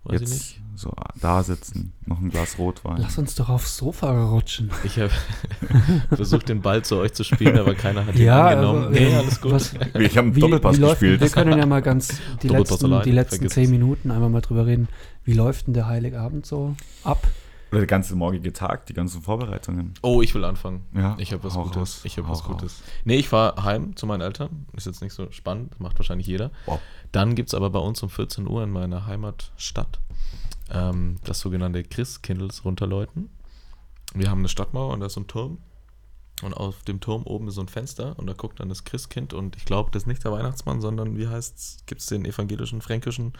Weiß 0.05 0.21
ich 0.23 0.29
jetzt 0.29 0.33
nicht. 0.33 0.61
so 0.77 0.93
da 1.21 1.43
sitzen, 1.43 1.93
noch 2.07 2.19
ein 2.21 2.31
Glas 2.31 2.57
Rotwein. 2.59 2.97
Lass 2.99 3.19
uns 3.19 3.35
doch 3.35 3.49
aufs 3.51 3.77
Sofa 3.77 4.11
rutschen. 4.31 4.71
Ich 4.85 4.99
habe 4.99 5.11
versucht, 6.15 6.49
den 6.49 6.63
Ball 6.63 6.83
zu 6.85 6.97
euch 6.97 7.13
zu 7.13 7.23
spielen, 7.25 7.59
aber 7.59 7.75
keiner 7.75 8.07
hat 8.07 8.15
ihn 8.17 8.23
Ja, 8.25 8.49
angenommen. 8.49 8.79
also, 8.87 8.91
nee, 8.99 9.11
äh, 9.11 9.15
alles 9.15 9.41
gut. 9.41 9.53
was- 9.53 9.75
Ich 9.99 10.17
habe 10.17 10.29
einen 10.29 10.41
Doppelpass 10.41 10.77
wie 10.77 10.81
läuft, 10.81 11.01
gespielt. 11.01 11.21
wir 11.21 11.29
können 11.29 11.59
ja 11.59 11.67
mal 11.67 11.83
ganz 11.83 12.19
die 12.43 12.49
letzten, 12.49 12.87
allein, 12.87 13.03
die 13.05 13.11
letzten 13.13 13.49
zehn. 13.49 13.71
Minuten 13.71 14.11
einmal 14.11 14.31
mal 14.31 14.41
drüber 14.41 14.67
reden. 14.67 14.89
Wie 15.25 15.35
läuft 15.35 15.67
denn 15.67 15.75
der 15.75 15.87
Heiligabend 15.87 16.47
so 16.47 16.75
ab? 17.05 17.27
Oder 17.71 17.79
der 17.81 17.87
ganze 17.87 18.17
morgige 18.17 18.53
Tag, 18.53 18.87
die 18.87 18.95
ganzen 18.95 19.23
Vorbereitungen. 19.23 19.95
Oh, 20.03 20.23
ich 20.23 20.35
will 20.35 20.45
anfangen. 20.45 20.85
Ja, 20.95 21.17
Ich 21.19 21.33
habe 21.33 21.45
was 21.45 21.55
Gutes. 21.55 21.77
raus, 21.77 22.01
Ich 22.05 22.19
habe 22.19 22.29
was 22.29 22.41
raus. 22.41 22.49
Gutes. 22.49 22.83
Nee, 23.05 23.17
ich 23.17 23.29
fahre 23.29 23.63
heim 23.63 23.95
zu 23.97 24.07
meinen 24.07 24.23
Eltern. 24.23 24.67
Ist 24.77 24.87
jetzt 24.87 25.03
nicht 25.03 25.13
so 25.13 25.31
spannend, 25.31 25.79
macht 25.79 25.99
wahrscheinlich 25.99 26.27
jeder. 26.27 26.51
Wow. 26.67 26.81
Dann 27.13 27.35
gibt 27.35 27.49
es 27.51 27.55
aber 27.55 27.71
bei 27.71 27.79
uns 27.79 28.03
um 28.03 28.11
14 28.11 28.49
Uhr 28.49 28.65
in 28.65 28.71
meiner 28.71 29.07
Heimatstadt 29.07 30.01
ähm, 30.73 31.17
das 31.25 31.41
sogenannte 31.41 31.83
Christkindls 31.85 32.65
runterläuten. 32.65 33.31
Wir 34.15 34.31
haben 34.31 34.41
eine 34.41 34.49
Stadtmauer 34.49 34.93
und 34.93 35.01
da 35.01 35.07
ist 35.07 35.15
so 35.15 35.21
ein 35.21 35.27
Turm. 35.29 35.59
Und 36.43 36.55
auf 36.55 36.83
dem 36.85 37.01
Turm 37.01 37.25
oben 37.25 37.49
ist 37.49 37.57
so 37.57 37.61
ein 37.61 37.69
Fenster 37.69 38.19
und 38.19 38.27
da 38.27 38.33
guckt 38.33 38.61
dann 38.61 38.71
das 38.71 38.85
Christkind 38.85 39.35
und 39.35 39.57
ich 39.57 39.67
glaube, 39.67 39.91
das 39.93 40.05
ist 40.05 40.07
nicht 40.07 40.25
der 40.25 40.33
Weihnachtsmann, 40.33 40.81
sondern 40.81 41.19
wie 41.19 41.29
heißt's? 41.29 41.85
Gibt 41.85 42.01
es 42.01 42.07
den 42.07 42.25
evangelischen, 42.25 42.81
fränkischen 42.81 43.35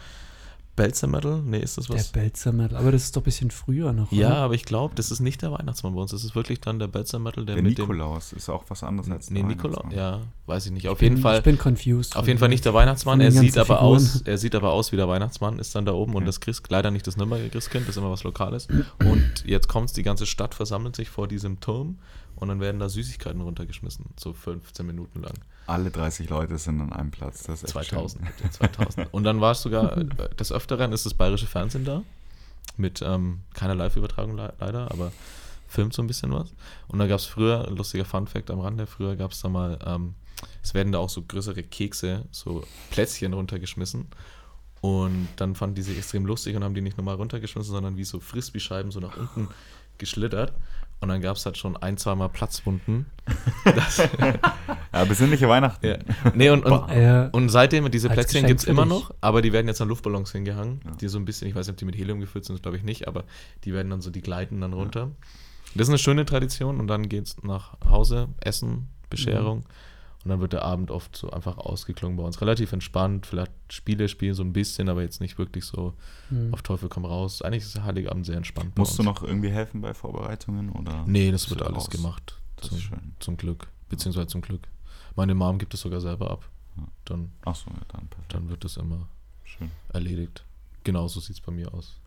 Belzermädel? 0.75 1.41
Nee, 1.43 1.59
ist 1.59 1.77
das 1.77 1.89
was? 1.89 2.11
Der 2.11 2.19
Belzermädel. 2.21 2.77
Aber 2.77 2.91
das 2.91 3.03
ist 3.03 3.15
doch 3.15 3.21
ein 3.21 3.25
bisschen 3.25 3.51
früher 3.51 3.91
noch. 3.93 4.11
ja, 4.11 4.27
oder? 4.27 4.37
aber 4.37 4.53
ich 4.53 4.63
glaube, 4.65 4.95
das 4.95 5.11
ist 5.11 5.19
nicht 5.19 5.41
der 5.41 5.51
Weihnachtsmann 5.51 5.93
bei 5.93 6.01
uns. 6.01 6.11
Das 6.11 6.23
ist 6.23 6.33
wirklich 6.35 6.61
dann 6.61 6.79
der 6.79 6.87
Belzermädel, 6.87 7.45
der, 7.45 7.55
Der 7.55 7.63
mit 7.63 7.77
dem 7.77 7.81
Nikolaus 7.83 8.33
ist 8.33 8.49
auch 8.49 8.63
was 8.69 8.81
anderes 8.83 9.09
als 9.11 9.29
Nee, 9.29 9.39
der 9.41 9.49
Nikolaus, 9.49 9.83
Weihnachtsmann. 9.83 10.21
ja, 10.21 10.21
weiß 10.47 10.65
ich 10.67 10.71
nicht. 10.71 10.87
Auf 10.87 10.97
Ich 10.97 10.99
bin- 11.01 11.13
jeden 11.13 11.21
Fall, 11.21 11.37
Ich 11.39 11.43
bin 11.43 11.57
confused. 11.57 12.15
auf 12.15 12.27
jeden 12.27 12.39
Fall 12.39 12.49
nicht 12.49 12.63
der 12.65 12.73
Weihnachtsmann. 12.73 13.19
Er 13.21 13.31
sieht 13.31 13.57
aber 13.57 13.65
Figuren. 13.77 13.95
aus, 13.95 14.21
er 14.21 14.37
sieht 14.37 14.55
aber 14.55 14.71
aus 14.71 14.91
wie 14.91 14.95
der 14.95 15.07
Weihnachtsmann, 15.09 15.59
ist 15.59 15.75
dann 15.75 15.85
da 15.85 15.91
oben 15.93 16.11
und 16.13 16.17
Okay. 16.17 16.25
das 16.27 16.39
Christ, 16.39 16.63
leider 16.69 16.89
nicht 16.89 17.05
das 17.05 17.17
Nürnberger 17.17 17.49
Christkind, 17.49 17.83
das 17.87 17.95
ist 17.95 17.97
immer 18.01 18.11
was 18.11 18.23
Lokales. 18.23 18.67
Und 19.03 19.43
jetzt 19.45 19.67
kommt's, 19.67 19.93
die 19.93 20.03
ganze 20.03 20.25
Stadt 20.25 20.55
versammelt 20.55 20.95
sich 20.95 21.09
vor 21.09 21.27
diesem 21.27 21.59
Turm 21.59 21.99
und 22.41 22.47
dann 22.47 22.59
werden 22.59 22.79
da 22.79 22.89
Süßigkeiten 22.89 23.39
runtergeschmissen, 23.39 24.05
so 24.19 24.33
15 24.33 24.83
Minuten 24.83 25.21
lang. 25.21 25.33
Alle 25.67 25.91
30 25.91 26.27
Leute 26.27 26.57
sind 26.57 26.81
an 26.81 26.91
einem 26.91 27.11
Platz. 27.11 27.43
Das 27.43 27.61
ist 27.61 27.75
echt 27.75 27.89
2000, 27.89 28.25
schön. 28.25 28.33
bitte, 28.35 28.49
2000. 28.49 29.13
Und 29.13 29.23
dann 29.23 29.39
war 29.39 29.51
es 29.51 29.61
sogar, 29.61 29.95
äh, 29.97 30.05
des 30.35 30.51
Öfteren 30.51 30.91
ist 30.91 31.05
das 31.05 31.13
bayerische 31.13 31.45
Fernsehen 31.45 31.85
da, 31.85 32.01
mit 32.77 33.03
ähm, 33.03 33.41
keiner 33.53 33.75
Live-Übertragung 33.75 34.35
le 34.35 34.53
leider, 34.59 34.89
aber 34.89 35.11
filmt 35.67 35.93
so 35.93 36.01
ein 36.01 36.07
bisschen 36.07 36.33
was. 36.33 36.51
Und 36.87 36.97
da 36.97 37.05
gab 37.05 37.19
es 37.19 37.25
früher, 37.25 37.69
lustiger 37.69 38.05
Fun-Fact 38.05 38.49
am 38.49 38.59
Rande, 38.59 38.87
früher 38.87 39.15
gab 39.15 39.33
es 39.33 39.41
da 39.41 39.47
mal, 39.47 39.77
ähm, 39.85 40.15
es 40.63 40.73
werden 40.73 40.91
da 40.91 40.97
auch 40.97 41.09
so 41.09 41.21
größere 41.21 41.61
Kekse, 41.61 42.25
so 42.31 42.63
Plätzchen 42.89 43.33
runtergeschmissen. 43.33 44.07
Und 44.81 45.27
dann 45.35 45.53
fanden 45.53 45.75
die 45.75 45.83
sich 45.83 45.95
extrem 45.95 46.25
lustig 46.25 46.55
und 46.55 46.63
haben 46.63 46.73
die 46.73 46.81
nicht 46.81 46.97
nochmal 46.97 47.17
runtergeschmissen, 47.17 47.71
sondern 47.71 47.97
wie 47.97 48.03
so 48.03 48.19
Frisbee-Scheiben 48.19 48.91
so 48.91 48.99
nach 48.99 49.15
unten 49.15 49.47
geschlittert. 49.99 50.53
Und 51.01 51.09
dann 51.09 51.19
gab 51.19 51.35
es 51.35 51.45
halt 51.45 51.57
schon 51.57 51.75
ein, 51.77 51.97
zweimal 51.97 52.29
Platzwunden. 52.29 53.07
Ja, 54.93 55.05
besinnliche 55.05 55.47
Weihnachten. 55.47 55.85
ja. 55.87 55.97
Nee, 56.33 56.49
und, 56.49 56.65
und, 56.65 56.89
Ja, 56.91 57.27
und 57.27 57.49
seitdem, 57.49 57.89
diese 57.91 58.09
Als 58.09 58.15
Plätzchen 58.17 58.45
gibt 58.45 58.59
es 58.59 58.65
immer 58.67 58.83
dich. 58.83 58.91
noch, 58.91 59.11
aber 59.21 59.41
die 59.41 59.53
werden 59.53 59.67
jetzt 59.67 59.81
an 59.81 59.87
Luftballons 59.87 60.31
hingehangen, 60.31 60.81
Ja. 60.85 60.91
die 60.99 61.07
so 61.07 61.17
ein 61.17 61.25
bisschen, 61.25 61.47
ich 61.47 61.55
weiß 61.55 61.65
nicht, 61.67 61.73
ob 61.73 61.77
die 61.77 61.85
mit 61.85 61.95
Helium 61.97 62.19
gefüllt 62.19 62.45
sind, 62.45 62.61
glaube 62.61 62.77
ich 62.77 62.83
nicht, 62.83 63.07
aber 63.07 63.23
die 63.63 63.73
werden 63.73 63.89
dann 63.89 64.01
so, 64.01 64.09
die 64.09 64.21
gleiten 64.21 64.59
dann 64.61 64.73
runter. 64.73 65.11
Das 65.75 65.83
ist 65.87 65.89
eine 65.89 65.97
schöne 65.97 66.25
Tradition 66.25 66.79
und 66.79 66.87
dann 66.87 67.07
geht 67.07 67.25
es 67.27 67.41
nach 67.43 67.77
Hause, 67.89 68.27
Essen, 68.41 68.89
Bescherung 69.09 69.59
Mhm. 69.59 69.63
Und 70.23 70.29
dann 70.29 70.39
wird 70.39 70.53
der 70.53 70.63
Abend 70.63 70.91
oft 70.91 71.15
so 71.15 71.31
einfach 71.31 71.57
ausgeklungen 71.57 72.15
bei 72.17 72.23
uns. 72.23 72.41
Relativ 72.41 72.71
entspannt, 72.73 73.25
vielleicht 73.25 73.51
Spiele 73.69 74.07
spielen 74.07 74.33
so 74.35 74.43
ein 74.43 74.53
bisschen, 74.53 74.87
aber 74.89 75.01
jetzt 75.01 75.19
nicht 75.21 75.37
wirklich 75.37 75.65
so 75.65 75.93
hm. 76.29 76.53
auf 76.53 76.61
Teufel 76.61 76.89
komm 76.89 77.05
raus. 77.05 77.41
Eigentlich 77.41 77.63
ist 77.63 77.75
der 77.75 77.85
Heiligabend 77.85 78.25
sehr 78.25 78.37
entspannt. 78.37 78.75
bei 78.75 78.81
Musst 78.81 78.97
du 78.99 79.03
noch 79.03 79.23
irgendwie 79.23 79.49
helfen 79.49 79.81
bei 79.81 79.93
Vorbereitungen? 79.93 80.69
Oder? 80.71 81.03
Nee, 81.07 81.31
das 81.31 81.49
wird 81.49 81.61
alles 81.63 81.77
raus? 81.77 81.89
gemacht. 81.89 82.37
Das 82.57 82.67
zum, 82.69 82.77
ist 82.77 82.83
schön. 82.83 83.15
zum 83.19 83.37
Glück, 83.37 83.67
beziehungsweise 83.89 84.27
zum 84.27 84.41
Glück. 84.41 84.67
Meine 85.15 85.33
Mom 85.33 85.57
gibt 85.57 85.73
es 85.73 85.81
sogar 85.81 85.99
selber 86.01 86.29
ab. 86.31 86.47
Dann, 87.05 87.31
Achso, 87.43 87.69
ja, 87.69 87.77
dann 87.89 88.07
perfekt. 88.07 88.33
dann 88.33 88.49
wird 88.49 88.63
es 88.63 88.77
immer 88.77 89.07
Schön. 89.43 89.69
erledigt. 89.91 90.45
Genauso 90.83 91.19
sieht 91.19 91.35
es 91.35 91.41
bei 91.41 91.51
mir 91.51 91.73
aus. 91.73 91.97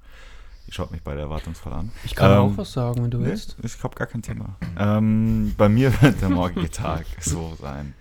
Ich 0.66 0.74
schaue 0.74 0.88
mich 0.90 1.02
beide 1.02 1.20
erwartungsvoll 1.20 1.72
an. 1.74 1.92
Ich 2.04 2.14
kann 2.14 2.30
Ähm, 2.32 2.38
auch 2.38 2.56
was 2.56 2.72
sagen, 2.72 3.02
wenn 3.02 3.10
du 3.10 3.18
Nee, 3.18 3.26
willst. 3.26 3.56
ich 3.62 3.82
habe 3.84 3.94
gar 3.94 4.06
kein 4.06 4.22
Thema. 4.22 4.56
Ähm, 4.78 5.54
bei 5.58 5.68
mir 5.68 5.92
wird 6.02 6.22
der 6.22 6.30
morgige 6.30 6.70
Tag 6.70 7.04
so 7.20 7.54
sein. 7.60 7.92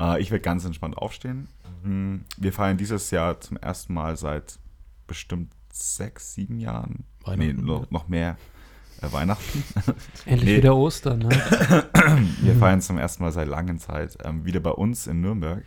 Äh, 0.00 0.20
ich 0.20 0.30
werde 0.30 0.42
ganz 0.42 0.64
entspannt 0.64 0.96
aufstehen. 0.98 1.48
Mm, 1.82 2.16
Wir 2.36 2.52
feiern 2.52 2.76
dieses 2.76 3.10
Jahr 3.10 3.40
zum 3.40 3.56
ersten 3.56 3.94
Mal 3.94 4.16
seit 4.16 4.58
bestimmt 5.06 5.52
sechs, 5.72 6.34
sieben 6.34 6.58
Jahren. 6.58 7.04
Nee, 7.26 7.30
Weihnachten, 7.38 7.64
noch, 7.64 7.80
ja. 7.82 7.86
noch 7.90 8.08
mehr 8.08 8.36
äh, 9.00 9.12
Weihnachten. 9.12 9.64
Endlich 10.26 10.50
nee. 10.50 10.56
wieder 10.58 10.76
Ostern, 10.76 11.20
ne? 11.20 11.30
Wir 12.40 12.54
Mhm. 12.54 12.58
feiern 12.58 12.80
zum 12.80 12.98
ersten 12.98 13.22
Mal 13.22 13.32
seit 13.32 13.48
langer 13.48 13.76
Zeit 13.78 14.18
ähm, 14.24 14.44
wieder 14.44 14.60
bei 14.60 14.70
uns 14.70 15.06
in 15.06 15.20
Nürnberg. 15.20 15.64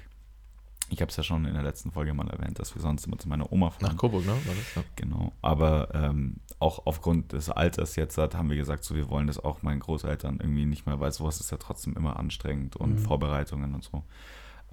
Ich 0.90 1.02
habe 1.02 1.10
es 1.10 1.18
ja 1.18 1.24
schon 1.24 1.46
in 1.46 1.54
der 1.56 1.64
letzten 1.64 1.92
Folge 1.92 2.14
mal 2.14 2.30
erwähnt, 2.30 2.60
dass 2.60 2.76
wir 2.76 2.82
sonst 2.82 3.08
immer 3.08 3.18
zu 3.18 3.28
meiner 3.28 3.52
Oma 3.52 3.72
fahren. 3.72 3.92
Nach 3.92 3.98
Coburg, 3.98 4.26
ne? 4.26 4.34
War 4.34 4.54
das? 4.56 4.76
Ja. 4.76 4.84
Genau, 4.96 5.34
aber 5.42 5.90
ähm, 5.96 6.38
auch 6.60 6.86
aufgrund 6.86 7.34
des 7.34 7.50
Alters 7.50 7.96
jetzt 7.96 8.18
hat, 8.18 8.36
haben 8.36 8.50
wir 8.50 8.58
gesagt, 8.58 8.84
so 8.84 8.96
wir 8.96 9.10
wollen 9.10 9.28
das 9.28 9.40
auch 9.40 9.64
meinen 9.64 9.80
Großeltern 9.80 10.38
irgendwie 10.40 10.66
nicht 10.66 10.86
mehr, 10.86 11.00
weil 11.00 11.12
sowas 11.12 11.40
ist 11.40 11.52
ja 11.52 11.58
trotzdem 11.58 11.96
immer 11.96 12.18
anstrengend 12.20 12.76
und 12.76 12.94
Mhm. 12.94 12.98
Vorbereitungen 13.00 13.74
und 13.74 13.84
so. 13.84 14.04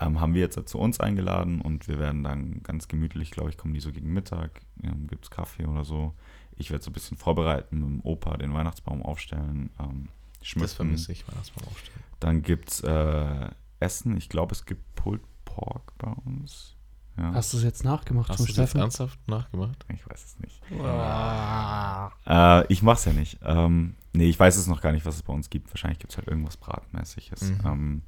Ähm, 0.01 0.21
haben 0.21 0.35
wir 0.35 0.41
jetzt 0.43 0.69
zu 0.69 0.79
uns 0.79 1.01
eingeladen 1.01 1.61
und 1.61 1.89
wir 1.89 1.99
werden 1.99 2.25
dann 2.25 2.63
ganz 2.63 2.89
gemütlich, 2.89 3.31
glaube 3.31 3.51
ich, 3.51 3.57
kommen 3.57 3.73
die 3.75 3.81
so 3.81 3.93
gegen 3.93 4.13
Mittag, 4.13 4.61
ähm, 4.83 5.07
gibt 5.07 5.25
es 5.25 5.31
Kaffee 5.31 5.65
oder 5.67 5.85
so. 5.85 6.15
Ich 6.57 6.71
werde 6.71 6.85
so 6.85 6.91
ein 6.91 6.95
bisschen 6.95 7.17
vorbereiten, 7.17 7.79
mit 7.79 7.89
dem 7.89 8.01
Opa 8.03 8.37
den 8.37 8.53
Weihnachtsbaum 8.53 9.03
aufstellen, 9.03 9.71
ähm, 9.81 10.09
schmücken. 10.43 10.65
Das 10.65 10.75
vermisse 10.75 11.13
ich, 11.13 11.27
Weihnachtsbaum 11.27 11.69
aufstellen. 11.69 12.03
Dann 12.21 12.43
gibt 12.43 12.71
es 12.71 12.81
äh, 12.81 13.49
Essen, 13.81 14.17
ich 14.17 14.29
glaube, 14.29 14.53
es 14.53 14.67
gibt 14.67 14.95
Pulled 14.95 15.23
Pork 15.55 15.93
bei 15.99 16.11
uns. 16.25 16.77
Ja, 17.19 17.35
Hast 17.35 17.53
du 17.53 17.59
es 17.59 17.63
jetzt 17.63 17.85
nachgemacht 17.85 18.31
Hast 18.31 18.39
vom 18.39 18.47
du 18.47 18.53
das 18.53 18.57
jetzt 18.57 18.71
Steffen? 18.71 18.81
ernsthaft 18.81 19.19
nachgemacht? 19.29 19.85
ich 19.93 20.09
weiß 20.09 20.25
es 20.25 20.39
nicht. 20.39 20.63
Ah. 20.83 22.11
Äh, 22.27 22.67
ich 22.73 22.83
mach's 22.83 23.05
ja 23.05 23.13
nicht. 23.13 23.39
Ähm, 23.43 23.97
nee, 24.15 24.31
ich 24.31 24.41
weiß 24.41 24.57
es 24.57 24.67
noch 24.67 24.81
gar 24.81 24.93
nicht, 24.93 25.05
was 25.05 25.17
es 25.17 25.23
bei 25.23 25.33
uns 25.33 25.51
gibt. 25.51 25.71
Wahrscheinlich 25.71 25.99
gibt 25.99 26.13
es 26.13 26.17
halt 26.17 26.29
irgendwas 26.29 26.57
Bratmäßiges. 26.57 27.43
Mhm. 27.43 27.61
Ähm, 27.67 28.03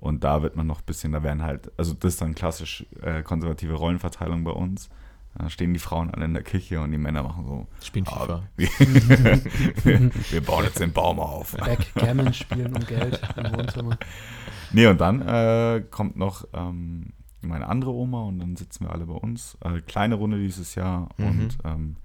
und 0.00 0.24
da 0.24 0.42
wird 0.42 0.56
man 0.56 0.66
noch 0.66 0.80
ein 0.80 0.86
bisschen, 0.86 1.12
da 1.12 1.22
werden 1.22 1.42
halt, 1.42 1.70
also 1.76 1.94
das 1.94 2.14
ist 2.14 2.20
dann 2.20 2.34
klassisch 2.34 2.84
äh, 3.00 3.22
konservative 3.22 3.74
Rollenverteilung 3.74 4.42
bei 4.42 4.52
uns. 4.52 4.88
Da 5.38 5.48
stehen 5.50 5.72
die 5.72 5.78
Frauen 5.78 6.10
alle 6.10 6.24
in 6.24 6.34
der 6.34 6.42
Küche 6.42 6.80
und 6.80 6.90
die 6.90 6.98
Männer 6.98 7.22
machen 7.22 7.46
so, 7.46 7.66
Spielen 7.84 8.06
ah, 8.08 8.18
FIFA. 8.20 8.42
wir, 8.56 10.10
wir 10.30 10.40
bauen 10.42 10.64
jetzt 10.64 10.80
den 10.80 10.92
Baum 10.92 11.20
auf. 11.20 11.56
Backgammon 11.56 12.32
spielen 12.34 12.74
um 12.74 12.84
Geld 12.84 13.20
im 13.36 13.52
Wohnzimmer. 13.52 13.98
Nee, 14.72 14.86
und 14.88 15.00
dann 15.00 15.22
äh, 15.22 15.84
kommt 15.90 16.16
noch 16.16 16.44
ähm, 16.52 17.12
meine 17.40 17.68
andere 17.68 17.92
Oma 17.92 18.22
und 18.22 18.40
dann 18.40 18.56
sitzen 18.56 18.84
wir 18.84 18.92
alle 18.92 19.06
bei 19.06 19.14
uns. 19.14 19.56
Äh, 19.64 19.80
kleine 19.82 20.16
Runde 20.16 20.38
dieses 20.38 20.74
Jahr 20.74 21.08
Mhm. 21.18 21.26
und 21.26 21.58
ähm, 21.64 21.96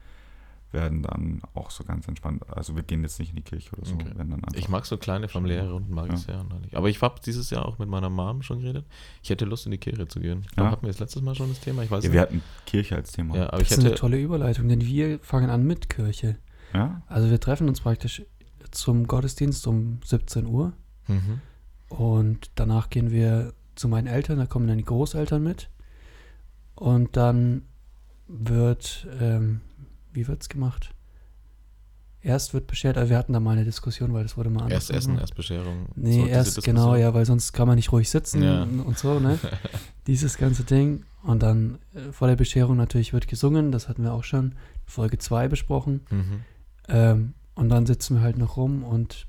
werden 0.74 1.04
dann 1.04 1.42
auch 1.54 1.70
so 1.72 1.84
ganz 1.84 2.08
entspannt. 2.08 2.42
Also 2.50 2.76
wir 2.76 2.84
gehen 2.84 3.04
jetzt 3.04 3.20
nicht 3.20 3.30
in 3.30 3.36
die 3.36 3.42
Kirche 3.44 3.72
oder 3.76 3.86
so. 3.86 3.94
Okay. 3.96 4.12
Ich 4.56 4.68
mag 4.70 4.86
so 4.86 4.98
kleine 4.98 5.28
familiäre 5.30 5.72
Runden, 5.72 5.94
mag 5.94 6.12
ich 6.12 6.20
sehr. 6.20 6.44
Aber 6.74 6.90
ich 6.90 7.02
habe 7.02 7.22
dieses 7.26 7.50
Jahr 7.52 7.66
auch 7.66 7.78
mit 7.80 7.88
meiner 7.90 8.10
Mom 8.10 8.42
schon 8.42 8.60
geredet. 8.62 8.86
Ich 9.22 9.30
hätte 9.30 9.46
Lust, 9.46 9.66
in 9.66 9.72
die 9.72 9.78
Kirche 9.78 10.08
zu 10.08 10.20
gehen. 10.20 10.46
Ich 10.52 10.58
Ja. 10.58 10.72
hatten 10.72 10.82
wir 10.84 10.88
das 10.90 11.00
letztes 11.00 11.22
Mal 11.22 11.36
schon 11.36 11.50
das 11.50 11.60
Thema? 11.60 11.84
Ich 11.84 11.92
weiß 11.92 12.04
ja, 12.04 12.10
nicht. 12.10 12.14
wir 12.14 12.22
hatten 12.22 12.42
Kirche 12.66 12.96
als 12.96 13.12
Thema. 13.12 13.36
Ja, 13.36 13.44
aber 13.50 13.60
Das 13.60 13.62
ich 13.68 13.72
ist 13.72 13.80
eine 13.80 13.90
hätte. 13.90 14.00
tolle 14.00 14.20
Überleitung, 14.20 14.68
denn 14.68 14.82
wir 14.82 15.20
fangen 15.20 15.50
an 15.50 15.64
mit 15.64 15.90
Kirche. 15.90 16.38
Ja? 16.74 17.04
Also 17.08 17.30
wir 17.30 17.40
treffen 17.40 17.68
uns 17.70 17.82
praktisch 17.82 18.24
zum 18.72 19.06
Gottesdienst 19.08 19.68
um 19.68 20.00
17 20.04 20.48
Uhr 20.48 20.74
Mhm. 21.08 21.42
und 21.90 22.50
danach 22.56 22.90
gehen 22.90 23.12
wir 23.12 23.54
zu 23.76 23.88
meinen 23.88 24.08
Eltern, 24.08 24.40
da 24.40 24.46
kommen 24.48 24.68
dann 24.68 24.78
die 24.78 24.84
Großeltern 24.86 25.44
mit 25.44 25.70
und 26.76 27.16
dann 27.18 27.64
wird, 28.28 29.06
ähm, 29.20 29.62
wie 30.14 30.28
wird's 30.28 30.50
gemacht? 30.50 30.94
Erst 32.22 32.54
wird 32.54 32.68
beschert, 32.68 32.98
also 32.98 33.10
wir 33.10 33.18
hatten 33.18 33.34
da 33.34 33.42
mal 33.42 33.52
eine 33.52 33.66
Diskussion, 33.66 34.14
weil 34.14 34.24
das 34.24 34.38
wurde 34.38 34.50
mal 34.50 34.62
anders 34.64 34.90
Erst 34.90 34.92
Essen, 35.10 35.20
erst 35.20 35.36
Bescherung. 35.36 35.88
Nee, 35.96 36.22
So 36.22 36.26
erst 36.26 36.64
genau, 36.64 36.96
ja, 36.96 37.14
weil 37.14 37.26
sonst 37.26 37.52
kann 37.52 37.68
man 37.68 37.76
nicht 37.76 37.92
ruhig 37.92 38.10
sitzen 38.10 38.42
Ja. 38.42 38.64
und 38.64 38.98
so, 38.98 39.20
ne? 39.20 39.38
Dieses 40.08 40.38
ganze 40.38 40.64
Ding. 40.64 41.04
Und 41.24 41.44
dann 41.44 41.80
äh, 41.94 42.12
vor 42.14 42.30
der 42.30 42.38
Bescherung 42.38 42.78
natürlich 42.78 43.12
wird 43.12 43.28
gesungen, 43.28 43.74
das 43.74 43.90
hatten 43.90 44.04
wir 44.04 44.14
auch 44.14 44.24
schon 44.24 44.56
Folge 44.86 45.18
2 45.18 45.50
besprochen. 45.50 46.02
Mhm. 46.10 46.40
Ähm, 46.88 47.34
und 47.56 47.68
dann 47.70 47.86
sitzen 47.86 48.16
wir 48.16 48.22
halt 48.22 48.38
noch 48.38 48.56
rum 48.56 48.84
und 48.84 49.28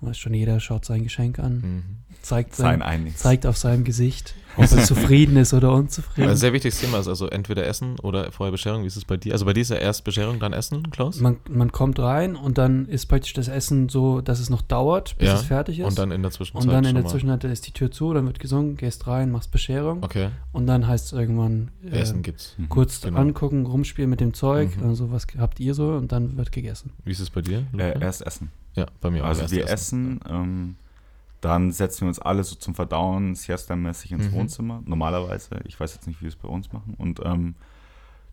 weiß 0.00 0.18
schon, 0.18 0.34
jeder 0.34 0.60
schaut 0.60 0.84
sein 0.84 1.02
Geschenk 1.04 1.38
an, 1.38 1.54
Mhm. 1.60 1.82
zeigt, 2.22 2.54
Sein 2.54 2.80
sein, 2.80 3.12
zeigt 3.16 3.46
auf 3.46 3.56
seinem 3.56 3.84
Gesicht, 3.84 4.34
ob 4.56 4.62
er 4.70 4.82
zufrieden 4.84 5.36
ist 5.36 5.54
oder 5.54 5.72
unzufrieden. 5.72 6.28
Ein 6.28 6.36
sehr 6.36 6.52
wichtiges 6.52 6.80
Thema 6.80 6.98
ist 6.98 7.08
also 7.08 7.28
entweder 7.28 7.66
Essen 7.66 7.98
oder 8.00 8.30
vorher 8.32 8.50
Bescherung. 8.50 8.82
Wie 8.82 8.86
ist 8.88 8.96
es 8.96 9.04
bei 9.04 9.16
dir? 9.16 9.32
Also 9.32 9.44
bei 9.44 9.52
dir 9.52 9.60
ist 9.60 9.70
ja 9.70 9.76
erst 9.76 10.04
Bescherung, 10.04 10.38
dann 10.40 10.52
Essen, 10.52 10.90
Klaus? 10.90 11.20
man, 11.20 11.36
man 11.48 11.70
kommt 11.72 11.98
rein 11.98 12.36
und 12.36 12.58
dann 12.58 12.86
ist 12.86 13.06
praktisch 13.06 13.32
das 13.32 13.48
Essen 13.48 13.88
so, 13.88 14.20
dass 14.20 14.38
es 14.40 14.50
noch 14.50 14.60
dauert, 14.62 15.16
bis 15.18 15.28
Ja, 15.28 15.34
es 15.34 15.42
fertig 15.42 15.78
ist. 15.78 15.86
Und 15.86 15.98
dann 15.98 16.10
in 16.10 16.22
der 16.22 16.30
Zwischenzeit. 16.30 16.66
Und 16.66 16.72
dann 16.74 16.84
in 16.84 16.94
der 16.96 17.06
Zwischenzeit 17.06 17.44
ist 17.44 17.66
die 17.66 17.72
Tür 17.72 17.90
zu, 17.90 18.12
dann 18.12 18.26
wird 18.26 18.38
gesungen, 18.40 18.76
gehst 18.76 19.06
rein, 19.06 19.30
machst 19.30 19.50
Bescherung 19.52 20.02
Okay, 20.02 20.28
und 20.52 20.66
dann 20.66 20.86
heißt 20.86 21.06
es 21.06 21.12
irgendwann 21.12 21.70
äh, 21.84 21.98
Essen 22.00 22.22
gibt's. 22.22 22.54
Mhm. 22.58 22.68
kurz 22.68 23.00
genau. 23.02 23.18
angucken, 23.20 23.64
rumspielen 23.66 24.10
mit 24.10 24.20
dem 24.20 24.34
Zeug, 24.34 24.76
Mhm. 24.76 24.88
also 24.88 25.10
was 25.12 25.26
habt 25.38 25.60
ihr 25.60 25.74
so 25.74 25.88
und 25.92 26.12
dann 26.12 26.36
wird 26.36 26.52
gegessen. 26.52 26.92
Wie 27.04 27.12
ist 27.12 27.20
es 27.20 27.30
bei 27.30 27.40
dir? 27.40 27.64
Äh, 27.76 27.98
erst 28.00 28.26
essen. 28.26 28.50
Ja, 28.80 28.86
bei 29.00 29.10
mir 29.10 29.24
auch. 29.24 29.28
Also 29.28 29.50
wir 29.50 29.68
essen, 29.68 30.20
ähm, 30.28 30.76
dann 31.40 31.72
setzen 31.72 32.02
wir 32.02 32.08
uns 32.08 32.18
alle 32.18 32.44
so 32.44 32.54
zum 32.56 32.74
Verdauen, 32.74 33.34
Siesta-mäßig 33.34 34.12
ins 34.12 34.26
Mhm. 34.26 34.32
Wohnzimmer. 34.32 34.82
Normalerweise, 34.84 35.60
ich 35.64 35.78
weiß 35.80 35.94
jetzt 35.94 36.06
nicht, 36.06 36.18
wie 36.20 36.24
wir 36.24 36.28
es 36.28 36.36
bei 36.36 36.48
uns 36.48 36.72
machen. 36.72 36.94
Und 36.98 37.20
ähm, 37.24 37.54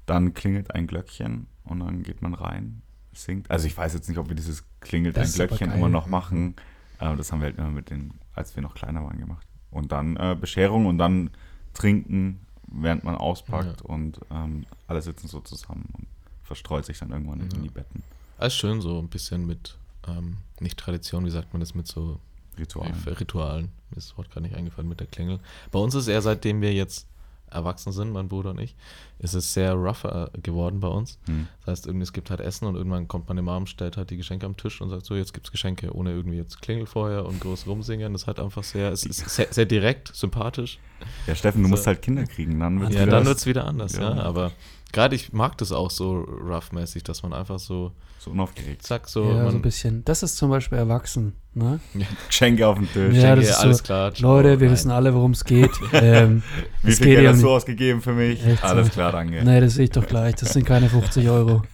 dann 0.05 0.33
klingelt 0.33 0.73
ein 0.75 0.87
Glöckchen 0.87 1.47
und 1.63 1.79
dann 1.79 2.03
geht 2.03 2.21
man 2.21 2.33
rein, 2.33 2.81
singt. 3.13 3.49
Also 3.49 3.67
ich 3.67 3.77
weiß 3.77 3.93
jetzt 3.93 4.09
nicht, 4.09 4.17
ob 4.17 4.27
wir 4.29 4.35
dieses 4.35 4.63
klingelt 4.81 5.15
Das 5.17 5.29
ein 5.31 5.35
Glöckchen 5.47 5.71
immer 5.71 5.89
noch 5.89 6.07
machen. 6.07 6.55
Aber 6.99 7.15
das 7.15 7.31
haben 7.31 7.39
wir 7.41 7.45
halt 7.47 7.57
immer 7.57 7.69
mit 7.69 7.89
den, 7.89 8.13
als 8.33 8.55
wir 8.55 8.63
noch 8.63 8.73
kleiner 8.73 9.03
waren, 9.03 9.19
gemacht. 9.19 9.45
Und 9.71 9.91
dann 9.91 10.15
äh, 10.17 10.35
Bescherung 10.39 10.85
und 10.87 10.97
dann 10.97 11.29
trinken, 11.73 12.39
während 12.67 13.03
man 13.03 13.15
auspackt 13.15 13.81
und 13.83 14.19
ähm, 14.31 14.65
alle 14.87 15.01
sitzen 15.01 15.27
so 15.27 15.39
zusammen 15.41 15.85
und 15.93 16.07
verstreut 16.43 16.85
sich 16.85 16.97
dann 16.99 17.11
irgendwann 17.11 17.39
Ja. 17.39 17.45
in 17.55 17.63
die 17.63 17.69
Betten. 17.69 18.03
Alles 18.37 18.55
schön 18.55 18.81
so 18.81 18.99
ein 18.99 19.07
bisschen 19.09 19.45
mit, 19.45 19.77
ähm, 20.07 20.37
nicht 20.59 20.77
Tradition, 20.79 21.25
wie 21.25 21.29
sagt 21.29 21.53
man 21.53 21.59
das, 21.59 21.75
mit 21.75 21.87
so 21.87 22.19
Ritualen. 22.57 22.93
Ritualen. 23.19 23.69
Mir 23.91 23.97
ist 23.97 24.09
das 24.11 24.17
Wort 24.17 24.31
gar 24.33 24.41
nicht 24.41 24.55
eingefallen 24.55 24.89
mit 24.89 24.99
der 24.99 25.07
Klingel. 25.07 25.39
Bei 25.71 25.79
uns 25.79 25.93
ist 25.95 26.07
eher, 26.07 26.21
seitdem 26.21 26.61
wir 26.61 26.73
jetzt 26.73 27.07
erwachsen 27.49 27.93
sind, 27.93 28.11
mein 28.11 28.27
Bruder 28.27 28.49
und 28.49 28.59
ich, 28.59 28.75
ist 29.19 29.33
es 29.33 29.53
sehr 29.53 29.73
rougher 29.73 30.31
geworden 30.43 30.81
bei 30.81 30.89
uns. 30.89 31.17
Hm. 31.27 31.47
Das 31.59 31.67
heißt, 31.71 31.87
irgendwie, 31.87 32.03
es 32.03 32.11
gibt 32.11 32.29
halt 32.29 32.41
Essen 32.41 32.65
und 32.67 32.75
irgendwann 32.75 33.07
kommt 33.07 33.29
meine 33.29 33.41
Mom, 33.41 33.67
stellt 33.67 33.95
halt 33.95 34.09
die 34.09 34.17
Geschenke 34.17 34.45
am 34.45 34.57
Tisch 34.57 34.81
und 34.81 34.89
sagt 34.89 35.05
so, 35.05 35.15
jetzt 35.15 35.33
gibt's 35.33 35.49
Geschenke, 35.51 35.93
ohne 35.95 36.11
irgendwie 36.11 36.35
jetzt 36.35 36.61
Klingel 36.61 36.85
vorher 36.87 37.25
und 37.25 37.39
groß 37.39 37.65
rumsingen. 37.67 38.11
Das 38.11 38.23
ist 38.23 38.27
halt 38.27 38.41
einfach 38.41 38.63
sehr, 38.63 38.91
es 38.91 39.05
ist 39.05 39.19
sehr, 39.29 39.47
sehr 39.51 39.65
direkt, 39.65 40.13
sympathisch. 40.13 40.77
Ja, 41.25 41.35
Steffen, 41.35 41.61
du 41.61 41.67
So. 41.67 41.71
musst 41.71 41.87
halt 41.87 42.01
Kinder 42.01 42.25
kriegen, 42.25 42.59
dann 42.59 42.81
wird's 42.81 42.95
Ja, 42.95 43.03
wieder 43.03 43.11
dann 43.11 43.21
das- 43.21 43.27
wird's 43.29 43.45
wieder 43.45 43.65
anders, 43.65 43.93
ja. 43.95 44.13
Ja. 44.15 44.23
Aber 44.23 44.51
gerade 44.97 45.15
ich 45.15 45.31
mag 45.31 45.55
das 45.59 45.71
auch 45.71 45.91
so 45.91 46.21
rough-mäßig, 46.21 47.03
dass 47.03 47.21
man 47.21 47.31
einfach 47.31 47.59
so, 47.59 47.91
so 48.17 48.31
unaufgeregt. 48.31 48.81
zack, 48.81 49.07
so, 49.07 49.25
ja, 49.31 49.47
so 49.51 49.55
ein 49.57 49.61
bisschen. 49.61 50.03
Das 50.05 50.23
ist 50.23 50.37
zum 50.37 50.49
Beispiel 50.49 50.79
erwachsen, 50.79 51.33
ne? 51.53 51.79
Geschenke 52.27 52.67
auf 52.67 52.77
den 52.79 52.87
Tisch. 52.91 53.13
Ja, 53.15 53.35
Geschenke, 53.35 53.41
das 53.41 53.49
ist 53.51 53.55
alles 53.57 53.77
so, 53.77 53.83
klar. 53.83 54.11
Leute, 54.17 54.59
wir 54.59 54.67
Nein. 54.67 54.73
wissen 54.73 54.89
alle, 54.89 55.13
worum 55.13 55.31
es 55.31 55.43
geht. 55.45 55.69
ähm, 55.93 56.41
Wie 56.81 56.89
es 56.91 56.97
viel 56.97 57.05
geht 57.05 57.15
Geld 57.17 57.25
ja 57.25 57.31
hast 57.33 57.43
du 57.43 57.49
ausgegeben 57.51 58.01
für 58.01 58.13
mich? 58.13 58.43
Echt 58.43 58.61
so. 58.61 58.67
Alles 58.67 58.89
klar, 58.89 59.11
danke. 59.11 59.43
Nee, 59.43 59.59
das 59.61 59.75
sehe 59.75 59.83
ich 59.83 59.91
doch 59.91 60.07
gleich. 60.07 60.33
Das 60.35 60.53
sind 60.53 60.65
keine 60.65 60.89
50 60.89 61.29
Euro. 61.29 61.61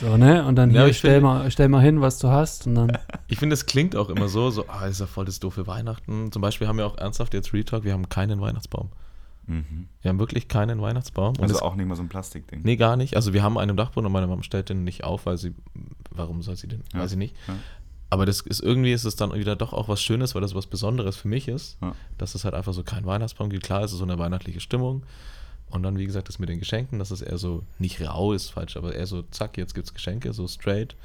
So, 0.00 0.16
ne? 0.16 0.44
Und 0.44 0.56
dann 0.56 0.72
Ja, 0.72 0.82
hier, 0.82 0.90
ich 0.90 0.98
stell 0.98 1.20
finde- 1.20 1.26
mal, 1.26 1.50
stell 1.50 1.68
mal 1.68 1.80
hin, 1.80 2.00
was 2.00 2.18
du 2.18 2.28
hast. 2.28 2.66
Und 2.66 2.74
dann, 2.74 2.98
Ich 3.28 3.38
finde, 3.38 3.54
es 3.54 3.66
klingt 3.66 3.94
auch 3.96 4.08
immer 4.10 4.28
so, 4.28 4.50
so, 4.50 4.64
ah, 4.68 4.86
ist 4.86 4.98
ja 5.00 5.06
voll 5.06 5.24
das 5.26 5.38
doofe 5.38 5.66
Weihnachten. 5.68 6.30
Zum 6.32 6.42
Beispiel 6.42 6.66
haben 6.66 6.76
wir 6.78 6.86
auch 6.86 6.98
ernsthaft 6.98 7.32
jetzt 7.34 7.52
Retalk, 7.54 7.84
wir 7.84 7.92
haben 7.92 8.08
keinen 8.08 8.40
Weihnachtsbaum. 8.40 8.90
Mhm. 9.50 9.88
Wir 10.02 10.08
haben 10.08 10.18
wirklich 10.18 10.48
keinen 10.48 10.80
Weihnachtsbaum. 10.80 11.30
Und 11.36 11.42
Also 11.42 11.56
es, 11.56 11.62
auch 11.62 11.74
nicht 11.74 11.86
mal 11.86 11.96
so 11.96 12.02
ein 12.02 12.08
Plastikding. 12.08 12.60
nee, 12.62 12.76
gar 12.76 12.96
nicht. 12.96 13.16
Also 13.16 13.32
wir 13.32 13.42
haben 13.42 13.58
einen 13.58 13.70
im 13.70 13.76
Dachboden 13.76 14.06
und 14.06 14.12
meine 14.12 14.26
Mom 14.26 14.42
stellt 14.42 14.68
den 14.68 14.84
nicht 14.84 15.04
auf, 15.04 15.26
weil 15.26 15.36
sie, 15.38 15.54
warum 16.10 16.42
soll 16.42 16.56
sie 16.56 16.68
den? 16.68 16.82
Ja. 16.92 17.00
Weiß 17.00 17.12
ich 17.12 17.18
nicht. 17.18 17.34
Ja. 17.48 17.54
Aber 18.12 18.26
das 18.26 18.40
ist 18.40 18.60
irgendwie 18.60 18.92
ist 18.92 19.04
es 19.04 19.14
dann 19.16 19.32
wieder 19.34 19.54
doch 19.56 19.72
auch 19.72 19.88
was 19.88 20.02
Schönes, 20.02 20.34
weil 20.34 20.42
das 20.42 20.54
was 20.54 20.66
Besonderes 20.66 21.16
für 21.16 21.28
mich 21.28 21.46
ist, 21.48 21.78
Ja. 21.80 21.94
dass 22.18 22.34
es 22.34 22.44
halt 22.44 22.54
einfach 22.54 22.72
so 22.72 22.82
kein 22.82 23.06
Weihnachtsbaum 23.06 23.50
gibt. 23.50 23.62
Klar, 23.64 23.82
es 23.84 23.92
ist 23.92 23.98
so 23.98 24.04
eine 24.04 24.18
weihnachtliche 24.18 24.60
Stimmung. 24.60 25.04
Und 25.70 25.84
dann, 25.84 25.96
wie 25.98 26.06
gesagt, 26.06 26.28
das 26.28 26.40
mit 26.40 26.48
den 26.48 26.58
Geschenken, 26.58 26.98
dass 26.98 27.12
es 27.12 27.22
eher 27.22 27.38
so, 27.38 27.62
nicht 27.78 28.00
rau 28.00 28.32
ist, 28.32 28.50
falsch, 28.50 28.76
aber 28.76 28.92
eher 28.94 29.06
so, 29.06 29.22
zack, 29.30 29.56
jetzt 29.56 29.74
gibt's 29.76 29.94
Geschenke, 29.94 30.32
so 30.32 30.48
straight. 30.48 30.96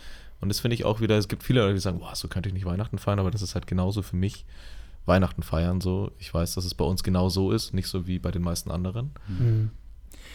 Und 0.41 0.49
das 0.49 0.59
finde 0.59 0.73
ich 0.73 0.85
auch 0.85 0.99
wieder, 1.01 1.17
es 1.19 1.27
gibt 1.27 1.43
viele 1.43 1.61
Leute, 1.61 1.75
die 1.75 1.79
sagen, 1.79 1.99
boah, 1.99 2.15
so 2.15 2.27
könnte 2.27 2.49
ich 2.49 2.53
nicht 2.53 2.65
Weihnachten 2.65 2.97
feiern, 2.97 3.19
aber 3.19 3.29
das 3.29 3.43
ist 3.43 3.53
halt 3.53 3.67
genauso 3.67 4.01
für 4.01 4.15
mich 4.15 4.43
Weihnachten 5.05 5.43
feiern 5.43 5.81
so. 5.81 6.11
Ich 6.19 6.33
weiß, 6.33 6.55
dass 6.55 6.65
es 6.65 6.73
bei 6.73 6.85
uns 6.85 7.03
genau 7.03 7.29
so 7.29 7.51
ist, 7.51 7.73
nicht 7.73 7.87
so 7.87 8.07
wie 8.07 8.19
bei 8.19 8.31
den 8.31 8.41
meisten 8.41 8.71
anderen. 8.71 9.11
hm. 9.27 9.71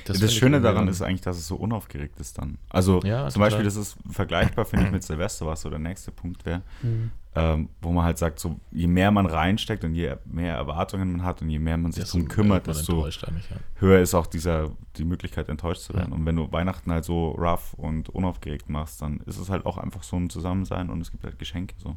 Das, 0.07 0.23
ich 0.23 0.33
Schöne 0.35 0.63
daran 0.63 0.89
ist 0.89 1.03
eigentlich, 1.03 1.21
dass 1.21 1.37
es 1.37 1.47
so 1.47 1.57
unaufgeregt 1.57 2.19
ist 2.21 2.39
dann. 2.39 2.57
Also 2.71 3.01
Ja, 3.03 3.29
zum 3.29 3.35
total. 3.35 3.47
Beispiel, 3.51 3.65
das 3.65 3.77
ist 3.77 3.97
vergleichbar, 4.11 4.65
finde 4.65 4.87
ich, 4.87 4.93
mit 4.93 5.03
Silvester, 5.03 5.47
was 5.47 5.61
so 5.61 5.69
der 5.69 5.79
nächste 5.79 6.11
Punkt 6.11 6.47
wäre, 6.47 6.63
Hm. 6.81 7.11
ähm, 7.35 7.69
wo 7.83 7.93
man 7.93 8.05
halt 8.05 8.17
sagt, 8.17 8.39
so 8.39 8.59
je 8.73 8.87
mehr 8.87 9.11
man 9.11 9.27
reinsteckt 9.27 9.85
und 9.85 9.95
je 9.95 10.17
mehr 10.25 10.55
Erwartungen 10.57 11.13
man 11.13 11.23
hat 11.23 11.43
und 11.43 11.51
je 11.51 11.59
mehr 11.59 11.77
man 11.77 11.93
sich 11.93 12.05
darum 12.05 12.29
kümmert, 12.29 12.67
desto 12.67 13.07
ja. 13.07 13.31
höher 13.75 14.01
ist 14.01 14.15
auch 14.15 14.27
dieser, 14.27 14.71
die 14.97 15.05
Möglichkeit, 15.05 15.51
enttäuscht 15.51 15.83
zu 15.83 15.93
werden. 15.93 16.13
Ja. 16.13 16.17
Und 16.17 16.25
wenn 16.25 16.37
du 16.37 16.51
Weihnachten 16.51 16.91
halt 16.91 17.05
so 17.05 17.33
rough 17.33 17.75
und 17.75 18.09
unaufgeregt 18.09 18.71
machst, 18.71 19.03
dann 19.03 19.19
ist 19.27 19.39
es 19.39 19.51
halt 19.51 19.67
auch 19.67 19.77
einfach 19.77 20.03
so 20.03 20.17
ein 20.17 20.31
Zusammensein 20.31 20.89
und 20.89 21.03
es 21.03 21.11
gibt 21.11 21.25
halt 21.25 21.39
Geschenke 21.39 21.75
so. 21.79 21.95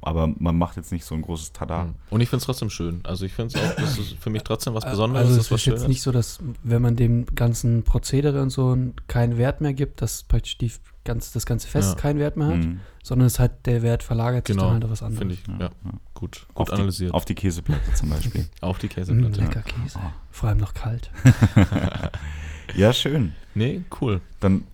Aber 0.00 0.28
man 0.38 0.56
macht 0.56 0.76
jetzt 0.76 0.92
nicht 0.92 1.04
so 1.04 1.14
ein 1.16 1.22
großes 1.22 1.52
Tada. 1.52 1.84
Mhm. 1.84 1.94
Und 2.10 2.20
ich 2.20 2.28
finde 2.28 2.40
es 2.40 2.46
trotzdem 2.46 2.70
schön. 2.70 3.00
Also 3.04 3.26
ich 3.26 3.32
finde 3.32 3.58
es 3.58 3.64
auch, 3.64 3.74
das 3.74 3.98
ist 3.98 4.14
für 4.20 4.30
mich 4.30 4.44
trotzdem 4.44 4.72
was 4.74 4.84
Besonderes. 4.84 5.26
Also 5.26 5.40
es 5.40 5.46
ist 5.46 5.50
was 5.50 5.60
ist 5.60 5.66
jetzt 5.66 5.74
Schönes. 5.80 5.88
nicht 5.88 6.02
so, 6.02 6.12
dass 6.12 6.38
wenn 6.62 6.80
man 6.82 6.94
dem 6.94 7.26
ganzen 7.34 7.82
Prozedere 7.82 8.40
und 8.42 8.50
so 8.50 8.76
keinen 9.08 9.38
Wert 9.38 9.60
mehr 9.60 9.74
gibt, 9.74 10.00
dass 10.00 10.22
praktisch 10.22 10.56
die 10.58 10.70
ganz, 11.04 11.32
das 11.32 11.46
ganze 11.46 11.66
Fest 11.68 11.90
Ja. 11.90 11.94
keinen 11.96 12.18
Wert 12.20 12.36
mehr 12.36 12.46
hat, 12.48 12.56
Mhm. 12.58 12.80
sondern 13.02 13.26
es 13.26 13.38
hat 13.40 13.66
der 13.66 13.82
Wert 13.82 14.02
verlagert 14.04 14.46
sich 14.46 14.54
Genau, 14.54 14.66
dann 14.66 14.74
halt 14.74 14.84
auf 14.84 14.90
was 14.92 15.02
anderes. 15.02 15.18
Finde 15.18 15.34
ich, 15.34 15.46
ja, 15.48 15.54
Ja, 15.54 15.70
ja. 15.84 15.90
gut, 16.14 16.46
Auf 16.54 16.54
gut 16.54 16.68
die, 16.68 16.72
analysiert. 16.74 17.14
Auf 17.14 17.24
die 17.24 17.34
Käseplatte 17.34 17.94
zum 17.94 18.10
Beispiel. 18.10 18.46
Auf 18.60 18.78
die 18.78 18.86
Mm, 18.86 18.90
Käseplatte. 18.90 19.40
lecker 19.40 19.62
Käse. 19.62 19.98
Oh. 20.00 20.10
Vor 20.30 20.48
allem 20.50 20.58
noch 20.58 20.74
kalt. 20.74 21.10
ja, 22.76 22.92
schön. 22.92 23.32
Nee, 23.54 23.82
cool. 24.00 24.20
Dann 24.40 24.64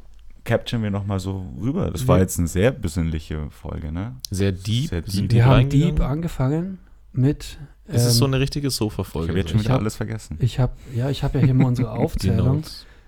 capturen 0.45 0.83
wir 0.83 0.91
nochmal 0.91 1.21
so 1.21 1.47
rüber. 1.61 1.91
Das 1.91 2.07
war 2.07 2.19
jetzt 2.19 2.39
eine 2.39 2.49
sehr 2.49 2.71
besinnliche 2.71 3.51
Folge, 3.51 3.91
ne? 3.93 4.17
Sehr 4.31 4.53
deep. 4.53 4.91
Sehr 4.91 5.03
deep. 5.03 5.29
die 5.29 5.37
Wir 5.37 5.47
haben. 5.47 5.69
Deep 5.69 6.01
angefangen 6.01 6.79
mit. 7.13 7.59
Es 7.87 8.05
ist 8.07 8.17
so 8.17 8.25
ähm, 8.25 8.33
eine 8.35 8.41
richtige 8.43 8.69
Ich 8.69 8.75
Sofa-Folge. 8.75 9.29
habe 9.29 9.39
jetzt 9.39 9.51
schon 9.51 9.59
Ich 9.61 9.65
wieder 9.67 9.75
hab- 9.75 9.81
alles 9.81 9.97
vergessen. 9.97 10.39
ich 10.41 10.59
habe 10.59 10.73
ja, 10.95 11.11
ich 11.11 11.23
habe 11.23 11.39
ja 11.39 11.45
hier 11.45 11.55
mal 11.55 11.67
unsere 11.69 11.91
Aufzählung 11.91 12.63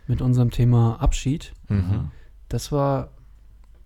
mit 0.07 0.20
unserem 0.20 0.51
Thema 0.51 0.97
Abschied. 1.01 1.53
Mhm. 1.68 2.11
Das 2.49 2.70
war, 2.72 3.11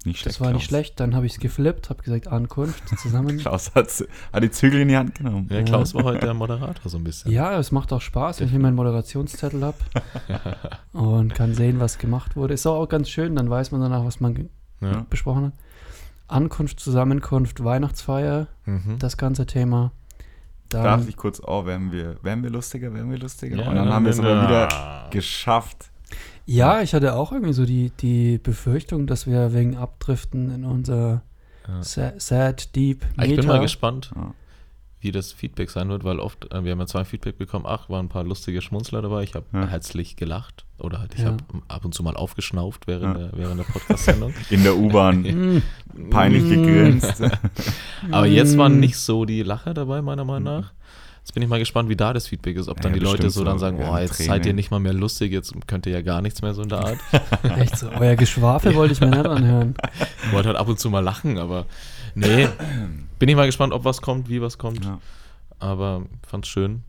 Nicht 0.06 0.20
schlecht. 0.20 0.36
das 0.36 0.40
war 0.40 0.48
nicht 0.52 0.60
Klaus. 0.62 0.68
schlecht. 0.68 1.00
Dann 1.00 1.14
habe 1.14 1.26
ich 1.26 1.32
es 1.34 1.40
geflippt, 1.40 1.90
habe 1.90 2.02
gesagt 2.02 2.26
Ankunft 2.28 2.82
zusammen. 2.98 3.36
Klaus 3.40 3.74
hat, 3.74 3.88
hat 4.32 4.42
die 4.42 4.50
Zügel 4.50 4.80
in 4.80 4.88
die 4.88 4.96
Hand 4.96 5.14
genommen. 5.14 5.46
Ja, 5.50 5.62
Klaus 5.62 5.94
war 5.94 6.04
heute 6.04 6.20
der 6.20 6.32
Moderator 6.34 6.90
so 6.90 6.96
ein 6.96 7.04
bisschen. 7.04 7.30
Ja, 7.30 7.58
es 7.58 7.70
macht 7.70 7.92
auch 7.92 8.00
Spaß, 8.00 8.40
wenn 8.40 8.46
ich 8.46 8.50
hier 8.52 8.60
meinen 8.60 8.76
Moderationszettel 8.76 9.62
habe 9.62 9.76
und 10.92 11.34
kann 11.34 11.54
sehen, 11.54 11.80
was 11.80 11.98
gemacht 11.98 12.34
wurde. 12.36 12.54
Ist 12.54 12.66
auch 12.66 12.86
ganz 12.88 13.08
schön, 13.10 13.36
dann 13.36 13.50
weiß 13.50 13.72
man 13.72 13.80
danach, 13.82 14.04
was 14.04 14.20
man 14.20 14.48
Ja. 14.80 15.04
besprochen 15.10 15.46
hat. 15.46 15.52
Ankunft, 16.28 16.80
Zusammenkunft, 16.80 17.62
Weihnachtsfeier, 17.62 18.46
Mhm. 18.64 18.98
das 18.98 19.16
ganze 19.16 19.46
Thema. 19.46 19.92
Darf 20.68 20.84
Dann, 20.84 21.08
ich 21.08 21.16
kurz, 21.16 21.42
oh, 21.44 21.66
werden 21.66 21.90
wir, 21.90 22.22
werden 22.22 22.44
wir 22.44 22.50
lustiger, 22.50 22.94
werden 22.94 23.10
wir 23.10 23.18
lustiger? 23.18 23.56
Ja, 23.56 23.68
und 23.68 23.74
dann 23.74 23.92
haben 23.92 24.04
wir 24.04 24.10
es 24.12 24.20
aber 24.20 24.42
wieder 24.44 25.08
geschafft. 25.10 25.89
Ja, 26.46 26.82
ich 26.82 26.94
hatte 26.94 27.14
auch 27.14 27.32
irgendwie 27.32 27.52
so 27.52 27.64
die, 27.66 27.90
die 28.00 28.38
Befürchtung, 28.38 29.06
dass 29.06 29.26
wir 29.26 29.52
wegen 29.54 29.76
Abdriften 29.76 30.50
in 30.54 30.64
unser 30.64 31.22
Ja. 31.68 31.82
sa- 31.82 32.12
sad, 32.18 32.74
deep 32.76 33.04
Ah, 33.16 33.22
Ich 33.24 33.28
bin 33.30 33.36
Meta- 33.36 33.48
mal 33.48 33.60
gespannt, 33.60 34.10
Ja. 34.16 34.34
wie 35.00 35.12
das 35.12 35.32
Feedback 35.32 35.70
sein 35.70 35.88
wird, 35.88 36.04
weil 36.04 36.18
oft, 36.18 36.52
äh, 36.52 36.64
wir 36.64 36.72
haben 36.72 36.80
ja 36.80 36.86
zwei 36.86 37.04
Feedback 37.04 37.38
bekommen, 37.38 37.64
ach, 37.66 37.88
waren 37.88 38.06
ein 38.06 38.08
paar 38.08 38.24
lustige 38.24 38.60
Schmunzler 38.60 39.00
dabei, 39.02 39.22
ich 39.22 39.34
habe 39.34 39.46
Ja. 39.52 39.66
herzlich 39.66 40.16
gelacht 40.16 40.64
oder 40.78 40.98
halt, 41.00 41.14
ich 41.14 41.20
Ja. 41.20 41.26
habe 41.26 41.38
ab 41.68 41.84
und 41.84 41.94
zu 41.94 42.02
mal 42.02 42.16
aufgeschnauft 42.16 42.86
während, 42.86 43.16
Ja. 43.18 43.28
der, 43.28 43.38
während 43.38 43.60
der 43.60 43.64
Podcast-Sendung. 43.64 44.34
In 44.50 44.62
der 44.64 44.76
U-Bahn 44.76 45.22
Mm, 45.94 46.10
peinlich 46.10 46.42
gegrinst. 46.48 47.22
Aber 48.10 48.26
jetzt 48.26 48.56
mm. 48.56 48.58
waren 48.58 48.80
nicht 48.80 48.96
so 48.96 49.24
die 49.24 49.42
Lacher 49.42 49.74
dabei, 49.74 50.02
meiner 50.02 50.24
Meinung 50.24 50.44
nach. 50.44 50.72
Jetzt 51.20 51.34
bin 51.34 51.42
ich 51.42 51.48
mal 51.48 51.58
gespannt, 51.58 51.88
wie 51.88 51.96
da 51.96 52.12
das 52.12 52.26
Feedback 52.26 52.56
ist. 52.56 52.68
Ob 52.68 52.80
dann 52.80 52.92
Ja, 52.92 52.98
die 52.98 53.04
Leute 53.04 53.30
so 53.30 53.44
dann 53.44 53.58
sagen, 53.58 53.78
oh, 53.80 53.96
jetzt 53.96 54.16
Tränen. 54.16 54.32
seid 54.32 54.46
ihr 54.46 54.54
nicht 54.54 54.70
mal 54.70 54.80
mehr 54.80 54.92
lustig, 54.94 55.32
jetzt 55.32 55.54
könnt 55.66 55.86
ihr 55.86 55.92
ja 55.92 56.02
gar 56.02 56.22
nichts 56.22 56.42
mehr 56.42 56.54
so 56.54 56.62
in 56.62 56.68
der 56.68 56.80
Art. 56.80 56.98
Echt 57.58 57.76
so, 57.78 57.90
euer 57.90 58.16
Geschwafel 58.16 58.74
wollte 58.74 58.94
ich 58.94 59.00
mir 59.00 59.08
nicht 59.10 59.26
anhören. 59.26 59.74
Ich 60.24 60.32
wollte 60.32 60.48
halt 60.48 60.58
ab 60.58 60.68
und 60.68 60.80
zu 60.80 60.90
mal 60.90 61.00
lachen, 61.00 61.38
aber 61.38 61.66
nee. 62.14 62.48
Bin 63.18 63.28
ich 63.28 63.36
mal 63.36 63.46
gespannt, 63.46 63.72
ob 63.72 63.84
was 63.84 64.02
kommt, 64.02 64.28
wie 64.28 64.40
was 64.40 64.58
kommt. 64.58 64.84
Ja. 64.84 64.98
Aber 65.58 66.06
fand's 66.26 66.48
schön. 66.48 66.82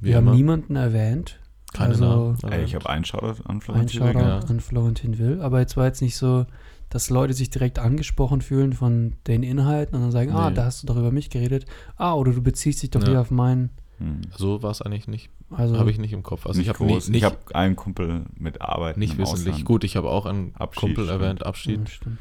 Wie 0.00 0.08
Wir 0.08 0.16
haben 0.16 0.26
immer. 0.26 0.36
niemanden 0.36 0.76
erwähnt. 0.76 1.38
Keine 1.72 1.90
also 1.90 2.04
Namen. 2.04 2.52
Ey, 2.52 2.64
ich 2.64 2.74
habe 2.74 2.90
einen 2.90 3.04
Shoutout 3.04 3.42
an 3.44 3.56
Ein 3.56 3.60
Florentin. 3.60 4.00
Shoutout 4.00 4.18
ja. 4.18 4.38
an 4.40 4.60
Florentin 4.60 5.18
Will. 5.18 5.40
Aber 5.40 5.60
jetzt 5.60 5.76
war 5.76 5.86
jetzt 5.86 6.02
nicht 6.02 6.16
so, 6.16 6.46
dass 6.92 7.08
Leute 7.08 7.32
sich 7.32 7.48
direkt 7.48 7.78
angesprochen 7.78 8.42
fühlen 8.42 8.74
von 8.74 9.14
den 9.26 9.42
Inhalten 9.42 9.94
und 9.96 10.02
dann 10.02 10.12
sagen, 10.12 10.30
ah, 10.32 10.50
Nee. 10.50 10.56
da 10.56 10.66
hast 10.66 10.82
du 10.82 10.86
doch 10.86 10.96
über 10.98 11.10
mich 11.10 11.30
geredet. 11.30 11.64
Ah, 11.96 12.12
oder 12.12 12.32
du 12.32 12.42
beziehst 12.42 12.82
dich 12.82 12.90
doch 12.90 13.00
Ja. 13.02 13.08
hier 13.08 13.20
auf 13.22 13.30
meinen. 13.30 13.70
Hm. 13.96 14.20
So 14.36 14.62
war 14.62 14.70
es 14.70 14.82
eigentlich 14.82 15.08
nicht. 15.08 15.30
Also, 15.50 15.78
Habe 15.78 15.90
ich 15.90 15.98
nicht 15.98 16.12
im 16.12 16.22
Kopf. 16.22 16.44
Also 16.46 16.58
nicht 16.58 16.68
ich 16.68 16.74
habe 16.74 16.84
nicht, 16.84 17.08
ich 17.08 17.24
habe 17.24 17.36
einen 17.54 17.76
Kumpel 17.76 18.26
mit 18.38 18.60
Arbeit 18.60 18.98
nicht 18.98 19.12
im 19.14 19.18
wissentlich. 19.20 19.48
Ausland, 19.54 19.64
Gut, 19.64 19.84
ich 19.84 19.96
habe 19.96 20.10
auch 20.10 20.26
einen 20.26 20.54
Abschied, 20.54 20.80
Kumpel 20.80 21.04
stimmt. 21.06 21.22
erwähnt, 21.22 21.46
Abschied. 21.46 21.80
ja, 21.80 21.86
stimmt. 21.86 22.20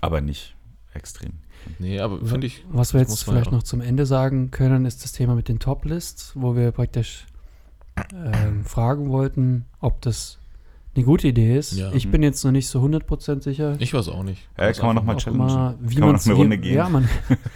aber 0.00 0.20
nicht 0.20 0.56
extrem. 0.92 1.34
Nee, 1.78 2.00
aber 2.00 2.24
finde 2.24 2.46
ich, 2.48 2.64
Was 2.70 2.94
wir 2.94 3.00
jetzt 3.00 3.22
vielleicht 3.24 3.52
noch 3.52 3.62
zum 3.62 3.80
Ende 3.80 4.06
sagen 4.06 4.50
können, 4.50 4.86
ist 4.86 5.04
das 5.04 5.12
Thema 5.12 5.34
mit 5.36 5.48
den 5.48 5.60
Top-Lists, 5.60 6.32
wo 6.34 6.56
wir 6.56 6.72
praktisch 6.72 7.26
ähm, 8.12 8.64
fragen 8.64 9.08
wollten, 9.10 9.66
ob 9.80 10.00
das 10.02 10.38
eine 10.96 11.04
gute 11.04 11.28
Idee 11.28 11.56
ist. 11.58 11.72
Ja. 11.76 11.92
Ich 11.92 12.10
bin 12.10 12.22
jetzt 12.22 12.44
noch 12.44 12.52
nicht 12.52 12.68
so 12.68 12.80
100% 12.82 13.42
sicher. 13.42 13.76
ich 13.80 13.92
weiß 13.94 14.08
auch 14.08 14.22
nicht. 14.22 14.48
Ja, 14.56 14.64
Weiß 14.66 14.78
kann 14.78 14.94
man 14.94 14.98
einfach 14.98 15.06
noch 15.06 15.06
mal 15.06 15.14
Ob 15.14 15.20
challengen. 15.20 15.46
man- 15.46 15.90
wie 15.90 15.94
Kann 15.96 16.04
man 16.06 16.14
noch 16.16 16.24
eine 16.26 16.34
Runde 16.34 16.58
gehen? 16.58 16.74
Ja, 16.74 16.88
man 16.88 17.08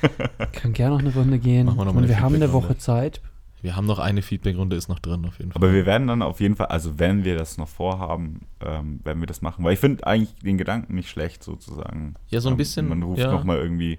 kann 0.53 0.72
gerne 0.72 0.95
noch 0.97 1.01
eine 1.03 1.14
Runde 1.14 1.39
gehen. 1.39 1.66
Machen 1.66 1.78
wir 1.78 1.84
noch 1.84 1.95
mal 1.95 2.01
meine, 2.01 2.07
eine 2.12 2.16
wir 2.16 2.20
haben 2.24 2.34
eine. 2.34 2.53
Woche 2.53 2.76
Zeit. 2.78 3.20
Wir 3.61 3.74
haben 3.74 3.86
noch 3.86 3.99
eine 3.99 4.22
Feedback-Runde, 4.22 4.76
ist 4.76 4.89
noch 4.89 5.01
drin 5.01 5.24
auf 5.26 5.39
jeden 5.39 5.51
Fall. 5.51 5.61
Aber 5.61 5.72
wir 5.72 5.84
werden 5.84 6.07
dann 6.07 6.22
auf 6.22 6.41
jeden 6.41 6.55
Fall, 6.55 6.66
also 6.66 6.99
wenn 7.01 7.24
wir 7.24 7.36
das 7.36 7.59
noch 7.59 7.66
vorhaben, 7.66 8.43
ähm, 8.64 9.01
werden 9.03 9.18
wir 9.20 9.26
das 9.26 9.43
machen. 9.43 9.64
Weil 9.64 9.72
ich 9.72 9.80
finde 9.80 10.07
eigentlich 10.07 10.32
den 10.36 10.59
Gedanken 10.59 10.95
nicht 10.95 11.09
schlecht, 11.09 11.43
sozusagen. 11.43 12.14
Ja, 12.28 12.41
so 12.41 12.49
ein 12.49 12.53
Ähm, 12.53 12.57
bisschen, 12.59 12.89
Man 12.89 13.03
ruft 13.03 13.18
ja. 13.18 13.32
noch 13.32 13.43
mal 13.43 13.57
irgendwie, 13.59 13.99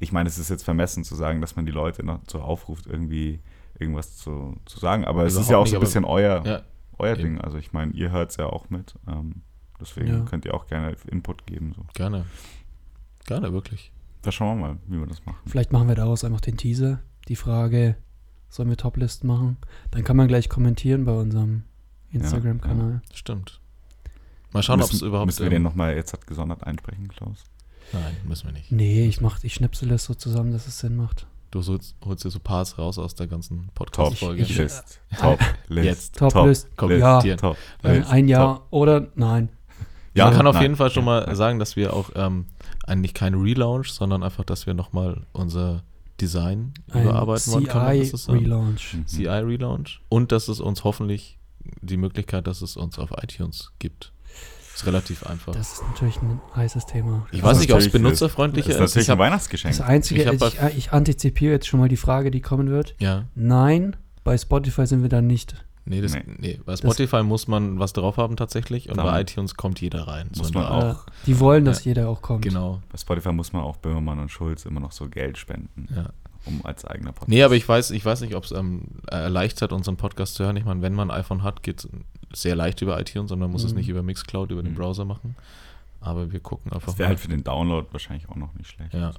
ich 0.00 0.12
meine, 0.12 0.28
es 0.30 0.38
ist 0.38 0.48
jetzt 0.48 0.64
vermessen 0.64 1.04
zu 1.04 1.14
sagen, 1.14 1.42
dass 1.42 1.56
man 1.56 1.66
die 1.66 1.72
Leute 1.72 2.06
noch 2.06 2.20
so 2.26 2.40
aufruft, 2.40 2.86
irgendwie 2.86 3.40
irgendwas 3.78 4.16
zu, 4.16 4.56
zu 4.64 4.78
sagen. 4.78 5.04
Aber 5.04 5.24
es 5.26 5.34
ist 5.34 5.50
Überhaupt 5.50 5.50
ja 5.50 5.58
auch 5.58 5.62
nicht, 5.64 5.70
so 5.70 5.76
ein 5.76 5.76
aber- 5.76 5.84
bisschen 5.84 6.04
euer, 6.06 6.46
ja, 6.46 6.62
euer 6.98 7.12
eben. 7.14 7.22
Ding. 7.22 7.40
Also 7.40 7.58
ich 7.58 7.72
meine, 7.72 7.92
ihr 7.92 8.10
hört 8.10 8.30
es 8.30 8.36
ja 8.36 8.46
auch 8.46 8.70
mit. 8.70 8.94
Ähm, 9.08 9.42
deswegen 9.80 10.08
Ja. 10.08 10.20
könnt 10.20 10.44
ihr 10.44 10.54
auch 10.54 10.66
gerne 10.66 10.94
Input 11.10 11.46
geben. 11.46 11.72
So. 11.74 11.84
gerne. 11.94 12.24
Gerne, 13.26 13.52
wirklich. 13.52 13.92
Da 14.22 14.32
schauen 14.32 14.58
wir 14.58 14.68
mal, 14.68 14.76
wie 14.86 14.98
wir 14.98 15.06
das 15.06 15.24
machen. 15.26 15.38
Vielleicht 15.46 15.72
machen 15.72 15.88
wir 15.88 15.94
daraus 15.94 16.24
einfach 16.24 16.40
den 16.40 16.56
Teaser. 16.56 17.00
Die 17.28 17.36
Frage, 17.36 17.96
sollen 18.48 18.68
wir 18.68 18.76
Top-Listen 18.76 19.26
machen? 19.26 19.56
Dann 19.90 20.04
kann 20.04 20.16
man 20.16 20.28
gleich 20.28 20.48
kommentieren 20.48 21.04
bei 21.04 21.12
unserem 21.12 21.64
Instagram-Kanal. 22.12 23.02
Stimmt. 23.12 23.60
Mal 24.52 24.62
schauen, 24.62 24.80
ob 24.80 24.90
es 24.92 25.02
überhaupt. 25.02 25.26
Müssen 25.26 25.42
wir 25.42 25.50
den 25.50 25.62
nochmal 25.62 25.94
jetzt 25.96 26.12
hat 26.12 26.26
gesondert 26.26 26.64
einsprechen, 26.64 27.08
Klaus? 27.08 27.44
Nein, 27.92 28.16
müssen 28.24 28.46
wir 28.46 28.52
nicht. 28.52 28.72
Nee, 28.72 29.06
ich 29.06 29.20
mach, 29.20 29.42
ich 29.44 29.54
schnipsel 29.54 29.88
das 29.88 30.04
so 30.04 30.14
zusammen, 30.14 30.52
dass 30.52 30.66
es 30.66 30.78
Sinn 30.78 30.96
macht. 30.96 31.26
Du 31.56 31.66
holst, 31.66 31.94
holst 32.04 32.22
dir 32.24 32.30
so 32.30 32.38
Parts 32.38 32.76
raus 32.76 32.98
aus 32.98 33.14
der 33.14 33.26
ganzen 33.26 33.66
Top 33.68 33.74
Podcast-Folge. 33.90 34.42
Ich- 34.42 34.58
List. 34.58 35.00
Top 35.18 35.38
List. 35.68 35.84
Jetzt. 35.86 36.16
Top-List. 36.18 36.68
Komm, 36.76 36.90
List. 36.90 37.00
ja. 37.00 37.20
dir. 37.22 37.36
Top 37.38 37.56
Äh, 37.82 37.98
List. 37.98 38.10
ein 38.10 38.28
Jahr 38.28 38.56
Top. 38.56 38.66
oder 38.70 39.06
nein. 39.14 39.48
Ja, 40.14 40.26
man 40.26 40.34
kann 40.36 40.46
auf 40.46 40.54
nein. 40.54 40.62
jeden 40.64 40.76
Fall 40.76 40.90
schon 40.90 41.04
mal 41.06 41.24
Ja. 41.26 41.34
sagen, 41.34 41.58
dass 41.58 41.74
wir 41.76 41.94
auch 41.94 42.10
ähm, 42.14 42.44
eigentlich 42.86 43.14
kein 43.14 43.34
Relaunch, 43.34 43.90
sondern 43.90 44.22
einfach, 44.22 44.44
dass 44.44 44.66
wir 44.66 44.74
nochmal 44.74 45.26
unser 45.32 45.82
Design 46.20 46.74
Ein 46.92 47.04
überarbeiten 47.04 47.52
wollen. 47.52 47.66
Sagen? 47.66 48.02
CI-Relaunch. 48.04 48.94
Mhm. 48.94 49.06
CI 49.06 49.26
Relaunch. 49.28 50.00
Und 50.10 50.32
dass 50.32 50.48
es 50.48 50.60
uns 50.60 50.84
hoffentlich 50.84 51.38
die 51.80 51.96
Möglichkeit, 51.96 52.46
dass 52.46 52.60
es 52.62 52.76
uns 52.76 52.98
auf 52.98 53.10
iTunes 53.22 53.72
gibt. 53.78 54.12
Ist 54.76 54.86
relativ 54.86 55.26
einfach. 55.26 55.52
Das 55.54 55.72
ist 55.74 55.82
natürlich 55.88 56.20
ein 56.22 56.40
heißes 56.54 56.86
Thema. 56.86 57.26
ich 57.32 57.40
das 57.40 57.46
weiß 57.48 57.56
ist 57.56 57.60
nicht, 57.62 57.72
ob 57.72 57.78
es 57.80 57.90
benutzerfreundlicher 57.90 58.68
Das 58.68 58.76
ist. 58.76 58.82
ist 58.82 58.90
natürlich 58.94 59.06
Ich 59.08 59.12
ein 59.12 59.18
Weihnachtsgeschenk. 59.18 59.76
Das 59.76 59.86
Einzige, 59.86 60.22
Ich 60.22 60.42
ich, 60.42 60.42
ich, 60.60 60.76
ich 60.76 60.92
antizipiere 60.92 61.52
jetzt 61.52 61.66
schon 61.66 61.80
mal 61.80 61.88
die 61.88 61.96
Frage, 61.96 62.30
die 62.30 62.40
kommen 62.42 62.68
wird. 62.70 62.94
ja, 62.98 63.24
Nein, 63.34 63.96
bei 64.22 64.36
Spotify 64.36 64.86
sind 64.86 65.02
wir 65.02 65.08
da 65.08 65.22
nicht. 65.22 65.54
nee, 65.86 66.00
das, 66.02 66.12
Nee. 66.14 66.22
nee. 66.38 66.60
bei 66.66 66.76
Spotify 66.76 67.22
muss 67.22 67.48
man 67.48 67.78
was 67.78 67.92
drauf 67.94 68.16
haben 68.18 68.36
tatsächlich 68.36 68.90
und 68.90 68.96
bei 68.96 69.20
iTunes 69.22 69.54
kommt 69.54 69.80
jeder 69.80 70.06
rein. 70.08 70.28
muss 70.36 70.52
man 70.52 70.66
auch-. 70.66 71.06
Äh, 71.06 71.10
die 71.26 71.40
wollen, 71.40 71.64
dass 71.64 71.84
Ja. 71.84 71.90
jeder 71.90 72.08
auch 72.10 72.20
kommt. 72.20 72.42
Genau, 72.42 72.82
Bei 72.92 72.98
Spotify 72.98 73.32
muss 73.32 73.52
man 73.54 73.62
auch 73.62 73.76
Böhmermann 73.78 74.18
und 74.18 74.30
Schulz 74.30 74.66
immer 74.66 74.80
noch 74.80 74.92
so 74.92 75.08
Geld 75.08 75.38
spenden, 75.38 75.88
ja. 75.94 76.10
Um 76.46 76.60
als 76.64 76.84
eigener 76.84 77.10
Podcast. 77.12 77.28
Nee, 77.28 77.42
aber 77.42 77.54
ich 77.54 77.68
weiß, 77.68 77.90
ich 77.90 78.04
weiß 78.04 78.20
nicht, 78.22 78.34
ob 78.34 78.44
es 78.44 78.52
ähm, 78.52 78.82
erleichtert, 79.08 79.72
unseren 79.72 79.96
Podcast 79.96 80.34
zu 80.34 80.44
hören. 80.44 80.56
Ich 80.56 80.64
meine, 80.64 80.82
wenn 80.82 80.94
man 80.94 81.10
ein 81.10 81.20
iPhone 81.20 81.42
hat, 81.42 81.62
geht 81.62 81.80
es 81.84 81.88
sehr 82.34 82.56
leicht 82.56 82.80
über 82.82 82.98
iTunes 83.00 83.30
und 83.32 83.38
man 83.38 83.50
muss 83.50 83.64
es 83.64 83.72
Mhm. 83.72 83.78
nicht 83.78 83.88
über 83.88 84.02
Mixcloud, 84.02 84.50
über 84.50 84.62
den 84.62 84.72
Mhm. 84.72 84.76
Browser 84.76 85.04
machen. 85.04 85.36
Aber 86.00 86.30
wir 86.32 86.40
gucken 86.40 86.72
einfach 86.72 86.86
Das 86.88 86.98
wäre 86.98 87.08
halt 87.08 87.20
für 87.20 87.28
den 87.28 87.42
Download 87.44 87.86
wahrscheinlich 87.90 88.28
auch 88.28 88.36
noch 88.36 88.54
nicht 88.54 88.70
schlecht. 88.70 88.94
Ja. 88.94 89.10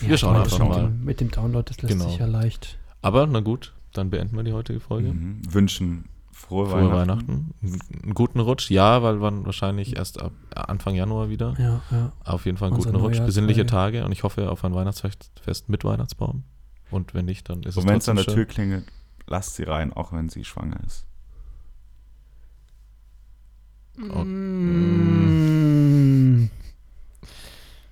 Ja, 0.00 0.08
Wir 0.08 0.16
schauen 0.16 0.36
ich 0.36 0.42
einfach 0.52 0.58
mal. 0.58 0.82
Mit 0.82 0.90
dem, 0.92 1.04
mit 1.04 1.20
dem 1.20 1.30
Download, 1.30 1.64
das 1.68 1.82
lässt 1.82 1.92
Genau. 1.94 2.08
sich 2.08 2.18
ja 2.18 2.26
leicht. 2.26 2.78
Aber 3.02 3.26
na 3.26 3.40
gut, 3.40 3.72
dann 3.92 4.10
beenden 4.10 4.36
wir 4.36 4.42
die 4.42 4.52
heutige 4.52 4.80
Folge. 4.80 5.12
Mhm. 5.12 5.42
Wünschen 5.52 6.04
frohe, 6.32 6.66
Frohe 6.66 6.90
Weihnachten. 6.90 7.54
Weihnachten. 7.62 8.00
Einen 8.02 8.14
guten 8.14 8.40
Rutsch, 8.40 8.70
ja, 8.70 9.02
weil 9.02 9.20
wir 9.20 9.44
wahrscheinlich 9.44 9.96
erst 9.96 10.20
ab 10.20 10.32
Anfang 10.54 10.94
Januar 10.94 11.28
wieder. 11.28 11.54
Ja, 11.58 11.82
ja. 11.90 12.12
Auf 12.24 12.46
jeden 12.46 12.56
Fall 12.56 12.68
einen 12.68 12.76
Unser 12.76 12.90
guten 12.92 13.04
Rutsch, 13.04 13.20
besinnliche 13.20 13.66
Tage 13.66 14.04
und 14.04 14.12
ich 14.12 14.22
hoffe 14.22 14.50
auf 14.50 14.64
ein 14.64 14.74
Weihnachtsfest 14.74 15.30
Fest 15.42 15.68
mit 15.68 15.84
Weihnachtsbaum. 15.84 16.42
Und 16.92 17.14
wenn 17.14 17.24
nicht, 17.24 17.48
dann 17.48 17.62
ist 17.62 17.76
Und 17.76 17.84
es 17.84 17.88
wenn 17.88 17.98
es 17.98 18.08
an 18.08 18.16
der 18.16 18.22
schön. 18.24 18.34
Tür 18.34 18.44
klingelt, 18.44 18.84
lasst 19.26 19.56
sie 19.56 19.64
rein, 19.64 19.92
auch 19.92 20.12
wenn 20.12 20.28
sie 20.28 20.44
schwanger 20.44 20.78
ist. 20.86 21.04
Oh. 24.14 24.24
Mm. 24.24 25.42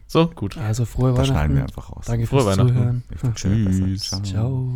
So, 0.07 0.27
gut. 0.29 0.57
Also 0.59 0.85
frohe 0.87 1.15
Das 1.15 1.29
schneiden 1.29 1.55
wir 1.57 1.63
Weihnachten. 1.63 1.79
einfach 1.79 1.97
raus. 1.97 2.05
Danke 2.07 2.27
Frohe 2.27 2.43
fürs 2.43 2.59
Weihnachten. 2.59 3.05
Zuhören. 3.17 3.35
Tschüss. 3.35 4.11
Ciao. 4.23 4.69